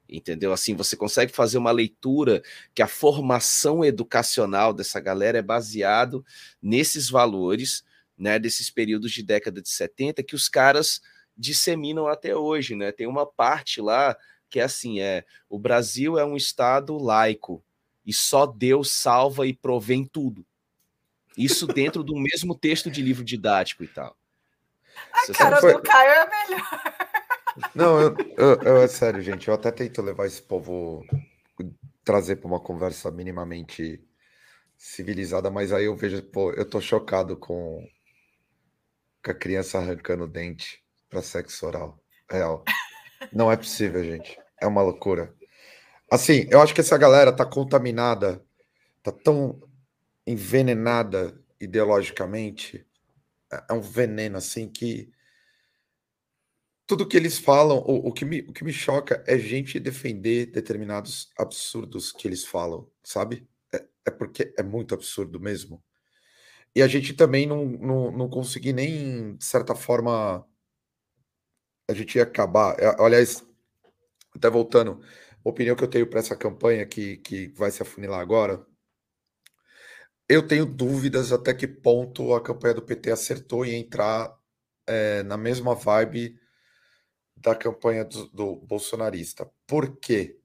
entendeu? 0.09 0.53
Assim, 0.53 0.75
você 0.75 0.95
consegue 0.95 1.31
fazer 1.31 1.57
uma 1.57 1.71
leitura 1.71 2.41
que 2.73 2.81
a 2.81 2.88
formação 2.88 3.84
educacional 3.84 4.73
dessa 4.73 4.99
galera 4.99 5.38
é 5.38 5.41
baseado 5.41 6.25
nesses 6.61 7.09
valores, 7.09 7.84
né, 8.17 8.39
desses 8.39 8.69
períodos 8.69 9.11
de 9.11 9.21
década 9.21 9.61
de 9.61 9.69
70 9.69 10.23
que 10.23 10.35
os 10.35 10.49
caras 10.49 11.01
disseminam 11.38 12.07
até 12.07 12.35
hoje, 12.35 12.75
né? 12.75 12.91
Tem 12.91 13.05
uma 13.05 13.25
parte 13.25 13.79
lá 13.79 14.17
que 14.49 14.59
é 14.59 14.63
assim, 14.63 14.99
é, 15.01 15.25
o 15.49 15.59
Brasil 15.59 16.17
é 16.17 16.25
um 16.25 16.35
estado 16.35 16.97
laico 16.97 17.63
e 18.05 18.13
só 18.13 18.45
Deus 18.45 18.91
salva 18.91 19.45
e 19.45 19.53
provém 19.53 20.05
tudo. 20.05 20.45
Isso 21.38 21.67
dentro 21.67 22.03
do 22.03 22.15
mesmo 22.15 22.55
texto 22.55 22.89
de 22.89 23.01
livro 23.01 23.23
didático 23.23 23.84
e 23.84 23.88
tal. 23.88 24.17
A 25.13 25.34
cara 25.34 25.59
do 25.59 25.81
Caio 25.81 26.11
é 26.11 26.29
melhor. 26.29 27.06
Não, 27.73 27.99
eu, 27.99 28.15
eu, 28.38 28.61
eu, 28.61 28.77
é 28.77 28.88
sério, 28.88 29.21
gente. 29.21 29.47
Eu 29.47 29.53
até 29.53 29.71
tento 29.71 30.01
levar 30.01 30.25
esse 30.25 30.41
povo, 30.41 31.03
trazer 32.03 32.38
para 32.38 32.47
uma 32.47 32.59
conversa 32.59 33.11
minimamente 33.11 34.03
civilizada, 34.77 35.49
mas 35.49 35.73
aí 35.73 35.85
eu 35.85 35.95
vejo, 35.95 36.21
pô, 36.23 36.51
eu 36.53 36.69
tô 36.69 36.79
chocado 36.79 37.35
com, 37.35 37.85
com 39.23 39.31
a 39.31 39.34
criança 39.34 39.79
arrancando 39.79 40.25
o 40.25 40.27
dente 40.27 40.84
para 41.09 41.21
sexo 41.21 41.65
oral. 41.65 41.99
Real. 42.29 42.63
Não 43.34 43.51
é 43.51 43.57
possível, 43.57 44.03
gente. 44.03 44.38
É 44.61 44.67
uma 44.67 44.81
loucura. 44.81 45.34
Assim, 46.11 46.47
eu 46.49 46.61
acho 46.61 46.73
que 46.73 46.81
essa 46.81 46.97
galera 46.97 47.34
tá 47.34 47.45
contaminada, 47.45 48.43
tá 49.01 49.11
tão 49.11 49.61
envenenada 50.25 51.39
ideologicamente. 51.59 52.85
É, 53.51 53.63
é 53.69 53.73
um 53.73 53.81
veneno 53.81 54.38
assim 54.38 54.69
que 54.69 55.11
tudo 56.88 57.07
que 57.07 57.18
eles 57.18 57.38
falam, 57.38 57.80
o, 57.80 58.07
o, 58.07 58.14
que 58.14 58.23
me, 58.23 58.39
o 58.39 58.53
que 58.53 58.64
me 58.64 58.72
choca 58.72 59.22
é 59.27 59.38
gente 59.38 59.77
defender 59.77 60.47
determinados 60.47 61.30
absurdos 61.38 62.14
que 62.14 62.26
eles 62.26 62.45
falam, 62.45 62.89
sabe? 63.03 63.45
É, 63.73 63.85
é 64.05 64.11
porque 64.11 64.53
é 64.57 64.64
muito 64.64 64.95
absurdo 64.95 65.38
mesmo. 65.38 65.84
E 66.73 66.81
a 66.81 66.88
gente 66.88 67.14
também 67.14 67.45
não, 67.45 67.65
não, 67.65 68.11
não 68.11 68.30
conseguir 68.30 68.72
nem, 68.72 69.35
de 69.35 69.43
certa 69.43 69.76
forma, 69.76 70.47
a 71.89 71.93
gente 71.93 72.15
ia 72.15 72.23
acabar. 72.23 72.80
É, 72.80 72.95
aliás, 73.03 73.45
até 74.34 74.49
voltando, 74.49 75.01
a 75.43 75.49
opinião 75.49 75.76
que 75.76 75.84
eu 75.84 75.89
tenho 75.89 76.09
para 76.09 76.19
essa 76.19 76.38
campanha 76.38 76.85
que, 76.85 77.18
que 77.18 77.49
vai 77.49 77.69
se 77.69 77.81
afunilar 77.81 78.22
agora, 78.22 78.65
eu 80.30 80.45
tenho 80.45 80.65
dúvidas 80.65 81.34
até 81.34 81.53
que 81.53 81.68
ponto 81.68 82.34
a 82.34 82.41
campanha 82.41 82.76
do 82.76 82.81
PT 82.81 83.11
acertou 83.11 83.65
em 83.65 83.76
entrar 83.76 84.34
é, 84.85 85.23
na 85.23 85.38
mesma 85.38 85.76
vibe 85.76 86.39
da 87.38 87.55
campanha 87.55 88.03
do, 88.03 88.27
do 88.27 88.57
bolsonarista. 88.57 89.49
Por 89.65 89.97
quê? 89.97 90.38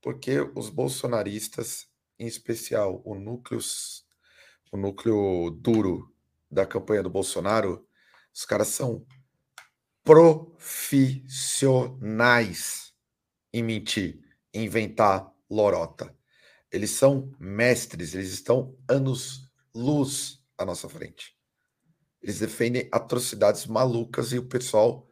Porque 0.00 0.38
os 0.54 0.68
bolsonaristas, 0.68 1.88
em 2.18 2.26
especial 2.26 3.02
o 3.04 3.14
núcleo, 3.14 3.60
o 4.70 4.76
núcleo 4.76 5.50
duro 5.50 6.14
da 6.50 6.66
campanha 6.66 7.02
do 7.02 7.10
Bolsonaro, 7.10 7.86
os 8.32 8.44
caras 8.44 8.68
são 8.68 9.06
profissionais 10.02 12.92
em 13.52 13.62
mentir, 13.62 14.20
inventar 14.52 15.32
lorota. 15.48 16.14
Eles 16.70 16.90
são 16.90 17.34
mestres, 17.38 18.14
eles 18.14 18.32
estão 18.32 18.76
anos 18.88 19.48
luz 19.74 20.42
à 20.58 20.64
nossa 20.64 20.88
frente. 20.88 21.36
Eles 22.20 22.40
defendem 22.40 22.88
atrocidades 22.92 23.66
malucas 23.66 24.32
e 24.32 24.38
o 24.38 24.48
pessoal 24.48 25.08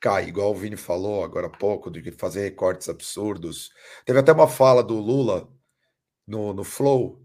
cai, 0.00 0.28
igual 0.28 0.52
o 0.52 0.54
Vini 0.54 0.76
falou 0.76 1.24
agora 1.24 1.46
há 1.46 1.50
pouco, 1.50 1.90
de 1.90 2.10
fazer 2.12 2.42
recortes 2.42 2.88
absurdos. 2.88 3.70
Teve 4.04 4.18
até 4.18 4.32
uma 4.32 4.48
fala 4.48 4.82
do 4.82 4.98
Lula 4.98 5.48
no, 6.26 6.52
no 6.52 6.64
Flow, 6.64 7.22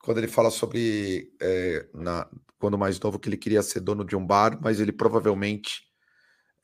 quando 0.00 0.18
ele 0.18 0.28
fala 0.28 0.50
sobre, 0.50 1.32
é, 1.40 1.88
na, 1.94 2.28
quando 2.58 2.76
mais 2.76 2.98
novo, 2.98 3.18
que 3.18 3.28
ele 3.28 3.36
queria 3.36 3.62
ser 3.62 3.80
dono 3.80 4.04
de 4.04 4.16
um 4.16 4.26
bar, 4.26 4.58
mas 4.60 4.80
ele 4.80 4.92
provavelmente 4.92 5.82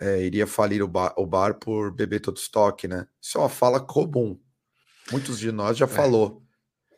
é, 0.00 0.22
iria 0.22 0.46
falir 0.46 0.82
o 0.82 0.88
bar, 0.88 1.14
o 1.16 1.26
bar 1.26 1.54
por 1.58 1.92
beber 1.92 2.20
todo 2.20 2.36
estoque, 2.36 2.86
né? 2.86 3.06
Isso 3.20 3.38
é 3.38 3.40
uma 3.40 3.48
fala 3.48 3.80
comum. 3.80 4.38
Muitos 5.10 5.38
de 5.38 5.50
nós 5.50 5.76
já 5.76 5.86
é. 5.86 5.88
falou. 5.88 6.42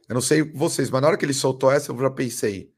Eu 0.09 0.15
não 0.15 0.21
sei 0.21 0.43
vocês, 0.43 0.91
mas 0.91 1.01
na 1.01 1.09
hora 1.09 1.17
que 1.17 1.25
ele 1.25 1.33
soltou 1.33 1.71
essa, 1.71 1.93
eu 1.93 1.99
já 1.99 2.11
pensei. 2.11 2.73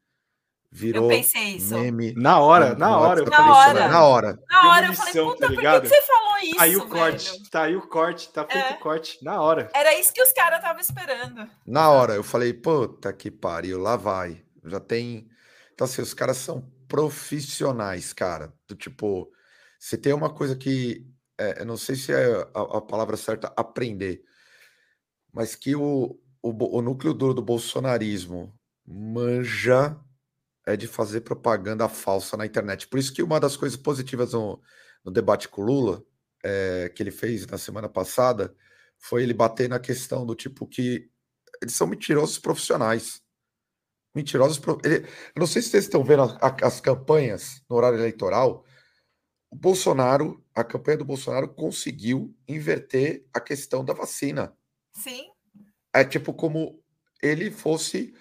Virou 0.75 1.05
eu 1.05 1.19
pensei 1.19 1.57
isso. 1.57 1.75
meme. 1.75 2.15
Na 2.15 2.41
hora, 2.41 2.75
na 2.75 2.99
hora. 2.99 3.23
Na 3.27 3.55
hora. 3.55 3.89
Na 3.89 4.05
hora. 4.07 4.39
Na 4.49 4.71
hora 4.71 4.87
eu 4.87 4.95
falei, 4.95 5.13
puta, 5.13 5.41
tá 5.41 5.49
por 5.49 5.61
que 5.83 5.89
você 5.89 6.03
falou 6.03 6.39
isso, 6.39 6.61
Aí 6.61 6.77
o 6.77 6.89
corte, 6.89 7.51
tá 7.51 7.63
aí 7.65 7.77
o 7.77 7.87
corte, 7.87 8.33
tá 8.33 8.47
feito 8.47 8.71
o 8.71 8.75
é. 8.75 8.79
corte, 8.79 9.23
na 9.23 9.39
hora. 9.43 9.69
Era 9.75 10.01
isso 10.01 10.15
que 10.15 10.23
os 10.23 10.33
caras 10.33 10.61
estavam 10.61 10.81
esperando. 10.81 11.47
Na 11.67 11.91
hora, 11.91 12.15
eu 12.15 12.25
falei, 12.25 12.55
puta 12.55 13.13
que 13.13 13.31
pariu, 13.31 13.79
lá 13.79 13.97
vai. 13.97 14.43
Já 14.65 14.81
tem... 14.81 15.29
Então, 15.75 15.85
assim, 15.85 16.01
os 16.01 16.15
caras 16.15 16.39
são 16.39 16.67
profissionais, 16.89 18.15
cara. 18.15 18.51
Do 18.67 18.75
tipo, 18.75 19.31
se 19.79 19.99
tem 19.99 20.15
uma 20.15 20.31
coisa 20.31 20.57
que... 20.57 21.07
É, 21.39 21.61
eu 21.61 21.67
não 21.67 21.77
sei 21.77 21.97
se 21.97 22.15
é 22.15 22.49
a, 22.55 22.79
a 22.79 22.81
palavra 22.81 23.19
certa, 23.19 23.53
aprender. 23.55 24.23
Mas 25.31 25.55
que 25.55 25.77
o, 25.77 26.19
o, 26.43 26.79
o 26.79 26.81
núcleo 26.81 27.13
duro 27.13 27.35
do 27.35 27.43
bolsonarismo 27.43 28.59
manja 28.87 29.99
é 30.67 30.77
de 30.77 30.87
fazer 30.87 31.23
propaganda 31.23 31.89
falsa 31.89 32.37
na 32.37 32.47
internet. 32.47 32.87
Por 32.89 32.99
isso 32.99 33.13
que 33.13 33.23
uma 33.23 33.41
das 33.41 33.57
coisas 33.57 33.77
positivas 33.77 34.33
no, 34.33 34.61
no 35.05 35.11
debate 35.11 35.49
com 35.49 35.63
o 35.63 35.65
Lula, 35.65 36.05
é, 36.45 36.89
que 36.95 37.03
ele 37.03 37.11
fez 37.11 37.47
na 37.47 37.59
semana 37.59 37.89
passada, 37.89 38.55
foi 38.99 39.23
ele 39.23 39.35
bater 39.35 39.69
na 39.69 39.81
questão 39.81 40.25
do 40.25 40.35
tipo 40.35 40.67
que 40.67 41.11
eles 41.61 41.75
são 41.75 41.87
mentirosos 41.87 42.39
profissionais. 42.39 43.21
Mentirosos. 44.15 44.61
Ele, 44.85 44.99
eu 44.99 45.41
não 45.41 45.47
sei 45.47 45.63
se 45.63 45.71
vocês 45.71 45.85
estão 45.85 46.05
vendo 46.05 46.23
as 46.63 46.81
campanhas 46.81 47.63
no 47.69 47.77
horário 47.77 47.99
eleitoral. 47.99 48.65
O 49.51 49.57
Bolsonaro, 49.57 50.45
a 50.55 50.63
campanha 50.63 50.99
do 50.99 51.05
Bolsonaro 51.05 51.49
conseguiu 51.49 52.35
inverter 52.47 53.25
a 53.33 53.41
questão 53.41 53.85
da 53.85 53.93
vacina. 53.93 54.57
Sim. 54.95 55.31
É 55.93 56.05
tipo 56.05 56.33
como 56.33 56.83
ele 57.23 57.51
fosse 57.51 58.15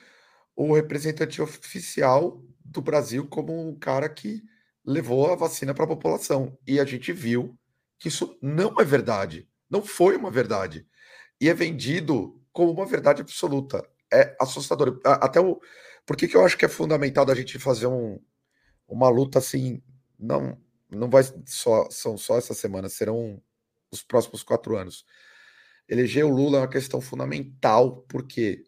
o 0.56 0.74
representante 0.74 1.42
oficial 1.42 2.44
do 2.64 2.82
Brasil 2.82 3.28
como 3.28 3.68
um 3.68 3.76
cara 3.78 4.08
que 4.10 4.44
levou 4.86 5.32
a 5.32 5.36
vacina 5.36 5.74
para 5.74 5.84
a 5.84 5.88
população. 5.88 6.58
E 6.68 6.80
a 6.80 6.86
gente 6.86 7.12
viu 7.14 7.58
que 8.00 8.08
isso 8.08 8.38
não 8.42 8.80
é 8.80 8.84
verdade. 8.84 9.48
Não 9.70 9.82
foi 9.82 10.16
uma 10.18 10.32
verdade. 10.32 10.86
E 11.40 11.50
é 11.50 11.54
vendido 11.54 12.40
como 12.52 12.72
uma 12.72 12.86
verdade 12.86 13.22
absoluta. 13.22 13.88
É 14.12 14.36
assustador. 14.40 15.00
Até 15.06 15.40
o. 15.40 15.60
Por 16.06 16.18
que, 16.18 16.28
que 16.28 16.36
eu 16.36 16.44
acho 16.44 16.58
que 16.58 16.66
é 16.66 16.70
fundamental 16.70 17.26
da 17.26 17.36
gente 17.36 17.60
fazer 17.60 17.88
um, 17.88 18.20
uma 18.88 19.10
luta 19.10 19.40
assim? 19.40 19.82
Não, 20.20 20.58
não 20.90 21.10
vai 21.10 21.24
só. 21.46 21.88
São 21.90 22.18
só 22.18 22.38
essa 22.38 22.54
semana, 22.54 22.90
serão 22.90 23.42
os 23.92 24.02
próximos 24.02 24.44
quatro 24.44 24.76
anos. 24.76 25.06
Eleger 25.88 26.26
o 26.26 26.30
Lula 26.30 26.58
é 26.58 26.62
uma 26.62 26.68
questão 26.68 27.02
fundamental, 27.02 28.04
porque 28.08 28.64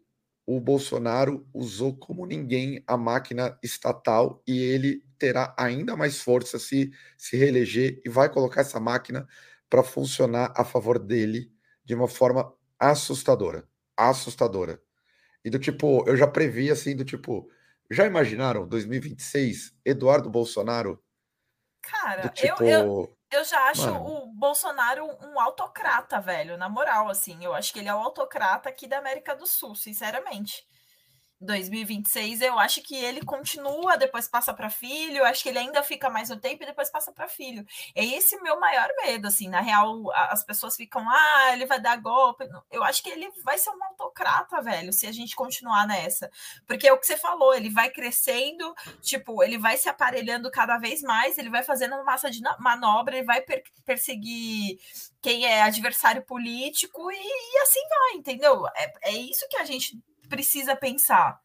o 0.45 0.59
Bolsonaro 0.59 1.47
usou 1.53 1.95
como 1.97 2.25
ninguém 2.25 2.83
a 2.85 2.97
máquina 2.97 3.57
estatal 3.63 4.43
e 4.47 4.59
ele 4.59 5.03
terá 5.17 5.55
ainda 5.57 5.95
mais 5.95 6.19
força 6.21 6.59
se 6.59 6.91
se 7.17 7.37
reeleger 7.37 8.01
e 8.05 8.09
vai 8.09 8.29
colocar 8.29 8.61
essa 8.61 8.79
máquina 8.79 9.27
para 9.69 9.83
funcionar 9.83 10.53
a 10.55 10.65
favor 10.65 10.99
dele 10.99 11.51
de 11.85 11.95
uma 11.95 12.07
forma 12.07 12.53
assustadora, 12.79 13.67
assustadora. 13.97 14.81
E 15.43 15.49
do 15.49 15.59
tipo, 15.59 16.03
eu 16.07 16.15
já 16.17 16.27
previ 16.27 16.71
assim 16.71 16.95
do 16.95 17.05
tipo, 17.05 17.49
já 17.91 18.05
imaginaram 18.05 18.67
2026 18.67 19.73
Eduardo 19.85 20.29
Bolsonaro? 20.29 21.01
Cara, 21.81 22.29
tipo, 22.29 22.63
eu, 22.63 22.69
eu, 22.69 23.17
eu 23.33 23.43
já 23.43 23.69
acho 23.69 23.91
Mano. 23.91 24.23
o 24.23 24.27
Bolsonaro 24.27 25.05
um 25.21 25.39
autocrata, 25.39 26.19
velho, 26.19 26.57
na 26.57 26.69
moral, 26.69 27.09
assim. 27.09 27.43
Eu 27.43 27.53
acho 27.53 27.73
que 27.73 27.79
ele 27.79 27.89
é 27.89 27.95
o 27.95 27.99
autocrata 27.99 28.69
aqui 28.69 28.87
da 28.87 28.97
América 28.97 29.35
do 29.35 29.45
Sul, 29.45 29.75
sinceramente. 29.75 30.67
2026, 31.43 32.41
eu 32.41 32.57
acho 32.57 32.81
que 32.81 32.95
ele 32.95 33.21
continua, 33.21 33.97
depois 33.97 34.27
passa 34.27 34.53
para 34.53 34.69
filho, 34.69 35.23
acho 35.25 35.43
que 35.43 35.49
ele 35.49 35.59
ainda 35.59 35.83
fica 35.83 36.09
mais 36.09 36.29
um 36.31 36.37
tempo 36.37 36.63
e 36.63 36.65
depois 36.65 36.89
passa 36.89 37.11
para 37.11 37.27
filho. 37.27 37.65
É 37.95 38.03
esse 38.03 38.39
meu 38.41 38.59
maior 38.59 38.89
medo, 39.03 39.27
assim, 39.27 39.47
na 39.47 39.61
real, 39.61 40.11
as 40.13 40.43
pessoas 40.43 40.75
ficam, 40.75 41.07
ah, 41.09 41.49
ele 41.53 41.65
vai 41.65 41.79
dar 41.79 41.97
golpe. 41.97 42.47
Eu 42.71 42.83
acho 42.83 43.03
que 43.03 43.09
ele 43.09 43.29
vai 43.43 43.57
ser 43.57 43.69
um 43.69 43.83
autocrata, 43.83 44.61
velho, 44.61 44.93
se 44.93 45.05
a 45.05 45.11
gente 45.11 45.35
continuar 45.35 45.87
nessa. 45.87 46.29
Porque 46.65 46.87
é 46.87 46.93
o 46.93 46.97
que 46.97 47.05
você 47.05 47.17
falou, 47.17 47.53
ele 47.53 47.69
vai 47.69 47.89
crescendo, 47.89 48.73
tipo, 49.01 49.43
ele 49.43 49.57
vai 49.57 49.77
se 49.77 49.89
aparelhando 49.89 50.49
cada 50.51 50.77
vez 50.77 51.01
mais, 51.01 51.37
ele 51.37 51.49
vai 51.49 51.63
fazendo 51.63 52.03
massa 52.03 52.29
de 52.29 52.41
manobra, 52.59 53.17
ele 53.17 53.25
vai 53.25 53.41
per 53.41 53.63
perseguir 53.85 54.79
quem 55.21 55.45
é 55.45 55.61
adversário 55.61 56.23
político 56.23 57.11
e, 57.11 57.15
e 57.15 57.57
assim 57.59 57.81
vai, 57.89 58.13
entendeu? 58.17 58.65
É, 58.75 58.93
é 59.09 59.11
isso 59.11 59.47
que 59.49 59.57
a 59.57 59.65
gente 59.65 60.01
precisa 60.33 60.75
pensar. 60.75 61.39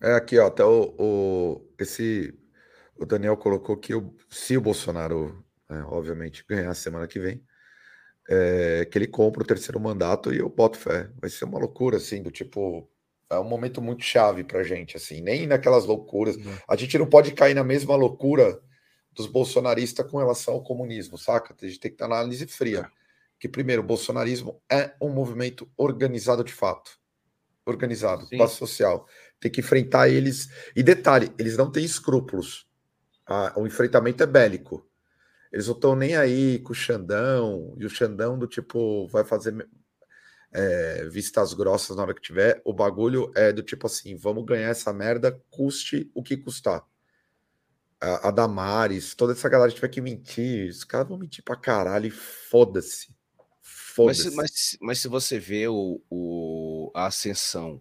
É 0.00 0.14
aqui, 0.14 0.38
ó, 0.38 0.46
até 0.46 0.64
o, 0.64 0.94
o 0.98 1.74
esse 1.78 2.34
o 2.96 3.04
Daniel 3.04 3.36
colocou 3.36 3.76
que 3.76 3.94
o, 3.94 4.16
se 4.30 4.56
o 4.56 4.60
Bolsonaro, 4.60 5.44
é, 5.68 5.74
obviamente, 5.82 6.44
ganhar 6.48 6.70
a 6.70 6.74
semana 6.74 7.06
que 7.06 7.18
vem, 7.18 7.42
é, 8.28 8.86
que 8.90 8.96
ele 8.96 9.06
compra 9.06 9.42
o 9.42 9.46
terceiro 9.46 9.78
mandato 9.78 10.32
e 10.32 10.38
eu 10.38 10.48
boto 10.48 10.78
fé. 10.78 11.10
Vai 11.20 11.28
ser 11.28 11.44
uma 11.44 11.58
loucura, 11.58 11.98
assim, 11.98 12.22
do 12.22 12.30
tipo. 12.30 12.88
É 13.28 13.38
um 13.38 13.44
momento 13.44 13.82
muito 13.82 14.04
chave 14.04 14.44
pra 14.44 14.62
gente, 14.62 14.96
assim, 14.96 15.20
nem 15.20 15.46
naquelas 15.46 15.84
loucuras. 15.84 16.36
Uhum. 16.36 16.56
A 16.68 16.76
gente 16.76 16.96
não 16.98 17.06
pode 17.06 17.32
cair 17.32 17.54
na 17.54 17.64
mesma 17.64 17.96
loucura 17.96 18.60
dos 19.12 19.26
bolsonaristas 19.26 20.08
com 20.10 20.18
relação 20.18 20.54
ao 20.54 20.62
comunismo, 20.62 21.18
saca? 21.18 21.54
A 21.60 21.66
gente 21.66 21.80
tem 21.80 21.90
que 21.90 21.96
estar 21.96 22.08
na 22.08 22.16
análise 22.16 22.46
fria. 22.46 22.80
É. 22.80 23.04
Que, 23.38 23.48
primeiro, 23.48 23.82
o 23.82 23.84
bolsonarismo 23.84 24.62
é 24.70 24.94
um 25.00 25.10
movimento 25.10 25.68
organizado 25.76 26.44
de 26.44 26.52
fato 26.52 27.03
organizado, 27.66 28.26
Sim. 28.26 28.36
classe 28.36 28.56
social. 28.56 29.06
Tem 29.40 29.50
que 29.50 29.60
enfrentar 29.60 30.08
eles. 30.08 30.48
E 30.74 30.82
detalhe, 30.82 31.32
eles 31.38 31.56
não 31.56 31.70
têm 31.70 31.84
escrúpulos. 31.84 32.66
Ah, 33.26 33.52
o 33.56 33.66
enfrentamento 33.66 34.22
é 34.22 34.26
bélico. 34.26 34.86
Eles 35.52 35.66
não 35.66 35.74
estão 35.74 35.94
nem 35.94 36.16
aí 36.16 36.58
com 36.58 36.72
o 36.72 36.74
Xandão, 36.74 37.76
e 37.78 37.86
o 37.86 37.90
Xandão 37.90 38.38
do 38.38 38.46
tipo 38.46 39.06
vai 39.08 39.24
fazer 39.24 39.54
é, 40.52 41.08
vistas 41.08 41.52
grossas 41.54 41.96
na 41.96 42.02
hora 42.02 42.14
que 42.14 42.20
tiver. 42.20 42.60
O 42.64 42.72
bagulho 42.72 43.30
é 43.34 43.52
do 43.52 43.62
tipo 43.62 43.86
assim: 43.86 44.16
vamos 44.16 44.44
ganhar 44.44 44.70
essa 44.70 44.92
merda, 44.92 45.40
custe 45.50 46.10
o 46.14 46.22
que 46.22 46.36
custar. 46.36 46.84
A, 48.00 48.28
a 48.28 48.30
Damares, 48.30 49.14
toda 49.14 49.32
essa 49.32 49.48
galera 49.48 49.70
tiver 49.70 49.88
que 49.88 50.00
mentir, 50.00 50.68
os 50.68 50.84
caras 50.84 51.08
vão 51.08 51.18
mentir 51.18 51.42
pra 51.44 51.56
caralho 51.56 52.06
e 52.06 52.10
foda-se. 52.10 53.14
Foda-se. 53.62 54.24
Mas, 54.26 54.34
mas, 54.34 54.76
mas, 54.80 54.98
se 54.98 55.08
você 55.08 55.38
vê 55.38 55.68
o, 55.68 56.02
o 56.10 56.63
a 56.94 57.06
ascensão 57.06 57.80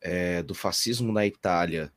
é, 0.00 0.42
do 0.42 0.54
fascismo 0.54 1.12
na 1.12 1.26
Itália 1.26 1.92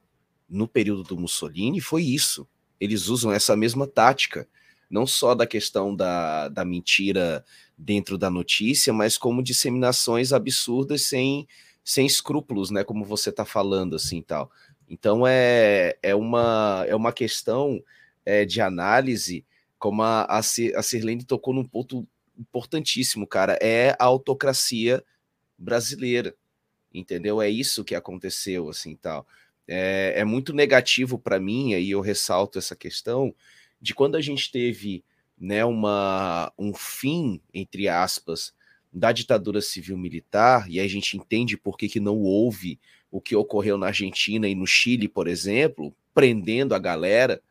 no 0.50 0.68
período 0.68 1.04
do 1.04 1.20
Mussolini, 1.20 1.80
foi 1.80 2.04
isso. 2.04 2.48
Eles 2.80 3.08
usam 3.08 3.32
essa 3.32 3.56
mesma 3.56 3.86
tática, 3.86 4.48
não 4.90 5.06
só 5.06 5.36
da 5.36 5.46
questão 5.46 5.96
da, 5.96 6.48
da 6.50 6.66
mentira 6.66 7.46
dentro 7.78 8.18
da 8.18 8.30
notícia, 8.30 8.92
mas 8.92 9.18
como 9.18 9.44
disseminações 9.44 10.34
absurdas 10.34 11.04
sem, 11.04 11.48
sem 11.84 12.06
escrúpulos, 12.06 12.72
né? 12.72 12.84
Como 12.84 13.06
você 13.06 13.30
está 13.30 13.46
falando, 13.46 13.96
assim 13.96 14.22
tal. 14.22 14.52
Então 14.90 15.28
é, 15.28 15.96
é, 16.02 16.16
uma, 16.16 16.84
é 16.88 16.96
uma 16.96 17.14
questão 17.14 17.84
é, 18.26 18.44
de 18.44 18.60
análise, 18.60 19.46
como 19.78 20.02
a, 20.02 20.26
a, 20.26 20.42
Sirlene 20.42 21.24
tocou 21.24 21.54
num 21.54 21.64
ponto 21.64 22.08
importantíssimo, 22.38 23.28
cara, 23.28 23.58
é 23.62 23.96
a 24.00 24.06
autocracia 24.06 25.04
brasileira, 25.60 26.34
entendeu? 26.94 27.42
É 27.42 27.50
isso 27.50 27.84
que 27.84 27.94
aconteceu, 27.94 28.70
assim, 28.70 28.96
tal. 28.96 29.28
É, 29.68 30.14
é 30.16 30.26
muito 30.26 30.54
negativo 30.54 31.20
para 31.20 31.40
mim, 31.40 31.74
aí 31.74 31.92
eu 31.92 32.02
ressalto 32.02 32.58
essa 32.58 32.76
questão, 32.76 33.36
de 33.80 33.94
quando 33.94 34.16
a 34.16 34.22
gente 34.22 34.52
teve 34.52 35.04
né, 35.38 35.64
uma, 35.64 36.52
um 36.58 36.74
fim, 36.74 37.40
entre 37.54 37.88
aspas, 37.88 38.54
da 38.92 39.12
ditadura 39.12 39.62
civil-militar, 39.62 40.70
e 40.70 40.80
a 40.80 40.88
gente 40.88 41.16
entende 41.16 41.56
por 41.56 41.78
que, 41.78 41.88
que 41.88 42.00
não 42.00 42.18
houve 42.18 42.80
o 43.12 43.22
que 43.22 43.36
ocorreu 43.36 43.78
na 43.78 43.88
Argentina 43.88 44.48
e 44.48 44.56
no 44.56 44.66
Chile, 44.66 45.08
por 45.08 45.28
exemplo, 45.28 45.96
prendendo 46.14 46.74
a 46.74 46.80
galera 46.80 47.42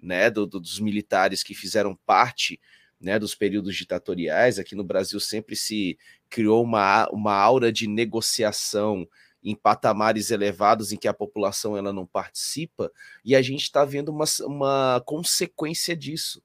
né, 0.00 0.30
do, 0.30 0.46
do, 0.46 0.60
dos 0.60 0.80
militares 0.80 1.42
que 1.42 1.54
fizeram 1.54 1.98
parte 2.06 2.58
né, 3.00 3.18
dos 3.18 3.34
períodos 3.34 3.76
ditatoriais, 3.76 4.58
aqui 4.58 4.74
no 4.74 4.84
Brasil 4.84 5.20
sempre 5.20 5.54
se 5.54 5.98
criou 6.28 6.62
uma, 6.62 7.08
uma 7.10 7.34
aura 7.34 7.72
de 7.72 7.86
negociação 7.86 9.08
em 9.42 9.54
patamares 9.54 10.30
elevados 10.30 10.92
em 10.92 10.96
que 10.96 11.06
a 11.06 11.14
população 11.14 11.76
ela 11.76 11.92
não 11.92 12.04
participa, 12.04 12.90
e 13.24 13.36
a 13.36 13.42
gente 13.42 13.62
está 13.62 13.84
vendo 13.84 14.10
uma, 14.10 14.24
uma 14.40 15.02
consequência 15.06 15.96
disso. 15.96 16.42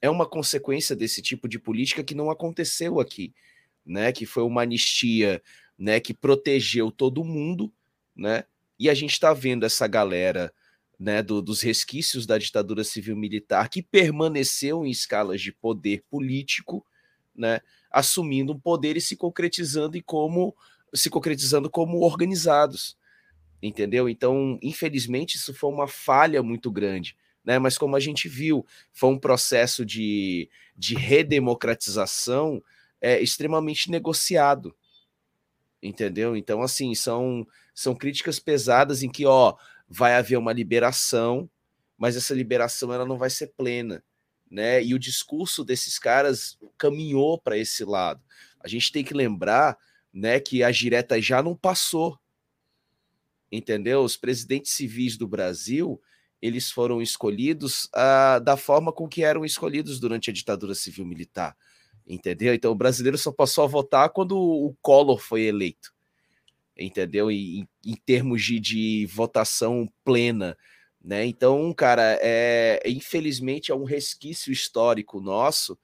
É 0.00 0.08
uma 0.08 0.28
consequência 0.28 0.94
desse 0.94 1.22
tipo 1.22 1.48
de 1.48 1.58
política 1.58 2.04
que 2.04 2.14
não 2.14 2.30
aconteceu 2.30 3.00
aqui, 3.00 3.34
né? 3.84 4.12
Que 4.12 4.26
foi 4.26 4.44
uma 4.44 4.62
anistia, 4.62 5.42
né? 5.76 5.98
Que 5.98 6.14
protegeu 6.14 6.92
todo 6.92 7.24
mundo, 7.24 7.72
né? 8.14 8.44
E 8.78 8.88
a 8.88 8.94
gente 8.94 9.12
está 9.12 9.32
vendo 9.32 9.66
essa 9.66 9.88
galera 9.88 10.52
né, 10.98 11.22
do, 11.22 11.40
dos 11.40 11.62
resquícios 11.62 12.26
da 12.26 12.36
ditadura 12.36 12.82
civil-militar, 12.82 13.70
que 13.70 13.82
permaneceu 13.82 14.84
em 14.84 14.90
escalas 14.90 15.40
de 15.40 15.52
poder 15.52 16.02
político, 16.10 16.84
né, 17.34 17.60
assumindo 17.90 18.52
um 18.52 18.58
poder 18.58 18.96
e 18.96 19.00
se 19.00 19.16
concretizando 19.16 19.96
e 19.96 20.02
como 20.02 20.54
se 20.92 21.10
concretizando 21.10 21.70
como 21.70 22.00
organizados, 22.00 22.96
entendeu? 23.62 24.08
Então, 24.08 24.58
infelizmente, 24.62 25.36
isso 25.36 25.52
foi 25.52 25.70
uma 25.70 25.86
falha 25.86 26.42
muito 26.42 26.70
grande. 26.70 27.16
Né? 27.44 27.58
Mas 27.58 27.78
como 27.78 27.96
a 27.96 28.00
gente 28.00 28.28
viu, 28.28 28.66
foi 28.92 29.10
um 29.10 29.18
processo 29.18 29.84
de, 29.84 30.50
de 30.76 30.94
redemocratização 30.94 32.62
é, 33.00 33.20
extremamente 33.20 33.90
negociado, 33.90 34.74
entendeu? 35.82 36.36
Então, 36.36 36.62
assim, 36.62 36.94
são, 36.94 37.46
são 37.74 37.94
críticas 37.94 38.38
pesadas 38.38 39.02
em 39.02 39.08
que, 39.08 39.24
ó, 39.24 39.56
vai 39.88 40.14
haver 40.14 40.36
uma 40.36 40.52
liberação, 40.52 41.50
mas 41.96 42.16
essa 42.16 42.34
liberação 42.34 42.92
ela 42.92 43.06
não 43.06 43.16
vai 43.16 43.30
ser 43.30 43.48
plena, 43.56 44.04
né? 44.50 44.82
E 44.82 44.94
o 44.94 44.98
discurso 44.98 45.64
desses 45.64 45.98
caras 45.98 46.58
caminhou 46.76 47.40
para 47.40 47.56
esse 47.56 47.84
lado. 47.84 48.22
A 48.60 48.68
gente 48.68 48.92
tem 48.92 49.04
que 49.04 49.14
lembrar, 49.14 49.78
né, 50.12 50.40
que 50.40 50.62
a 50.62 50.70
direta 50.70 51.20
já 51.20 51.42
não 51.42 51.56
passou, 51.56 52.18
entendeu? 53.50 54.02
Os 54.02 54.16
presidentes 54.16 54.72
civis 54.72 55.16
do 55.16 55.26
Brasil, 55.26 56.00
eles 56.40 56.70
foram 56.70 57.00
escolhidos 57.00 57.84
uh, 57.86 58.40
da 58.42 58.56
forma 58.56 58.92
com 58.92 59.08
que 59.08 59.22
eram 59.22 59.44
escolhidos 59.44 59.98
durante 59.98 60.30
a 60.30 60.32
ditadura 60.32 60.74
civil 60.74 61.06
militar 61.06 61.56
entendeu? 62.08 62.54
Então 62.54 62.72
o 62.72 62.76
brasileiro 62.76 63.18
só 63.18 63.30
passou 63.30 63.64
a 63.64 63.66
votar 63.66 64.10
quando 64.10 64.36
o 64.36 64.74
Collor 64.80 65.18
foi 65.18 65.42
eleito, 65.42 65.92
entendeu? 66.78 67.30
Em, 67.30 67.68
em 67.84 67.94
termos 67.94 68.42
de, 68.42 68.60
de, 68.60 69.06
votação 69.06 69.88
plena, 70.04 70.56
né? 71.02 71.26
Então, 71.26 71.72
cara, 71.74 72.18
é, 72.22 72.80
infelizmente 72.86 73.72
é 73.72 73.74
um 73.74 73.84
resquício 73.84 74.52
histórico 74.52 75.20
nosso, 75.20 75.78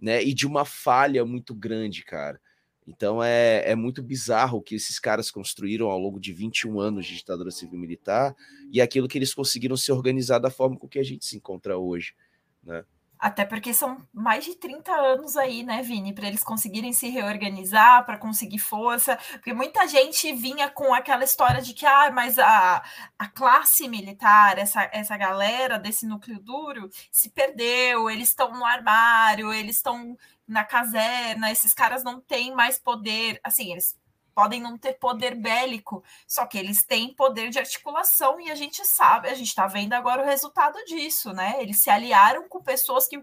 né? 0.00 0.22
E 0.22 0.32
de 0.32 0.46
uma 0.46 0.64
falha 0.64 1.24
muito 1.24 1.54
grande, 1.54 2.04
cara. 2.04 2.40
Então 2.86 3.22
é, 3.22 3.68
é 3.70 3.74
muito 3.74 4.02
bizarro 4.02 4.58
o 4.58 4.62
que 4.62 4.76
esses 4.76 4.98
caras 5.00 5.30
construíram 5.30 5.90
ao 5.90 5.98
longo 5.98 6.20
de 6.20 6.32
21 6.32 6.78
anos 6.78 7.06
de 7.06 7.16
ditadura 7.16 7.50
civil 7.50 7.78
militar 7.78 8.34
e 8.70 8.80
aquilo 8.80 9.08
que 9.08 9.18
eles 9.18 9.34
conseguiram 9.34 9.76
se 9.76 9.90
organizar 9.90 10.38
da 10.38 10.50
forma 10.50 10.78
com 10.78 10.86
que 10.86 11.00
a 11.00 11.02
gente 11.02 11.24
se 11.24 11.36
encontra 11.36 11.76
hoje, 11.76 12.14
né? 12.62 12.84
Até 13.18 13.44
porque 13.44 13.72
são 13.72 14.06
mais 14.12 14.44
de 14.44 14.54
30 14.54 14.92
anos 14.92 15.36
aí, 15.36 15.62
né, 15.62 15.82
Vini, 15.82 16.12
para 16.14 16.26
eles 16.26 16.44
conseguirem 16.44 16.92
se 16.92 17.08
reorganizar, 17.08 18.04
para 18.04 18.18
conseguir 18.18 18.58
força, 18.58 19.16
porque 19.32 19.54
muita 19.54 19.86
gente 19.86 20.32
vinha 20.34 20.68
com 20.68 20.92
aquela 20.92 21.24
história 21.24 21.62
de 21.62 21.72
que, 21.72 21.86
ah, 21.86 22.10
mas 22.12 22.38
a, 22.38 22.82
a 23.18 23.28
classe 23.28 23.88
militar, 23.88 24.58
essa, 24.58 24.88
essa 24.92 25.16
galera 25.16 25.78
desse 25.78 26.06
núcleo 26.06 26.38
duro, 26.40 26.90
se 27.10 27.30
perdeu, 27.30 28.10
eles 28.10 28.28
estão 28.28 28.52
no 28.52 28.64
armário, 28.64 29.52
eles 29.52 29.76
estão 29.76 30.16
na 30.46 30.64
caserna, 30.64 31.50
esses 31.50 31.74
caras 31.74 32.04
não 32.04 32.20
têm 32.20 32.54
mais 32.54 32.78
poder, 32.78 33.40
assim, 33.42 33.72
eles 33.72 33.96
podem 34.36 34.60
não 34.60 34.76
ter 34.76 34.92
poder 34.98 35.34
bélico, 35.34 36.04
só 36.28 36.44
que 36.44 36.58
eles 36.58 36.84
têm 36.84 37.14
poder 37.14 37.48
de 37.48 37.58
articulação 37.58 38.38
e 38.38 38.50
a 38.50 38.54
gente 38.54 38.84
sabe, 38.84 39.30
a 39.30 39.34
gente 39.34 39.48
está 39.48 39.66
vendo 39.66 39.94
agora 39.94 40.22
o 40.22 40.26
resultado 40.26 40.76
disso, 40.84 41.32
né? 41.32 41.56
Eles 41.58 41.80
se 41.82 41.88
aliaram 41.88 42.46
com 42.46 42.62
pessoas 42.62 43.08
que 43.08 43.18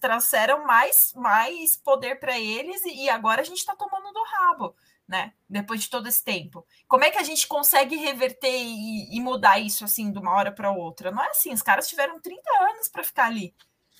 trouxeram 0.00 0.66
mais, 0.66 1.12
mais 1.14 1.76
poder 1.76 2.18
para 2.18 2.36
eles 2.36 2.82
e 2.84 3.08
agora 3.08 3.42
a 3.42 3.44
gente 3.44 3.58
está 3.58 3.76
tomando 3.76 4.12
do 4.12 4.24
rabo. 4.24 4.74
Né? 5.06 5.34
Depois 5.48 5.82
de 5.82 5.90
todo 5.90 6.08
esse 6.08 6.24
tempo. 6.24 6.66
Como 6.88 7.04
é 7.04 7.10
que 7.10 7.18
a 7.18 7.22
gente 7.22 7.46
consegue 7.46 7.94
reverter 7.94 8.50
e, 8.50 9.14
e 9.14 9.20
mudar 9.20 9.58
isso 9.58 9.84
assim 9.84 10.10
de 10.10 10.18
uma 10.18 10.32
hora 10.32 10.50
para 10.50 10.72
outra? 10.72 11.12
Não 11.12 11.22
é 11.22 11.28
assim, 11.28 11.52
os 11.52 11.60
caras 11.60 11.86
tiveram 11.86 12.18
30 12.18 12.40
anos 12.70 12.88
para 12.88 13.04
ficar 13.04 13.26
ali, 13.26 13.54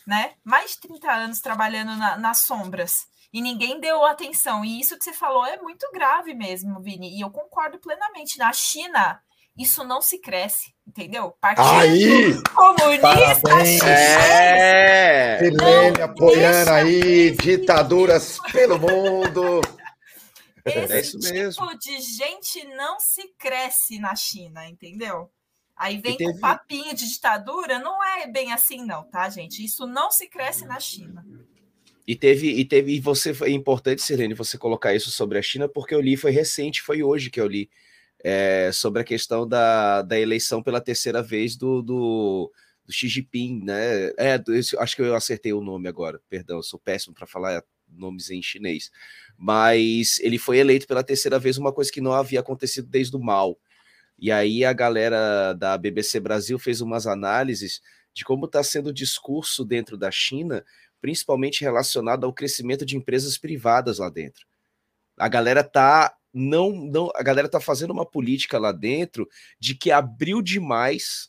né? 0.07 0.33
Mais 0.43 0.71
de 0.73 0.81
30 0.81 1.13
anos 1.13 1.41
trabalhando 1.41 1.95
na, 1.95 2.17
nas 2.17 2.41
sombras 2.41 3.07
e 3.35 3.43
ninguém 3.43 3.81
deu 3.81 4.05
atenção. 4.05 4.65
E 4.65 4.79
isso 4.79 4.97
que 4.97 5.03
você 5.03 5.13
falou 5.13 5.45
é 5.45 5.61
muito 5.61 5.91
grave 5.93 6.33
mesmo, 6.33 6.81
Vini. 6.81 7.19
E 7.19 7.21
eu 7.21 7.31
concordo 7.31 7.81
plenamente. 7.81 8.39
Na 8.39 8.53
China, 8.53 9.21
isso 9.59 9.83
não 9.83 10.01
se 10.01 10.21
cresce, 10.21 10.73
entendeu? 10.87 11.33
Partido 11.41 11.67
aí, 11.69 12.41
comunista 12.55 13.89
é, 13.89 15.39
Silene 15.41 16.01
apoiando 16.01 16.71
aí 16.71 17.33
ditaduras 17.33 18.39
pelo 18.53 18.79
mundo. 18.79 19.61
Esse 20.65 20.93
é 20.93 21.01
isso 21.01 21.19
tipo 21.19 21.35
mesmo. 21.35 21.79
de 21.79 22.01
gente 22.01 22.65
não 22.77 23.01
se 23.01 23.35
cresce 23.37 23.99
na 23.99 24.15
China, 24.15 24.65
entendeu? 24.69 25.29
Aí 25.77 25.99
vem 25.99 26.17
teve... 26.17 26.33
com 26.35 26.39
papinho 26.39 26.95
de 26.95 27.09
ditadura, 27.09 27.81
não 27.81 28.03
é 28.03 28.29
bem 28.29 28.53
assim, 28.53 28.87
não, 28.87 29.03
tá, 29.03 29.29
gente? 29.29 29.63
Isso 29.65 29.89
não 29.89 30.13
se 30.13 30.29
cresce 30.29 30.65
na 30.65 30.79
China. 30.79 31.25
E 32.07 32.15
teve, 32.15 32.51
e 32.51 32.65
teve, 32.65 32.93
e 32.95 33.01
você 33.01 33.33
foi 33.33 33.53
importante, 33.53 34.03
Sirene, 34.03 34.35
você 34.35 34.59
colocar 34.59 34.95
isso 34.95 35.11
sobre 35.11 35.39
a 35.39 35.43
China, 35.43 35.69
porque 35.69 35.95
eu 35.95 36.01
li, 36.01 36.17
foi 36.17 36.31
recente, 36.31 36.83
foi 36.83 37.03
hoje 37.03 37.31
que 37.31 37.41
eu 37.41 37.47
li, 37.47 37.71
é, 38.23 38.71
sobre 38.73 39.01
a 39.01 39.05
questão 39.05 39.49
da, 39.49 40.03
da 40.03 40.19
eleição 40.19 40.63
pela 40.63 40.81
terceira 40.81 41.23
vez 41.23 41.57
do, 41.57 41.81
do, 41.81 42.53
do 42.85 42.93
Xi 42.93 43.09
Jinping, 43.09 43.63
né? 43.65 44.09
É, 44.19 44.39
acho 44.79 44.97
que 44.97 45.03
eu 45.03 45.15
acertei 45.15 45.53
o 45.55 45.63
nome 45.63 45.89
agora, 45.89 46.21
perdão, 46.29 46.63
sou 46.63 46.79
péssimo 46.79 47.15
para 47.15 47.27
falar 47.27 47.63
nomes 47.89 48.31
em 48.31 48.43
chinês. 48.43 48.91
Mas 49.37 50.19
ele 50.21 50.39
foi 50.39 50.59
eleito 50.59 50.87
pela 50.87 51.03
terceira 51.03 51.39
vez, 51.39 51.57
uma 51.57 51.73
coisa 51.73 51.91
que 51.91 52.01
não 52.01 52.13
havia 52.13 52.41
acontecido 52.41 52.87
desde 52.89 53.17
o 53.17 53.21
Mao. 53.21 53.59
E 54.19 54.31
aí 54.31 54.65
a 54.65 54.73
galera 54.73 55.55
da 55.55 55.77
BBC 55.77 56.21
Brasil 56.21 56.59
fez 56.59 56.81
umas 56.81 57.07
análises 57.07 57.81
de 58.13 58.25
como 58.25 58.47
está 58.47 58.63
sendo 58.63 58.91
o 58.91 58.93
discurso 58.93 59.65
dentro 59.65 59.97
da 59.97 60.11
China 60.11 60.65
principalmente 61.05 61.63
relacionado 61.63 62.25
ao 62.25 62.33
crescimento 62.33 62.87
de 62.87 62.97
empresas 62.97 63.37
privadas 63.37 63.99
lá 63.99 64.09
dentro. 64.09 64.47
A 65.19 65.29
galera 65.29 65.63
tá 65.63 66.17
não, 66.33 66.71
não, 66.71 67.11
a 67.15 67.23
galera 67.23 67.47
tá 67.47 67.61
fazendo 67.61 67.91
uma 67.91 68.07
política 68.07 68.59
lá 68.59 68.73
dentro 68.73 69.29
de 69.61 69.75
que 69.75 69.91
abriu 69.91 70.41
demais 70.41 71.29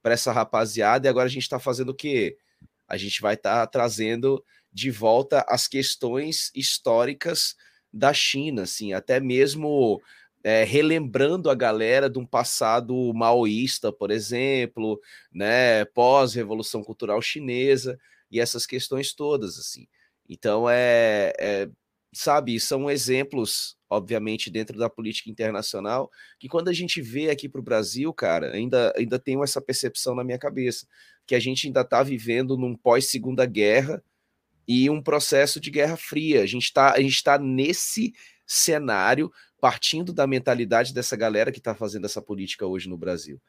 para 0.00 0.14
essa 0.14 0.30
rapaziada 0.30 1.08
e 1.08 1.10
agora 1.10 1.26
a 1.26 1.30
gente 1.30 1.42
está 1.42 1.58
fazendo 1.58 1.88
o 1.88 1.94
quê? 1.94 2.38
A 2.86 2.96
gente 2.96 3.20
vai 3.20 3.34
estar 3.34 3.56
tá 3.56 3.66
trazendo 3.66 4.44
de 4.72 4.92
volta 4.92 5.44
as 5.48 5.66
questões 5.66 6.52
históricas 6.54 7.56
da 7.92 8.12
China, 8.12 8.62
assim, 8.62 8.92
até 8.92 9.18
mesmo 9.18 10.00
é, 10.44 10.62
relembrando 10.62 11.50
a 11.50 11.54
galera 11.56 12.08
de 12.08 12.20
um 12.20 12.24
passado 12.24 13.12
maoísta, 13.12 13.92
por 13.92 14.12
exemplo, 14.12 15.00
né, 15.32 15.84
pós 15.86 16.32
Revolução 16.32 16.84
Cultural 16.84 17.20
Chinesa 17.20 17.98
e 18.30 18.40
essas 18.40 18.66
questões 18.66 19.12
todas, 19.12 19.58
assim. 19.58 19.86
Então, 20.28 20.68
é, 20.68 21.32
é 21.38 21.70
sabe, 22.12 22.58
são 22.58 22.90
exemplos, 22.90 23.76
obviamente, 23.88 24.50
dentro 24.50 24.78
da 24.78 24.90
política 24.90 25.30
internacional, 25.30 26.10
que 26.38 26.48
quando 26.48 26.68
a 26.68 26.72
gente 26.72 27.00
vê 27.00 27.30
aqui 27.30 27.48
para 27.48 27.60
o 27.60 27.64
Brasil, 27.64 28.12
cara, 28.12 28.52
ainda, 28.52 28.92
ainda 28.96 29.18
tenho 29.18 29.44
essa 29.44 29.60
percepção 29.60 30.14
na 30.14 30.24
minha 30.24 30.38
cabeça, 30.38 30.86
que 31.26 31.34
a 31.34 31.40
gente 31.40 31.66
ainda 31.66 31.82
está 31.82 32.02
vivendo 32.02 32.56
num 32.56 32.76
pós-segunda 32.76 33.46
guerra 33.46 34.02
e 34.66 34.90
um 34.90 35.02
processo 35.02 35.60
de 35.60 35.70
guerra 35.70 35.96
fria. 35.96 36.42
A 36.42 36.46
gente 36.46 36.64
está 36.64 36.94
tá 37.24 37.38
nesse 37.38 38.12
cenário, 38.46 39.30
partindo 39.60 40.12
da 40.12 40.26
mentalidade 40.26 40.92
dessa 40.92 41.16
galera 41.16 41.52
que 41.52 41.58
está 41.58 41.74
fazendo 41.74 42.06
essa 42.06 42.20
política 42.20 42.66
hoje 42.66 42.88
no 42.88 42.96
Brasil 42.96 43.40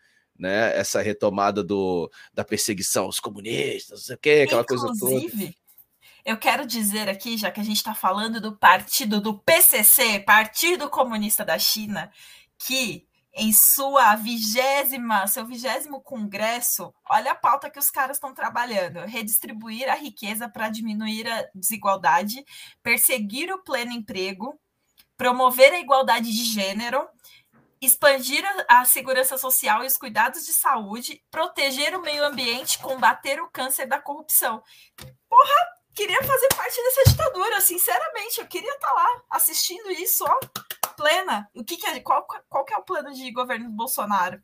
né? 0.41 0.75
Essa 0.75 1.01
retomada 1.01 1.63
do, 1.63 2.11
da 2.33 2.43
perseguição 2.43 3.05
aos 3.05 3.19
comunistas, 3.19 3.99
não 3.99 4.05
sei 4.05 4.15
o 4.15 4.19
quê, 4.19 4.43
aquela 4.45 4.63
Inclusive, 4.63 4.99
coisa 4.99 5.27
toda. 5.29 5.55
Eu 6.25 6.37
quero 6.37 6.65
dizer 6.65 7.07
aqui, 7.07 7.37
já 7.37 7.51
que 7.51 7.59
a 7.59 7.63
gente 7.63 7.77
está 7.77 7.93
falando 7.93 8.41
do 8.41 8.55
partido 8.55 9.21
do 9.21 9.37
PCC, 9.37 10.19
Partido 10.19 10.89
Comunista 10.89 11.45
da 11.45 11.57
China, 11.57 12.11
que 12.57 13.07
em 13.33 13.51
sua 13.53 14.15
vigésima, 14.15 15.25
seu 15.25 15.45
vigésimo 15.45 16.01
congresso, 16.01 16.93
olha 17.09 17.31
a 17.31 17.35
pauta 17.35 17.69
que 17.69 17.79
os 17.79 17.89
caras 17.89 18.17
estão 18.17 18.33
trabalhando: 18.33 18.99
redistribuir 19.05 19.89
a 19.89 19.95
riqueza 19.95 20.49
para 20.49 20.69
diminuir 20.69 21.27
a 21.27 21.47
desigualdade, 21.53 22.43
perseguir 22.83 23.51
o 23.51 23.63
pleno 23.63 23.91
emprego, 23.91 24.59
promover 25.15 25.71
a 25.71 25.79
igualdade 25.79 26.31
de 26.31 26.43
gênero 26.43 27.07
expandir 27.81 28.43
a, 28.67 28.85
segurança 28.85 29.37
social 29.37 29.83
e 29.83 29.87
os 29.87 29.97
cuidados 29.97 30.45
de 30.45 30.53
saúde, 30.53 31.21
proteger 31.31 31.95
o 31.95 32.01
meio 32.01 32.23
ambiente, 32.23 32.77
combater 32.77 33.41
o 33.41 33.49
câncer 33.49 33.87
da 33.87 33.99
corrupção. 33.99 34.61
Porra, 35.27 35.55
queria 35.95 36.23
fazer 36.23 36.47
parte 36.49 36.75
dessa 36.83 37.09
ditadura, 37.09 37.59
sinceramente, 37.59 38.39
eu 38.39 38.47
queria 38.47 38.71
estar 38.71 38.87
tá 38.87 38.93
lá 38.93 39.23
assistindo 39.31 39.89
isso, 39.91 40.23
ó, 40.23 40.39
plena. 40.95 41.49
O 41.55 41.63
que, 41.63 41.75
que 41.75 41.87
é, 41.87 41.99
qual, 41.99 42.25
qual 42.47 42.63
que 42.63 42.73
é 42.73 42.77
o 42.77 42.83
plano 42.83 43.11
de 43.11 43.31
governo 43.31 43.65
do 43.65 43.75
Bolsonaro? 43.75 44.39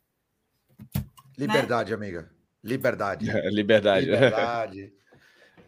Liberdade, 1.38 1.92
né? 1.92 1.96
amiga. 1.96 2.32
Liberdade. 2.64 3.26
liberdade. 3.52 4.06
Liberdade. 4.08 4.94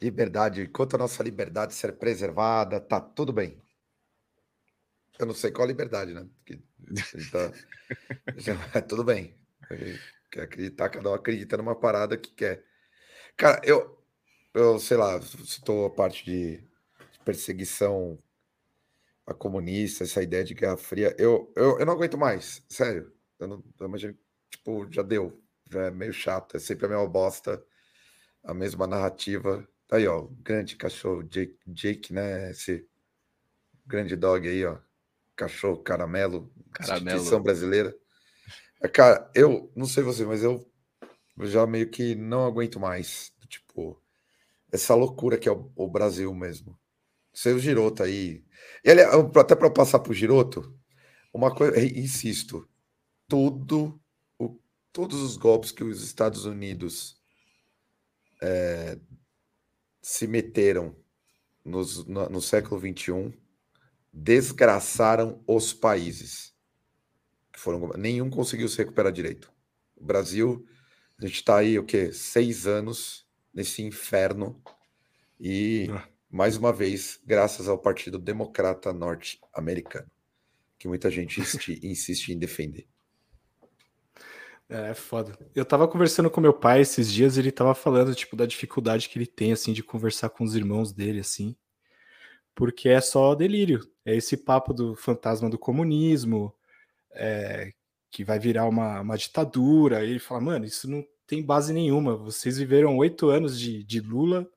Liberdade. 0.02 0.62
Enquanto 0.64 0.96
a 0.96 0.98
nossa 0.98 1.22
liberdade 1.22 1.76
ser 1.76 1.98
preservada, 1.98 2.82
tá 2.82 3.00
tudo 3.00 3.32
bem. 3.32 3.62
Eu 5.20 5.28
não 5.28 5.34
sei 5.34 5.52
qual 5.52 5.66
a 5.66 5.68
liberdade, 5.68 6.14
né? 6.14 6.26
Porque 6.38 6.60
tá... 7.32 8.82
tudo 8.88 9.04
bem. 9.04 9.36
Quer 10.32 10.42
acreditar, 10.42 10.90
cada 10.90 11.10
um 11.10 11.14
acredita 11.14 11.58
numa 11.58 11.76
parada 11.76 12.18
que 12.18 12.32
quer. 12.32 12.64
Cara, 13.38 13.62
eu, 13.64 13.98
eu 14.54 14.80
sei 14.80 14.98
lá, 14.98 15.22
citou 15.22 15.86
a 15.86 15.90
parte 15.90 16.26
de 16.26 16.64
perseguição 17.26 18.18
a 19.30 19.34
comunista, 19.34 20.04
essa 20.04 20.24
ideia 20.24 20.44
de 20.44 20.56
Guerra 20.56 20.78
Fria. 20.78 21.16
Eu, 21.18 21.52
eu, 21.56 21.80
eu 21.80 21.86
não 21.86 21.94
aguento 21.94 22.18
mais, 22.18 22.64
sério. 22.68 23.14
Eu 23.40 23.48
não, 23.48 23.64
eu 23.80 23.88
imagino, 23.88 24.18
tipo, 24.50 24.92
já 24.92 25.04
deu. 25.04 25.42
Já 25.70 25.84
é 25.86 25.92
meio 25.92 26.12
chato, 26.12 26.58
é 26.58 26.60
sempre 26.60 26.88
a 26.88 26.90
mesma 26.90 27.08
bosta, 27.08 27.64
a 28.44 28.54
mesma 28.54 28.88
narrativa. 28.88 29.68
Aí, 29.92 30.08
ó, 30.08 30.28
grande 30.42 30.76
cachorro, 30.76 31.24
Jake, 31.24 31.58
Jake 31.68 32.14
né? 32.14 32.50
Esse 32.52 32.88
grande 33.86 34.16
dog 34.16 34.48
aí, 34.48 34.66
ó. 34.66 34.80
Cachorro 35.40 35.78
caramelo, 35.78 36.52
caramelo. 36.74 37.08
instituição 37.08 37.42
brasileira. 37.42 37.96
É, 38.82 38.90
cara, 38.90 39.32
eu 39.34 39.72
não 39.74 39.86
sei 39.86 40.04
você, 40.04 40.26
mas 40.26 40.44
eu, 40.44 40.70
já 41.44 41.66
meio 41.66 41.90
que 41.90 42.14
não 42.14 42.46
aguento 42.46 42.78
mais. 42.78 43.32
Tipo, 43.48 44.04
essa 44.70 44.94
loucura 44.94 45.38
que 45.38 45.48
é 45.48 45.52
o, 45.54 45.72
o 45.78 45.88
Brasil 45.88 46.34
mesmo. 46.36 46.78
Seu 47.34 47.58
Giroto 47.58 48.04
aí. 48.04 48.44
Ele, 48.84 49.02
até 49.02 49.56
para 49.56 49.70
passar 49.70 50.00
para 50.00 50.12
o 50.12 50.14
Giroto, 50.14 50.78
uma 51.34 51.56
coisa, 51.56 51.80
insisto, 51.80 52.68
tudo, 53.26 53.98
o, 54.38 54.60
todos 54.92 55.22
os 55.22 55.38
golpes 55.38 55.72
que 55.72 55.86
os 55.86 56.04
Estados 56.04 56.44
Unidos 56.44 57.18
é, 58.42 59.00
se 60.02 60.28
meteram 60.28 60.94
nos, 61.64 62.06
no, 62.06 62.28
no 62.28 62.42
século 62.42 62.78
XXI 62.82 63.34
desgraçaram 64.12 65.44
os 65.48 65.74
países. 65.74 66.54
Que 67.52 67.60
foram, 67.60 67.90
nenhum 67.98 68.30
conseguiu 68.30 68.68
se 68.68 68.78
recuperar 68.78 69.12
direito. 69.12 69.52
O 69.96 70.04
Brasil, 70.04 70.66
a 71.20 71.26
gente 71.26 71.36
está 71.36 71.58
aí, 71.58 71.78
o 71.78 71.84
quê? 71.84 72.12
Seis 72.12 72.66
anos 72.66 73.28
nesse 73.54 73.82
inferno. 73.82 74.62
E, 75.40 75.88
ah. 75.92 76.08
mais 76.30 76.58
uma 76.58 76.72
vez, 76.74 77.20
graças 77.26 77.68
ao 77.68 77.78
Partido 77.78 78.18
Democrata 78.18 78.92
Norte-Americano, 78.94 80.10
que 80.78 80.88
muita 80.88 81.10
gente 81.10 81.40
insiste, 81.84 82.32
em 82.32 82.38
defender. 82.38 82.88
É, 84.70 84.92
é 84.92 84.94
foda. 84.94 85.38
Eu 85.56 85.66
tava 85.66 85.88
conversando 85.88 86.30
com 86.30 86.40
meu 86.40 86.54
pai 86.54 86.82
esses 86.82 87.12
dias, 87.12 87.38
ele 87.38 87.52
tava 87.52 87.74
falando, 87.74 88.14
tipo, 88.14 88.36
da 88.36 88.46
dificuldade 88.46 89.10
que 89.10 89.18
ele 89.18 89.28
tem, 89.28 89.52
assim, 89.52 89.74
de 89.74 89.84
conversar 89.84 90.30
com 90.30 90.44
os 90.44 90.56
irmãos 90.56 90.94
dele, 90.94 91.20
assim, 91.20 91.56
porque 92.56 92.90
é 92.90 93.02
só 93.02 93.34
delírio. 93.36 93.90
É 94.10 94.16
esse 94.16 94.36
papo 94.36 94.74
do 94.74 94.96
fantasma 94.96 95.50
do 95.50 95.60
comunismo, 95.60 96.52
é, 97.12 97.72
que 98.10 98.24
vai 98.24 98.40
virar 98.40 98.68
uma, 98.68 99.02
uma 99.02 99.16
ditadura. 99.16 100.04
E 100.04 100.10
ele 100.10 100.20
fala, 100.20 100.42
mano, 100.42 100.66
isso 100.66 100.90
não 100.90 101.06
tem 101.28 101.44
base 101.44 101.72
nenhuma. 101.72 102.16
Vocês 102.18 102.58
viveram 102.58 102.98
oito 102.98 103.30
anos 103.30 103.60
de, 103.60 103.84
de 103.84 104.00
Lula, 104.00 104.50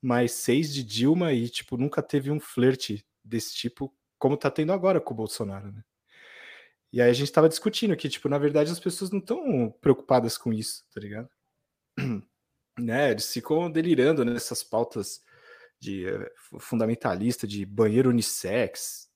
mais 0.00 0.30
seis 0.30 0.72
de 0.72 0.84
Dilma, 0.84 1.32
e, 1.32 1.48
tipo, 1.48 1.76
nunca 1.76 2.00
teve 2.00 2.30
um 2.30 2.38
flerte 2.38 3.04
desse 3.24 3.52
tipo, 3.54 3.92
como 4.16 4.36
tá 4.36 4.48
tendo 4.48 4.72
agora 4.72 5.00
com 5.00 5.12
o 5.12 5.16
Bolsonaro, 5.16 5.72
né? 5.72 5.82
E 6.92 7.00
aí 7.02 7.10
a 7.10 7.12
gente 7.12 7.32
tava 7.32 7.48
discutindo 7.48 7.96
que, 7.96 8.08
tipo, 8.08 8.28
na 8.28 8.38
verdade 8.38 8.70
as 8.70 8.80
pessoas 8.80 9.10
não 9.10 9.18
estão 9.18 9.74
preocupadas 9.80 10.38
com 10.38 10.52
isso, 10.52 10.84
tá 10.94 11.00
ligado? 11.00 11.28
né? 12.78 13.10
Eles 13.10 13.32
ficam 13.32 13.68
delirando 13.70 14.24
nessas 14.24 14.62
pautas 14.62 15.20
de 15.80 16.06
uh, 16.06 16.60
fundamentalista, 16.60 17.46
de 17.46 17.64
banheiro 17.64 18.10
unissex. 18.10 19.08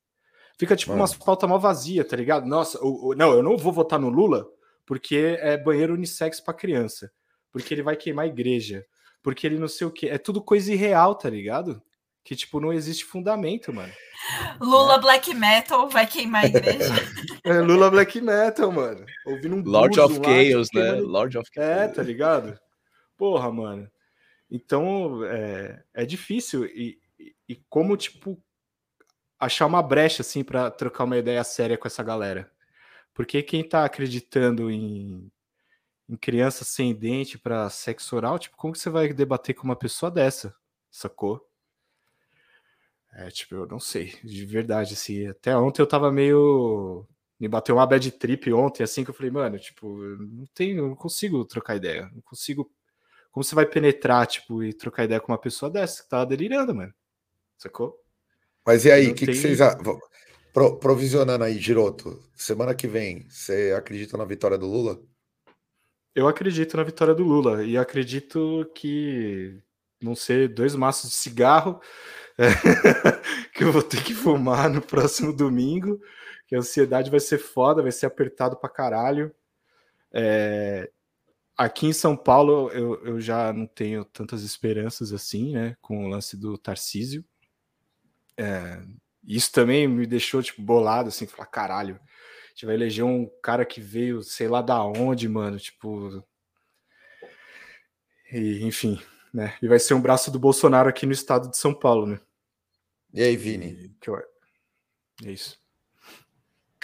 Fica 0.59 0.75
tipo 0.75 0.93
Mano. 0.93 1.03
umas 1.03 1.15
pautas 1.15 1.49
mal 1.49 1.61
vazia, 1.61 2.05
tá 2.05 2.17
ligado? 2.17 2.47
Nossa, 2.47 2.79
o, 2.83 3.09
o, 3.09 3.15
não, 3.15 3.33
eu 3.33 3.43
não 3.43 3.57
vou 3.57 3.73
votar 3.73 3.99
no 3.99 4.09
Lula 4.09 4.47
porque 4.87 5.37
é 5.41 5.57
banheiro 5.57 5.95
unissex 5.95 6.41
para 6.41 6.55
criança, 6.55 7.11
porque 7.51 7.73
ele 7.75 7.83
vai 7.83 7.97
queimar 7.97 8.27
a 8.27 8.29
igreja, 8.29 8.85
porque 9.23 9.47
ele 9.47 9.59
não 9.59 9.69
sei 9.69 9.87
o 9.87 9.91
que. 9.91 10.09
É 10.09 10.19
tudo 10.19 10.43
coisa 10.43 10.73
irreal, 10.73 11.15
tá 11.15 11.31
ligado? 11.31 11.83
Que, 12.23 12.35
tipo, 12.35 12.59
não 12.59 12.73
existe 12.73 13.05
fundamento, 13.05 13.73
mano. 13.73 13.93
Lula 14.59 14.95
é. 14.95 14.99
Black 14.99 15.35
Metal 15.35 15.89
vai 15.91 16.07
queimar 16.07 16.45
a 16.45 16.47
igreja. 16.47 16.95
é, 17.45 17.61
Lula 17.61 17.91
Black 17.91 18.19
Metal, 18.21 18.73
mano. 18.73 19.05
Ouvindo 19.27 19.57
um 19.57 19.63
Lord 19.63 20.01
of 20.01 20.21
Chaos, 20.23 20.69
né? 20.73 20.93
Lord 20.93 21.37
of 21.37 21.51
Chaos. 21.55 21.69
É, 21.69 21.89
tá 21.89 22.03
ligado? 22.03 22.59
Porra, 23.19 23.53
mano. 23.53 23.87
Então, 24.55 25.25
é, 25.25 25.83
é 25.93 26.07
difícil. 26.07 26.65
E, 26.67 26.97
e, 27.49 27.57
como, 27.69 27.97
tipo, 27.97 28.41
achar 29.37 29.67
uma 29.67 29.83
brecha, 29.83 30.23
assim, 30.23 30.45
para 30.45 30.71
trocar 30.71 31.03
uma 31.03 31.19
ideia 31.19 31.43
séria 31.43 31.77
com 31.77 31.89
essa 31.89 32.05
galera. 32.05 32.49
Porque 33.13 33.43
quem 33.43 33.69
tá 33.69 33.85
acreditando 33.85 34.71
em, 34.71 35.29
em 36.09 36.17
criança 36.17 36.65
sem 36.65 36.95
dente 36.95 37.37
para 37.37 37.69
sexo 37.69 38.15
oral, 38.15 38.39
tipo, 38.39 38.57
como 38.57 38.73
que 38.73 38.79
você 38.79 38.89
vai 38.89 39.13
debater 39.13 39.57
com 39.57 39.65
uma 39.65 39.75
pessoa 39.75 40.09
dessa? 40.09 40.55
Sacou? 40.89 41.45
É, 43.13 43.29
tipo, 43.31 43.57
eu 43.57 43.67
não 43.67 43.81
sei, 43.81 44.15
de 44.23 44.47
verdade, 44.47 44.95
assim, 44.95 45.27
até 45.27 45.57
ontem 45.57 45.83
eu 45.83 45.87
tava 45.89 46.13
meio. 46.13 47.05
Me 47.41 47.49
bateu 47.49 47.75
uma 47.75 47.87
bad 47.87 48.09
trip 48.13 48.53
ontem, 48.53 48.85
assim, 48.85 49.03
que 49.03 49.11
eu 49.11 49.15
falei, 49.15 49.33
mano, 49.33 49.59
tipo, 49.59 49.99
não 49.99 50.47
tenho, 50.55 50.89
não 50.89 50.95
consigo 50.95 51.45
trocar 51.45 51.75
ideia, 51.75 52.09
não 52.15 52.23
consigo. 52.23 52.71
Como 53.35 53.43
você 53.43 53.53
vai 53.57 53.67
penetrar, 53.67 54.25
tipo, 54.29 54.63
e 54.63 54.73
trocar 54.73 55.07
ideia 55.07 55.19
com 55.19 55.33
uma 55.33 55.39
pessoa 55.39 55.69
dessa 55.69 56.05
que 56.05 56.09
tava 56.09 56.25
delirando, 56.25 56.73
mano? 56.73 56.95
Sacou? 57.59 58.01
Mas 58.65 58.85
e 58.85 58.93
aí, 58.93 59.09
o 59.09 59.15
que, 59.15 59.27
tenho... 59.27 59.37
que 59.37 59.57
vocês. 59.57 59.59
Pro, 60.53 60.79
provisionando 60.79 61.43
aí, 61.43 61.59
Giroto, 61.59 62.23
semana 62.37 62.77
que 62.77 62.87
vem, 62.87 63.29
você 63.29 63.75
acredita 63.77 64.17
na 64.17 64.25
vitória 64.25 64.57
do 64.57 64.67
Lula? 64.67 65.03
Eu 66.15 66.29
acredito 66.29 66.77
na 66.77 66.85
vitória 66.85 67.13
do 67.13 67.25
Lula 67.25 67.65
e 67.65 67.77
acredito 67.77 68.71
que 68.73 69.61
vão 70.01 70.15
ser 70.15 70.47
dois 70.47 70.77
maços 70.77 71.11
de 71.11 71.17
cigarro 71.17 71.81
que 73.53 73.65
eu 73.65 73.73
vou 73.73 73.83
ter 73.83 74.01
que 74.05 74.15
fumar 74.15 74.71
no 74.71 74.81
próximo 74.81 75.33
domingo, 75.33 76.01
que 76.47 76.55
a 76.55 76.61
ansiedade 76.61 77.11
vai 77.11 77.19
ser 77.19 77.39
foda, 77.39 77.83
vai 77.83 77.91
ser 77.91 78.07
apertado 78.07 78.57
pra 78.57 78.71
caralho. 78.71 79.35
É, 80.13 80.89
aqui 81.57 81.87
em 81.87 81.93
São 81.93 82.17
Paulo 82.17 82.71
eu, 82.71 83.05
eu 83.05 83.21
já 83.21 83.53
não 83.53 83.67
tenho 83.67 84.05
tantas 84.05 84.43
esperanças 84.43 85.13
assim, 85.13 85.53
né, 85.53 85.77
com 85.81 86.05
o 86.05 86.09
lance 86.09 86.37
do 86.37 86.59
Tarcísio. 86.59 87.25
É, 88.37 88.83
isso 89.23 89.53
também 89.53 89.87
me 89.87 90.07
deixou 90.07 90.43
tipo 90.43 90.61
bolado 90.63 91.09
assim, 91.09 91.27
falar 91.27 91.47
caralho, 91.47 91.97
a 91.97 92.49
gente 92.49 92.67
vai 92.67 92.75
eleger 92.75 93.05
um 93.05 93.29
cara 93.43 93.65
que 93.65 93.81
veio, 93.81 94.23
sei 94.23 94.49
lá 94.49 94.61
da 94.63 94.85
onde, 94.85 95.29
mano, 95.29 95.59
tipo 95.59 96.25
e, 98.33 98.65
enfim, 98.65 99.01
né? 99.33 99.57
E 99.63 99.69
vai 99.69 99.79
ser 99.79 99.95
um 99.95 100.01
braço 100.01 100.31
do 100.31 100.41
Bolsonaro 100.41 100.89
aqui 100.89 101.07
no 101.07 101.13
estado 101.13 101.49
de 101.49 101.57
São 101.57 101.73
Paulo, 101.73 102.07
né? 102.07 102.21
E 103.13 103.23
aí, 103.23 103.37
Vini? 103.37 103.95
Que 104.01 104.11
eu... 104.11 104.17
É 105.25 105.31
isso. 105.31 105.64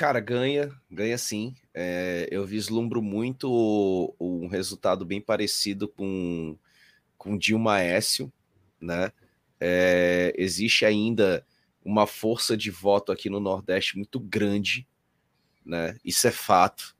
Cara, 0.00 0.18
ganha, 0.18 0.72
ganha 0.90 1.18
sim. 1.18 1.54
É, 1.74 2.26
eu 2.30 2.46
vislumbro 2.46 3.02
muito 3.02 4.16
um 4.18 4.46
resultado 4.46 5.04
bem 5.04 5.20
parecido 5.20 5.86
com, 5.86 6.56
com 7.18 7.36
Dilma 7.36 7.74
Aécio, 7.74 8.32
né? 8.80 9.12
É, 9.60 10.32
existe 10.38 10.86
ainda 10.86 11.46
uma 11.84 12.06
força 12.06 12.56
de 12.56 12.70
voto 12.70 13.12
aqui 13.12 13.28
no 13.28 13.40
Nordeste 13.40 13.98
muito 13.98 14.18
grande, 14.18 14.88
né? 15.62 15.98
Isso 16.02 16.26
é 16.26 16.30
fato, 16.30 16.96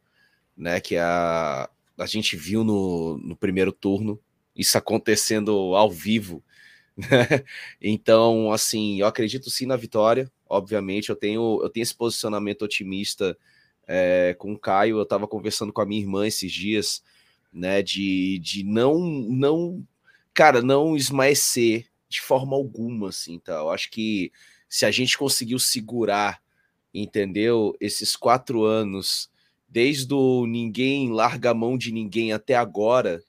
né? 0.55 0.79
Que 0.79 0.99
a, 0.99 1.71
a 1.97 2.05
gente 2.05 2.37
viu 2.37 2.63
no, 2.63 3.17
no 3.17 3.35
primeiro 3.35 3.73
turno, 3.73 4.21
isso 4.55 4.77
acontecendo 4.77 5.75
ao 5.75 5.91
vivo. 5.91 6.45
Né? 6.99 7.45
Então, 7.81 8.53
assim, 8.53 9.01
eu 9.01 9.07
acredito 9.07 9.49
sim 9.49 9.65
na 9.65 9.75
vitória. 9.75 10.31
Obviamente, 10.51 11.11
eu 11.11 11.17
tenho, 11.17 11.61
eu 11.63 11.71
tenho 11.71 11.85
esse 11.85 11.95
posicionamento 11.95 12.63
otimista 12.63 13.39
é, 13.87 14.35
com 14.37 14.53
o 14.53 14.59
Caio. 14.59 14.99
Eu 14.99 15.05
estava 15.05 15.29
conversando 15.29 15.73
com 15.73 15.81
a 15.81 15.87
minha 15.87 16.01
irmã 16.01 16.27
esses 16.27 16.51
dias, 16.51 17.05
né? 17.53 17.81
De, 17.81 18.41
de 18.41 18.65
não, 18.65 18.99
não, 18.99 19.87
cara, 20.35 20.61
não 20.61 20.97
esmaecer 20.97 21.87
de 22.09 22.21
forma 22.21 22.57
alguma, 22.57 23.11
assim, 23.11 23.39
tá? 23.39 23.53
Eu 23.53 23.71
acho 23.71 23.89
que 23.93 24.33
se 24.69 24.85
a 24.85 24.91
gente 24.91 25.17
conseguiu 25.17 25.61
segurar, 25.61 26.43
entendeu? 26.93 27.77
Esses 27.81 28.17
quatro 28.17 28.65
anos, 28.65 29.31
desde 29.69 30.13
o 30.13 30.47
ninguém 30.47 31.13
larga 31.13 31.51
a 31.51 31.55
mão 31.55 31.79
de 31.79 31.93
ninguém 31.93 32.33
até 32.33 32.57
agora, 32.57 33.23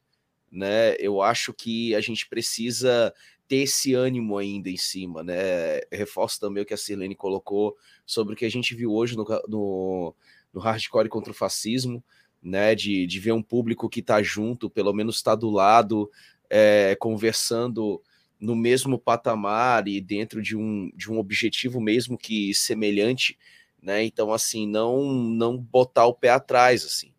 né? 0.52 0.96
Eu 0.98 1.22
acho 1.22 1.54
que 1.54 1.94
a 1.94 2.02
gente 2.02 2.28
precisa 2.28 3.14
ter 3.52 3.64
esse 3.64 3.94
ânimo 3.94 4.38
ainda 4.38 4.70
em 4.70 4.78
cima, 4.78 5.22
né? 5.22 5.82
Reforço 5.92 6.40
também 6.40 6.64
o 6.64 6.66
que 6.66 6.74
a 6.74 6.78
Sirlene 6.78 7.14
colocou 7.14 7.76
sobre 8.06 8.34
o 8.34 8.38
que 8.38 8.46
a 8.46 8.50
gente 8.50 8.74
viu 8.74 8.94
hoje 8.94 9.18
no, 9.18 9.26
no, 9.46 10.16
no 10.54 10.62
hardcore 10.62 11.10
contra 11.10 11.32
o 11.32 11.36
fascismo, 11.36 12.02
né? 12.42 12.74
De, 12.74 13.06
de 13.06 13.20
ver 13.20 13.34
um 13.34 13.44
público 13.44 13.90
que 13.90 14.00
está 14.00 14.24
junto, 14.24 14.70
pelo 14.70 14.94
menos 14.94 15.18
está 15.18 15.36
do 15.36 15.50
lado, 15.50 16.10
é, 16.50 16.96
conversando 16.98 18.02
no 18.40 18.56
mesmo 18.56 18.98
patamar 18.98 19.86
e 19.86 20.00
dentro 20.00 20.42
de 20.42 20.56
um, 20.56 20.90
de 20.96 21.12
um 21.12 21.20
objetivo 21.20 21.82
mesmo 21.82 22.18
que 22.18 22.54
semelhante, 22.54 23.38
né? 23.82 24.02
Então, 24.02 24.32
assim, 24.32 24.66
não 24.66 25.04
não 25.12 25.58
botar 25.58 26.06
o 26.06 26.14
pé 26.14 26.30
atrás, 26.30 26.86
assim 26.86 27.12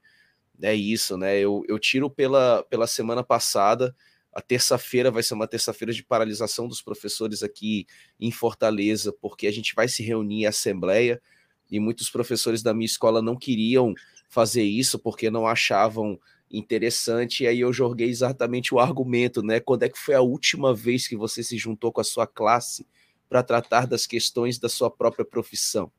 é 0.62 0.74
isso, 0.74 1.16
né? 1.16 1.38
Eu, 1.38 1.64
eu 1.68 1.78
tiro 1.78 2.08
pela, 2.08 2.64
pela 2.70 2.86
semana 2.86 3.22
passada, 3.24 3.94
A 4.32 4.40
terça-feira 4.40 5.10
vai 5.10 5.22
ser 5.22 5.34
uma 5.34 5.46
terça-feira 5.46 5.92
de 5.92 6.02
paralisação 6.02 6.66
dos 6.66 6.80
professores 6.80 7.42
aqui 7.42 7.86
em 8.18 8.30
Fortaleza, 8.30 9.12
porque 9.12 9.46
a 9.46 9.52
gente 9.52 9.74
vai 9.74 9.88
se 9.88 10.02
reunir 10.02 10.42
em 10.42 10.46
assembleia 10.46 11.20
e 11.70 11.78
muitos 11.78 12.10
professores 12.10 12.62
da 12.62 12.74
minha 12.74 12.86
escola 12.86 13.22
não 13.22 13.36
queriam 13.36 13.94
fazer 14.28 14.62
isso 14.62 14.98
porque 14.98 15.30
não 15.30 15.46
achavam 15.46 16.18
interessante. 16.50 17.44
E 17.44 17.46
aí 17.46 17.60
eu 17.60 17.72
joguei 17.72 18.08
exatamente 18.08 18.74
o 18.74 18.78
argumento, 18.78 19.42
né? 19.42 19.60
Quando 19.60 19.82
é 19.82 19.88
que 19.88 19.98
foi 19.98 20.14
a 20.14 20.20
última 20.20 20.74
vez 20.74 21.08
que 21.08 21.16
você 21.16 21.42
se 21.42 21.56
juntou 21.56 21.90
com 21.90 22.00
a 22.00 22.04
sua 22.04 22.26
classe 22.26 22.86
para 23.28 23.42
tratar 23.42 23.86
das 23.86 24.06
questões 24.06 24.58
da 24.58 24.68
sua 24.68 24.90
própria 24.90 25.24
profissão? 25.24 25.90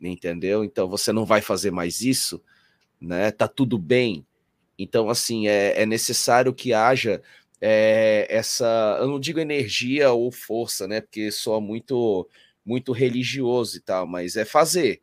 Entendeu? 0.00 0.62
Então 0.62 0.88
você 0.88 1.12
não 1.12 1.24
vai 1.24 1.40
fazer 1.40 1.70
mais 1.70 2.00
isso, 2.00 2.40
né? 3.00 3.30
Tá 3.30 3.48
tudo 3.48 3.78
bem. 3.78 4.24
Então, 4.78 5.08
assim, 5.08 5.48
é, 5.48 5.82
é 5.82 5.86
necessário 5.86 6.52
que 6.52 6.72
haja 6.72 7.22
é, 7.60 8.26
essa, 8.28 8.98
eu 9.00 9.08
não 9.08 9.18
digo 9.18 9.40
energia 9.40 10.12
ou 10.12 10.30
força, 10.30 10.86
né? 10.86 11.00
Porque 11.00 11.30
soa 11.30 11.60
muito, 11.60 12.28
muito 12.64 12.92
religioso 12.92 13.76
e 13.78 13.80
tal, 13.80 14.06
mas 14.06 14.36
é 14.36 14.44
fazer, 14.44 15.02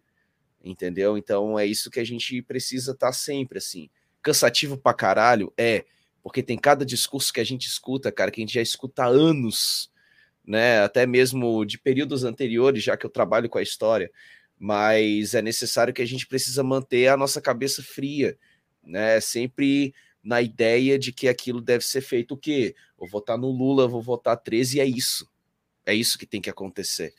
entendeu? 0.63 1.17
Então 1.17 1.57
é 1.57 1.65
isso 1.65 1.89
que 1.89 1.99
a 1.99 2.03
gente 2.03 2.41
precisa 2.41 2.91
estar 2.91 3.07
tá 3.07 3.13
sempre, 3.13 3.57
assim. 3.57 3.89
Cansativo 4.21 4.77
pra 4.77 4.93
caralho? 4.93 5.51
É, 5.57 5.85
porque 6.21 6.43
tem 6.43 6.57
cada 6.57 6.85
discurso 6.85 7.33
que 7.33 7.39
a 7.39 7.43
gente 7.43 7.67
escuta, 7.67 8.11
cara, 8.11 8.31
que 8.31 8.41
a 8.41 8.43
gente 8.43 8.53
já 8.53 8.61
escuta 8.61 9.03
há 9.03 9.07
anos, 9.07 9.91
né? 10.45 10.81
Até 10.83 11.05
mesmo 11.05 11.65
de 11.65 11.77
períodos 11.79 12.23
anteriores, 12.23 12.83
já 12.83 12.95
que 12.95 13.05
eu 13.05 13.09
trabalho 13.09 13.49
com 13.49 13.57
a 13.57 13.63
história. 13.63 14.11
Mas 14.59 15.33
é 15.33 15.41
necessário 15.41 15.93
que 15.93 16.01
a 16.01 16.07
gente 16.07 16.27
precisa 16.27 16.63
manter 16.63 17.07
a 17.07 17.17
nossa 17.17 17.41
cabeça 17.41 17.83
fria, 17.83 18.37
né? 18.84 19.19
Sempre 19.19 19.93
na 20.23 20.41
ideia 20.41 20.97
de 20.97 21.11
que 21.11 21.27
aquilo 21.27 21.60
deve 21.60 21.84
ser 21.84 22.01
feito 22.01 22.34
o 22.34 22.38
quê? 22.38 22.76
Vou 22.97 23.07
votar 23.07 23.38
no 23.38 23.49
Lula, 23.49 23.88
vou 23.88 24.01
votar 24.01 24.38
13 24.38 24.77
e 24.77 24.80
é 24.80 24.85
isso. 24.85 25.30
É 25.85 25.93
isso 25.93 26.18
que 26.18 26.26
tem 26.26 26.41
que 26.41 26.49
acontecer. 26.49 27.14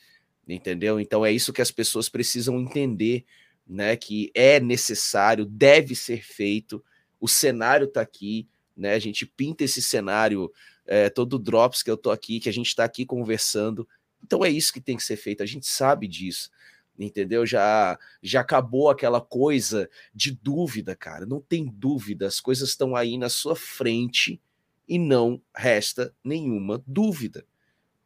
Entendeu? 0.47 0.99
Então 0.99 1.25
é 1.25 1.31
isso 1.31 1.53
que 1.53 1.61
as 1.61 1.71
pessoas 1.71 2.09
precisam 2.09 2.59
entender, 2.59 3.25
né? 3.67 3.95
Que 3.95 4.31
é 4.33 4.59
necessário, 4.59 5.45
deve 5.45 5.95
ser 5.95 6.23
feito. 6.23 6.83
O 7.19 7.27
cenário 7.27 7.85
está 7.85 8.01
aqui, 8.01 8.47
né? 8.75 8.93
A 8.93 8.99
gente 8.99 9.25
pinta 9.25 9.63
esse 9.63 9.81
cenário, 9.81 10.51
é, 10.85 11.09
todo 11.09 11.39
drops 11.39 11.81
que 11.81 11.89
eu 11.89 11.97
tô 11.97 12.11
aqui, 12.11 12.39
que 12.39 12.49
a 12.49 12.53
gente 12.53 12.67
está 12.67 12.83
aqui 12.83 13.05
conversando. 13.05 13.87
Então 14.23 14.43
é 14.43 14.49
isso 14.49 14.73
que 14.73 14.81
tem 14.81 14.97
que 14.97 15.03
ser 15.03 15.17
feito. 15.17 15.43
A 15.43 15.47
gente 15.47 15.67
sabe 15.67 16.07
disso 16.07 16.49
entendeu? 16.97 17.45
Já 17.45 17.97
já 18.21 18.41
acabou 18.41 18.89
aquela 18.89 19.21
coisa 19.21 19.89
de 20.13 20.31
dúvida, 20.31 20.95
cara. 20.95 21.25
Não 21.25 21.41
tem 21.41 21.65
dúvida, 21.65 22.27
as 22.27 22.39
coisas 22.39 22.69
estão 22.69 22.95
aí 22.95 23.17
na 23.17 23.29
sua 23.29 23.55
frente 23.55 24.41
e 24.87 24.97
não 24.97 25.41
resta 25.55 26.13
nenhuma 26.23 26.83
dúvida, 26.85 27.45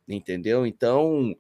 entendeu? 0.08 0.66
Então, 0.66 1.36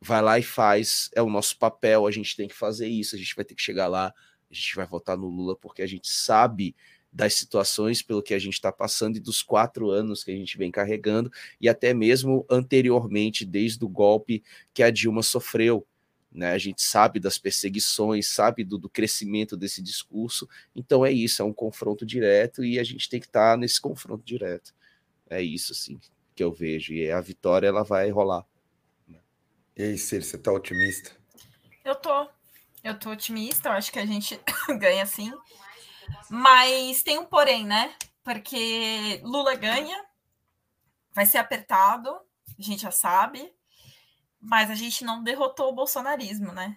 vai 0.00 0.22
lá 0.22 0.38
e 0.38 0.42
faz, 0.42 1.10
é 1.14 1.22
o 1.22 1.30
nosso 1.30 1.58
papel, 1.58 2.06
a 2.06 2.10
gente 2.10 2.36
tem 2.36 2.46
que 2.46 2.54
fazer 2.54 2.86
isso, 2.86 3.16
a 3.16 3.18
gente 3.18 3.34
vai 3.34 3.44
ter 3.44 3.54
que 3.54 3.62
chegar 3.62 3.88
lá, 3.88 4.14
a 4.50 4.54
gente 4.54 4.76
vai 4.76 4.86
votar 4.86 5.16
no 5.16 5.28
Lula 5.28 5.56
porque 5.56 5.82
a 5.82 5.86
gente 5.86 6.08
sabe 6.08 6.76
das 7.14 7.34
situações 7.34 8.02
pelo 8.02 8.22
que 8.22 8.34
a 8.34 8.38
gente 8.38 8.54
está 8.54 8.72
passando 8.72 9.16
e 9.16 9.20
dos 9.20 9.40
quatro 9.40 9.88
anos 9.88 10.24
que 10.24 10.32
a 10.32 10.34
gente 10.34 10.58
vem 10.58 10.70
carregando, 10.70 11.30
e 11.60 11.68
até 11.68 11.94
mesmo 11.94 12.44
anteriormente, 12.50 13.44
desde 13.44 13.84
o 13.84 13.88
golpe 13.88 14.42
que 14.72 14.82
a 14.82 14.90
Dilma 14.90 15.22
sofreu 15.22 15.86
né? 16.34 16.50
A 16.50 16.58
gente 16.58 16.82
sabe 16.82 17.20
das 17.20 17.38
perseguições, 17.38 18.26
sabe 18.26 18.64
do, 18.64 18.76
do, 18.76 18.90
crescimento 18.90 19.56
desse 19.56 19.80
discurso. 19.80 20.48
Então 20.74 21.06
é 21.06 21.12
isso, 21.12 21.40
é 21.40 21.44
um 21.44 21.52
confronto 21.52 22.04
direto 22.04 22.64
e 22.64 22.78
a 22.80 22.82
gente 22.82 23.08
tem 23.08 23.20
que 23.20 23.26
estar 23.26 23.52
tá 23.52 23.56
nesse 23.56 23.80
confronto 23.80 24.24
direto. 24.24 24.74
É 25.30 25.40
isso, 25.40 25.72
assim, 25.72 26.00
que 26.34 26.42
eu 26.42 26.52
vejo. 26.52 26.92
E 26.92 27.08
a 27.10 27.20
vitória 27.20 27.68
ela 27.68 27.84
vai 27.84 28.10
rolar. 28.10 28.44
E 29.76 29.82
aí, 29.82 29.96
Ciro, 29.96 30.24
você 30.24 30.36
está 30.36 30.52
otimista? 30.52 31.12
Eu 31.84 31.94
tô. 31.94 32.28
Eu 32.82 32.98
tô 32.98 33.10
otimista, 33.10 33.68
eu 33.68 33.72
acho 33.72 33.90
que 33.90 33.98
a 33.98 34.06
gente 34.06 34.38
ganha 34.78 35.06
sim. 35.06 35.32
Mas 36.28 37.02
tem 37.02 37.18
um 37.18 37.24
porém, 37.24 37.64
né? 37.64 37.94
Porque 38.22 39.20
Lula 39.22 39.54
ganha, 39.54 40.04
vai 41.12 41.26
ser 41.26 41.38
apertado, 41.38 42.10
a 42.10 42.62
gente 42.62 42.82
já 42.82 42.90
sabe 42.90 43.52
mas 44.44 44.70
a 44.70 44.74
gente 44.74 45.04
não 45.04 45.22
derrotou 45.22 45.70
o 45.70 45.74
bolsonarismo, 45.74 46.52
né? 46.52 46.76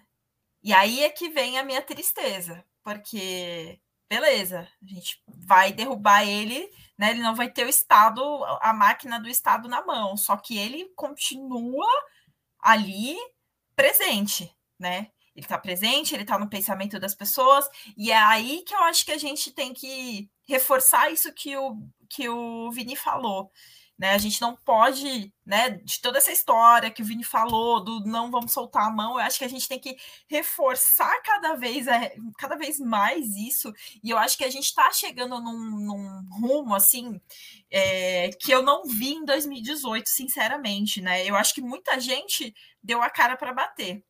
E 0.62 0.72
aí 0.72 1.04
é 1.04 1.10
que 1.10 1.28
vem 1.28 1.58
a 1.58 1.64
minha 1.64 1.82
tristeza, 1.82 2.64
porque 2.82 3.80
beleza, 4.08 4.66
a 4.82 4.86
gente 4.86 5.22
vai 5.26 5.72
derrubar 5.72 6.26
ele, 6.26 6.68
né? 6.96 7.10
Ele 7.10 7.20
não 7.22 7.34
vai 7.34 7.50
ter 7.50 7.66
o 7.66 7.68
Estado, 7.68 8.20
a 8.60 8.72
máquina 8.72 9.20
do 9.20 9.28
Estado 9.28 9.68
na 9.68 9.84
mão, 9.84 10.16
só 10.16 10.36
que 10.36 10.56
ele 10.56 10.86
continua 10.96 11.86
ali 12.60 13.16
presente, 13.76 14.50
né? 14.78 15.10
Ele 15.34 15.44
está 15.44 15.58
presente, 15.58 16.14
ele 16.14 16.22
está 16.22 16.38
no 16.38 16.48
pensamento 16.48 16.98
das 16.98 17.14
pessoas, 17.14 17.68
e 17.96 18.10
é 18.10 18.16
aí 18.16 18.62
que 18.66 18.74
eu 18.74 18.82
acho 18.84 19.04
que 19.04 19.12
a 19.12 19.18
gente 19.18 19.52
tem 19.52 19.72
que 19.72 20.28
reforçar 20.48 21.12
isso 21.12 21.32
que 21.32 21.56
o, 21.56 21.76
que 22.08 22.28
o 22.28 22.70
Vini 22.72 22.96
falou. 22.96 23.52
Né? 23.98 24.10
A 24.10 24.18
gente 24.18 24.40
não 24.40 24.54
pode, 24.54 25.32
né, 25.44 25.70
de 25.70 26.00
toda 26.00 26.18
essa 26.18 26.30
história 26.30 26.90
que 26.90 27.02
o 27.02 27.04
Vini 27.04 27.24
falou, 27.24 27.82
do 27.82 28.00
não 28.04 28.30
vamos 28.30 28.52
soltar 28.52 28.86
a 28.86 28.90
mão, 28.90 29.14
eu 29.14 29.24
acho 29.24 29.38
que 29.38 29.44
a 29.44 29.48
gente 29.48 29.66
tem 29.66 29.78
que 29.78 29.96
reforçar 30.28 31.20
cada 31.22 31.54
vez, 31.56 31.88
é, 31.88 32.14
cada 32.38 32.56
vez 32.56 32.78
mais 32.78 33.26
isso, 33.34 33.72
e 34.02 34.10
eu 34.10 34.16
acho 34.18 34.38
que 34.38 34.44
a 34.44 34.50
gente 34.50 34.66
está 34.66 34.92
chegando 34.92 35.40
num, 35.40 35.58
num, 35.80 36.28
rumo, 36.30 36.76
assim, 36.76 37.20
é, 37.70 38.30
que 38.40 38.52
eu 38.52 38.62
não 38.62 38.84
vi 38.84 39.14
em 39.14 39.24
2018, 39.24 40.08
sinceramente, 40.08 41.00
né? 41.00 41.26
Eu 41.26 41.34
acho 41.34 41.52
que 41.52 41.60
muita 41.60 41.98
gente 41.98 42.54
deu 42.80 43.02
a 43.02 43.10
cara 43.10 43.36
para 43.36 43.52
bater. 43.52 44.04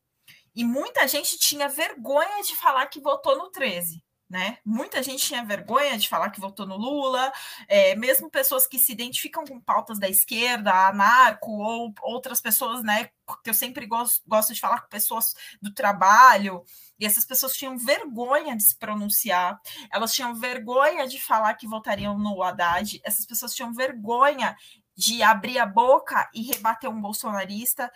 E 0.55 0.63
muita 0.63 1.07
gente 1.07 1.37
tinha 1.39 1.67
vergonha 1.69 2.43
de 2.43 2.55
falar 2.55 2.87
que 2.87 2.99
votou 2.99 3.37
no 3.37 3.49
13 3.49 4.03
né? 4.29 4.59
Muita 4.63 5.01
gente 5.01 5.25
tinha 5.25 5.43
vergonha 5.43 5.97
de 5.97 6.07
falar 6.07 6.29
que 6.29 6.39
votou 6.39 6.67
no 6.67 6.77
Lula, 6.77 7.33
é, 7.67 7.95
mesmo 7.95 8.29
pessoas 8.29 8.67
que 8.67 8.77
se 8.77 8.91
identificam 8.91 9.43
com 9.43 9.59
pautas 9.59 9.97
da 9.97 10.07
esquerda, 10.07 10.87
anarco, 10.87 11.51
ou 11.51 11.93
outras 12.03 12.39
pessoas, 12.39 12.83
né? 12.83 13.09
Que 13.43 13.49
eu 13.49 13.53
sempre 13.53 13.87
gosto, 13.87 14.21
gosto 14.27 14.53
de 14.53 14.59
falar 14.59 14.81
com 14.81 14.87
pessoas 14.87 15.33
do 15.59 15.73
trabalho, 15.73 16.63
e 16.99 17.05
essas 17.05 17.25
pessoas 17.25 17.53
tinham 17.53 17.77
vergonha 17.77 18.55
de 18.55 18.63
se 18.63 18.77
pronunciar, 18.77 19.59
elas 19.91 20.13
tinham 20.13 20.35
vergonha 20.35 21.07
de 21.07 21.19
falar 21.19 21.55
que 21.55 21.67
votariam 21.67 22.17
no 22.17 22.43
Haddad, 22.43 23.01
essas 23.03 23.25
pessoas 23.25 23.55
tinham 23.55 23.73
vergonha 23.73 24.55
de 24.95 25.23
abrir 25.23 25.57
a 25.57 25.65
boca 25.65 26.29
e 26.33 26.43
rebater 26.43 26.89
um 26.89 27.01
bolsonarista, 27.01 27.91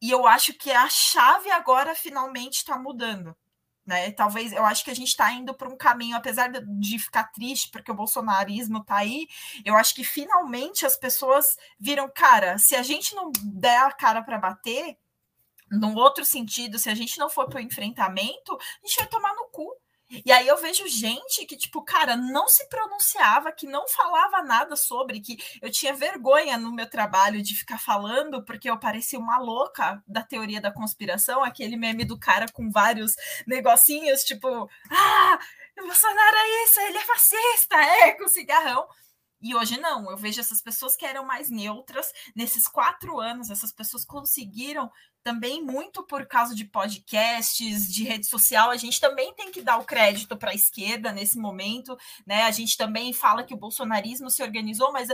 e 0.00 0.10
eu 0.10 0.26
acho 0.26 0.54
que 0.54 0.72
a 0.72 0.88
chave 0.88 1.50
agora 1.52 1.94
finalmente 1.94 2.56
está 2.56 2.76
mudando 2.76 3.36
né? 3.92 4.10
Talvez 4.10 4.52
eu 4.52 4.64
acho 4.64 4.82
que 4.82 4.90
a 4.90 4.94
gente 4.94 5.08
está 5.08 5.30
indo 5.32 5.52
para 5.52 5.68
um 5.68 5.76
caminho, 5.76 6.16
apesar 6.16 6.50
de 6.50 6.98
ficar 6.98 7.24
triste 7.24 7.70
porque 7.70 7.90
o 7.90 7.94
bolsonarismo 7.94 8.78
está 8.78 8.96
aí, 8.96 9.28
eu 9.64 9.76
acho 9.76 9.94
que 9.94 10.02
finalmente 10.02 10.86
as 10.86 10.96
pessoas 10.96 11.56
viram, 11.78 12.10
cara, 12.12 12.56
se 12.56 12.74
a 12.74 12.82
gente 12.82 13.14
não 13.14 13.30
der 13.44 13.78
a 13.78 13.92
cara 13.92 14.22
para 14.22 14.38
bater, 14.38 14.96
num 15.70 15.94
outro 15.94 16.24
sentido, 16.24 16.78
se 16.78 16.88
a 16.88 16.94
gente 16.94 17.18
não 17.18 17.28
for 17.28 17.48
para 17.48 17.58
o 17.58 17.62
enfrentamento, 17.62 18.54
a 18.54 18.86
gente 18.86 18.96
vai 18.96 19.06
tomar 19.06 19.34
no 19.34 19.48
cu. 19.50 19.74
E 20.24 20.30
aí 20.30 20.46
eu 20.46 20.56
vejo 20.60 20.86
gente 20.88 21.46
que, 21.46 21.56
tipo, 21.56 21.82
cara, 21.82 22.16
não 22.16 22.48
se 22.48 22.68
pronunciava, 22.68 23.52
que 23.52 23.66
não 23.66 23.88
falava 23.88 24.42
nada 24.42 24.76
sobre, 24.76 25.20
que 25.20 25.38
eu 25.60 25.70
tinha 25.70 25.94
vergonha 25.94 26.58
no 26.58 26.72
meu 26.72 26.88
trabalho 26.88 27.42
de 27.42 27.54
ficar 27.54 27.78
falando, 27.78 28.44
porque 28.44 28.68
eu 28.68 28.78
parecia 28.78 29.18
uma 29.18 29.38
louca 29.38 30.02
da 30.06 30.22
teoria 30.22 30.60
da 30.60 30.72
conspiração, 30.72 31.42
aquele 31.42 31.76
meme 31.76 32.04
do 32.04 32.18
cara 32.18 32.46
com 32.52 32.70
vários 32.70 33.12
negocinhos, 33.46 34.22
tipo, 34.22 34.68
ah, 34.90 35.38
o 35.78 35.86
Bolsonaro 35.86 36.36
é 36.36 36.64
isso, 36.64 36.80
ele 36.80 36.98
é 36.98 37.04
fascista, 37.04 37.76
é, 37.76 38.12
com 38.12 38.28
cigarrão. 38.28 38.86
E 39.42 39.54
hoje 39.54 39.78
não, 39.80 40.08
eu 40.10 40.16
vejo 40.16 40.40
essas 40.40 40.60
pessoas 40.60 40.94
que 40.94 41.04
eram 41.04 41.24
mais 41.24 41.50
neutras. 41.50 42.06
Nesses 42.34 42.68
quatro 42.68 43.18
anos, 43.18 43.50
essas 43.50 43.72
pessoas 43.72 44.04
conseguiram 44.04 44.90
também 45.22 45.62
muito 45.62 46.04
por 46.04 46.26
causa 46.26 46.54
de 46.54 46.64
podcasts, 46.64 47.92
de 47.92 48.04
rede 48.04 48.26
social. 48.26 48.70
A 48.70 48.76
gente 48.76 49.00
também 49.00 49.34
tem 49.34 49.50
que 49.50 49.62
dar 49.62 49.78
o 49.78 49.84
crédito 49.84 50.36
para 50.36 50.52
a 50.52 50.54
esquerda 50.54 51.12
nesse 51.12 51.38
momento, 51.38 51.96
né? 52.26 52.42
A 52.42 52.50
gente 52.50 52.76
também 52.76 53.12
fala 53.12 53.42
que 53.42 53.54
o 53.54 53.58
bolsonarismo 53.58 54.30
se 54.30 54.42
organizou, 54.42 54.92
mas 54.92 55.08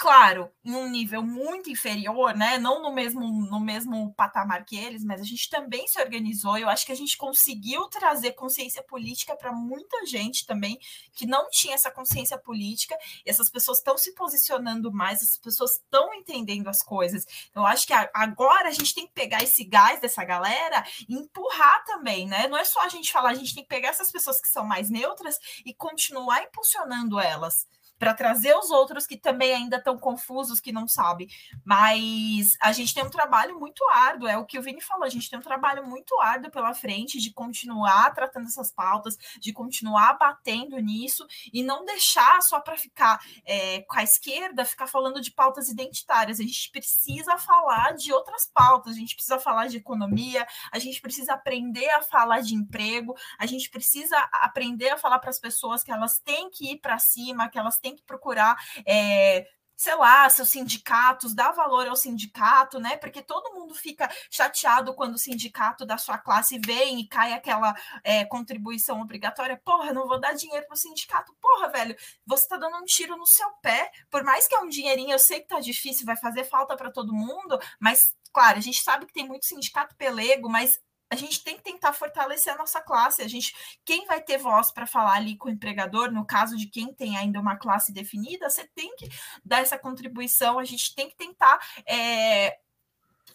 claro, 0.00 0.50
em 0.64 0.74
um 0.74 0.88
nível 0.88 1.22
muito 1.22 1.68
inferior, 1.68 2.34
né? 2.34 2.56
Não 2.56 2.82
no 2.82 2.90
mesmo, 2.90 3.20
no 3.20 3.60
mesmo 3.60 4.14
patamar 4.14 4.64
que 4.64 4.74
eles, 4.74 5.04
mas 5.04 5.20
a 5.20 5.24
gente 5.24 5.50
também 5.50 5.86
se 5.86 6.00
organizou. 6.00 6.56
Eu 6.56 6.70
acho 6.70 6.86
que 6.86 6.92
a 6.92 6.96
gente 6.96 7.18
conseguiu 7.18 7.86
trazer 7.88 8.32
consciência 8.32 8.82
política 8.82 9.36
para 9.36 9.52
muita 9.52 10.06
gente 10.06 10.46
também 10.46 10.78
que 11.12 11.26
não 11.26 11.50
tinha 11.50 11.74
essa 11.74 11.90
consciência 11.90 12.38
política. 12.38 12.96
Essas 13.26 13.50
pessoas 13.50 13.76
estão 13.76 13.98
se 13.98 14.14
posicionando 14.14 14.90
mais, 14.90 15.22
essas 15.22 15.36
pessoas 15.36 15.72
estão 15.72 16.14
entendendo 16.14 16.68
as 16.68 16.82
coisas. 16.82 17.26
Eu 17.54 17.66
acho 17.66 17.86
que 17.86 17.92
agora 17.92 18.70
a 18.70 18.72
gente 18.72 18.94
tem 18.94 19.06
que 19.06 19.12
pegar 19.12 19.42
esse 19.42 19.64
gás 19.64 20.00
dessa 20.00 20.24
galera 20.24 20.82
e 21.10 21.14
empurrar 21.14 21.84
também, 21.84 22.26
né? 22.26 22.48
Não 22.48 22.56
é 22.56 22.64
só 22.64 22.86
a 22.86 22.88
gente 22.88 23.12
falar, 23.12 23.32
a 23.32 23.34
gente 23.34 23.54
tem 23.54 23.62
que 23.62 23.68
pegar 23.68 23.90
essas 23.90 24.10
pessoas 24.10 24.40
que 24.40 24.48
são 24.48 24.64
mais 24.64 24.88
neutras 24.88 25.38
e 25.62 25.74
continuar 25.74 26.42
impulsionando 26.42 27.20
elas 27.20 27.66
para 28.00 28.14
trazer 28.14 28.56
os 28.56 28.70
outros 28.70 29.06
que 29.06 29.14
também 29.14 29.52
ainda 29.52 29.76
estão 29.76 29.98
confusos, 29.98 30.58
que 30.58 30.72
não 30.72 30.88
sabem. 30.88 31.28
Mas 31.62 32.56
a 32.62 32.72
gente 32.72 32.94
tem 32.94 33.04
um 33.04 33.10
trabalho 33.10 33.60
muito 33.60 33.86
árduo, 33.90 34.26
é 34.26 34.38
o 34.38 34.46
que 34.46 34.58
o 34.58 34.62
Vini 34.62 34.80
falou, 34.80 35.04
a 35.04 35.10
gente 35.10 35.28
tem 35.28 35.38
um 35.38 35.42
trabalho 35.42 35.86
muito 35.86 36.18
árduo 36.18 36.50
pela 36.50 36.72
frente 36.72 37.20
de 37.20 37.30
continuar 37.30 38.14
tratando 38.14 38.46
essas 38.46 38.72
pautas, 38.72 39.18
de 39.38 39.52
continuar 39.52 40.14
batendo 40.14 40.78
nisso 40.78 41.26
e 41.52 41.62
não 41.62 41.84
deixar 41.84 42.40
só 42.40 42.58
para 42.58 42.74
ficar 42.78 43.20
é, 43.44 43.82
com 43.82 43.98
a 43.98 44.02
esquerda, 44.02 44.64
ficar 44.64 44.86
falando 44.86 45.20
de 45.20 45.30
pautas 45.30 45.68
identitárias. 45.68 46.40
A 46.40 46.42
gente 46.42 46.70
precisa 46.70 47.36
falar 47.36 47.92
de 47.92 48.14
outras 48.14 48.46
pautas, 48.46 48.94
a 48.94 48.98
gente 48.98 49.14
precisa 49.14 49.38
falar 49.38 49.66
de 49.66 49.76
economia, 49.76 50.46
a 50.72 50.78
gente 50.78 51.02
precisa 51.02 51.34
aprender 51.34 51.90
a 51.90 52.00
falar 52.00 52.40
de 52.40 52.54
emprego, 52.54 53.14
a 53.38 53.44
gente 53.44 53.68
precisa 53.68 54.16
aprender 54.32 54.88
a 54.88 54.96
falar 54.96 55.18
para 55.18 55.28
as 55.28 55.38
pessoas 55.38 55.82
que 55.82 55.92
elas 55.92 56.18
têm 56.18 56.48
que 56.48 56.72
ir 56.72 56.78
para 56.78 56.98
cima, 56.98 57.50
que 57.50 57.58
elas 57.58 57.78
têm 57.78 57.89
que 57.96 58.02
procurar 58.02 58.56
é, 58.86 59.46
sei 59.80 59.94
lá, 59.94 60.28
seus 60.28 60.50
sindicatos, 60.50 61.32
dá 61.34 61.52
valor 61.52 61.88
ao 61.88 61.96
sindicato, 61.96 62.78
né? 62.78 62.98
Porque 62.98 63.22
todo 63.22 63.54
mundo 63.54 63.74
fica 63.74 64.10
chateado 64.30 64.92
quando 64.92 65.14
o 65.14 65.18
sindicato 65.18 65.86
da 65.86 65.96
sua 65.96 66.18
classe 66.18 66.60
vem 66.62 67.00
e 67.00 67.08
cai 67.08 67.32
aquela 67.32 67.74
é, 68.04 68.26
contribuição 68.26 69.00
obrigatória. 69.00 69.58
Porra, 69.64 69.94
não 69.94 70.06
vou 70.06 70.20
dar 70.20 70.34
dinheiro 70.34 70.66
pro 70.66 70.76
sindicato. 70.76 71.34
Porra, 71.40 71.70
velho, 71.70 71.96
você 72.26 72.46
tá 72.46 72.58
dando 72.58 72.76
um 72.76 72.84
tiro 72.84 73.16
no 73.16 73.26
seu 73.26 73.48
pé. 73.62 73.90
Por 74.10 74.22
mais 74.22 74.46
que 74.46 74.54
é 74.54 74.60
um 74.60 74.68
dinheirinho, 74.68 75.12
eu 75.12 75.18
sei 75.18 75.40
que 75.40 75.48
tá 75.48 75.60
difícil, 75.60 76.04
vai 76.04 76.16
fazer 76.18 76.44
falta 76.44 76.76
para 76.76 76.90
todo 76.90 77.14
mundo, 77.14 77.58
mas 77.78 78.14
claro, 78.34 78.58
a 78.58 78.60
gente 78.60 78.82
sabe 78.82 79.06
que 79.06 79.14
tem 79.14 79.26
muito 79.26 79.46
sindicato 79.46 79.96
pelego, 79.96 80.46
mas 80.50 80.78
a 81.10 81.16
gente 81.16 81.42
tem 81.42 81.56
que 81.56 81.62
tentar 81.64 81.92
fortalecer 81.92 82.52
a 82.54 82.56
nossa 82.56 82.80
classe. 82.80 83.20
A 83.20 83.28
gente, 83.28 83.52
quem 83.84 84.06
vai 84.06 84.22
ter 84.22 84.38
voz 84.38 84.70
para 84.70 84.86
falar 84.86 85.14
ali 85.14 85.36
com 85.36 85.48
o 85.48 85.52
empregador, 85.52 86.12
no 86.12 86.24
caso 86.24 86.56
de 86.56 86.66
quem 86.66 86.94
tem 86.94 87.16
ainda 87.16 87.40
uma 87.40 87.56
classe 87.56 87.92
definida, 87.92 88.48
você 88.48 88.66
tem 88.74 88.94
que 88.94 89.08
dar 89.44 89.60
essa 89.60 89.76
contribuição. 89.76 90.58
A 90.58 90.64
gente 90.64 90.94
tem 90.94 91.08
que 91.08 91.16
tentar 91.16 91.58
é, 91.84 92.56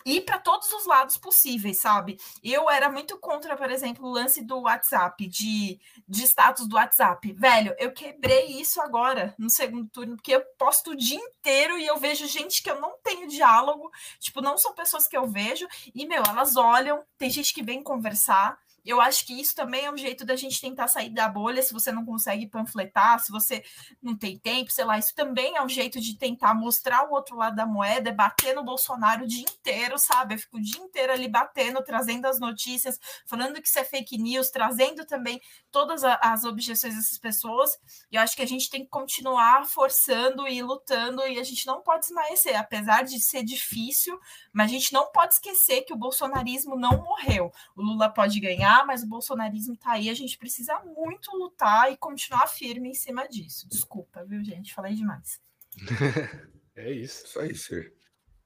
ir 0.05 0.21
para 0.21 0.37
todos 0.37 0.71
os 0.71 0.85
lados 0.85 1.17
possíveis, 1.17 1.79
sabe? 1.79 2.17
Eu 2.43 2.69
era 2.69 2.89
muito 2.89 3.17
contra, 3.17 3.57
por 3.57 3.71
exemplo, 3.71 4.07
o 4.07 4.11
lance 4.11 4.43
do 4.43 4.61
WhatsApp, 4.61 5.27
de, 5.27 5.79
de 6.07 6.23
status 6.23 6.67
do 6.67 6.75
WhatsApp. 6.75 7.33
Velho, 7.33 7.75
eu 7.79 7.91
quebrei 7.91 8.45
isso 8.45 8.79
agora 8.79 9.33
no 9.37 9.49
segundo 9.49 9.89
turno, 9.89 10.15
porque 10.15 10.35
eu 10.35 10.41
posto 10.57 10.91
o 10.91 10.95
dia 10.95 11.17
inteiro 11.17 11.77
e 11.79 11.87
eu 11.87 11.97
vejo 11.97 12.27
gente 12.27 12.61
que 12.61 12.69
eu 12.69 12.79
não 12.79 12.95
tenho 13.03 13.27
diálogo, 13.27 13.91
tipo, 14.19 14.41
não 14.41 14.57
são 14.57 14.73
pessoas 14.73 15.07
que 15.07 15.17
eu 15.17 15.25
vejo, 15.27 15.67
e, 15.93 16.05
meu, 16.05 16.23
elas 16.27 16.55
olham, 16.55 17.03
tem 17.17 17.29
gente 17.29 17.53
que 17.53 17.63
vem 17.63 17.81
conversar, 17.81 18.57
eu 18.85 19.01
acho 19.01 19.25
que 19.25 19.33
isso 19.33 19.55
também 19.55 19.85
é 19.85 19.91
um 19.91 19.97
jeito 19.97 20.23
da 20.23 20.35
gente 20.35 20.61
tentar 20.61 20.87
sair 20.87 21.09
da 21.09 21.27
bolha, 21.27 21.61
se 21.61 21.73
você 21.73 21.91
não 21.91 22.05
consegue 22.05 22.47
panfletar, 22.47 23.19
se 23.19 23.31
você 23.31 23.63
não 24.01 24.15
tem 24.15 24.37
tempo, 24.37 24.71
sei 24.71 24.85
lá, 24.85 24.97
isso 24.97 25.13
também 25.15 25.55
é 25.55 25.61
um 25.63 25.69
jeito 25.69 25.99
de 25.99 26.17
tentar 26.17 26.53
mostrar 26.53 27.09
o 27.09 27.11
outro 27.11 27.35
lado 27.35 27.55
da 27.55 27.65
moeda, 27.65 28.09
é 28.09 28.13
bater 28.13 28.53
no 28.53 28.63
Bolsonaro 28.63 29.23
o 29.23 29.27
dia 29.27 29.41
inteiro, 29.43 29.97
sabe? 29.97 30.35
Eu 30.35 30.39
fico 30.39 30.57
o 30.57 30.61
dia 30.61 30.79
inteiro 30.79 31.11
ali 31.11 31.27
batendo, 31.27 31.83
trazendo 31.83 32.27
as 32.27 32.39
notícias, 32.39 32.99
falando 33.25 33.59
que 33.61 33.67
isso 33.67 33.79
é 33.79 33.83
fake 33.83 34.17
news, 34.17 34.51
trazendo 34.51 35.03
também 35.05 35.41
todas 35.71 36.03
as 36.03 36.43
objeções 36.43 36.95
dessas 36.95 37.17
pessoas. 37.17 37.71
E 38.11 38.15
eu 38.15 38.21
acho 38.21 38.35
que 38.35 38.43
a 38.43 38.47
gente 38.47 38.69
tem 38.69 38.83
que 38.83 38.89
continuar 38.89 39.65
forçando 39.65 40.47
e 40.47 40.61
lutando, 40.61 41.25
e 41.27 41.39
a 41.39 41.43
gente 41.43 41.65
não 41.65 41.81
pode 41.81 42.05
esmaecer, 42.05 42.59
apesar 42.59 43.03
de 43.03 43.19
ser 43.19 43.43
difícil, 43.43 44.19
mas 44.53 44.69
a 44.69 44.73
gente 44.73 44.93
não 44.93 45.11
pode 45.11 45.33
esquecer 45.33 45.81
que 45.81 45.93
o 45.93 45.97
bolsonarismo 45.97 46.75
não 46.75 47.03
morreu. 47.03 47.51
O 47.75 47.81
Lula 47.81 48.09
pode 48.09 48.39
ganhar 48.39 48.74
mas 48.83 49.03
o 49.03 49.07
bolsonarismo 49.07 49.75
está 49.75 49.91
aí, 49.91 50.09
a 50.09 50.13
gente 50.13 50.37
precisa 50.37 50.79
muito 50.79 51.31
lutar 51.37 51.91
e 51.91 51.97
continuar 51.97 52.47
firme 52.47 52.89
em 52.89 52.93
cima 52.93 53.27
disso. 53.27 53.67
Desculpa, 53.69 54.25
viu, 54.25 54.43
gente? 54.43 54.73
Falei 54.73 54.95
demais. 54.95 55.39
é 56.75 56.91
isso. 56.91 57.25
Isso 57.25 57.39
aí, 57.39 57.55
Sir. 57.55 57.93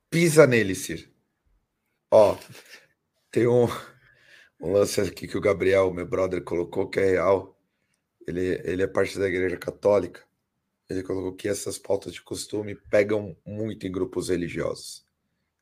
Pisa 0.09 0.45
nele, 0.45 0.75
Sir. 0.75 1.09
Ó, 2.11 2.37
tem 3.31 3.47
um, 3.47 3.65
um 4.59 4.71
lance 4.71 4.99
aqui 4.99 5.27
que 5.27 5.37
o 5.37 5.41
Gabriel, 5.41 5.93
meu 5.93 6.05
brother, 6.05 6.43
colocou 6.43 6.89
que 6.89 6.99
é 6.99 7.05
real. 7.05 7.57
Ele, 8.27 8.61
ele 8.63 8.83
é 8.83 8.87
parte 8.87 9.17
da 9.17 9.27
Igreja 9.27 9.57
Católica. 9.57 10.23
Ele 10.89 11.03
colocou 11.03 11.33
que 11.33 11.47
essas 11.47 11.77
pautas 11.77 12.13
de 12.13 12.21
costume 12.21 12.75
pegam 12.75 13.37
muito 13.45 13.85
em 13.85 13.91
grupos 13.91 14.29
religiosos. 14.29 15.05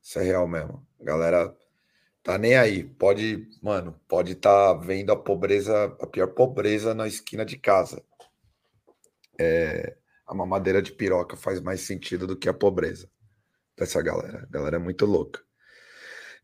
Isso 0.02 0.18
é 0.18 0.22
real 0.22 0.48
mesmo. 0.48 0.86
A 0.98 1.04
galera 1.04 1.56
Tá 2.22 2.36
nem 2.38 2.56
aí. 2.56 2.84
Pode, 2.84 3.48
mano, 3.62 3.98
pode 4.08 4.32
estar 4.32 4.74
tá 4.74 4.80
vendo 4.80 5.12
a 5.12 5.16
pobreza, 5.16 5.84
a 6.00 6.06
pior 6.06 6.28
pobreza 6.28 6.94
na 6.94 7.06
esquina 7.06 7.44
de 7.44 7.56
casa. 7.58 8.02
É, 9.40 9.96
a 10.26 10.34
mamadeira 10.34 10.82
de 10.82 10.92
piroca 10.92 11.36
faz 11.36 11.60
mais 11.60 11.80
sentido 11.80 12.26
do 12.26 12.36
que 12.36 12.48
a 12.48 12.54
pobreza 12.54 13.08
dessa 13.76 14.02
galera. 14.02 14.42
A 14.42 14.46
galera 14.46 14.76
é 14.76 14.78
muito 14.78 15.06
louca. 15.06 15.40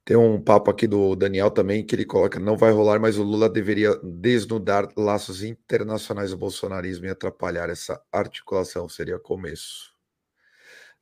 Tem 0.05 0.17
um 0.17 0.41
papo 0.41 0.71
aqui 0.71 0.87
do 0.87 1.17
Daniel 1.17 1.51
também 1.51 1.85
que 1.85 1.95
ele 1.95 2.05
coloca: 2.05 2.39
não 2.39 2.57
vai 2.57 2.73
rolar, 2.73 3.01
mas 3.01 3.19
o 3.19 3.23
Lula 3.23 3.49
deveria 3.49 3.97
desnudar 4.03 4.89
laços 4.97 5.43
internacionais 5.43 6.31
do 6.31 6.37
bolsonarismo 6.37 7.07
e 7.07 7.11
atrapalhar 7.11 7.71
essa 7.71 8.01
articulação. 8.13 8.89
Seria 8.89 9.19
começo. 9.19 9.95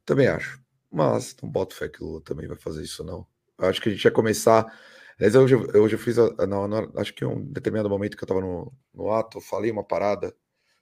Também 0.05 0.29
acho. 0.29 0.61
Mas 0.91 1.37
não 1.43 1.51
boto 1.51 1.75
fé 1.75 1.89
que 1.89 2.03
o 2.03 2.07
Lula 2.07 2.21
também 2.23 2.47
vai 2.47 2.57
fazer 2.57 2.83
isso, 2.83 3.03
não. 3.03 3.27
Acho 3.59 3.81
que 3.81 3.89
a 3.89 3.93
gente 3.93 4.05
ia 4.05 4.11
começar. 4.11 4.67
Aliás, 5.19 5.35
hoje, 5.35 5.55
hoje 5.57 5.95
eu 5.95 5.99
fiz. 5.99 6.17
Não, 6.49 6.67
não, 6.69 6.93
acho 6.97 7.15
que 7.15 7.25
em 7.25 7.29
um 7.29 7.45
determinado 7.45 7.89
momento 7.89 8.17
que 8.17 8.23
eu 8.23 8.27
estava 8.27 8.41
no, 8.41 8.73
no 8.95 9.13
ato, 9.13 9.39
eu 9.39 9.43
falei 9.43 9.71
uma 9.71 9.85
parada 9.85 10.35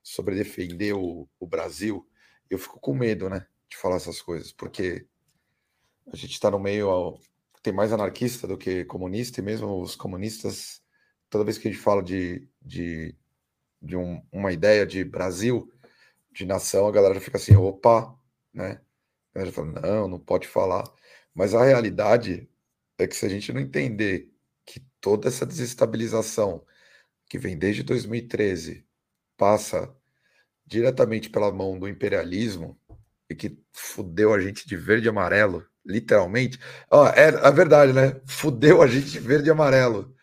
sobre 0.02 0.34
defender 0.34 0.94
o, 0.94 1.28
o 1.38 1.46
Brasil. 1.46 2.06
Eu 2.48 2.58
fico 2.58 2.80
com 2.80 2.94
medo, 2.94 3.28
né? 3.28 3.46
De 3.68 3.76
falar 3.76 3.96
essas 3.96 4.20
coisas, 4.20 4.52
porque 4.52 5.06
a 6.12 6.16
gente 6.16 6.32
está 6.32 6.50
no 6.50 6.58
meio. 6.58 7.18
Tem 7.62 7.72
mais 7.72 7.92
anarquista 7.92 8.46
do 8.46 8.56
que 8.56 8.84
comunista, 8.86 9.40
e 9.40 9.44
mesmo 9.44 9.80
os 9.82 9.94
comunistas, 9.94 10.82
toda 11.28 11.44
vez 11.44 11.58
que 11.58 11.68
a 11.68 11.70
gente 11.70 11.82
fala 11.82 12.02
de, 12.02 12.48
de, 12.62 13.14
de 13.82 13.96
um, 13.96 14.22
uma 14.32 14.50
ideia 14.52 14.86
de 14.86 15.04
Brasil, 15.04 15.70
de 16.32 16.46
nação, 16.46 16.86
a 16.88 16.92
galera 16.92 17.20
fica 17.20 17.36
assim, 17.36 17.56
opa, 17.56 18.18
né? 18.52 18.80
A 19.34 19.38
galera 19.38 19.52
fala, 19.52 19.80
não, 19.82 20.08
não 20.08 20.18
pode 20.18 20.48
falar. 20.48 20.84
Mas 21.34 21.54
a 21.54 21.64
realidade 21.64 22.49
é 23.02 23.06
que 23.06 23.16
se 23.16 23.26
a 23.26 23.28
gente 23.28 23.52
não 23.52 23.60
entender 23.60 24.30
que 24.64 24.80
toda 25.00 25.28
essa 25.28 25.46
desestabilização 25.46 26.64
que 27.28 27.38
vem 27.38 27.56
desde 27.56 27.82
2013 27.82 28.86
passa 29.36 29.94
diretamente 30.66 31.30
pela 31.30 31.52
mão 31.52 31.78
do 31.78 31.88
imperialismo 31.88 32.78
e 33.28 33.34
que 33.34 33.58
fudeu 33.72 34.34
a 34.34 34.40
gente 34.40 34.66
de 34.66 34.76
verde 34.76 35.06
e 35.06 35.08
amarelo, 35.08 35.66
literalmente. 35.84 36.58
Ó, 36.90 37.08
é 37.08 37.28
a 37.28 37.50
verdade, 37.50 37.92
né? 37.92 38.20
Fudeu 38.26 38.82
a 38.82 38.86
gente 38.86 39.10
de 39.10 39.20
verde 39.20 39.48
e 39.48 39.50
amarelo. 39.50 40.14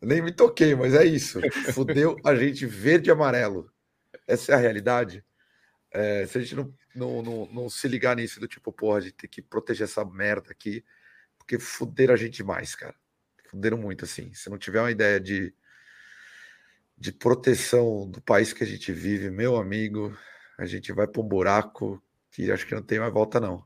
Nem 0.00 0.20
me 0.20 0.32
toquei, 0.32 0.74
mas 0.74 0.94
é 0.94 1.04
isso. 1.04 1.40
Fudeu 1.72 2.16
a 2.24 2.34
gente 2.34 2.66
verde 2.66 3.08
e 3.08 3.12
amarelo. 3.12 3.72
Essa 4.26 4.52
é 4.52 4.54
a 4.54 4.58
realidade. 4.58 5.24
É, 5.92 6.26
se 6.26 6.38
a 6.38 6.40
gente 6.40 6.56
não, 6.56 6.74
não, 6.94 7.22
não, 7.22 7.46
não, 7.52 7.70
se 7.70 7.86
ligar 7.86 8.16
nisso, 8.16 8.40
do 8.40 8.48
tipo, 8.48 8.72
porra, 8.72 8.98
a 8.98 9.00
gente 9.00 9.14
tem 9.14 9.30
que 9.30 9.42
proteger 9.42 9.84
essa 9.84 10.04
merda 10.04 10.50
aqui, 10.50 10.84
porque 11.42 11.58
fuderam 11.58 12.14
a 12.14 12.16
gente 12.16 12.36
demais, 12.36 12.74
cara. 12.74 12.94
Fuderam 13.50 13.76
muito, 13.76 14.04
assim. 14.04 14.32
Se 14.32 14.48
não 14.48 14.56
tiver 14.56 14.80
uma 14.80 14.90
ideia 14.90 15.20
de, 15.20 15.52
de 16.96 17.12
proteção 17.12 18.08
do 18.08 18.22
país 18.22 18.52
que 18.52 18.64
a 18.64 18.66
gente 18.66 18.92
vive, 18.92 19.30
meu 19.30 19.56
amigo, 19.56 20.16
a 20.56 20.64
gente 20.64 20.92
vai 20.92 21.06
para 21.06 21.20
um 21.20 21.28
buraco 21.28 22.02
que 22.30 22.50
acho 22.50 22.66
que 22.66 22.74
não 22.74 22.82
tem 22.82 22.98
mais 22.98 23.12
volta, 23.12 23.38
não. 23.38 23.64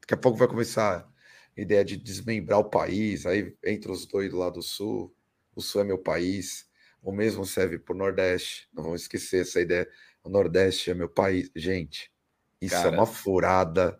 Daqui 0.00 0.14
a 0.14 0.16
pouco 0.16 0.36
vai 0.36 0.48
começar 0.48 1.08
a 1.56 1.60
ideia 1.60 1.84
de 1.84 1.96
desmembrar 1.96 2.58
o 2.58 2.68
país, 2.68 3.24
aí 3.24 3.56
entre 3.64 3.90
os 3.90 4.04
dois 4.04 4.30
do 4.30 4.38
lado 4.38 4.54
do 4.54 4.62
sul, 4.62 5.14
o 5.54 5.62
sul 5.62 5.80
é 5.80 5.84
meu 5.84 5.98
país, 5.98 6.68
o 7.00 7.12
mesmo 7.12 7.46
serve 7.46 7.78
para 7.78 7.94
o 7.94 7.96
Nordeste, 7.96 8.68
não 8.72 8.82
vamos 8.82 9.02
esquecer 9.02 9.42
essa 9.42 9.60
ideia, 9.60 9.88
o 10.22 10.28
Nordeste 10.28 10.90
é 10.90 10.94
meu 10.94 11.08
país. 11.08 11.50
Gente, 11.54 12.12
isso 12.60 12.74
Cara. 12.74 12.88
é 12.88 12.92
uma 12.92 13.06
furada, 13.06 13.98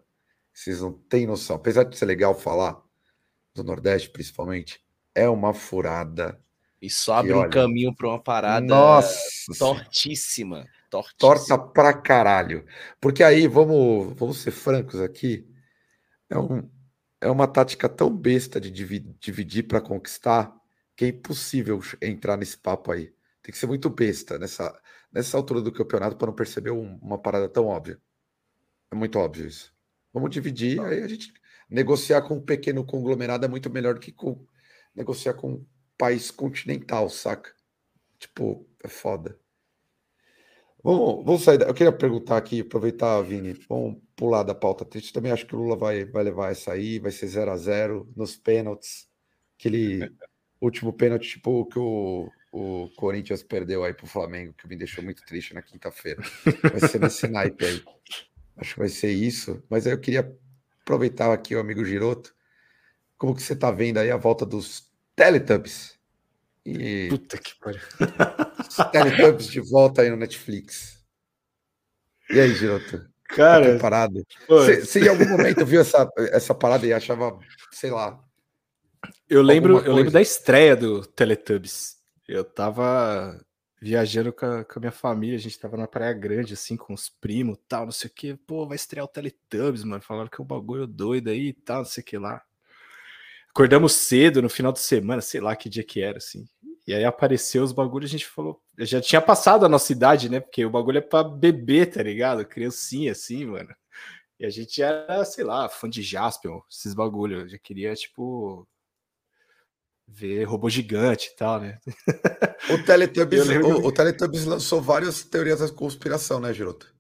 vocês 0.53 0.81
não 0.81 0.93
têm 0.93 1.27
noção. 1.27 1.57
Apesar 1.57 1.85
de 1.85 1.97
ser 1.97 2.05
legal 2.05 2.39
falar, 2.39 2.82
do 3.55 3.62
Nordeste, 3.62 4.11
principalmente, 4.11 4.81
é 5.15 5.29
uma 5.29 5.53
furada. 5.53 6.41
Isso 6.81 7.12
abre 7.12 7.33
um 7.33 7.49
caminho 7.49 7.95
para 7.95 8.09
uma 8.09 8.20
parada 8.20 8.66
nossa, 8.66 9.19
tortíssima, 9.57 10.66
tortíssima. 10.91 11.16
Torta 11.19 11.59
pra 11.59 11.93
caralho. 11.93 12.66
Porque 13.01 13.23
aí, 13.23 13.47
vamos, 13.47 14.15
vamos 14.19 14.39
ser 14.39 14.51
francos 14.51 15.01
aqui, 15.01 15.47
é, 16.29 16.37
um, 16.37 16.69
é 17.20 17.31
uma 17.31 17.47
tática 17.47 17.89
tão 17.89 18.11
besta 18.15 18.61
de 18.61 18.70
dividir 18.70 19.65
para 19.65 19.81
conquistar 19.81 20.53
que 20.97 21.05
é 21.05 21.09
impossível 21.09 21.81
entrar 22.01 22.37
nesse 22.37 22.59
papo 22.59 22.91
aí. 22.91 23.15
Tem 23.43 23.53
que 23.53 23.59
ser 23.59 23.66
muito 23.66 23.89
besta 23.89 24.39
nessa, 24.39 24.77
nessa 25.12 25.37
altura 25.37 25.61
do 25.61 25.73
campeonato 25.73 26.16
para 26.16 26.27
não 26.27 26.35
perceber 26.35 26.70
um, 26.70 26.97
uma 26.97 27.19
parada 27.19 27.49
tão 27.49 27.66
óbvia. 27.66 28.01
É 28.91 28.95
muito 28.95 29.19
óbvio 29.19 29.47
isso. 29.47 29.73
Vamos 30.12 30.31
dividir, 30.31 30.81
aí 30.81 31.03
a 31.03 31.09
gente 31.09 31.33
negociar 31.73 32.23
com 32.23 32.35
um 32.35 32.40
pequeno 32.40 32.85
conglomerado 32.85 33.44
é 33.44 33.49
muito 33.49 33.70
melhor 33.70 33.94
do 33.94 34.01
que 34.01 34.12
com, 34.12 34.47
negociar 34.94 35.35
com 35.35 35.53
um 35.53 35.66
país 35.97 36.31
continental, 36.31 37.09
saca? 37.09 37.53
Tipo, 38.19 38.66
é 38.85 38.89
foda. 38.89 39.39
Vamos, 40.85 41.24
vamos 41.24 41.43
sair. 41.43 41.61
Eu 41.62 41.74
queria 41.74 41.93
perguntar 41.93 42.36
aqui, 42.36 42.61
aproveitar, 42.61 43.23
Vini, 43.23 43.53
vamos 43.69 44.01
pular 44.16 44.43
da 44.43 44.55
pauta 44.55 44.85
triste. 44.85 45.12
Também 45.12 45.32
acho 45.32 45.47
que 45.47 45.55
o 45.55 45.59
Lula 45.59 45.77
vai, 45.77 46.05
vai 46.05 46.24
levar 46.24 46.51
essa 46.51 46.73
aí, 46.73 46.99
vai 46.99 47.12
ser 47.12 47.28
0 47.28 47.51
a 47.51 47.57
0 47.57 48.12
nos 48.16 48.36
pênaltis. 48.36 49.09
Aquele 49.59 50.11
último 50.61 50.93
pênalti, 50.93 51.31
tipo, 51.31 51.66
que 51.66 51.78
o, 51.78 52.28
o 52.53 52.89
Corinthians 52.97 53.43
perdeu 53.43 53.85
aí 53.85 53.94
pro 53.94 54.07
Flamengo, 54.07 54.55
que 54.55 54.66
me 54.66 54.77
deixou 54.77 55.03
muito 55.03 55.24
triste 55.24 55.55
na 55.55 55.62
quinta-feira. 55.62 56.20
Vai 56.62 56.81
ser 56.89 57.01
nesse 57.01 57.28
naipe 57.28 57.65
aí. 57.65 57.82
Acho 58.57 58.74
que 58.74 58.81
vai 58.81 58.89
ser 58.89 59.12
isso. 59.12 59.62
Mas 59.70 59.86
eu 59.86 59.99
queria 59.99 60.36
aproveitar 60.83 61.33
aqui 61.33 61.55
o 61.55 61.61
amigo 61.61 61.85
Giroto. 61.85 62.35
Como 63.17 63.35
que 63.35 63.43
você 63.43 63.55
tá 63.55 63.71
vendo 63.71 63.99
aí 63.99 64.11
a 64.11 64.17
volta 64.17 64.45
dos 64.45 64.91
Teletubbies? 65.15 65.99
E... 66.65 67.09
Puta 67.09 67.39
que 67.39 67.55
pariu. 67.59 67.81
Teletubbies 68.93 69.47
de 69.47 69.61
volta 69.61 70.03
aí 70.03 70.11
no 70.11 70.17
Netflix. 70.17 71.03
E 72.31 72.41
aí, 72.41 72.55
Giroto? 72.55 72.99
Tá 72.99 73.37
Cara, 73.37 73.65
tá 73.65 73.71
preparado? 73.71 74.27
Você 74.49 75.01
em 75.01 75.09
algum 75.09 75.29
momento 75.29 75.65
viu 75.65 75.81
essa, 75.81 76.09
essa 76.17 76.55
parada 76.55 76.87
e 76.87 76.93
achava, 76.93 77.39
sei 77.71 77.91
lá. 77.91 78.19
Eu 79.29 79.43
lembro, 79.43 79.79
eu 79.81 79.95
lembro 79.95 80.13
da 80.13 80.21
estreia 80.21 80.77
do 80.77 81.05
Teletubbies. 81.07 81.97
Eu 82.29 82.45
tava 82.45 83.41
viajando 83.83 84.33
com 84.33 84.47
a, 84.47 84.65
com 84.65 84.79
a, 84.79 84.81
minha 84.81 84.93
família, 84.93 85.35
a 85.35 85.41
gente 85.41 85.59
tava 85.59 85.77
na 85.77 85.89
Praia 85.89 86.13
Grande, 86.13 86.55
assim, 86.55 86.77
com 86.77 86.95
os 86.95 87.09
primos 87.09 87.59
tal, 87.67 87.87
não 87.87 87.91
sei 87.91 88.09
o 88.09 88.13
que. 88.15 88.37
Pô, 88.37 88.65
vai 88.65 88.77
estrear 88.77 89.05
o 89.05 89.09
Teletubbies, 89.09 89.83
mano. 89.83 90.01
Falaram 90.01 90.29
que 90.29 90.41
é 90.41 90.45
um 90.45 90.47
bagulho 90.47 90.87
doido 90.87 91.31
aí 91.31 91.49
e 91.49 91.53
tal, 91.53 91.79
não 91.79 91.85
sei 91.85 92.01
o 92.01 92.05
que 92.05 92.17
lá. 92.17 92.41
Acordamos 93.51 93.93
cedo 93.93 94.41
no 94.41 94.49
final 94.49 94.73
de 94.73 94.79
semana, 94.79 95.21
sei 95.21 95.41
lá 95.41 95.57
que 95.57 95.69
dia 95.69 95.83
que 95.83 96.01
era, 96.01 96.19
assim. 96.19 96.47
E 96.87 96.95
aí 96.95 97.05
apareceu 97.05 97.65
os 97.65 97.73
bagulhos, 97.73 98.09
a 98.09 98.13
gente 98.13 98.27
falou. 98.27 98.63
Já 98.79 99.01
tinha 99.01 99.21
passado 99.21 99.67
a 99.67 99.69
nossa 99.69 99.91
idade, 99.91 100.29
né? 100.29 100.39
Porque 100.39 100.65
o 100.65 100.71
bagulho 100.71 100.99
é 100.99 101.01
pra 101.01 101.25
bebê, 101.25 101.85
tá 101.85 102.05
ligado? 102.05 102.47
Criancinha, 102.47 103.11
assim, 103.11 103.47
mano. 103.47 103.75
E 104.39 104.47
a 104.47 104.51
gente 104.51 104.81
era, 104.81 105.25
sei 105.25 105.43
lá, 105.43 105.69
fã 105.69 105.91
de 105.91 106.03
Jasper, 106.03 106.53
esses 106.71 106.95
bagulhos. 106.95 107.51
Já 107.51 107.59
queria, 107.59 107.93
tipo, 107.95 108.67
ver 110.12 110.44
robô 110.44 110.68
gigante 110.68 111.30
e 111.32 111.36
tal, 111.36 111.60
né? 111.60 111.78
O 112.70 112.84
Teletubbies, 112.84 113.48
o, 113.48 113.86
o, 113.86 113.93
Teletubbies 113.93 114.44
lançou 114.44 114.80
várias 114.80 115.24
teorias 115.24 115.60
da 115.60 115.68
conspiração, 115.68 116.39
né, 116.39 116.52
Giroto? 116.52 116.94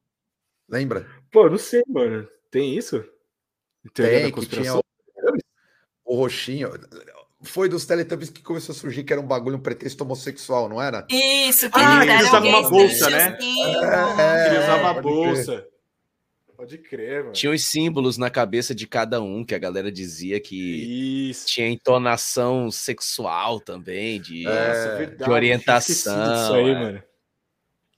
Lembra? 0.68 1.06
Pô, 1.30 1.48
não 1.48 1.58
sei, 1.58 1.82
mano. 1.86 2.26
Tem 2.50 2.76
isso? 2.76 3.04
Teoria 3.94 4.18
Tem, 4.18 4.26
da 4.30 4.34
conspiração? 4.34 4.82
o 6.04 6.16
roxinho. 6.16 6.70
Foi 7.42 7.68
dos 7.68 7.84
Teletubbies 7.84 8.30
que 8.30 8.42
começou 8.42 8.72
a 8.72 8.76
surgir 8.76 9.04
que 9.04 9.12
era 9.12 9.20
um 9.20 9.26
bagulho, 9.26 9.56
um 9.56 9.62
pretexto 9.62 10.04
homossexual, 10.04 10.68
não 10.68 10.80
era? 10.80 11.06
Isso, 11.10 11.70
que 11.70 11.78
ah, 11.78 12.04
ele 12.04 12.24
usava 12.24 12.46
uma 12.46 12.70
bolsa, 12.70 13.10
né? 13.10 13.38
É, 13.40 14.46
ele 14.48 14.58
usava 14.58 14.90
a 14.90 15.00
bolsa. 15.00 15.66
Pode 16.62 16.78
crer, 16.78 17.22
mano. 17.22 17.32
Tinha 17.32 17.50
os 17.50 17.66
símbolos 17.66 18.16
na 18.16 18.30
cabeça 18.30 18.72
de 18.72 18.86
cada 18.86 19.20
um, 19.20 19.44
que 19.44 19.52
a 19.52 19.58
galera 19.58 19.90
dizia 19.90 20.38
que 20.38 21.28
Isso. 21.28 21.48
tinha 21.48 21.68
entonação 21.68 22.70
sexual 22.70 23.58
também, 23.58 24.20
de, 24.20 24.46
é, 24.46 25.06
de 25.06 25.28
orientação. 25.28 26.34
Isso 26.34 26.54
aí, 26.54 26.70
é. 26.70 26.74
mano. 26.74 27.02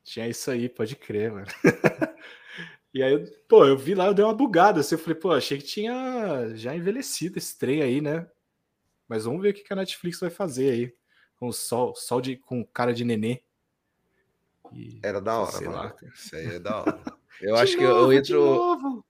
Tinha 0.03 0.29
isso 0.29 0.51
aí, 0.51 0.71
pode 0.71 0.97
crer, 0.97 1.31
mano. 1.31 1.47
E 2.95 3.03
aí, 3.03 3.19
pô, 3.49 3.67
eu 3.67 3.77
vi 3.77 3.93
lá, 3.93 4.07
eu 4.07 4.15
dei 4.15 4.25
uma 4.25 4.33
bugada. 4.33 4.79
Assim, 4.79 4.95
eu 4.95 5.01
falei, 5.01 5.17
pô, 5.17 5.33
achei 5.33 5.59
que 5.59 5.65
tinha 5.65 6.53
já 6.55 6.77
envelhecido 6.77 7.39
esse 7.39 7.59
trem 7.59 7.83
aí, 7.83 8.01
né? 8.01 8.25
Mas 9.09 9.25
vamos 9.25 9.43
ver 9.43 9.49
o 9.49 9.53
que 9.53 9.65
a 9.73 9.75
Netflix 9.75 10.21
vai 10.21 10.31
fazer 10.31 10.71
aí. 10.71 10.95
Com 11.35 11.49
o 11.49 11.53
sol, 11.53 11.97
sol 11.97 12.21
de, 12.21 12.37
com 12.37 12.65
cara 12.65 12.95
de 12.95 13.05
nenê. 13.05 13.43
E, 14.73 15.01
Era 15.03 15.21
da 15.21 15.41
hora, 15.41 15.61
mano. 15.61 15.73
Lá, 15.73 15.97
Isso 16.15 16.37
aí 16.37 16.55
é 16.55 16.59
da 16.61 16.83
hora. 16.83 17.03
Eu 17.41 17.57
acho 17.57 17.77
que 17.77 17.83
eu 17.83 18.13
entro. 18.13 19.05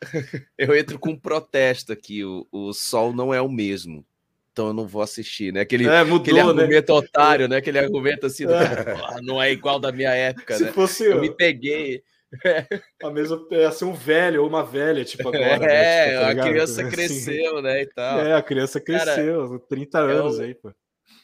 eu 0.58 0.76
entro 0.76 0.98
com 0.98 1.10
um 1.10 1.18
protesto 1.18 1.92
aqui. 1.92 2.24
O, 2.24 2.46
o 2.50 2.72
sol 2.72 3.12
não 3.12 3.32
é 3.32 3.40
o 3.40 3.48
mesmo. 3.48 4.04
Então 4.52 4.68
eu 4.68 4.72
não 4.72 4.86
vou 4.86 5.02
assistir, 5.02 5.52
né? 5.52 5.60
Aquele, 5.60 5.86
é, 5.86 6.02
mudou, 6.02 6.22
aquele 6.22 6.42
né? 6.42 6.48
argumento 6.48 6.92
né? 6.92 6.98
otário, 6.98 7.46
né? 7.46 7.56
Aquele 7.58 7.78
argumento 7.78 8.24
assim, 8.24 8.44
é. 8.44 9.20
não 9.20 9.42
é 9.42 9.52
igual 9.52 9.78
da 9.78 9.92
minha 9.92 10.14
época, 10.14 10.56
Se 10.56 10.64
né? 10.64 10.72
Fosse 10.72 11.04
eu, 11.04 11.12
eu 11.12 11.20
me 11.20 11.30
peguei. 11.30 12.02
A 13.02 13.10
mesma 13.10 13.46
é 13.50 13.70
ser 13.70 13.84
um 13.84 13.92
velho 13.92 14.42
ou 14.42 14.48
uma 14.48 14.64
velha, 14.64 15.04
tipo 15.04 15.28
agora. 15.28 15.58
Né? 15.58 15.66
É, 15.66 16.06
né? 16.06 16.06
tipo, 16.06 16.20
tá 16.20 16.30
a 16.30 16.48
criança 16.48 16.80
assim. 16.82 16.90
cresceu, 16.90 17.62
né? 17.62 17.82
E 17.82 17.86
tal. 17.86 18.20
É, 18.20 18.34
a 18.34 18.42
criança 18.42 18.80
cresceu, 18.80 19.48
cara, 19.50 19.60
30 19.68 19.98
anos 19.98 20.40
é 20.40 20.44
aí, 20.44 20.54
pô. 20.54 20.72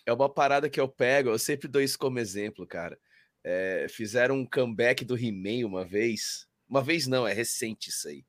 É 0.04 0.12
uma 0.12 0.28
parada 0.28 0.68
que 0.68 0.80
eu 0.80 0.88
pego, 0.88 1.30
eu 1.30 1.38
sempre 1.38 1.68
dou 1.68 1.80
isso 1.80 1.98
como 1.98 2.18
exemplo, 2.18 2.66
cara. 2.66 2.98
É, 3.44 3.86
fizeram 3.88 4.36
um 4.36 4.46
comeback 4.46 5.04
do 5.04 5.16
He-Man 5.16 5.66
uma 5.66 5.84
vez. 5.84 6.46
Uma 6.68 6.82
vez 6.82 7.06
não, 7.06 7.26
é 7.26 7.32
recente 7.32 7.90
isso 7.90 8.08
aí. 8.08 8.24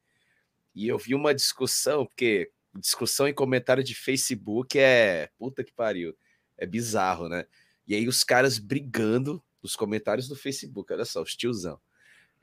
E 0.76 0.88
eu 0.88 0.98
vi 0.98 1.14
uma 1.14 1.34
discussão, 1.34 2.06
porque 2.06 2.52
discussão 2.76 3.28
em 3.28 3.34
comentário 3.34 3.84
de 3.84 3.94
Facebook 3.94 4.80
é. 4.80 5.30
Puta 5.38 5.64
que 5.64 5.72
pariu. 5.72 6.16
É 6.58 6.66
bizarro, 6.66 7.30
né? 7.30 7.46
E 7.88 7.96
aí 7.96 8.08
os 8.08 8.24
caras 8.24 8.58
brigando 8.58 9.44
nos 9.62 9.76
comentários 9.76 10.28
do 10.28 10.36
Facebook, 10.36 10.92
olha 10.92 11.06
só, 11.06 11.22
os 11.22 11.36
tiozão 11.36 11.80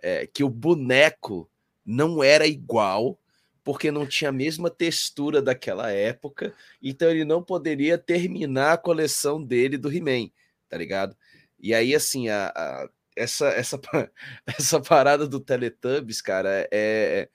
é, 0.02 0.26
que 0.26 0.42
o 0.42 0.48
boneco 0.48 1.50
não 1.84 2.22
era 2.22 2.46
igual, 2.46 3.18
porque 3.62 3.90
não 3.90 4.06
tinha 4.06 4.30
a 4.30 4.32
mesma 4.32 4.70
textura 4.70 5.42
daquela 5.42 5.90
época, 5.90 6.54
então 6.82 7.10
ele 7.10 7.24
não 7.24 7.42
poderia 7.42 7.98
terminar 7.98 8.72
a 8.72 8.78
coleção 8.78 9.42
dele 9.42 9.76
do 9.76 9.92
He-Man, 9.92 10.30
tá 10.68 10.76
ligado? 10.76 11.16
E 11.60 11.74
aí, 11.74 11.94
assim, 11.94 12.28
a, 12.28 12.48
a, 12.48 12.88
essa, 13.16 13.48
essa, 13.48 13.80
essa 14.46 14.80
parada 14.80 15.26
do 15.26 15.40
Teletubbies, 15.40 16.20
cara, 16.22 16.68
é, 16.72 17.28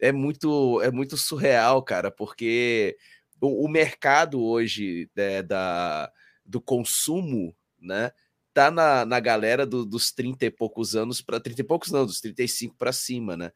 é, 0.00 0.12
muito, 0.12 0.80
é 0.82 0.90
muito 0.90 1.16
surreal, 1.16 1.82
cara, 1.82 2.10
porque 2.10 2.96
o, 3.40 3.66
o 3.66 3.68
mercado 3.68 4.42
hoje 4.42 5.10
é, 5.16 5.42
da, 5.42 6.10
do 6.44 6.60
consumo, 6.60 7.54
né? 7.80 8.12
tá 8.56 8.70
na, 8.70 9.04
na 9.04 9.20
galera 9.20 9.66
do, 9.66 9.84
dos 9.84 10.10
30 10.10 10.46
e 10.46 10.50
poucos 10.50 10.96
anos 10.96 11.20
para 11.20 11.38
30 11.38 11.60
e 11.60 11.64
poucos 11.64 11.90
não, 11.90 12.06
dos 12.06 12.22
35 12.22 12.74
para 12.74 12.90
cima, 12.90 13.36
né? 13.36 13.52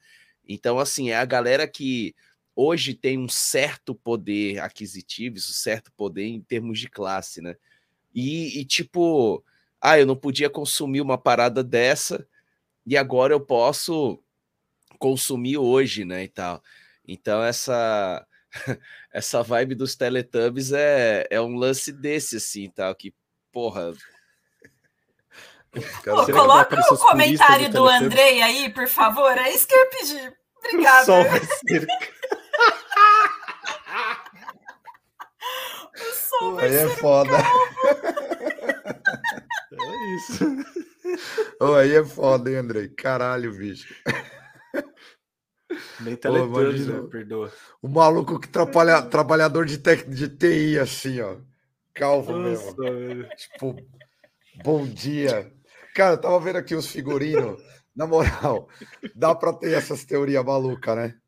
Então, 0.46 0.78
assim, 0.78 1.08
é 1.08 1.16
a 1.16 1.24
galera 1.24 1.66
que 1.66 2.14
hoje 2.54 2.92
tem 2.92 3.18
um 3.18 3.26
certo 3.26 3.94
poder 3.94 4.58
aquisitivo, 4.58 5.36
um 5.36 5.40
certo 5.40 5.90
poder 5.96 6.26
em 6.26 6.42
termos 6.42 6.78
de 6.78 6.90
classe, 6.90 7.40
né? 7.40 7.56
E, 8.14 8.60
e, 8.60 8.64
tipo, 8.66 9.42
ah, 9.80 9.98
eu 9.98 10.06
não 10.06 10.16
podia 10.16 10.50
consumir 10.50 11.00
uma 11.00 11.16
parada 11.16 11.64
dessa 11.64 12.26
e 12.86 12.96
agora 12.96 13.32
eu 13.32 13.40
posso 13.40 14.22
consumir 14.98 15.56
hoje, 15.56 16.04
né, 16.04 16.24
e 16.24 16.28
tal. 16.28 16.62
Então 17.06 17.42
essa 17.42 18.26
essa 19.12 19.42
vibe 19.42 19.74
dos 19.74 19.96
Teletubbies 19.96 20.72
é, 20.72 21.26
é 21.30 21.40
um 21.40 21.56
lance 21.56 21.92
desse 21.92 22.36
assim, 22.36 22.68
tal, 22.70 22.94
que 22.94 23.14
porra, 23.52 23.92
Pô, 26.04 26.26
coloca 26.26 26.78
o 26.92 26.98
comentário 26.98 27.68
do, 27.68 27.84
do 27.84 27.88
Andrei 27.88 28.42
aí, 28.42 28.68
por 28.70 28.88
favor. 28.88 29.38
É 29.38 29.50
isso 29.50 29.68
que 29.68 29.74
eu 29.74 29.78
ia 29.78 29.86
pedir. 29.86 30.36
Obrigada. 30.58 31.04
Sol 31.04 31.22
vai 31.24 31.40
ser... 31.40 31.86
o 35.94 36.14
sol 36.14 36.56
vai 36.56 36.66
aí 36.66 36.74
é 36.74 36.88
foda. 36.88 37.38
Isso. 40.00 40.44
Oh, 41.60 41.74
aí 41.74 41.94
é 41.94 42.04
foda, 42.04 42.50
hein, 42.50 42.56
Andrei? 42.56 42.88
Caralho, 42.88 43.52
bicho. 43.52 43.94
Nem 46.00 46.16
Teletubbies, 46.16 46.86
né? 46.86 47.02
Perdoa. 47.10 47.52
O 47.82 47.88
maluco 47.88 48.38
que 48.40 48.48
trabalha, 48.48 49.02
trabalhador 49.02 49.66
de, 49.66 49.78
tec, 49.78 50.08
de 50.08 50.28
TI, 50.28 50.78
assim, 50.78 51.20
ó. 51.20 51.36
Calvo 51.94 52.32
Nossa, 52.32 52.42
mesmo. 52.42 52.76
Velho. 52.76 53.28
Tipo, 53.36 53.76
bom 54.62 54.86
dia. 54.86 55.52
Cara, 55.94 56.14
eu 56.14 56.20
tava 56.20 56.40
vendo 56.40 56.56
aqui 56.56 56.74
os 56.74 56.86
figurinos. 56.86 57.60
Na 57.94 58.06
moral, 58.06 58.68
dá 59.14 59.34
pra 59.34 59.52
ter 59.52 59.72
essas 59.72 60.04
teorias 60.04 60.44
malucas, 60.44 60.96
né? 60.96 61.20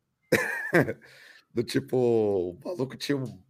Do 1.53 1.61
tipo, 1.63 1.97
o 1.97 2.59
maluco 2.63 2.95
tinha 2.95 3.17
um, 3.17 3.43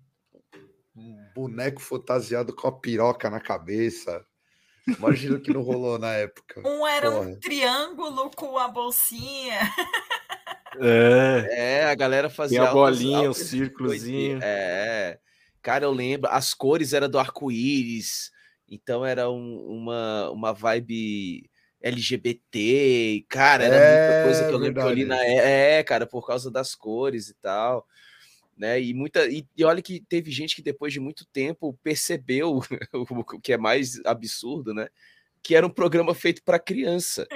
um 0.95 1.29
boneco 1.33 1.79
fantasiado 1.79 2.53
com 2.53 2.67
a 2.67 2.79
piroca 2.79 3.29
na 3.29 3.39
cabeça. 3.39 4.25
Imagina 4.87 5.37
o 5.37 5.39
que 5.39 5.53
não 5.53 5.61
rolou 5.61 5.97
na 5.97 6.11
época. 6.13 6.61
Um 6.65 6.85
era 6.85 7.09
Porra. 7.09 7.27
um 7.27 7.39
triângulo 7.39 8.29
com 8.31 8.57
a 8.57 8.67
bolsinha. 8.67 9.59
É, 10.79 11.47
é 11.51 11.85
a 11.85 11.95
galera 11.95 12.29
fazia. 12.29 12.63
a 12.63 12.73
bolinha, 12.73 13.29
o 13.29 13.33
círculozinho. 13.33 14.39
É, 14.41 15.19
cara, 15.61 15.85
eu 15.85 15.91
lembro. 15.91 16.29
As 16.31 16.53
cores 16.53 16.93
eram 16.93 17.07
do 17.07 17.19
arco-íris. 17.19 18.31
Então 18.67 19.05
era 19.05 19.29
um, 19.29 19.57
uma, 19.67 20.31
uma 20.31 20.51
vibe 20.51 21.49
LGBT, 21.83 23.25
cara, 23.27 23.65
era 23.65 23.75
é, 23.75 24.07
muita 24.07 24.23
coisa 24.23 24.47
que 24.47 24.53
eu 24.53 24.57
lembro 24.57 24.81
que 24.81 24.87
eu 24.87 24.93
li 24.93 25.05
na 25.05 25.23
é, 25.23 25.83
cara, 25.83 26.07
por 26.07 26.25
causa 26.25 26.49
das 26.49 26.73
cores 26.73 27.27
e 27.27 27.35
tal, 27.35 27.85
né? 28.63 28.81
E 28.81 28.93
muita 28.93 29.27
e, 29.27 29.45
e 29.57 29.65
olha 29.65 29.81
que 29.81 29.99
teve 30.07 30.31
gente 30.31 30.55
que 30.55 30.61
depois 30.61 30.93
de 30.93 30.99
muito 31.01 31.25
tempo 31.33 31.77
percebeu 31.83 32.61
o 32.93 33.41
que 33.41 33.51
é 33.51 33.57
mais 33.57 33.99
absurdo, 34.05 34.73
né? 34.73 34.87
Que 35.43 35.53
era 35.53 35.67
um 35.67 35.69
programa 35.69 36.15
feito 36.15 36.41
para 36.41 36.57
criança. 36.57 37.27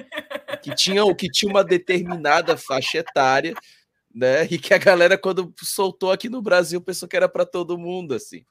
que 0.64 0.74
tinha, 0.74 1.04
que 1.14 1.30
tinha 1.30 1.52
uma 1.52 1.66
determinada 1.66 2.56
faixa 2.56 3.00
etária, 3.00 3.54
né? 4.16 4.46
E 4.46 4.58
que 4.58 4.74
a 4.74 4.78
galera, 4.78 5.18
quando 5.18 5.54
soltou 5.62 6.14
aqui 6.14 6.30
no 6.30 6.42
Brasil, 6.42 6.80
pensou 6.80 7.10
que 7.10 7.18
era 7.18 7.28
para 7.28 7.46
todo 7.46 7.78
mundo, 7.78 8.14
assim. 8.14 8.46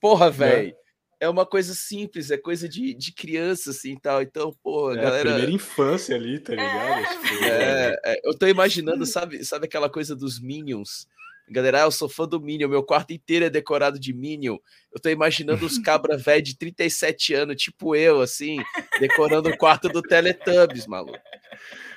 Porra, 0.00 0.30
velho. 0.30 0.70
É 0.70 0.86
é 1.18 1.26
uma 1.28 1.46
coisa 1.46 1.72
simples, 1.74 2.30
é 2.30 2.36
coisa 2.36 2.68
de, 2.68 2.92
de 2.92 3.10
criança, 3.10 3.70
assim, 3.70 3.96
tal. 3.96 4.20
Então, 4.20 4.54
pô, 4.62 4.90
a 4.90 4.92
é, 4.92 4.96
galera... 4.96 5.30
primeira 5.30 5.50
infância 5.50 6.14
ali, 6.14 6.38
tá 6.38 6.52
ligado? 6.52 7.00
É, 7.00 7.06
tipo, 7.06 7.44
é, 7.44 8.00
é, 8.04 8.20
eu 8.22 8.36
tô 8.36 8.46
imaginando, 8.46 9.06
sabe, 9.06 9.42
sabe 9.42 9.64
aquela 9.64 9.88
coisa 9.88 10.14
dos 10.14 10.38
Minions? 10.38 11.08
Galera, 11.48 11.82
ah, 11.82 11.86
eu 11.86 11.90
sou 11.92 12.08
fã 12.08 12.26
do 12.26 12.40
Minion, 12.40 12.68
meu 12.68 12.82
quarto 12.82 13.12
inteiro 13.12 13.44
é 13.44 13.50
decorado 13.50 14.00
de 14.00 14.12
Minion. 14.12 14.58
Eu 14.92 15.00
tô 15.00 15.08
imaginando 15.08 15.64
os 15.64 15.78
cabra 15.78 16.16
velho 16.18 16.42
de 16.42 16.56
37 16.56 17.34
anos, 17.34 17.56
tipo 17.56 17.94
eu, 17.94 18.20
assim, 18.20 18.58
decorando 18.98 19.48
o 19.48 19.56
quarto 19.56 19.88
do 19.88 20.02
Teletubbies, 20.02 20.86
maluco. 20.86 21.18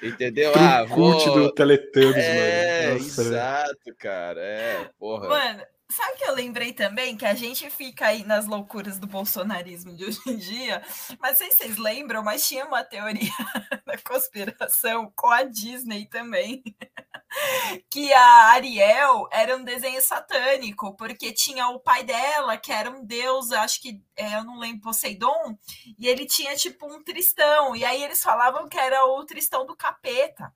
Entendeu? 0.03 0.51
ah, 0.55 0.83
vou... 0.83 1.17
do 1.33 1.51
Teletubbies, 1.51 2.23
é, 2.23 2.87
mano. 2.87 2.99
Nossa, 2.99 3.21
exato, 3.21 3.95
cara. 3.97 4.41
É, 4.41 4.89
porra. 4.99 5.29
Mano, 5.29 5.63
Sabe 5.91 6.17
que 6.17 6.25
eu 6.25 6.35
lembrei 6.35 6.71
também 6.71 7.17
que 7.17 7.25
a 7.25 7.33
gente 7.33 7.67
fica 7.71 8.07
aí 8.07 8.23
nas 8.23 8.45
loucuras 8.45 8.99
do 8.99 9.07
bolsonarismo 9.07 9.95
de 9.95 10.05
hoje 10.05 10.19
em 10.27 10.37
dia, 10.37 10.83
mas 11.19 11.37
sei 11.37 11.49
se 11.49 11.57
vocês 11.57 11.77
lembram, 11.77 12.23
mas 12.23 12.47
tinha 12.47 12.63
uma 12.65 12.83
teoria 12.83 13.31
da 13.87 13.97
conspiração 13.97 15.11
com 15.15 15.27
a 15.27 15.41
Disney 15.41 16.05
também, 16.05 16.63
que 17.89 18.13
a 18.13 18.51
Ariel 18.51 19.27
era 19.31 19.57
um 19.57 19.63
desenho 19.63 19.99
satânico, 19.99 20.95
porque 20.95 21.33
tinha 21.33 21.67
o 21.69 21.79
pai 21.79 22.03
dela, 22.03 22.55
que 22.55 22.71
era 22.71 22.91
um 22.91 23.03
deus, 23.03 23.51
acho 23.51 23.81
que, 23.81 23.99
é, 24.15 24.35
eu 24.35 24.43
não 24.43 24.59
lembro, 24.59 24.81
Poseidon, 24.81 25.57
e 25.97 26.07
ele 26.07 26.27
tinha 26.27 26.55
tipo 26.55 26.85
um 26.85 27.03
tristão, 27.03 27.75
e 27.75 27.83
aí 27.83 28.03
eles 28.03 28.21
falavam 28.21 28.69
que 28.69 28.77
era 28.77 29.05
o 29.05 29.25
tristão 29.25 29.65
do 29.65 29.75
capeta. 29.75 30.53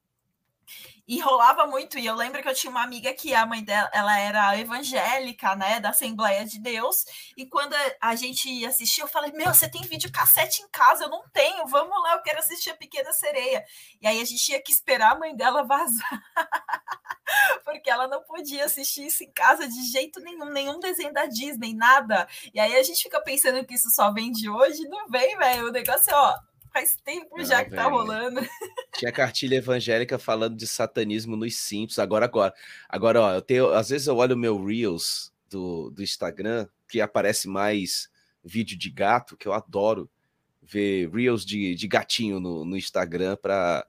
E 1.06 1.20
rolava 1.20 1.68
muito, 1.68 2.00
e 2.00 2.06
eu 2.06 2.16
lembro 2.16 2.42
que 2.42 2.48
eu 2.48 2.56
tinha 2.56 2.72
uma 2.72 2.82
amiga 2.82 3.14
que 3.14 3.34
a 3.34 3.46
mãe 3.46 3.62
dela, 3.62 3.90
ela 3.94 4.18
era 4.18 4.58
evangélica, 4.58 5.54
né, 5.54 5.80
da 5.80 5.90
Assembleia 5.90 6.46
de 6.46 6.60
Deus, 6.60 7.06
e 7.36 7.46
quando 7.46 7.76
a 8.00 8.16
gente 8.16 8.66
assistia, 8.66 9.04
eu 9.04 9.08
falei, 9.08 9.32
meu, 9.34 9.54
você 9.54 9.70
tem 9.70 9.82
vídeo 9.82 10.10
cassete 10.12 10.62
em 10.62 10.70
casa? 10.70 11.04
Eu 11.04 11.10
não 11.10 11.24
tenho, 11.34 11.68
vamos 11.68 12.02
lá, 12.04 12.14
eu 12.14 12.22
quero 12.22 12.40
assistir 12.40 12.70
a 12.70 12.76
Pequena 12.76 13.12
Sereia. 13.12 13.66
E 14.02 14.08
aí 14.08 14.22
a 14.22 14.26
gente 14.26 14.42
tinha 14.42 14.62
que 14.62 14.72
esperar 14.72 15.12
a 15.12 15.20
mãe 15.20 15.36
dela 15.36 15.64
vazar, 15.68 16.24
porque 17.66 17.90
ela 17.90 18.08
não 18.08 18.24
podia 18.24 18.64
assistir 18.64 19.06
isso 19.06 19.26
em 19.26 19.32
casa 19.32 19.68
de 19.68 19.92
jeito 19.92 20.22
nenhum, 20.22 20.46
nenhum 20.46 20.80
desenho 20.80 21.12
da 21.12 21.26
Disney, 21.26 21.74
nada. 21.74 22.28
E 22.54 22.60
aí 22.60 22.78
a 22.78 22.84
gente 22.84 23.04
fica 23.04 23.22
pensando 23.22 23.66
que 23.66 23.74
isso 23.74 23.90
só 23.92 24.12
vem 24.14 24.32
de 24.32 24.50
hoje, 24.50 24.88
não 24.88 25.10
vem, 25.10 25.38
velho, 25.38 25.68
o 25.68 25.72
negócio 25.72 26.12
é, 26.12 26.16
ó, 26.16 26.34
Faz 26.74 26.98
tempo 27.06 27.44
já 27.44 27.64
que 27.64 27.70
tá 27.70 27.76
véio. 27.76 27.84
tá 27.84 27.90
rolando. 27.90 28.42
Tinha 28.98 29.12
cartilha 29.12 29.58
evangélica 29.58 30.18
falando 30.18 30.58
de 30.58 30.66
satanismo 30.66 31.36
nos 31.36 31.56
Simpsons. 31.56 32.00
Agora, 32.00 32.26
agora. 32.26 32.54
Agora, 32.90 33.22
ó, 33.22 33.34
eu 33.36 33.42
tenho. 33.44 33.72
Às 33.74 33.90
vezes 33.90 34.08
eu 34.08 34.18
olho 34.18 34.34
o 34.34 34.38
meu 34.38 34.66
Reels 34.66 35.32
do, 35.48 35.92
do 35.92 36.02
Instagram, 36.02 36.68
que 36.90 37.00
aparece 37.00 37.48
mais 37.48 38.10
vídeo 38.44 38.76
de 38.76 38.90
gato, 38.90 39.38
que 39.38 39.48
eu 39.48 39.54
adoro 39.54 40.10
ver 40.64 41.12
Reels 41.12 41.46
de, 41.46 41.76
de 41.76 41.88
gatinho 41.88 42.40
no, 42.40 42.66
no 42.66 42.76
Instagram 42.76 43.38
para 43.38 43.86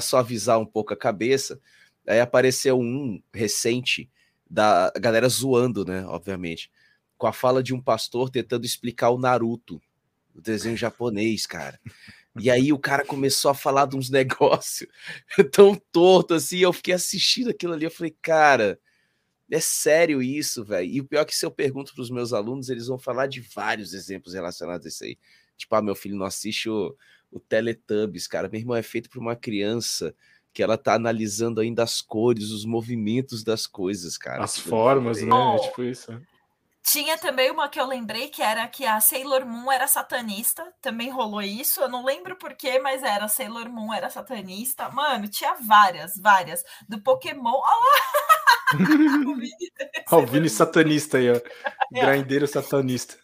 suavizar 0.00 0.60
um 0.60 0.66
pouco 0.66 0.94
a 0.94 0.96
cabeça. 0.96 1.60
Aí 2.06 2.20
apareceu 2.20 2.78
um 2.78 3.20
recente 3.34 4.08
da 4.48 4.92
galera 5.00 5.28
zoando, 5.28 5.84
né? 5.84 6.04
Obviamente, 6.06 6.70
com 7.18 7.26
a 7.26 7.32
fala 7.32 7.64
de 7.64 7.74
um 7.74 7.82
pastor 7.82 8.30
tentando 8.30 8.64
explicar 8.64 9.10
o 9.10 9.18
Naruto 9.18 9.82
o 10.34 10.40
desenho 10.40 10.76
japonês, 10.76 11.46
cara. 11.46 11.80
E 12.38 12.50
aí 12.50 12.72
o 12.72 12.78
cara 12.78 13.04
começou 13.04 13.50
a 13.50 13.54
falar 13.54 13.86
de 13.86 13.96
uns 13.96 14.08
negócios 14.10 14.88
tão 15.52 15.74
torto 15.90 16.34
assim, 16.34 16.58
eu 16.58 16.72
fiquei 16.72 16.94
assistindo 16.94 17.50
aquilo 17.50 17.72
ali, 17.72 17.84
eu 17.84 17.90
falei, 17.90 18.16
cara, 18.22 18.78
é 19.50 19.60
sério 19.60 20.22
isso, 20.22 20.64
velho? 20.64 20.88
E 20.88 21.00
o 21.00 21.04
pior 21.04 21.22
é 21.22 21.24
que 21.24 21.34
se 21.34 21.44
eu 21.44 21.50
pergunto 21.50 21.92
para 21.92 22.02
os 22.02 22.10
meus 22.10 22.32
alunos, 22.32 22.68
eles 22.68 22.86
vão 22.86 22.98
falar 22.98 23.26
de 23.26 23.40
vários 23.40 23.92
exemplos 23.94 24.34
relacionados 24.34 24.86
a 24.86 24.88
isso 24.88 25.04
aí. 25.04 25.18
Tipo, 25.56 25.74
ah, 25.74 25.82
meu 25.82 25.94
filho 25.94 26.16
não 26.16 26.24
assiste 26.24 26.70
o, 26.70 26.96
o 27.30 27.40
Teletubbies, 27.40 28.28
cara. 28.28 28.48
Meu 28.48 28.60
irmão 28.60 28.76
é 28.76 28.82
feito 28.82 29.10
por 29.10 29.18
uma 29.18 29.34
criança 29.34 30.14
que 30.52 30.62
ela 30.62 30.78
tá 30.78 30.94
analisando 30.94 31.60
ainda 31.60 31.82
as 31.82 32.00
cores, 32.00 32.50
os 32.50 32.64
movimentos 32.64 33.42
das 33.44 33.66
coisas, 33.66 34.16
cara. 34.16 34.42
As 34.42 34.58
formas, 34.58 35.22
né? 35.22 35.56
É 35.56 35.58
tipo 35.58 35.82
isso. 35.82 36.20
Tinha 36.82 37.18
também 37.18 37.50
uma 37.50 37.68
que 37.68 37.78
eu 37.78 37.86
lembrei 37.86 38.28
que 38.28 38.42
era 38.42 38.66
que 38.66 38.86
a 38.86 39.00
Sailor 39.00 39.44
Moon 39.44 39.70
era 39.70 39.86
satanista, 39.86 40.66
também 40.80 41.10
rolou 41.10 41.42
isso. 41.42 41.80
Eu 41.80 41.88
não 41.88 42.04
lembro 42.04 42.36
porquê, 42.36 42.78
mas 42.78 43.02
era 43.02 43.28
Sailor 43.28 43.68
Moon 43.68 43.92
era 43.92 44.08
satanista. 44.08 44.88
Mano, 44.88 45.28
tinha 45.28 45.54
várias, 45.60 46.12
várias. 46.16 46.62
Do 46.88 47.00
Pokémon. 47.00 47.52
Olha 47.52 47.62
lá! 47.62 48.40
o 49.26 49.34
Vini, 49.34 49.72
o 50.10 50.26
Vini 50.26 50.48
satanista 50.48 51.18
aí, 51.18 51.30
ó. 51.30 51.40
É. 51.94 52.06
Grindeiro 52.06 52.46
satanista. 52.46 53.16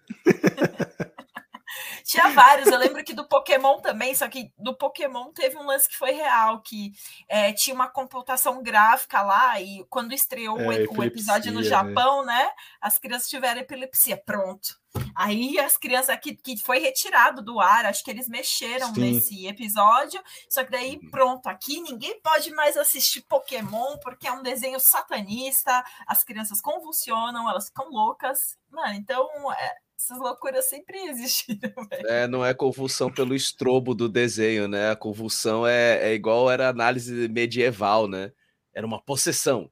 Tinha 2.07 2.29
vários, 2.29 2.69
eu 2.69 2.79
lembro 2.79 3.03
que 3.03 3.13
do 3.13 3.27
Pokémon 3.27 3.81
também, 3.81 4.15
só 4.15 4.29
que 4.29 4.53
do 4.57 4.77
Pokémon 4.77 5.33
teve 5.33 5.57
um 5.57 5.67
lance 5.67 5.89
que 5.89 5.97
foi 5.97 6.13
real, 6.13 6.63
que 6.63 6.93
é, 7.29 7.53
tinha 7.53 7.75
uma 7.75 7.89
computação 7.89 8.63
gráfica 8.63 9.23
lá, 9.23 9.61
e 9.61 9.85
quando 9.91 10.15
estreou 10.15 10.61
é, 10.73 10.87
o 10.89 11.03
episódio 11.03 11.53
no 11.53 11.61
né? 11.61 11.67
Japão, 11.67 12.25
né? 12.25 12.45
né? 12.45 12.51
As 12.81 12.97
crianças 12.97 13.29
tiveram 13.29 13.61
epilepsia. 13.61 14.17
Pronto. 14.17 14.79
Aí 15.15 15.59
as 15.59 15.77
crianças 15.77 16.17
que, 16.21 16.35
que 16.37 16.57
foi 16.59 16.79
retirado 16.79 17.43
do 17.43 17.61
ar, 17.61 17.87
acho 17.87 18.05
que 18.05 18.11
eles 18.11 18.29
mexeram 18.29 18.95
Sim. 18.95 19.01
nesse 19.01 19.47
episódio, 19.47 20.23
só 20.49 20.65
que 20.65 20.71
daí 20.71 21.01
uhum. 21.03 21.11
pronto, 21.11 21.49
aqui 21.49 21.81
ninguém 21.81 22.21
pode 22.21 22.51
mais 22.53 22.77
assistir 22.77 23.23
Pokémon 23.23 23.99
porque 23.99 24.29
é 24.29 24.33
um 24.33 24.43
desenho 24.43 24.79
satanista, 24.79 25.85
as 26.07 26.23
crianças 26.23 26.61
convulsionam, 26.61 27.49
elas 27.49 27.67
ficam 27.67 27.91
loucas. 27.91 28.57
Mano, 28.71 28.95
então 28.95 29.27
é, 29.53 29.77
essas 29.99 30.19
loucuras 30.19 30.67
sempre 30.67 30.99
existiram. 31.07 31.73
É, 32.09 32.27
não 32.27 32.45
é 32.45 32.53
convulsão 32.53 33.11
pelo 33.11 33.35
estrobo 33.35 33.95
do 33.95 34.09
desenho, 34.09 34.69
né? 34.69 34.91
A 34.91 34.97
convulsão 34.97 35.67
é, 35.67 36.11
é 36.11 36.15
igual 36.15 36.51
era 36.51 36.69
análise 36.69 37.29
medieval, 37.29 38.07
né? 38.07 38.33
Era 38.75 38.87
uma 38.87 39.03
possessão. 39.03 39.71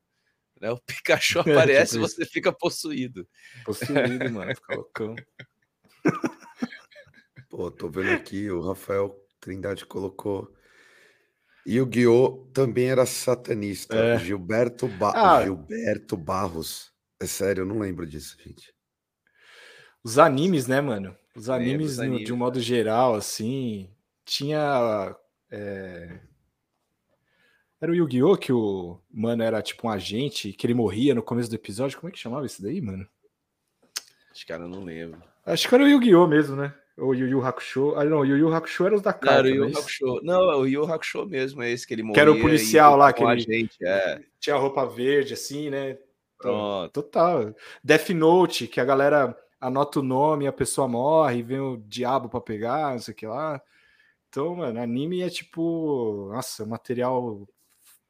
Né? 0.61 0.71
O 0.71 0.81
Pikachu 0.81 1.41
aparece 1.41 1.97
e 1.97 2.01
tipo 2.01 2.09
você 2.09 2.25
fica 2.25 2.53
possuído. 2.53 3.29
Possuído, 3.65 4.31
mano. 4.33 4.55
Fica 4.55 4.75
loucão. 4.75 5.15
Pô, 7.51 7.71
tô 7.71 7.89
vendo 7.89 8.11
aqui, 8.11 8.51
o 8.51 8.61
Rafael 8.61 9.15
Trindade 9.41 9.87
colocou. 9.87 10.53
E 11.67 11.81
o 11.81 11.87
Guiô 11.87 12.51
também 12.53 12.91
era 12.91 13.07
satanista. 13.07 13.95
É. 13.95 14.19
Gilberto, 14.19 14.89
ba... 14.89 15.13
ah. 15.15 15.43
Gilberto 15.43 16.17
Barros. 16.17 16.93
É 17.21 17.27
sério, 17.27 17.63
eu 17.63 17.67
não 17.67 17.79
lembro 17.79 18.07
disso, 18.07 18.37
gente. 18.43 18.74
Os 20.05 20.18
animes, 20.18 20.66
né, 20.66 20.81
mano? 20.81 21.16
Os 21.35 21.48
animes, 21.48 21.98
é, 21.98 22.09
de 22.09 22.32
um 22.32 22.36
modo 22.36 22.60
geral, 22.60 23.14
assim, 23.14 23.89
tinha. 24.24 25.16
É... 25.51 26.20
Era 27.81 27.90
o 27.90 27.94
Yu-Gi-Oh! 27.94 28.36
que 28.36 28.52
o 28.52 29.01
mano 29.10 29.43
era 29.43 29.60
tipo 29.60 29.86
um 29.86 29.90
agente, 29.90 30.52
que 30.52 30.66
ele 30.66 30.74
morria 30.74 31.14
no 31.14 31.22
começo 31.22 31.51
do 31.51 31.56
episódio. 31.56 31.98
Como 31.98 32.09
é 32.09 32.12
que 32.12 32.18
chamava 32.18 32.47
isso 32.47 32.62
daí, 32.62 32.81
mano? 32.81 33.06
Acho 34.31 34.47
que 34.47 34.52
eu 34.52 34.68
não 34.68 34.85
lembro. 34.85 35.22
Acho 35.44 35.68
que 35.68 35.74
era 35.74 35.85
o 35.85 35.89
Yu-Gi-Oh! 35.89 36.26
mesmo, 36.26 36.56
né? 36.56 36.74
Ou 36.97 37.12
Yu 37.12 37.26
Yu 37.26 37.44
Hakusho. 37.44 37.94
Ah, 37.97 38.05
não, 38.05 38.18
o 38.20 38.24
Yu 38.24 38.36
Yu 38.36 38.55
Hakusho 38.55 38.86
era 38.86 38.94
os 38.94 39.02
da 39.02 39.12
carta. 39.12 39.43
Não, 39.43 39.48
era 39.48 39.48
o 39.48 39.68
Yu 39.68 39.78
Hakusho. 39.78 40.20
Não, 40.22 40.51
é 40.52 40.56
o 40.56 40.66
Yu 40.66 40.85
Hakusho 40.85 41.26
mesmo, 41.26 41.62
é 41.62 41.70
esse 41.70 41.86
que 41.86 41.93
ele 41.93 42.02
morria. 42.02 42.14
Que 42.14 42.20
era 42.20 42.32
o 42.32 42.40
policial 42.40 42.97
lá, 42.97 43.12
que 43.12 43.22
ele 43.24 43.68
é. 43.82 44.20
tinha 44.39 44.56
roupa 44.56 44.86
verde, 44.86 45.35
assim, 45.35 45.70
né? 45.70 45.98
Pronto. 46.39 46.93
Total. 46.93 47.55
Death 47.82 48.10
Note, 48.10 48.68
que 48.68 48.81
a 48.81 48.85
galera 48.85 49.36
anota 49.65 50.01
o 50.01 50.03
nome, 50.03 50.47
a 50.47 50.53
pessoa 50.53 50.86
morre, 50.86 51.43
vem 51.43 51.59
o 51.59 51.78
diabo 51.89 52.28
para 52.28 52.41
pegar, 52.41 52.93
não 52.93 52.99
sei 52.99 53.12
o 53.12 53.16
que 53.16 53.27
lá. 53.27 53.61
Então, 54.28 54.57
mano, 54.57 54.78
anime 54.78 55.23
é 55.23 55.31
tipo, 55.31 56.28
nossa, 56.31 56.66
material 56.66 57.49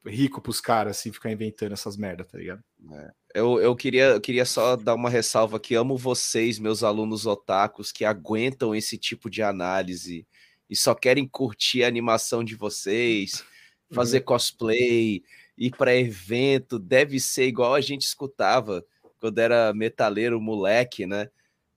rico 0.04 0.40
pros 0.40 0.60
caras, 0.60 0.98
assim, 0.98 1.12
ficar 1.12 1.30
inventando 1.30 1.72
essas 1.72 1.96
merdas, 1.96 2.26
tá 2.26 2.38
ligado? 2.38 2.62
É. 2.92 3.10
Eu, 3.36 3.60
eu, 3.60 3.74
queria, 3.76 4.06
eu 4.06 4.20
queria 4.20 4.44
só 4.44 4.74
dar 4.74 4.94
uma 4.94 5.08
ressalva 5.08 5.56
aqui. 5.56 5.76
Amo 5.76 5.96
vocês, 5.96 6.58
meus 6.58 6.82
alunos 6.82 7.24
otakus, 7.24 7.92
que 7.92 8.04
aguentam 8.04 8.74
esse 8.74 8.98
tipo 8.98 9.30
de 9.30 9.42
análise 9.42 10.26
e 10.68 10.74
só 10.74 10.94
querem 10.94 11.26
curtir 11.26 11.84
a 11.84 11.88
animação 11.88 12.42
de 12.42 12.56
vocês, 12.56 13.44
fazer 13.92 14.18
uhum. 14.18 14.24
cosplay, 14.24 15.22
ir 15.56 15.70
para 15.76 15.94
evento. 15.94 16.80
Deve 16.80 17.20
ser 17.20 17.46
igual 17.46 17.74
a 17.74 17.80
gente 17.80 18.02
escutava 18.02 18.84
quando 19.20 19.38
era 19.38 19.72
metaleiro, 19.72 20.40
moleque, 20.40 21.06
né? 21.06 21.30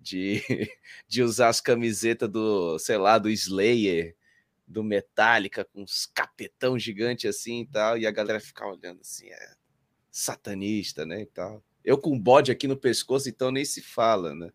De, 0.07 0.41
de 1.07 1.21
usar 1.21 1.49
as 1.49 1.61
camisetas 1.61 2.29
do, 2.29 2.79
sei 2.79 2.97
lá, 2.97 3.17
do 3.17 3.29
Slayer, 3.29 4.15
do 4.67 4.83
Metallica, 4.83 5.65
com 5.65 5.81
uns 5.81 6.05
capetão 6.05 6.77
gigante 6.77 7.27
assim 7.27 7.61
e 7.61 7.67
tal, 7.67 7.97
e 7.97 8.05
a 8.05 8.11
galera 8.11 8.39
ficar 8.39 8.67
olhando 8.67 9.01
assim, 9.01 9.29
é 9.29 9.53
satanista, 10.11 11.05
né, 11.05 11.21
e 11.21 11.25
tal. 11.25 11.63
Eu 11.83 11.97
com 11.97 12.19
bode 12.19 12.51
aqui 12.51 12.67
no 12.67 12.75
pescoço, 12.75 13.29
então 13.29 13.51
nem 13.51 13.63
se 13.63 13.81
fala, 13.81 14.35
né? 14.35 14.51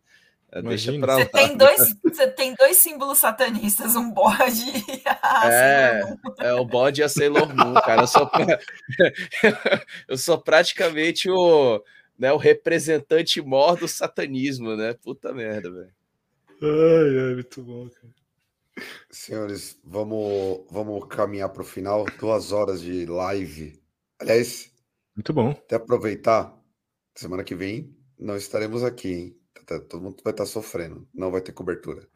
Deixa 0.61 0.93
pra 0.99 1.15
você, 1.15 1.25
tem 1.25 1.57
dois, 1.57 1.95
você 2.03 2.27
tem 2.27 2.53
dois 2.53 2.77
símbolos 2.77 3.17
satanistas, 3.17 3.95
um 3.95 4.11
bode 4.11 4.69
e 4.87 5.03
a 5.07 5.51
é, 5.51 6.03
é, 6.41 6.53
o 6.53 6.63
bode 6.63 7.01
e 7.01 7.03
a 7.03 7.09
Sailor 7.09 7.47
Moon, 7.55 7.73
cara. 7.73 8.03
Eu 8.03 8.07
sou, 8.07 8.29
eu 10.07 10.15
sou 10.15 10.37
praticamente 10.37 11.27
o, 11.27 11.83
né, 12.17 12.31
o 12.31 12.37
representante 12.37 13.41
mor 13.41 13.77
do 13.77 13.87
satanismo, 13.87 14.75
né? 14.75 14.93
Puta 14.93 15.33
merda, 15.33 15.71
velho. 15.71 15.93
Ai, 16.61 17.27
ai, 17.27 17.33
muito 17.35 17.61
bom, 17.61 17.89
cara. 17.89 18.13
Senhores, 19.09 19.79
vamos, 19.83 20.65
vamos 20.69 21.05
caminhar 21.07 21.49
para 21.49 21.61
o 21.61 21.65
final. 21.65 22.05
Duas 22.19 22.51
horas 22.51 22.81
de 22.81 23.05
live. 23.05 23.79
Aliás, 24.19 24.71
muito 25.15 25.31
bom. 25.31 25.51
Até 25.51 25.75
aproveitar, 25.75 26.57
semana 27.13 27.43
que 27.43 27.53
vem 27.53 27.95
não 28.17 28.35
estaremos 28.35 28.83
aqui, 28.83 29.13
hein? 29.13 29.37
Tá, 29.53 29.61
tá, 29.65 29.79
todo 29.79 30.01
mundo 30.01 30.17
vai 30.23 30.33
estar 30.33 30.45
sofrendo, 30.45 31.07
não 31.13 31.31
vai 31.31 31.41
ter 31.41 31.51
cobertura. 31.51 32.07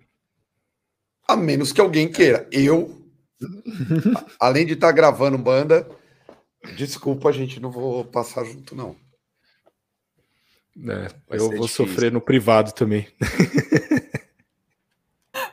A 1.28 1.36
menos 1.36 1.72
que 1.72 1.82
alguém 1.82 2.10
queira. 2.12 2.48
Eu, 2.52 3.06
além 4.40 4.66
de 4.66 4.74
estar 4.74 4.92
gravando 4.92 5.38
banda, 5.38 5.88
desculpa, 6.76 7.30
a 7.30 7.32
gente 7.32 7.60
não 7.60 7.70
vou 7.70 8.04
passar 8.06 8.44
junto, 8.46 8.76
não. 8.76 8.96
É, 10.86 11.08
eu 11.30 11.40
vou 11.40 11.62
difícil. 11.62 11.88
sofrer 11.88 12.12
no 12.12 12.22
privado 12.22 12.72
também. 12.72 13.08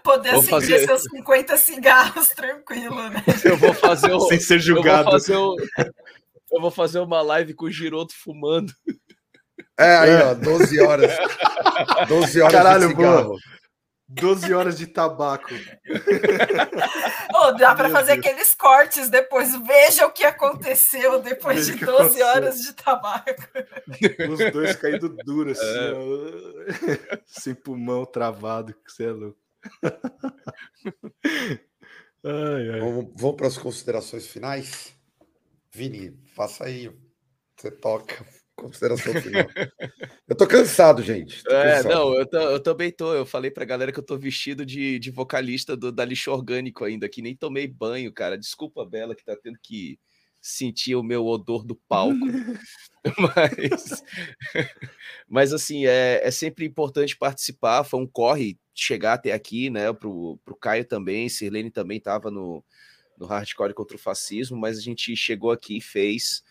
Poder 0.02 0.32
vou 0.32 0.40
acender 0.40 0.60
fazer... 0.80 0.86
seus 0.86 1.02
50 1.04 1.56
cigarros 1.56 2.28
tranquilo, 2.28 3.08
né? 3.08 3.24
Eu 3.42 3.56
vou 3.56 3.72
fazer 3.72 4.12
o... 4.12 4.20
Sem 4.20 4.38
ser 4.38 4.58
julgado. 4.58 5.08
Eu 5.08 5.10
vou 5.10 5.12
fazer, 5.12 5.36
o... 5.36 5.56
eu 6.52 6.60
vou 6.60 6.70
fazer 6.70 6.98
uma 6.98 7.22
live 7.22 7.54
com 7.54 7.64
o 7.64 7.70
Giroto 7.70 8.14
fumando. 8.14 8.70
É, 9.78 9.96
aí, 9.96 10.22
ó, 10.22 10.34
12 10.34 10.80
horas. 10.80 11.10
12 12.06 12.40
horas 12.42 12.52
Caralho, 12.52 12.88
de 12.88 12.94
cigarro. 12.94 13.28
Boa. 13.28 13.40
12 14.08 14.52
horas 14.52 14.76
de 14.76 14.86
tabaco. 14.86 15.48
oh, 17.34 17.52
dá 17.52 17.74
para 17.74 17.88
fazer 17.88 18.14
Deus. 18.14 18.26
aqueles 18.26 18.54
cortes 18.54 19.08
depois. 19.08 19.54
Veja 19.66 20.06
o 20.06 20.12
que 20.12 20.24
aconteceu 20.24 21.20
depois 21.22 21.66
Veja 21.66 21.78
de 21.78 21.84
12 21.84 22.22
aconteceu. 22.22 22.26
horas 22.26 22.60
de 22.60 22.72
tabaco. 22.74 23.32
Os 24.30 24.52
dois 24.52 24.76
caindo 24.76 25.08
duro, 25.08 25.52
assim, 25.52 25.64
é. 25.66 27.22
sem 27.24 27.54
pulmão 27.54 28.04
travado, 28.04 28.74
que 28.74 28.92
você 28.92 29.04
é 29.04 29.10
louco. 29.12 29.38
ai, 32.24 32.70
ai. 32.74 32.80
Vamos, 32.80 33.12
vamos 33.16 33.36
para 33.36 33.46
as 33.46 33.56
considerações 33.58 34.26
finais? 34.26 34.94
Vini, 35.72 36.16
faça 36.34 36.64
aí. 36.64 36.92
Você 37.56 37.70
toca. 37.70 38.24
Consideração 38.56 39.12
final. 39.14 39.46
eu 40.28 40.36
tô 40.36 40.46
cansado, 40.46 41.02
gente. 41.02 41.42
Tô 41.42 41.52
é, 41.52 41.76
cansado. 41.76 41.94
não, 41.94 42.14
eu, 42.14 42.26
tô, 42.26 42.38
eu 42.38 42.60
também 42.60 42.92
tô. 42.92 43.12
Eu 43.14 43.26
falei 43.26 43.50
pra 43.50 43.64
galera 43.64 43.92
que 43.92 43.98
eu 43.98 44.04
tô 44.04 44.16
vestido 44.16 44.64
de, 44.64 44.98
de 44.98 45.10
vocalista 45.10 45.76
do, 45.76 45.90
da 45.90 46.04
lixo 46.04 46.30
orgânico 46.30 46.84
ainda, 46.84 47.08
que 47.08 47.20
nem 47.20 47.36
tomei 47.36 47.66
banho, 47.66 48.12
cara. 48.12 48.38
Desculpa, 48.38 48.84
Bela, 48.86 49.14
que 49.14 49.24
tá 49.24 49.36
tendo 49.36 49.58
que 49.62 49.98
sentir 50.40 50.94
o 50.94 51.02
meu 51.02 51.26
odor 51.26 51.64
do 51.64 51.74
palco. 51.88 52.14
mas, 53.18 54.04
mas 55.26 55.52
assim, 55.54 55.86
é, 55.86 56.20
é 56.22 56.30
sempre 56.30 56.66
importante 56.66 57.16
participar. 57.16 57.82
Foi 57.82 57.98
um 57.98 58.06
corre 58.06 58.58
chegar 58.74 59.14
até 59.14 59.32
aqui, 59.32 59.70
né? 59.70 59.90
Pro, 59.92 60.38
pro 60.44 60.56
Caio 60.56 60.84
também, 60.84 61.28
Sirlene 61.28 61.70
também 61.70 61.98
tava 61.98 62.30
no, 62.30 62.62
no 63.16 63.26
hardcore 63.26 63.72
contra 63.72 63.96
o 63.96 64.00
fascismo, 64.00 64.56
mas 64.56 64.76
a 64.76 64.82
gente 64.82 65.16
chegou 65.16 65.50
aqui 65.50 65.78
e 65.78 65.80
fez. 65.80 66.42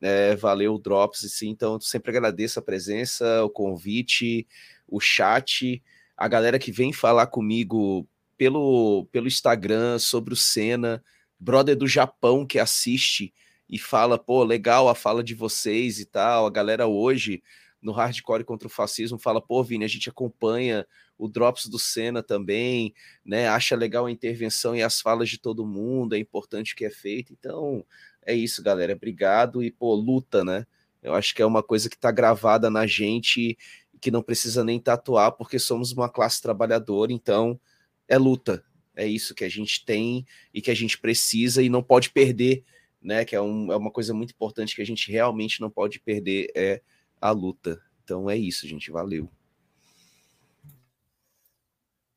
É, 0.00 0.36
valeu 0.36 0.78
Drops, 0.78 1.24
assim, 1.24 1.48
então 1.48 1.80
sempre 1.80 2.10
agradeço 2.10 2.58
a 2.58 2.62
presença, 2.62 3.44
o 3.44 3.50
convite, 3.50 4.46
o 4.86 5.00
chat, 5.00 5.82
a 6.16 6.28
galera 6.28 6.58
que 6.58 6.70
vem 6.70 6.92
falar 6.92 7.26
comigo 7.26 8.06
pelo, 8.36 9.06
pelo 9.10 9.26
Instagram 9.26 9.98
sobre 9.98 10.32
o 10.32 10.36
Senna, 10.36 11.02
brother 11.38 11.76
do 11.76 11.86
Japão 11.86 12.46
que 12.46 12.58
assiste 12.58 13.34
e 13.68 13.78
fala, 13.78 14.18
pô, 14.18 14.44
legal 14.44 14.88
a 14.88 14.94
fala 14.94 15.22
de 15.22 15.34
vocês 15.34 15.98
e 15.98 16.06
tal, 16.06 16.46
a 16.46 16.50
galera 16.50 16.86
hoje 16.86 17.42
no 17.80 17.92
Hardcore 17.92 18.44
contra 18.44 18.66
o 18.66 18.70
Fascismo 18.70 19.18
fala, 19.18 19.40
pô, 19.40 19.62
Vini, 19.62 19.84
a 19.84 19.88
gente 19.88 20.08
acompanha 20.08 20.86
o 21.16 21.28
Drops 21.28 21.66
do 21.66 21.78
Senna 21.78 22.22
também, 22.22 22.94
né, 23.24 23.48
acha 23.48 23.76
legal 23.76 24.06
a 24.06 24.10
intervenção 24.10 24.74
e 24.74 24.82
as 24.82 25.00
falas 25.00 25.28
de 25.28 25.38
todo 25.38 25.66
mundo, 25.66 26.14
é 26.14 26.18
importante 26.18 26.72
o 26.72 26.76
que 26.76 26.84
é 26.84 26.90
feito, 26.90 27.32
então 27.32 27.84
é 28.24 28.34
isso, 28.34 28.62
galera. 28.62 28.94
Obrigado 28.94 29.62
e, 29.62 29.70
pô, 29.70 29.94
luta, 29.94 30.44
né? 30.44 30.66
Eu 31.02 31.14
acho 31.14 31.34
que 31.34 31.42
é 31.42 31.46
uma 31.46 31.62
coisa 31.62 31.88
que 31.88 31.96
está 31.96 32.10
gravada 32.10 32.68
na 32.68 32.86
gente 32.86 33.56
que 34.00 34.10
não 34.10 34.22
precisa 34.22 34.62
nem 34.62 34.78
tatuar, 34.78 35.32
porque 35.32 35.58
somos 35.58 35.92
uma 35.92 36.08
classe 36.08 36.40
trabalhadora, 36.40 37.12
então 37.12 37.58
é 38.06 38.16
luta. 38.16 38.64
É 38.94 39.06
isso 39.06 39.34
que 39.34 39.44
a 39.44 39.48
gente 39.48 39.84
tem 39.84 40.26
e 40.52 40.60
que 40.60 40.70
a 40.70 40.74
gente 40.74 40.98
precisa 40.98 41.62
e 41.62 41.68
não 41.68 41.82
pode 41.82 42.10
perder, 42.10 42.64
né? 43.00 43.24
Que 43.24 43.36
é, 43.36 43.40
um, 43.40 43.72
é 43.72 43.76
uma 43.76 43.90
coisa 43.90 44.12
muito 44.12 44.30
importante 44.32 44.74
que 44.74 44.82
a 44.82 44.86
gente 44.86 45.10
realmente 45.10 45.60
não 45.60 45.70
pode 45.70 46.00
perder, 46.00 46.50
é 46.54 46.82
a 47.20 47.30
luta. 47.30 47.80
Então 48.02 48.28
é 48.28 48.36
isso, 48.36 48.66
gente. 48.66 48.90
Valeu. 48.90 49.30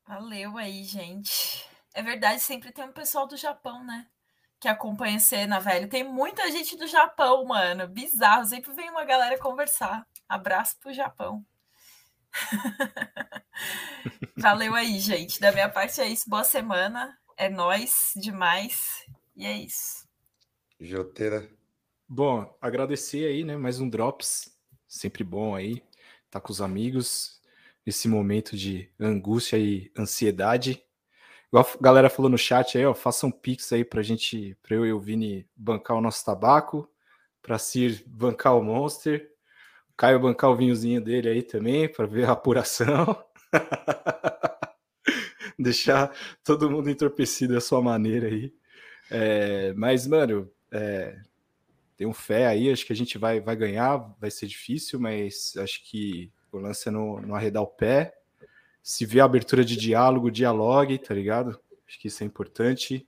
Valeu 0.07 0.57
aí, 0.57 0.83
gente. 0.83 1.65
É 1.93 2.01
verdade, 2.01 2.41
sempre 2.41 2.71
tem 2.71 2.85
um 2.85 2.91
pessoal 2.91 3.27
do 3.27 3.37
Japão, 3.37 3.85
né? 3.85 4.07
Que 4.61 4.67
acompanha 4.67 5.17
a 5.17 5.19
cena, 5.19 5.59
velho. 5.59 5.89
Tem 5.89 6.03
muita 6.03 6.49
gente 6.51 6.77
do 6.77 6.85
Japão, 6.85 7.43
mano. 7.45 7.87
Bizarro. 7.87 8.45
Sempre 8.45 8.71
vem 8.73 8.91
uma 8.91 9.03
galera 9.03 9.35
conversar. 9.39 10.07
Abraço 10.29 10.77
pro 10.79 10.93
Japão. 10.93 11.43
Valeu 14.37 14.75
aí, 14.75 14.99
gente. 14.99 15.41
Da 15.41 15.51
minha 15.51 15.67
parte 15.67 15.99
é 15.99 16.07
isso. 16.07 16.29
Boa 16.29 16.43
semana. 16.43 17.17
É 17.35 17.49
nós 17.49 18.11
demais. 18.15 19.03
E 19.35 19.47
é 19.47 19.57
isso. 19.57 20.07
Joteira. 20.79 21.49
Bom, 22.07 22.55
agradecer 22.61 23.25
aí, 23.25 23.43
né? 23.43 23.57
Mais 23.57 23.79
um 23.79 23.89
Drops. 23.89 24.55
Sempre 24.87 25.23
bom 25.23 25.55
aí. 25.55 25.83
Tá 26.29 26.39
com 26.39 26.51
os 26.51 26.61
amigos. 26.61 27.41
Nesse 27.83 28.07
momento 28.07 28.55
de 28.55 28.93
angústia 28.99 29.57
e 29.57 29.91
ansiedade. 29.97 30.85
Igual 31.51 31.67
a 31.67 31.83
galera 31.83 32.09
falou 32.09 32.31
no 32.31 32.37
chat 32.37 32.77
aí, 32.77 32.85
ó, 32.85 32.93
faça 32.93 33.27
um 33.27 33.31
pix 33.31 33.73
aí 33.73 33.83
pra 33.83 34.01
gente, 34.01 34.55
pra 34.63 34.75
eu 34.77 34.85
e 34.85 34.93
o 34.93 34.99
Vini 34.99 35.45
bancar 35.55 35.97
o 35.97 36.01
nosso 36.01 36.23
tabaco, 36.23 36.89
pra 37.41 37.57
Cir 37.59 38.03
bancar 38.07 38.57
o 38.57 38.63
Monster, 38.63 39.29
o 39.91 39.95
Caio 39.97 40.19
bancar 40.19 40.49
o 40.49 40.55
vinhozinho 40.55 41.01
dele 41.01 41.29
aí 41.29 41.43
também, 41.43 41.91
para 41.91 42.05
ver 42.07 42.25
a 42.25 42.31
apuração. 42.31 43.23
Deixar 45.59 46.11
todo 46.43 46.69
mundo 46.71 46.89
entorpecido 46.89 47.53
da 47.53 47.61
sua 47.61 47.81
maneira 47.81 48.27
aí. 48.27 48.51
É, 49.11 49.73
mas, 49.73 50.07
mano, 50.07 50.49
é, 50.71 51.19
tenho 51.97 52.13
fé 52.13 52.47
aí, 52.47 52.71
acho 52.71 52.85
que 52.85 52.93
a 52.93 52.95
gente 52.95 53.17
vai, 53.17 53.41
vai 53.41 53.55
ganhar, 53.57 53.97
vai 54.19 54.31
ser 54.31 54.47
difícil, 54.47 54.99
mas 54.99 55.53
acho 55.57 55.83
que 55.83 56.31
o 56.51 56.57
lance 56.59 56.87
é 56.89 56.91
não 56.91 57.35
arredar 57.35 57.63
o 57.63 57.67
pé 57.67 58.13
se 58.83 59.05
vê 59.05 59.19
a 59.19 59.25
abertura 59.25 59.63
de 59.63 59.75
diálogo, 59.75 60.31
dialogue, 60.31 60.97
tá 60.97 61.13
ligado? 61.13 61.59
Acho 61.87 61.99
que 61.99 62.07
isso 62.07 62.23
é 62.23 62.25
importante. 62.25 63.07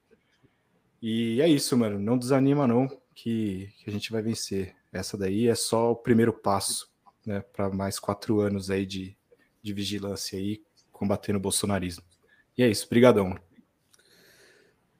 E 1.02 1.42
é 1.42 1.48
isso, 1.48 1.78
mano. 1.78 2.00
Não 2.00 2.18
desanima, 2.18 2.68
não, 2.68 2.88
que, 3.14 3.70
que 3.78 3.90
a 3.90 3.92
gente 3.92 4.12
vai 4.12 4.22
vencer. 4.22 4.76
Essa 4.92 5.18
daí 5.18 5.48
é 5.48 5.56
só 5.56 5.92
o 5.92 5.96
primeiro 5.96 6.34
passo, 6.34 6.90
né? 7.26 7.42
Para 7.42 7.70
mais 7.70 8.00
quatro 8.00 8.40
anos 8.40 8.70
aí 8.70 8.86
de, 8.86 9.18
de 9.62 9.74
vigilância 9.74 10.38
aí, 10.38 10.62
combatendo 10.92 11.40
o 11.40 11.42
bolsonarismo. 11.42 12.04
E 12.58 12.64
é 12.64 12.70
isso, 12.70 12.88
brigadão. 12.88 13.36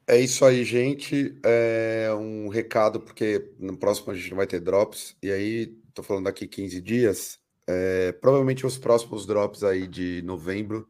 É 0.06 0.18
isso 0.18 0.44
aí, 0.44 0.64
gente. 0.64 1.38
É 1.42 2.10
um 2.14 2.48
recado, 2.48 3.00
porque 3.00 3.52
no 3.58 3.76
próximo 3.76 4.12
a 4.12 4.14
gente 4.14 4.30
não 4.30 4.36
vai 4.36 4.46
ter 4.46 4.60
drops. 4.60 5.16
E 5.22 5.30
aí, 5.30 5.66
tô 5.94 6.02
falando 6.02 6.24
daqui 6.24 6.46
15 6.46 6.80
dias. 6.80 7.38
É, 7.66 8.12
provavelmente 8.12 8.66
os 8.66 8.76
próximos 8.76 9.26
drops 9.26 9.62
aí 9.64 9.86
de 9.86 10.20
novembro 10.22 10.88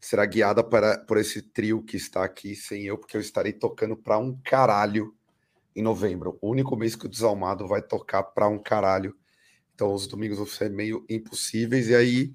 será 0.00 0.26
guiada 0.26 0.62
para, 0.64 0.98
por 0.98 1.16
esse 1.16 1.42
trio 1.42 1.82
que 1.82 1.96
está 1.96 2.24
aqui 2.24 2.54
sem 2.54 2.86
eu, 2.86 2.98
porque 2.98 3.16
eu 3.16 3.20
estarei 3.20 3.52
tocando 3.52 3.96
para 3.96 4.18
um 4.18 4.36
caralho 4.44 5.14
em 5.74 5.82
novembro. 5.82 6.38
O 6.40 6.50
único 6.50 6.76
mês 6.76 6.96
que 6.96 7.06
o 7.06 7.08
Desalmado 7.08 7.66
vai 7.66 7.82
tocar 7.82 8.22
para 8.22 8.48
um 8.48 8.58
caralho. 8.58 9.16
Então 9.74 9.92
os 9.92 10.06
domingos 10.06 10.38
vão 10.38 10.46
ser 10.46 10.70
meio 10.70 11.04
impossíveis. 11.08 11.88
E 11.88 11.94
aí 11.94 12.34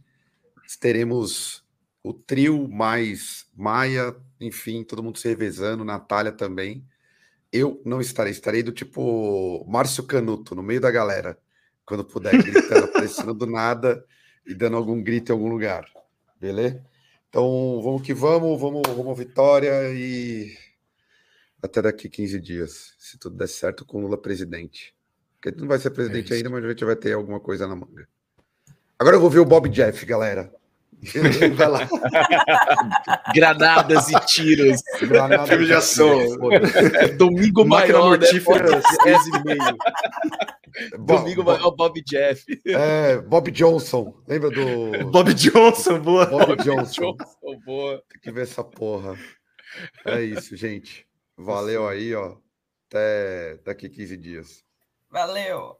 teremos 0.79 1.63
o 2.01 2.13
trio 2.13 2.67
mais 2.67 3.47
Maia, 3.55 4.15
enfim, 4.39 4.83
todo 4.83 5.03
mundo 5.03 5.17
se 5.17 5.27
revezando, 5.27 5.85
Natália 5.85 6.31
também. 6.31 6.85
Eu 7.51 7.81
não 7.85 8.01
estarei, 8.01 8.31
estarei 8.31 8.63
do 8.63 8.71
tipo 8.71 9.65
Márcio 9.67 10.03
Canuto, 10.05 10.55
no 10.55 10.63
meio 10.63 10.81
da 10.81 10.91
galera 10.91 11.37
quando 11.85 12.03
puder, 12.03 12.31
gritando, 12.41 12.82
aparecendo 13.03 13.33
do 13.33 13.45
nada 13.45 14.05
e 14.45 14.53
dando 14.53 14.77
algum 14.77 15.01
grito 15.01 15.31
em 15.31 15.33
algum 15.33 15.49
lugar. 15.49 15.85
Beleza? 16.39 16.83
Então, 17.29 17.81
vamos 17.83 18.01
que 18.01 18.13
vamos, 18.13 18.59
vamos, 18.59 18.81
vamos 18.87 19.17
vitória 19.17 19.91
e 19.93 20.55
até 21.61 21.81
daqui 21.81 22.09
15 22.09 22.39
dias, 22.39 22.93
se 22.97 23.17
tudo 23.17 23.37
der 23.37 23.47
certo 23.47 23.85
com 23.85 24.01
Lula 24.01 24.17
presidente. 24.17 24.93
Porque 25.41 25.59
não 25.59 25.67
vai 25.67 25.79
ser 25.79 25.91
presidente 25.91 26.33
é 26.33 26.37
ainda, 26.37 26.49
mas 26.49 26.63
a 26.63 26.69
gente 26.69 26.85
vai 26.85 26.95
ter 26.95 27.13
alguma 27.13 27.39
coisa 27.39 27.67
na 27.67 27.75
manga. 27.75 28.07
Agora 28.99 29.15
eu 29.15 29.21
vou 29.21 29.29
ver 29.29 29.39
o 29.39 29.45
Bob 29.45 29.67
Jeff, 29.69 30.05
galera. 30.05 30.53
Vai 31.55 31.67
lá. 31.67 31.87
Granadas 33.33 34.09
e 34.09 34.19
tiros. 34.25 34.81
Granada 35.01 35.47
Filme 35.47 35.65
de 35.65 35.73
ação. 35.73 36.19
Domingo 37.17 37.65
Máquina 37.65 37.99
maior. 37.99 38.19
Né, 38.19 38.27
mortífera, 38.27 38.77
né? 38.77 38.81
Domingo 40.97 41.43
maior, 41.43 41.71
Bob 41.71 42.01
Jeff. 42.03 42.45
É, 42.65 43.17
Bob 43.21 43.51
Johnson. 43.51 44.13
Lembra 44.27 44.49
do. 44.49 45.11
Bob 45.11 45.33
Johnson, 45.33 45.99
boa. 45.99 46.25
Bob, 46.25 46.47
Bob 46.47 46.63
Johnson. 46.63 47.15
Johnson. 47.17 47.59
boa. 47.65 48.03
Tem 48.09 48.21
que 48.21 48.31
ver 48.31 48.43
essa 48.43 48.63
porra. 48.63 49.17
É 50.05 50.21
isso, 50.21 50.55
gente. 50.55 51.05
Valeu 51.37 51.87
aí, 51.87 52.15
ó. 52.15 52.37
Até 52.87 53.57
daqui 53.65 53.89
15 53.89 54.17
dias. 54.17 54.63
Valeu. 55.09 55.77